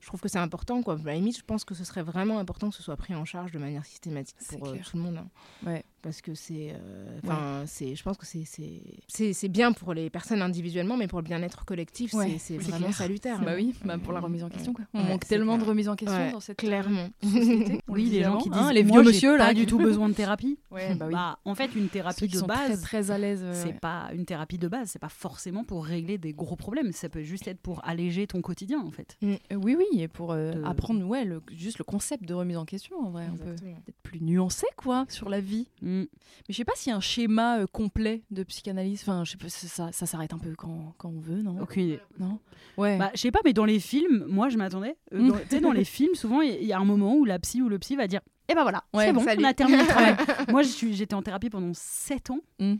je 0.00 0.06
trouve 0.08 0.20
que 0.20 0.28
c'est 0.28 0.38
important, 0.38 0.82
quoi. 0.82 0.94
À 0.94 1.02
la 1.04 1.14
limite, 1.14 1.38
je 1.38 1.44
pense 1.44 1.64
que 1.64 1.74
ce 1.74 1.82
serait 1.84 2.02
vraiment 2.02 2.38
important 2.38 2.68
que 2.68 2.76
ce 2.76 2.82
soit 2.82 2.96
pris 2.96 3.14
en 3.14 3.24
charge 3.24 3.52
de 3.52 3.58
manière 3.58 3.86
systématique 3.86 4.36
pour 4.58 4.68
euh, 4.68 4.76
tout 4.90 4.96
le 4.98 5.02
monde. 5.02 5.16
hein. 5.16 5.28
Ouais. 5.64 5.82
Parce 6.04 6.20
que 6.20 6.34
c'est, 6.34 6.74
euh, 6.74 7.64
je 7.80 8.02
pense 8.02 8.18
que 8.18 8.26
c'est, 8.26 9.48
bien 9.48 9.72
pour 9.72 9.94
les 9.94 10.10
personnes 10.10 10.42
individuellement, 10.42 10.98
mais 10.98 11.06
pour 11.08 11.18
le 11.18 11.24
bien-être 11.24 11.64
collectif, 11.64 12.12
Ouais, 12.12 12.36
c'est, 12.38 12.58
vraiment 12.58 12.76
clair. 12.88 12.94
salutaire. 12.94 13.40
Bah 13.42 13.52
oui, 13.56 13.72
bah 13.86 13.96
pour 13.96 14.12
la 14.12 14.20
remise 14.20 14.44
en 14.44 14.50
question. 14.50 14.74
Quoi. 14.74 14.84
On 14.92 15.00
Ouais, 15.02 15.08
manque 15.08 15.26
tellement 15.26 15.56
de 15.56 15.64
remise 15.64 15.88
en 15.88 15.96
question 15.96 16.30
dans 16.30 16.40
cette 16.40 16.58
clairement. 16.58 17.08
société. 17.22 17.80
Oui, 17.88 18.04
les 18.10 18.22
gens 18.22 18.36
qui 18.36 18.50
disent 18.50 18.60
hein, 18.60 18.72
les 18.74 18.82
vieux 18.82 19.02
monsieur 19.02 19.38
là, 19.38 19.46
pas 19.46 19.54
du 19.54 19.64
tout 19.64 19.78
besoin 19.78 20.10
de 20.10 20.14
thérapie. 20.24 20.58
Ouais, 20.70 20.94
bah 20.94 21.06
oui. 21.08 21.14
Bah, 21.14 21.38
en 21.46 21.54
fait, 21.54 21.74
une 21.74 21.88
thérapie 21.88 22.28
de 22.28 22.40
base, 22.42 22.82
très 22.82 23.00
très 23.02 23.10
à 23.10 23.16
l'aise. 23.16 23.40
euh, 23.42 23.52
c'est 23.54 23.80
pas 23.80 24.10
une 24.12 24.26
thérapie 24.26 24.58
de 24.58 24.68
base, 24.68 24.90
c'est 24.90 24.98
pas 24.98 25.08
forcément 25.08 25.64
pour 25.64 25.86
régler 25.86 26.18
des 26.18 26.34
gros 26.34 26.56
problèmes, 26.56 26.92
ça 26.92 27.08
peut 27.08 27.22
juste 27.22 27.48
être 27.48 27.60
pour 27.60 27.80
alléger 27.86 28.26
ton 28.26 28.42
quotidien 28.42 28.80
en 28.80 28.90
fait. 28.90 29.16
Euh, 29.22 29.36
Oui, 29.54 29.74
oui, 29.78 30.02
et 30.02 30.08
pour 30.08 30.32
euh, 30.32 30.52
De- 30.52 30.64
apprendre 30.64 31.02
ouais, 31.06 31.24
le, 31.24 31.40
juste 31.52 31.78
le 31.78 31.84
concept 31.84 32.24
de 32.26 32.34
remise 32.34 32.58
en 32.58 32.66
question, 32.66 32.98
en 32.98 33.10
vrai, 33.10 33.26
peut 33.38 33.52
Exactement. 33.52 33.76
être 33.88 33.96
plus 34.02 34.20
nuancé 34.20 34.66
quoi 34.76 35.06
sur 35.08 35.30
la 35.30 35.40
vie. 35.40 35.66
Mm. 36.02 36.06
Mais 36.48 36.52
je 36.52 36.54
sais 36.54 36.64
pas 36.64 36.72
s'il 36.76 36.90
y 36.90 36.92
a 36.92 36.96
un 36.96 37.00
schéma 37.00 37.58
euh, 37.60 37.66
complet 37.66 38.22
de 38.30 38.42
psychanalyse. 38.42 39.00
Enfin, 39.02 39.24
je 39.24 39.32
sais 39.32 39.36
pas, 39.36 39.48
ça, 39.48 39.90
ça, 39.92 40.06
s'arrête 40.06 40.32
un 40.34 40.38
peu 40.38 40.54
quand, 40.56 40.94
quand 40.98 41.08
on 41.08 41.20
veut, 41.20 41.42
non? 41.42 41.60
Aucune 41.60 41.82
idée. 41.84 42.00
Non? 42.18 42.38
Ouais. 42.76 42.98
Bah, 42.98 43.10
je 43.14 43.20
sais 43.20 43.30
pas, 43.30 43.40
mais 43.44 43.52
dans 43.52 43.64
les 43.64 43.80
films, 43.80 44.24
moi 44.28 44.48
je 44.48 44.56
m'attendais. 44.58 44.96
euh, 45.12 45.20
Mm. 45.20 45.28
dans- 45.28 45.38
Tu 45.38 45.48
sais, 45.48 45.60
dans 45.60 45.72
les 45.72 45.84
films, 45.96 46.14
souvent 46.14 46.40
il 46.40 46.62
y- 46.64 46.72
a 46.72 46.78
un 46.78 46.84
moment 46.84 47.14
où 47.16 47.24
la 47.24 47.38
psy 47.38 47.62
ou 47.62 47.68
le 47.68 47.78
psy 47.78 47.96
va 47.96 48.06
dire 48.06 48.20
Eh 48.48 48.54
ben 48.54 48.62
voilà, 48.62 48.84
Ouais, 48.92 49.06
c'est 49.06 49.12
bon, 49.12 49.24
salut. 49.24 49.42
on 49.44 49.48
a 49.48 49.54
terminé 49.54 49.78
le 49.82 49.86
travail. 49.88 50.16
moi 50.50 50.62
je 50.62 50.68
suis- 50.68 50.94
j'étais 50.94 51.14
en 51.14 51.22
thérapie 51.22 51.50
pendant 51.50 51.72
7 51.74 52.30
ans. 52.30 52.40
et 52.60 52.76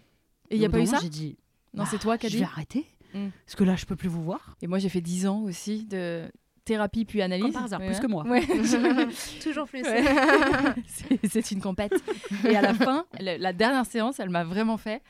il 0.50 0.58
y 0.58 0.64
a 0.64 0.68
au 0.68 0.70
pas 0.72 0.80
eu 0.80 0.86
ça? 0.86 0.98
J'ai 1.02 1.08
dit 1.08 1.36
Non, 1.72 1.84
bah, 1.84 1.88
c'est 1.90 1.98
toi 1.98 2.18
qui 2.18 2.26
as 2.26 2.28
Je 2.28 2.34
dit? 2.34 2.40
vais 2.40 2.44
arrêter. 2.48 2.86
Mm. 3.14 3.28
Parce 3.46 3.54
que 3.56 3.64
là 3.64 3.76
je 3.76 3.86
peux 3.86 3.96
plus 3.96 4.08
vous 4.08 4.22
voir. 4.22 4.56
Et 4.60 4.66
moi, 4.66 4.78
j'ai 4.78 4.88
fait 4.88 5.00
10 5.00 5.26
ans 5.26 5.40
aussi 5.42 5.86
de 5.86 6.24
thérapie 6.64 7.04
puis 7.04 7.22
analyse. 7.22 7.44
Comme 7.44 7.52
par 7.52 7.64
hasard, 7.64 7.80
Ouais. 7.80 7.86
plus 7.88 8.00
que 8.00 8.06
moi. 8.06 8.24
Ouais. 8.24 8.42
Toujours 9.42 9.66
plus. 9.66 9.82
Ouais. 9.82 10.04
C'est- 10.86 11.28
c'est 11.28 11.50
une 11.50 11.60
compète. 11.60 11.92
Et 12.44 12.56
à 12.56 12.62
la 12.62 12.74
fin, 12.74 13.06
la, 13.20 13.38
la 13.38 13.52
dernière 13.52 13.86
séance, 13.86 14.18
elle 14.20 14.30
m'a 14.30 14.44
vraiment 14.44 14.76
fait. 14.76 15.02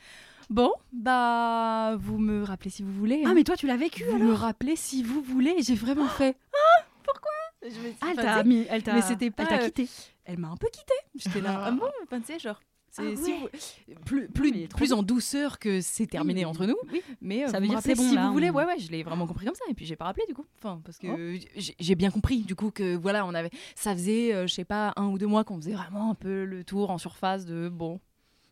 Bon, 0.49 0.71
bah, 0.93 1.95
vous 1.99 2.17
me 2.19 2.43
rappelez 2.43 2.69
si 2.69 2.83
vous 2.83 2.91
voulez. 2.93 3.23
Ah 3.25 3.29
hein. 3.29 3.33
mais 3.33 3.43
toi 3.43 3.55
tu 3.55 3.65
l'as 3.67 3.77
vécu 3.77 4.03
vous 4.03 4.15
alors 4.15 4.27
me 4.27 4.33
rappelez 4.33 4.75
si 4.75 5.01
vous 5.03 5.21
voulez. 5.21 5.55
Et 5.57 5.63
J'ai 5.63 5.75
vraiment 5.75 6.07
fait. 6.07 6.37
Ah, 6.53 6.83
pourquoi? 7.03 7.31
Je 7.63 7.67
me 7.69 7.71
suis- 7.71 7.95
Ah, 8.01 8.07
elle 8.11 8.15
t'a 8.17 8.43
mis, 8.43 8.65
elle 8.69 8.83
t'a, 8.83 8.93
mais 8.93 9.01
c'était 9.01 9.31
pas, 9.31 9.43
elle 9.43 9.49
t'a 9.49 9.55
euh, 9.63 9.65
quitté. 9.65 9.87
Elle 10.25 10.37
m'a 10.37 10.49
un 10.49 10.57
peu 10.57 10.67
quittée. 10.71 10.93
J'étais 11.15 11.41
là. 11.41 11.55
Ah. 11.57 11.63
Ah 11.67 11.71
bon 11.71 11.87
Enfin, 12.03 12.19
tu 12.19 12.27
sais, 12.33 12.39
genre. 12.39 12.59
Ah 13.03 13.15
si 13.15 13.31
ouais. 13.31 13.49
vous- 13.87 13.95
plus, 14.05 14.27
plus, 14.27 14.49
est 14.63 14.67
trop 14.67 14.77
plus 14.77 14.93
en 14.93 15.03
douceur 15.03 15.59
que 15.59 15.81
c'est 15.81 16.07
terminé 16.07 16.41
Oui, 16.41 16.45
entre 16.45 16.65
nous. 16.65 16.75
Oui. 16.91 17.01
Mais 17.21 17.43
euh, 17.45 17.47
Ça 17.47 17.59
veut 17.59 17.67
dire 17.67 17.79
c'est 17.81 17.95
bon, 17.95 18.07
si 18.09 18.15
là, 18.15 18.27
vous 18.27 18.33
voulez. 18.33 18.49
on- 18.49 18.53
Ouais, 18.55 18.65
ouais, 18.65 18.79
je 18.79 18.89
l'ai 18.91 19.03
vraiment 19.03 19.27
compris 19.27 19.45
comme 19.45 19.55
ça. 19.55 19.65
Et 19.69 19.73
puis 19.73 19.85
j'ai 19.85 19.95
pas 19.95 20.05
rappelé 20.05 20.25
du 20.27 20.33
coup. 20.33 20.45
Enfin, 20.59 20.81
parce 20.83 20.97
que 20.97 21.07
Oh. 21.07 21.45
j'ai- 21.79 21.95
bien 21.95 22.11
compris 22.11 22.39
du 22.43 22.55
coup 22.55 22.71
que 22.71 22.95
voilà, 22.95 23.25
on 23.25 23.33
avait. 23.33 23.49
Ça 23.75 23.93
faisait, 23.93 24.33
euh, 24.33 24.47
je 24.47 24.53
sais 24.53 24.65
pas, 24.65 24.93
un 24.95 25.07
ou 25.07 25.17
deux 25.17 25.27
mois 25.27 25.43
qu'on 25.43 25.57
faisait 25.57 25.73
vraiment 25.73 26.11
un 26.11 26.15
peu 26.15 26.45
le 26.45 26.63
tour 26.63 26.89
en 26.89 26.97
surface 26.97 27.45
de 27.45 27.69
bon. 27.69 27.99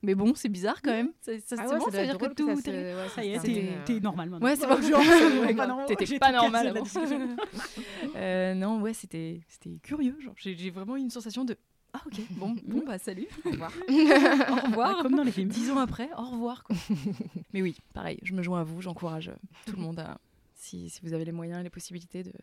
Mais 0.06 0.16
bon, 0.16 0.34
c'est 0.36 0.50
bizarre 0.50 0.82
quand 0.82 0.92
même. 0.92 1.12
Ça, 1.22 1.32
ça, 1.46 1.56
Ah 1.58 1.66
ouais, 1.70 1.78
bon, 1.80 1.86
ça 1.90 2.02
veut 2.02 2.06
dire 2.08 2.18
que 2.18 2.34
tout. 2.34 2.46
que 2.48 2.56
ça 2.58 2.62
se- 2.64 2.70
ouais, 2.72 3.10
Ça 3.16 3.24
y 3.24 3.30
est, 3.34 3.40
t'es, 3.40 3.70
euh, 3.70 3.84
t'es 3.86 4.00
normal 4.02 4.30
maintenant. 4.30 4.46
Ouais, 4.46 4.58
c'est 4.58 4.68
bon. 4.68 4.82
Genre, 4.82 5.02
c'est 5.02 5.56
pas 5.56 5.66
normal. 5.68 5.86
T'étais 5.88 6.20
pas 6.20 6.32
normal 6.34 6.68
avant. 6.68 6.84
Euh, 8.16 8.54
non, 8.54 8.82
ouais, 8.82 8.94
c'était 8.94 9.42
curieux. 9.82 10.18
J'ai 10.38 10.70
vraiment 10.72 10.98
eu 10.98 11.00
une 11.00 11.10
sensation 11.10 11.46
de 11.46 11.56
ah 11.94 12.02
ok, 12.06 12.22
bon, 12.32 12.56
bon 12.66 12.84
bah 12.86 12.98
salut, 12.98 13.28
Au 13.46 13.50
revoir. 13.52 13.72
au 13.90 14.68
revoir. 14.68 14.98
Comme 15.04 15.16
dans 15.16 15.24
les 15.24 15.32
films. 15.32 15.50
Dix 15.50 15.70
ans 15.72 15.78
après, 15.78 16.10
au 16.18 16.30
revoir. 16.30 16.64
Quoi. 16.64 16.76
Mais 17.54 17.62
oui, 17.62 17.78
pareil, 17.94 18.20
je 18.24 18.34
me 18.34 18.42
joins 18.42 18.62
à 18.62 18.64
vous, 18.64 18.82
j'encourage 18.82 19.30
euh, 19.30 19.36
tout 19.66 19.76
le 19.76 19.82
monde 19.82 20.00
à, 20.00 20.20
si, 20.56 20.90
si 20.90 21.02
vous 21.04 21.14
avez 21.14 21.26
les 21.26 21.32
moyens 21.32 21.60
et 21.60 21.64
les 21.64 21.70
possibilités 21.70 22.24
de, 22.24 22.34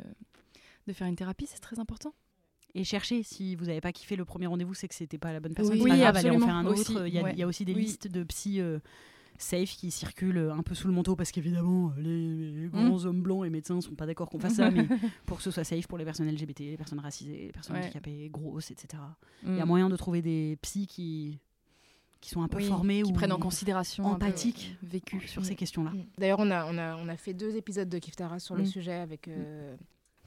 de 0.87 0.93
faire 0.93 1.07
une 1.07 1.17
thérapie, 1.17 1.47
c'est 1.47 1.61
très 1.61 1.79
important. 1.79 2.15
Et 2.75 2.85
cherchez, 2.85 3.23
si 3.23 3.57
vous 3.57 3.65
n'avez 3.67 3.81
pas 3.81 3.93
kiffé 3.93 4.15
le 4.15 4.25
premier 4.25 4.47
rendez-vous, 4.47 4.75
c'est 4.75 4.87
que 4.87 4.95
c'était 4.95 5.19
pas 5.19 5.33
la 5.33 5.41
bonne 5.41 5.55
personne. 5.55 5.75
Oui, 5.83 5.91
c'est 5.91 5.99
pas 5.99 6.19
allez 6.19 6.31
en 6.31 6.39
faire 6.39 6.55
un 6.55 6.67
autre. 6.67 7.07
Il, 7.07 7.13
y 7.15 7.19
a, 7.19 7.23
ouais. 7.23 7.33
il 7.33 7.39
y 7.39 7.43
a 7.43 7.47
aussi 7.47 7.65
des 7.65 7.75
Oui. 7.75 7.83
listes 7.83 8.07
de 8.07 8.23
psy 8.23 8.61
euh, 8.61 8.79
safe 9.43 9.71
qui 9.77 9.91
circulent 9.91 10.37
euh, 10.39 10.53
un 10.55 10.63
peu 10.63 10.75
sous 10.75 10.87
le 10.89 10.95
manteau 10.95 11.17
parce 11.17 11.31
qu'évidemment, 11.33 11.93
les, 11.97 12.53
les 12.53 12.69
grands 12.69 13.05
hommes 13.05 13.23
blancs 13.23 13.45
et 13.47 13.51
médecins 13.51 13.81
sont 13.81 13.95
pas 13.95 14.07
d'accord 14.07 14.29
qu'on 14.29 14.39
fasse 14.39 14.55
ça, 14.55 14.71
mais 14.71 14.87
pour 15.27 15.39
que 15.39 15.43
ce 15.43 15.51
soit 15.51 15.65
safe 15.65 15.87
pour 15.87 15.99
les 15.99 16.05
personnes 16.05 16.29
LGBT, 16.31 16.61
les 16.61 16.77
personnes 16.77 17.01
racisées, 17.01 17.47
les 17.47 17.53
personnes 17.53 17.77
Ouais. 17.77 17.83
handicapées, 17.85 18.29
grosses, 18.31 18.71
etc. 18.71 19.03
Il 19.47 19.57
y 19.57 19.61
a 19.61 19.65
moyen 19.67 19.89
de 19.89 19.97
trouver 19.97 20.23
des 20.23 20.59
psys 20.63 20.87
qui, 20.87 21.39
qui 22.21 22.31
sont 22.31 22.43
un 22.43 22.49
peu 22.49 22.59
Oui, 22.59 22.65
formés 22.67 23.03
qui 23.03 23.11
ou 23.11 23.15
prennent 23.15 23.33
en 23.33 23.39
considération 23.39 24.05
empathiques 24.05 24.77
euh, 24.83 24.87
vécu. 24.89 25.27
sur 25.27 25.45
ces 25.45 25.57
questions-là. 25.57 25.93
D'ailleurs, 26.19 26.41
on 26.41 26.51
a, 26.51 26.67
on, 26.67 26.77
a, 26.79 26.97
on 26.97 27.09
a 27.09 27.17
fait 27.17 27.33
deux 27.35 27.57
épisodes 27.57 27.89
de 27.89 27.99
Kiftaras 27.99 28.41
sur 28.41 28.55
le 28.57 28.65
sujet 28.65 28.93
avec 28.95 29.27
euh, 29.29 29.75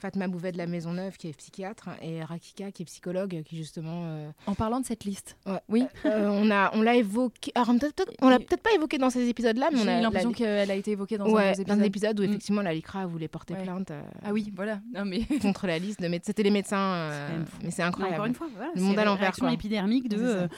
Fatma 0.04 0.28
Bouvet 0.28 0.52
de 0.52 0.58
la 0.58 0.68
Maisonneuve 0.68 1.16
qui 1.16 1.30
est 1.30 1.34
psychiatre 1.38 1.88
et 2.02 2.22
Rakika 2.26 2.74
qui 2.74 2.82
est 2.82 2.86
psychologue 2.86 3.42
qui 3.46 3.56
justement. 3.56 4.02
euh, 4.06 4.30
En 4.48 4.54
parlant 4.54 4.82
de 4.82 4.86
cette 4.86 5.06
liste, 5.06 5.38
ouais, 5.46 5.62
Oui. 5.70 5.86
euh, 6.06 6.28
on 6.28 6.52
a 6.52 6.72
on 6.76 6.82
l'a 6.82 6.96
évoqué. 6.96 7.54
Alors 7.56 7.70
on 7.70 7.80
on 8.22 8.30
l'a 8.30 8.38
peut-être 8.40 8.62
pas 8.62 8.74
évoqué 8.76 8.98
dans 8.98 9.10
ces 9.10 9.30
épisodes-là, 9.30 9.70
mais 9.72 9.80
on 9.80 9.88
a 9.88 10.02
l'impression 10.02 10.32
la- 10.32 10.36
qu'elle 10.36 10.72
a 10.72 10.76
été 10.76 10.92
évoquée 10.92 11.18
dans 11.18 11.30
ouais, 11.30 11.54
un 11.58 11.64
dans 11.64 11.76
épisodes. 11.80 11.86
épisode 11.86 12.20
où 12.20 12.24
Mm. 12.24 12.26
effectivement 12.26 12.62
la 12.62 12.74
LICRA 12.74 13.06
voulait 13.06 13.30
porter 13.30 13.54
Ouais. 13.54 13.64
plainte 13.64 13.92
euh, 13.92 14.02
Ah 14.26 14.34
oui, 14.34 14.52
voilà. 14.54 14.82
Non 14.94 15.06
mais 15.06 15.22
contre 15.42 15.68
la 15.68 15.80
liste 15.80 16.02
de 16.02 16.10
médecins. 16.10 16.28
C'était 16.28 16.44
les 16.44 16.52
médecins, 16.52 17.10
mais 17.64 17.72
c'est 17.72 17.82
Non, 17.84 17.88
incroyable. 17.88 18.16
encore 18.16 18.26
une 18.26 18.36
fois, 18.36 18.48
voilà, 18.54 18.72
Le 18.76 18.82
monde 18.82 19.00
à 19.00 19.06
l'envers, 19.06 19.32
épidermique 19.54 20.10
de 20.10 20.50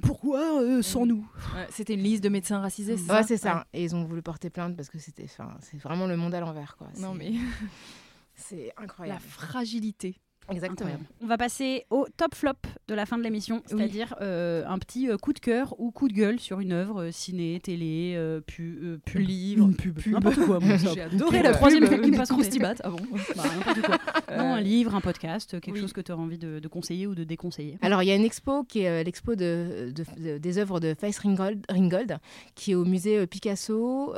pourquoi 0.00 0.80
sans 0.82 1.06
nous 1.06 1.26
Ouais, 1.56 1.66
c'était 1.70 1.94
une 1.94 2.02
liste 2.02 2.22
de 2.22 2.28
médecins 2.28 2.60
racisés. 2.60 2.96
c'est 2.96 3.10
Ouais, 3.10 3.22
ça 3.22 3.24
c'est 3.24 3.36
ça. 3.36 3.66
Et 3.72 3.82
ils 3.82 3.96
ont 3.96 4.04
voulu 4.04 4.22
porter 4.22 4.48
plainte 4.48 4.76
parce 4.76 4.88
que 4.90 4.98
c'était, 5.00 5.26
c'est 5.60 5.80
vraiment 5.80 6.06
le 6.06 6.16
monde 6.16 6.34
à 6.34 6.40
l'envers, 6.40 6.76
quoi. 6.76 6.86
Non 7.00 7.14
mais 7.14 7.32
c'est 8.34 8.72
la 8.76 8.82
incroyable. 8.82 9.20
fragilité. 9.22 10.20
Exactement. 10.50 10.88
Incroyable. 10.90 11.04
On 11.22 11.26
va 11.26 11.38
passer 11.38 11.86
au 11.90 12.06
top 12.16 12.34
flop 12.34 12.52
de 12.88 12.94
la 12.94 13.06
fin 13.06 13.16
de 13.18 13.22
l'émission, 13.22 13.56
Oui. 13.56 13.62
c'est-à-dire 13.78 14.14
euh, 14.20 14.62
un 14.66 14.78
petit 14.78 15.08
euh, 15.08 15.16
coup 15.16 15.32
de 15.32 15.38
cœur 15.38 15.74
ou 15.78 15.90
coup 15.90 16.08
de 16.08 16.12
gueule 16.14 16.38
sur 16.38 16.60
une 16.60 16.72
œuvre 16.72 17.04
euh, 17.04 17.10
ciné, 17.12 17.60
télé, 17.60 18.18
pu, 18.46 18.98
pub, 19.04 19.20
Livre, 19.22 19.66
une 19.66 19.74
pub, 19.76 19.98
n'importe 20.06 20.40
quoi. 20.44 20.58
J'ai 20.94 21.00
adoré 21.02 21.42
la 21.42 21.52
troisième 21.52 21.88
qui 21.88 22.10
me 22.10 22.16
passe. 22.16 22.28
Croustibat. 22.30 22.74
Ah 22.82 22.90
bon 22.90 22.96
Bah, 23.36 23.42
quoi. 23.82 23.98
Non, 24.36 24.54
un 24.54 24.60
livre, 24.60 24.94
un 24.94 25.00
podcast, 25.00 25.60
quelque 25.60 25.74
Oui. 25.76 25.80
chose 25.80 25.92
que 25.92 26.00
tu 26.00 26.10
auras 26.10 26.22
envie 26.22 26.38
de, 26.38 26.58
de 26.58 26.68
conseiller 26.68 27.06
ou 27.06 27.14
de 27.14 27.22
déconseiller. 27.24 27.78
Alors, 27.82 28.02
il 28.02 28.06
y 28.06 28.10
a 28.10 28.16
une 28.16 28.24
expo 28.24 28.64
qui 28.64 28.80
est 28.80 29.04
l'expo 29.04 29.34
de, 29.36 29.92
de- 29.94 30.22
de- 30.22 30.38
des 30.38 30.58
œuvres 30.58 30.80
de 30.80 30.94
Faith 30.98 31.18
Ringgold, 31.18 31.64
Ringgold, 31.68 32.18
qui 32.54 32.72
est 32.72 32.74
au 32.74 32.84
musée 32.84 33.26
Picasso. 33.26 34.12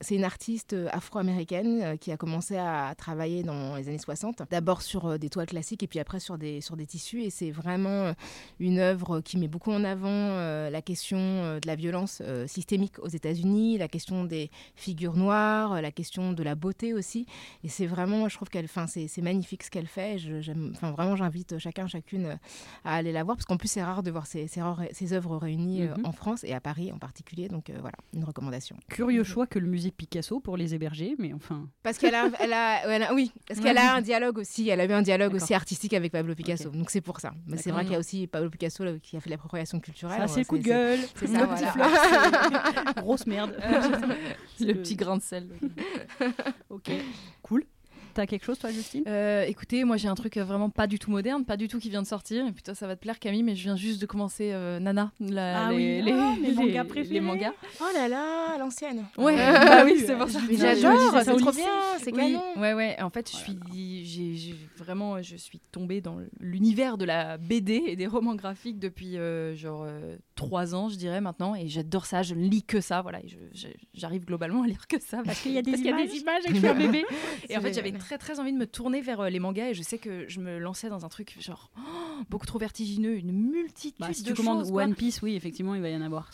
C'est 0.00 0.14
une 0.14 0.24
artiste 0.24 0.76
afro-américaine 0.90 1.96
qui 1.98 2.12
a 2.12 2.16
commencé 2.16 2.56
à 2.56 2.94
travailler 2.96 3.42
dans 3.42 3.76
les 3.76 3.88
années 3.88 3.98
60. 3.98 4.42
D'abord 4.50 4.82
sur 4.82 5.18
des 5.18 5.30
toiles 5.32 5.46
classiques 5.46 5.82
et 5.82 5.86
puis 5.86 5.98
après 5.98 6.20
sur 6.20 6.38
des, 6.38 6.60
sur 6.60 6.76
des 6.76 6.86
tissus. 6.86 7.22
Et 7.22 7.30
c'est 7.30 7.50
vraiment 7.50 7.88
euh, 8.06 8.12
une 8.60 8.78
œuvre 8.78 9.20
qui 9.20 9.36
met 9.38 9.48
beaucoup 9.48 9.72
en 9.72 9.82
avant 9.84 10.08
euh, 10.10 10.70
la 10.70 10.82
question 10.82 11.18
euh, 11.18 11.58
de 11.60 11.66
la 11.66 11.74
violence 11.74 12.22
euh, 12.24 12.46
systémique 12.46 12.98
aux 13.00 13.08
États-Unis, 13.08 13.78
la 13.78 13.88
question 13.88 14.24
des 14.24 14.50
figures 14.76 15.16
noires, 15.16 15.80
la 15.82 15.90
question 15.90 16.32
de 16.32 16.42
la 16.42 16.54
beauté 16.54 16.94
aussi. 16.94 17.26
Et 17.64 17.68
c'est 17.68 17.86
vraiment, 17.86 18.28
je 18.28 18.36
trouve 18.36 18.48
qu'elle, 18.48 18.66
enfin, 18.66 18.86
c'est 18.86 19.08
magnifique 19.22 19.62
ce 19.62 19.70
qu'elle 19.70 19.86
fait. 19.86 20.16
Enfin, 20.72 20.90
vraiment, 20.92 21.16
j'invite 21.16 21.58
chacun, 21.58 21.86
chacune 21.86 22.38
à 22.84 22.94
aller 22.96 23.12
la 23.12 23.24
voir 23.24 23.36
parce 23.36 23.46
qu'en 23.46 23.56
plus, 23.56 23.68
c'est 23.68 23.82
rare 23.82 24.02
de 24.02 24.10
voir 24.10 24.26
ces, 24.26 24.46
ces, 24.48 25.12
œuvres 25.12 25.36
réunies 25.36 25.82
Mhm. 25.82 26.04
en 26.04 26.12
France 26.12 26.42
et 26.44 26.52
à 26.52 26.60
Paris 26.60 26.90
en 26.92 26.98
particulier. 26.98 27.48
Donc 27.48 27.70
euh, 27.70 27.76
voilà, 27.80 27.96
une 28.14 28.24
recommandation. 28.24 28.76
Curieux 28.88 29.22
choix 29.24 29.46
que 29.46 29.58
le 29.58 29.66
musée 29.68 29.90
Picasso 29.90 30.40
pour 30.40 30.56
les 30.56 30.74
héberger, 30.74 31.14
mais 31.18 31.32
enfin. 31.32 31.68
Parce 31.84 31.98
qu'elle 31.98 32.14
a, 32.14 32.28
elle 32.40 32.52
a, 32.52 32.86
elle 32.88 33.02
a- 33.04 33.14
oui, 33.14 33.32
parce 33.46 33.60
Ouais. 33.60 33.66
qu'elle 33.66 33.78
a 33.78 33.94
un 33.94 34.00
dialogue 34.00 34.38
aussi. 34.38 34.68
Elle 34.68 34.80
a 34.80 34.84
eu 34.84 34.92
un 34.92 35.02
dialogue 35.02 35.21
Aussi 35.28 35.54
artistique 35.54 35.94
avec 35.94 36.12
Pablo 36.12 36.34
Picasso. 36.34 36.70
Donc 36.70 36.90
c'est 36.90 37.00
pour 37.00 37.20
ça. 37.20 37.32
Mais 37.46 37.56
c'est 37.56 37.70
vrai 37.70 37.84
qu'il 37.84 37.92
y 37.92 37.96
a 37.96 37.98
aussi 37.98 38.26
Pablo 38.26 38.50
Picasso 38.50 38.84
là, 38.84 38.92
qui 39.02 39.16
a 39.16 39.20
fait 39.20 39.30
l'appropriation 39.30 39.80
culturelle. 39.80 40.20
Ça, 40.20 40.28
c'est 40.28 40.40
le 40.40 40.46
coup 40.46 40.58
de 40.58 40.62
gueule. 40.64 41.00
c'est 41.16 41.26
ça, 41.26 41.46
petit 41.46 41.64
voilà. 41.74 42.92
Grosse 42.96 43.26
merde. 43.26 43.56
Le 44.60 44.74
petit 44.74 44.96
grain 44.96 45.16
de 45.16 45.22
sel. 45.22 45.48
Ok, 46.70 46.90
cool. 47.42 47.64
T'as 48.14 48.26
quelque 48.26 48.44
chose, 48.44 48.58
toi, 48.58 48.70
Justine? 48.70 49.04
Euh, 49.06 49.44
écoutez, 49.44 49.84
moi 49.84 49.96
j'ai 49.96 50.08
un 50.08 50.14
truc 50.14 50.36
euh, 50.36 50.44
vraiment 50.44 50.68
pas 50.70 50.86
du 50.86 50.98
tout 50.98 51.10
moderne, 51.10 51.44
pas 51.44 51.56
du 51.56 51.68
tout 51.68 51.78
qui 51.78 51.88
vient 51.90 52.02
de 52.02 52.06
sortir. 52.06 52.46
Et 52.46 52.52
putain, 52.52 52.74
ça 52.74 52.86
va 52.86 52.94
te 52.96 53.00
plaire, 53.00 53.18
Camille, 53.18 53.42
mais 53.42 53.54
je 53.56 53.62
viens 53.62 53.76
juste 53.76 54.00
de 54.00 54.06
commencer 54.06 54.50
euh, 54.52 54.78
Nana, 54.80 55.12
la- 55.20 55.66
Ah 55.68 55.70
les, 55.70 55.76
oui. 55.76 56.02
les, 56.02 56.12
Ah, 56.12 56.34
les- 56.42 56.52
mangas 56.52 56.82
les 56.82 56.88
préférés. 56.88 57.20
mangas. 57.20 57.52
Oh 57.80 57.84
là 57.94 58.08
là, 58.08 58.58
l'ancienne. 58.58 59.06
Ouais, 59.16 59.34
Euh, 59.38 59.52
bah 59.64 59.84
oui, 59.84 59.94
c'est 59.98 60.16
pour 60.16 60.28
ça. 60.28 60.40
J'adore, 60.50 60.92
c'est 61.24 61.24
trop 61.36 61.50
lycée. 61.50 61.62
bien, 61.62 61.98
c'est 61.98 62.12
Oui, 62.12 62.18
canon. 62.34 62.42
ouais, 62.60 62.74
ouais. 62.74 63.00
En 63.02 63.10
fait, 63.10 63.30
je 63.30 63.36
Oh 63.36 63.44
suis, 63.44 64.04
j'ai 64.34 64.56
vraiment, 64.76 65.22
je 65.22 65.36
suis 65.36 65.60
tombée 65.72 66.00
dans 66.00 66.18
l'univers 66.40 66.98
de 66.98 67.04
la 67.04 67.38
BD 67.38 67.82
et 67.86 67.96
des 67.96 68.06
romans 68.06 68.34
graphiques 68.34 68.78
depuis 68.78 69.16
euh, 69.16 69.54
genre 69.54 69.84
euh, 69.86 70.16
trois 70.34 70.74
ans, 70.74 70.88
je 70.88 70.96
dirais 70.96 71.20
maintenant, 71.20 71.54
et 71.54 71.68
j'adore 71.68 72.04
ça. 72.06 72.22
Je 72.22 72.34
ne 72.34 72.46
lis 72.46 72.62
que 72.62 72.80
ça, 72.80 73.00
voilà. 73.00 73.20
j'arrive 73.94 74.24
globalement 74.26 74.62
à 74.62 74.66
lire 74.66 74.86
que 74.86 75.00
ça 75.00 75.22
parce 75.24 75.40
qu'il 75.40 75.52
y 75.52 75.58
a 75.58 75.62
des 75.62 75.72
parce 75.72 75.82
qu'il 75.82 75.90
y 75.90 75.94
a 75.94 75.96
des 76.06 76.16
images. 76.16 76.20
images 76.20 76.42
et 76.44 76.48
que 76.48 76.54
je 76.54 76.58
suis 76.58 76.68
un 76.68 76.74
bébé. 76.74 77.04
Et 77.48 77.56
en 77.56 77.60
fait, 77.60 77.72
j'avais. 77.72 77.92
Très 78.04 78.18
très 78.18 78.40
envie 78.40 78.52
de 78.52 78.58
me 78.58 78.66
tourner 78.66 79.00
vers 79.00 79.20
euh, 79.20 79.28
les 79.30 79.38
mangas, 79.40 79.70
et 79.70 79.74
je 79.74 79.82
sais 79.82 79.98
que 79.98 80.28
je 80.28 80.40
me 80.40 80.58
lançais 80.58 80.88
dans 80.88 81.04
un 81.04 81.08
truc 81.08 81.36
genre 81.40 81.70
oh, 81.76 81.80
beaucoup 82.30 82.46
trop 82.46 82.58
vertigineux, 82.58 83.16
une 83.16 83.32
multitude 83.32 83.94
Bah, 84.00 84.12
si 84.12 84.22
de 84.22 84.28
tu 84.28 84.34
commandes 84.34 84.60
choses. 84.60 84.70
quoi. 84.72 84.84
One 84.84 84.94
Piece, 84.94 85.22
oui, 85.22 85.34
effectivement, 85.34 85.74
il 85.74 85.82
va 85.82 85.88
y 85.90 85.96
en 85.96 86.02
avoir. 86.02 86.30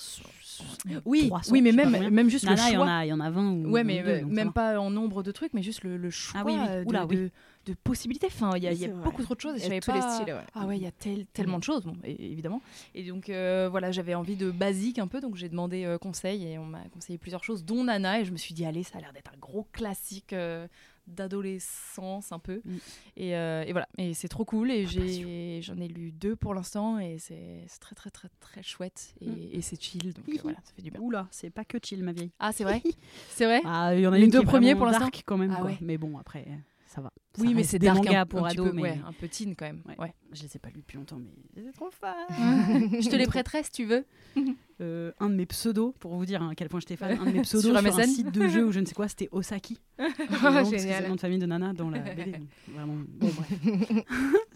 Oui, 1.04 1.26
300, 1.28 1.52
oui, 1.52 1.62
mais 1.62 1.70
je 1.72 1.76
même, 1.76 2.10
même 2.10 2.28
juste 2.30 2.44
Nana, 2.44 2.62
le 2.64 2.68
il 2.68 2.72
y 2.72 2.76
choix. 2.76 2.84
en 2.84 2.88
a, 2.88 3.04
il 3.04 3.08
y 3.08 3.12
en 3.12 3.20
a 3.20 3.30
20 3.30 3.50
ou 3.52 3.70
Ouais, 3.70 3.82
ou 3.82 3.84
mais 3.86 4.02
deux, 4.02 4.24
même 4.26 4.52
pas 4.52 4.78
en 4.80 4.90
nombre 4.90 5.22
de 5.22 5.30
trucs, 5.30 5.52
mais 5.54 5.62
juste 5.62 5.84
le, 5.84 5.96
le 5.96 6.10
choix 6.10 6.40
Ah 6.40 6.44
oui, 6.46 6.56
oui. 6.58 6.66
euh, 6.68 6.82
de, 6.84 6.88
Oula, 6.88 7.06
oui. 7.06 7.16
de- 7.16 7.30
de 7.66 7.74
possibilités. 7.74 8.28
Enfin, 8.28 8.52
il 8.56 8.62
y 8.62 8.66
a, 8.66 8.72
y 8.72 8.88
beaucoup 8.88 9.22
trop 9.22 9.34
de 9.34 9.40
choses. 9.40 9.56
Et 9.56 9.58
je 9.58 9.64
y 9.64 9.68
savais 9.68 9.80
tous 9.80 9.90
pas... 9.90 9.96
les 9.96 10.02
styles, 10.02 10.32
ouais. 10.34 10.40
Ah 10.54 10.66
ouais, 10.66 10.78
il 10.78 10.82
y 10.82 10.86
a 10.86 10.90
tel- 10.90 11.26
tellement 11.26 11.58
de 11.58 11.64
choses, 11.64 11.84
bon, 11.84 11.96
évidemment. 12.04 12.62
Et 12.94 13.02
donc, 13.04 13.28
euh, 13.28 13.68
voilà, 13.70 13.92
j'avais 13.92 14.14
envie 14.14 14.36
de 14.36 14.50
basique 14.50 14.98
un 14.98 15.06
peu, 15.06 15.20
donc 15.20 15.36
j'ai 15.36 15.48
demandé 15.50 15.84
euh, 15.84 15.98
conseil 15.98 16.46
et 16.46 16.58
on 16.58 16.64
m'a 16.64 16.80
conseillé 16.94 17.18
plusieurs 17.18 17.44
choses, 17.44 17.64
dont 17.64 17.84
Nana, 17.84 18.20
et 18.20 18.24
je 18.24 18.32
me 18.32 18.38
suis 18.38 18.54
dit, 18.54 18.64
allez, 18.64 18.82
ça 18.84 18.96
a 18.98 19.00
l'air 19.02 19.12
d'être 19.12 19.30
un 19.34 19.38
gros 19.38 19.66
classique 19.72 20.32
euh, 20.32 20.66
d'adolescence 21.09 22.32
un 22.32 22.38
peu. 22.38 22.61
Mm. 22.64 22.76
Et, 23.16 23.36
euh, 23.36 23.64
et 23.66 23.72
voilà, 23.72 23.88
et 23.98 24.14
c'est 24.14 24.28
trop 24.28 24.44
cool. 24.44 24.70
Et 24.70 24.86
j'ai, 24.86 25.61
j'en 25.62 25.76
ai 25.78 25.88
lu 25.88 26.12
deux 26.12 26.36
pour 26.36 26.54
l'instant, 26.54 26.98
et 26.98 27.18
c'est, 27.18 27.64
c'est 27.68 27.80
très, 27.80 27.94
très, 27.94 28.11
très, 28.11 28.28
très 28.40 28.62
chouette. 28.62 29.14
Et, 29.20 29.28
Mm. 29.28 29.48
et 29.52 29.61
c'est 29.62 29.80
chill, 29.82 30.12
donc 30.14 30.28
euh, 30.28 30.38
voilà, 30.42 30.59
ça 30.64 30.72
fait 30.74 30.82
du 30.82 30.90
bien. 30.90 31.00
Oula, 31.00 31.26
c'est 31.30 31.50
pas 31.50 31.64
que 31.64 31.78
chill, 31.82 32.02
ma 32.04 32.12
vieille. 32.12 32.30
Ah, 32.38 32.52
c'est 32.52 32.64
vrai? 32.64 32.82
C'est 33.30 33.44
vrai? 33.44 33.61
Ah, 33.64 33.94
il 33.94 34.00
y 34.00 34.06
en 34.06 34.12
a 34.12 34.18
Les 34.18 34.24
une 34.24 34.30
deux 34.30 34.42
premiers, 34.42 34.74
pour 34.74 34.86
l'instant? 34.86 35.09
quand 35.26 35.36
même. 35.36 35.52
Ah 35.54 35.61
quoi. 35.61 35.66
ouais. 35.70 35.78
Mais 35.80 35.96
bon, 35.98 36.18
après, 36.18 36.46
ça 36.86 37.00
va. 37.00 37.12
Ça 37.37 37.43
Oui, 37.43 37.55
mais 37.55 37.62
c'est 37.62 37.79
des 37.79 37.87
dark 37.87 37.99
mangas 37.99 38.20
un, 38.22 38.26
pour 38.26 38.45
un 38.45 38.49
petit 38.49 38.59
ados, 38.59 38.70
peu, 38.70 38.76
mais 38.76 38.83
ouais, 38.83 39.01
un 39.07 39.12
peu 39.12 39.29
teen 39.29 39.55
quand 39.55 39.66
même. 39.66 39.83
Ouais. 39.87 39.95
Ouais. 39.99 40.14
je 40.33 40.43
les 40.43 40.57
ai 40.57 40.59
pas 40.59 40.68
lus 40.70 40.81
depuis 40.81 40.97
longtemps, 40.97 41.18
mais 41.57 41.62
c'est 41.64 41.72
trop 41.72 41.91
fan. 41.91 42.14
Je 43.01 43.09
te 43.09 43.16
les 43.16 43.26
prêterai 43.26 43.62
si 43.62 43.70
tu 43.70 43.85
veux. 43.85 44.05
Euh, 44.81 45.11
un 45.18 45.29
de 45.29 45.35
mes 45.35 45.45
pseudos, 45.45 45.93
pour 45.99 46.14
vous 46.14 46.24
dire 46.24 46.41
hein, 46.41 46.51
à 46.51 46.55
quel 46.55 46.68
point 46.68 46.79
j'étais 46.79 46.95
fan, 46.95 47.18
un 47.20 47.24
de 47.26 47.33
mes 47.33 47.41
pseudos 47.43 47.64
sur, 47.76 47.81
Sur 47.93 47.99
un 47.99 48.07
site 48.07 48.31
de 48.31 48.47
jeu 48.47 48.64
ou 48.64 48.70
je 48.70 48.79
ne 48.79 48.85
sais 48.85 48.95
quoi, 48.95 49.09
c'était 49.09 49.29
Osaki. 49.33 49.81
C'est 49.99 50.79
Génial. 50.79 51.03
le 51.03 51.09
nom 51.09 51.14
de 51.16 51.20
famille 51.20 51.41
de 51.41 51.47
Nana 51.47 51.72
dans 51.72 51.91
la 51.91 51.99
BD. 51.99 52.35
Vraiment, 52.68 52.95
bon 53.09 53.26
bref. 53.26 54.05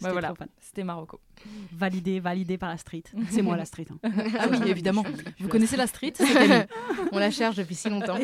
Bah 0.01 0.13
voilà, 0.13 0.29
trop 0.29 0.37
fan. 0.37 0.47
c'était 0.61 0.85
Marocco. 0.85 1.19
Validé, 1.73 2.21
validé 2.21 2.57
par 2.57 2.69
la 2.69 2.77
street. 2.77 3.03
C'est 3.31 3.41
moi 3.41 3.57
la 3.57 3.65
street. 3.65 3.87
hein. 3.91 3.99
Ah 4.39 4.47
oui, 4.49 4.59
évidemment. 4.67 5.03
Je- 5.05 5.23
je- 5.39 5.43
Vous 5.43 5.49
connaissez 5.49 5.75
la 5.75 5.87
street 5.87 6.13
c'est. 6.15 6.69
On 7.11 7.19
la 7.19 7.29
cherche 7.29 7.57
depuis 7.57 7.75
si 7.75 7.89
longtemps. 7.89 8.17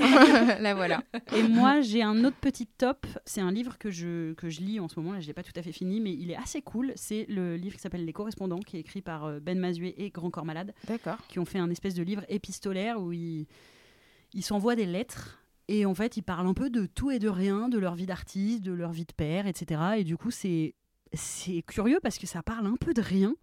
la 0.57 0.73
voilà. 0.75 1.03
Et 1.35 1.43
moi, 1.43 1.81
j'ai 1.81 2.01
un 2.01 2.23
autre 2.23 2.37
petit 2.39 2.65
top. 2.65 3.05
C'est 3.25 3.41
un 3.41 3.51
livre 3.51 3.77
que 3.77 3.91
je, 3.91 4.31
que 4.39 4.49
je 4.49 4.61
lis 4.61 4.79
en 4.79 4.87
ce 4.87 4.99
moment. 4.99 5.13
Là, 5.13 5.19
je 5.19 5.27
l'ai 5.27 5.33
pas 5.33 5.43
tout 5.43 5.51
à 5.55 5.61
fait 5.61 5.73
fini, 5.73 5.99
mais 5.99 6.13
il 6.13 6.31
est 6.31 6.35
assez 6.35 6.61
cool. 6.61 6.93
C'est 6.95 7.25
le 7.27 7.57
livre 7.57 7.75
qui 7.75 7.81
s'appelle 7.81 8.05
Les 8.05 8.13
Correspondants, 8.13 8.59
qui 8.59 8.77
est 8.77 8.79
écrit 8.79 9.01
par 9.01 9.25
euh, 9.25 9.39
Ben 9.39 9.59
Mazué 9.59 10.01
et 10.03 10.09
Grand 10.09 10.29
Corps 10.29 10.45
Malade, 10.45 10.73
D'accord. 10.87 11.17
qui 11.27 11.39
ont 11.39 11.45
fait 11.45 11.59
un 11.59 11.69
espèce 11.69 11.93
de 11.93 12.03
livre 12.03 12.23
épistolaire 12.29 13.01
où 13.01 13.11
ils 13.11 13.47
ils 14.33 14.43
s'envoient 14.43 14.75
des 14.75 14.85
lettres. 14.85 15.43
Et 15.67 15.85
en 15.85 15.93
fait, 15.93 16.17
ils 16.17 16.23
parlent 16.23 16.47
un 16.47 16.53
peu 16.53 16.69
de 16.69 16.85
tout 16.85 17.11
et 17.11 17.19
de 17.19 17.29
rien, 17.29 17.69
de 17.69 17.77
leur 17.77 17.95
vie 17.95 18.05
d'artiste, 18.05 18.63
de 18.63 18.71
leur 18.71 18.91
vie 18.91 19.05
de 19.05 19.13
père, 19.13 19.45
etc. 19.45 19.81
Et 19.97 20.03
du 20.03 20.17
coup, 20.17 20.31
c'est 20.31 20.75
c'est 21.13 21.63
curieux 21.63 21.99
parce 22.01 22.17
que 22.17 22.27
ça 22.27 22.41
parle 22.41 22.67
un 22.67 22.75
peu 22.75 22.93
de 22.93 23.01
rien. 23.01 23.35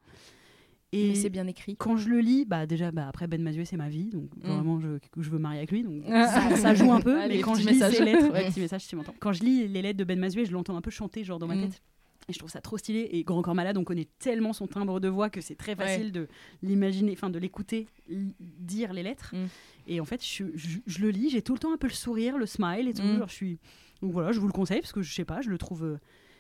Et 0.93 1.15
c'est 1.15 1.31
bien 1.31 1.47
écrit. 1.47 1.77
quand 1.77 1.97
je 1.97 2.09
le 2.09 2.21
lis, 2.21 2.45
bah 2.45 2.65
déjà, 2.67 2.91
bah 2.93 3.07
après 3.09 3.27
Ben 3.27 3.43
Mazué, 3.43 3.65
c'est 3.65 3.77
ma 3.77 3.89
vie, 3.89 4.09
donc 4.11 4.31
Mm. 4.37 4.49
vraiment, 4.49 4.81
je, 4.81 4.89
je 5.19 5.31
veux 5.31 5.39
marier 5.39 5.59
avec 5.59 5.73
lui, 5.73 5.83
donc 5.83 6.05
ça, 6.51 6.57
ça 6.57 6.75
joue 6.75 6.93
un 6.93 7.01
peu. 7.01 7.21
Allez, 7.21 7.37
mais 7.37 7.41
quand 7.43 7.55
je 7.55 7.69
lis 7.69 7.79
ses 7.79 8.05
lettres, 8.05 8.31
ouais, 8.33 8.49
petit 8.49 8.61
message 8.61 8.83
si. 8.83 8.97
Quand 9.19 9.33
je 9.33 9.43
lis 9.43 9.67
les 9.69 9.83
lettres 9.83 9.99
de 9.99 10.05
Ben 10.05 10.19
Mazué, 10.19 10.45
je 10.45 10.53
l'entends 10.53 10.77
un 10.77 10.81
peu 10.81 10.91
chanter, 10.91 11.25
genre 11.25 11.39
dans 11.39 11.47
ma 11.49 11.57
Mm. 11.57 11.63
tête. 11.69 11.83
Et 12.29 12.33
je 12.33 12.39
trouve 12.39 12.51
ça 12.51 12.61
trop 12.61 12.77
stylé. 12.77 13.09
Et 13.13 13.23
Grand 13.23 13.41
Corps 13.43 13.55
Malade, 13.55 13.77
on 13.79 13.85
connaît 13.85 14.09
tellement 14.19 14.53
son 14.53 14.67
timbre 14.67 14.99
de 14.99 15.07
voix 15.09 15.31
que 15.31 15.41
c'est 15.41 15.55
très 15.55 15.73
Ouais. 15.79 15.87
facile 15.87 16.11
de 16.13 16.27
l'imaginer, 16.63 17.13
enfin 17.13 17.31
de 17.31 17.39
l'écouter 17.39 17.87
dire 18.09 18.93
les 18.93 19.03
lettres. 19.05 19.33
Mm. 19.35 19.47
Et 19.89 20.01
en 20.01 20.05
fait, 20.05 20.25
je, 20.25 20.45
je- 20.55 20.79
je 20.87 20.99
le 21.03 21.11
lis, 21.11 21.31
j'ai 21.31 21.43
tout 21.43 21.53
le 21.53 21.59
temps 21.61 21.73
un 21.73 21.77
peu 21.77 21.87
le 21.87 21.93
sourire, 21.93 22.37
le 22.39 22.47
smile 22.47 22.89
et 22.89 22.95
tout. 22.95 23.03
Genre, 23.03 23.29
je 23.29 23.35
suis. 23.35 23.59
Donc 24.03 24.13
voilà, 24.13 24.33
je 24.33 24.41
vous 24.41 24.47
le 24.49 24.53
conseille 24.53 24.81
parce 24.81 24.93
que 24.93 25.03
je 25.03 25.13
sais 25.15 25.25
pas, 25.25 25.41
je 25.41 25.51
le 25.51 25.59
trouve. 25.59 25.85
euh, 25.85 25.99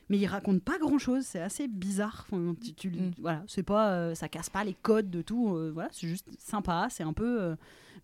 Mais 0.09 0.18
il 0.18 0.26
raconte 0.26 0.62
pas 0.62 0.78
grand 0.78 0.98
chose, 0.98 1.24
c'est 1.24 1.40
assez 1.40 1.66
bizarre. 1.68 2.26
Enfin, 2.30 2.54
tu, 2.62 2.72
tu- 2.74 2.90
Mm. 2.90 3.11
Voilà, 3.20 3.42
c'est 3.48 3.62
pas, 3.64 3.90
euh, 3.90 4.14
ça 4.14 4.28
casse 4.28 4.48
pas 4.50 4.62
les 4.64 4.74
codes 4.74 5.11
de 5.11 5.20
tout. 5.22 5.54
euh, 5.57 5.70
voilà, 5.74 5.88
c'est 5.92 6.07
juste 6.07 6.28
sympa, 6.38 6.86
c'est 6.90 7.02
un 7.02 7.12
peu 7.12 7.40
euh, 7.42 7.57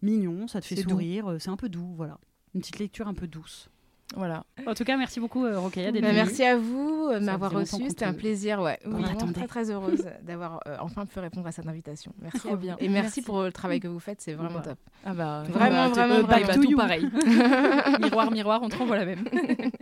mignon, 0.03 0.48
ça 0.48 0.61
te 0.61 0.66
fait 0.66 0.76
sourire, 0.82 1.30
euh, 1.30 1.38
c'est 1.38 1.50
un 1.50 1.57
peu 1.57 1.68
doux, 1.68 1.92
voilà. 1.96 2.18
Une 2.55 2.61
petite 2.61 2.78
lecture 2.80 3.07
un 3.09 3.14
peu 3.14 3.26
douce. 3.28 3.68
Voilà. 4.14 4.44
En 4.66 4.74
tout 4.74 4.84
cas, 4.84 4.98
merci 4.98 5.20
beaucoup, 5.20 5.46
euh, 5.46 5.59
Rokhaya, 5.59 5.90
d'être 5.90 6.03
Bah, 6.03 6.09
venue. 6.09 6.18
merci 6.20 6.42
à 6.44 6.59
vous 6.59 7.09
de 7.14 7.18
m'avoir 7.20 7.50
reçu. 7.50 7.76
C'était 7.88 8.05
un 8.05 8.12
plaisir. 8.12 8.61
Ouais. 8.61 8.78
Vraiment 8.84 9.07
t'attendait. 9.09 9.32
très 9.32 9.46
très 9.46 9.70
heureuse 9.70 10.05
d'avoir 10.22 10.61
euh, 10.68 10.76
enfin 10.80 11.07
pu 11.07 11.18
répondre 11.18 11.46
à 11.46 11.53
cette 11.53 11.66
invitation. 11.66 12.12
Merci 12.20 12.40
Trop 12.40 12.50
à 12.50 12.55
vous. 12.57 12.61
bien. 12.61 12.76
Et 12.78 12.88
merci, 12.90 13.20
Merci. 13.20 13.22
pour 13.22 13.42
le 13.42 13.50
travail 13.53 13.80
que 13.80 13.88
vous 13.88 14.00
faites. 14.00 14.20
C'est 14.20 14.34
vraiment 14.34 14.57
Bah. 14.59 14.64
top. 14.76 14.78
Ah 15.07 15.14
bah, 15.14 15.44
Vraiment, 15.48 15.70
bah, 15.70 15.88
vraiment, 15.88 16.14
vraiment. 16.26 16.46
bah, 16.46 16.55
To 16.55 16.61
tout 16.62 16.70
you. 16.70 16.76
pareil. 16.76 17.09
miroir, 18.03 18.30
miroir, 18.30 18.61
on 18.62 18.68
te 18.68 18.76
renvoie 18.76 18.96
la 18.98 19.07
même. 19.07 19.24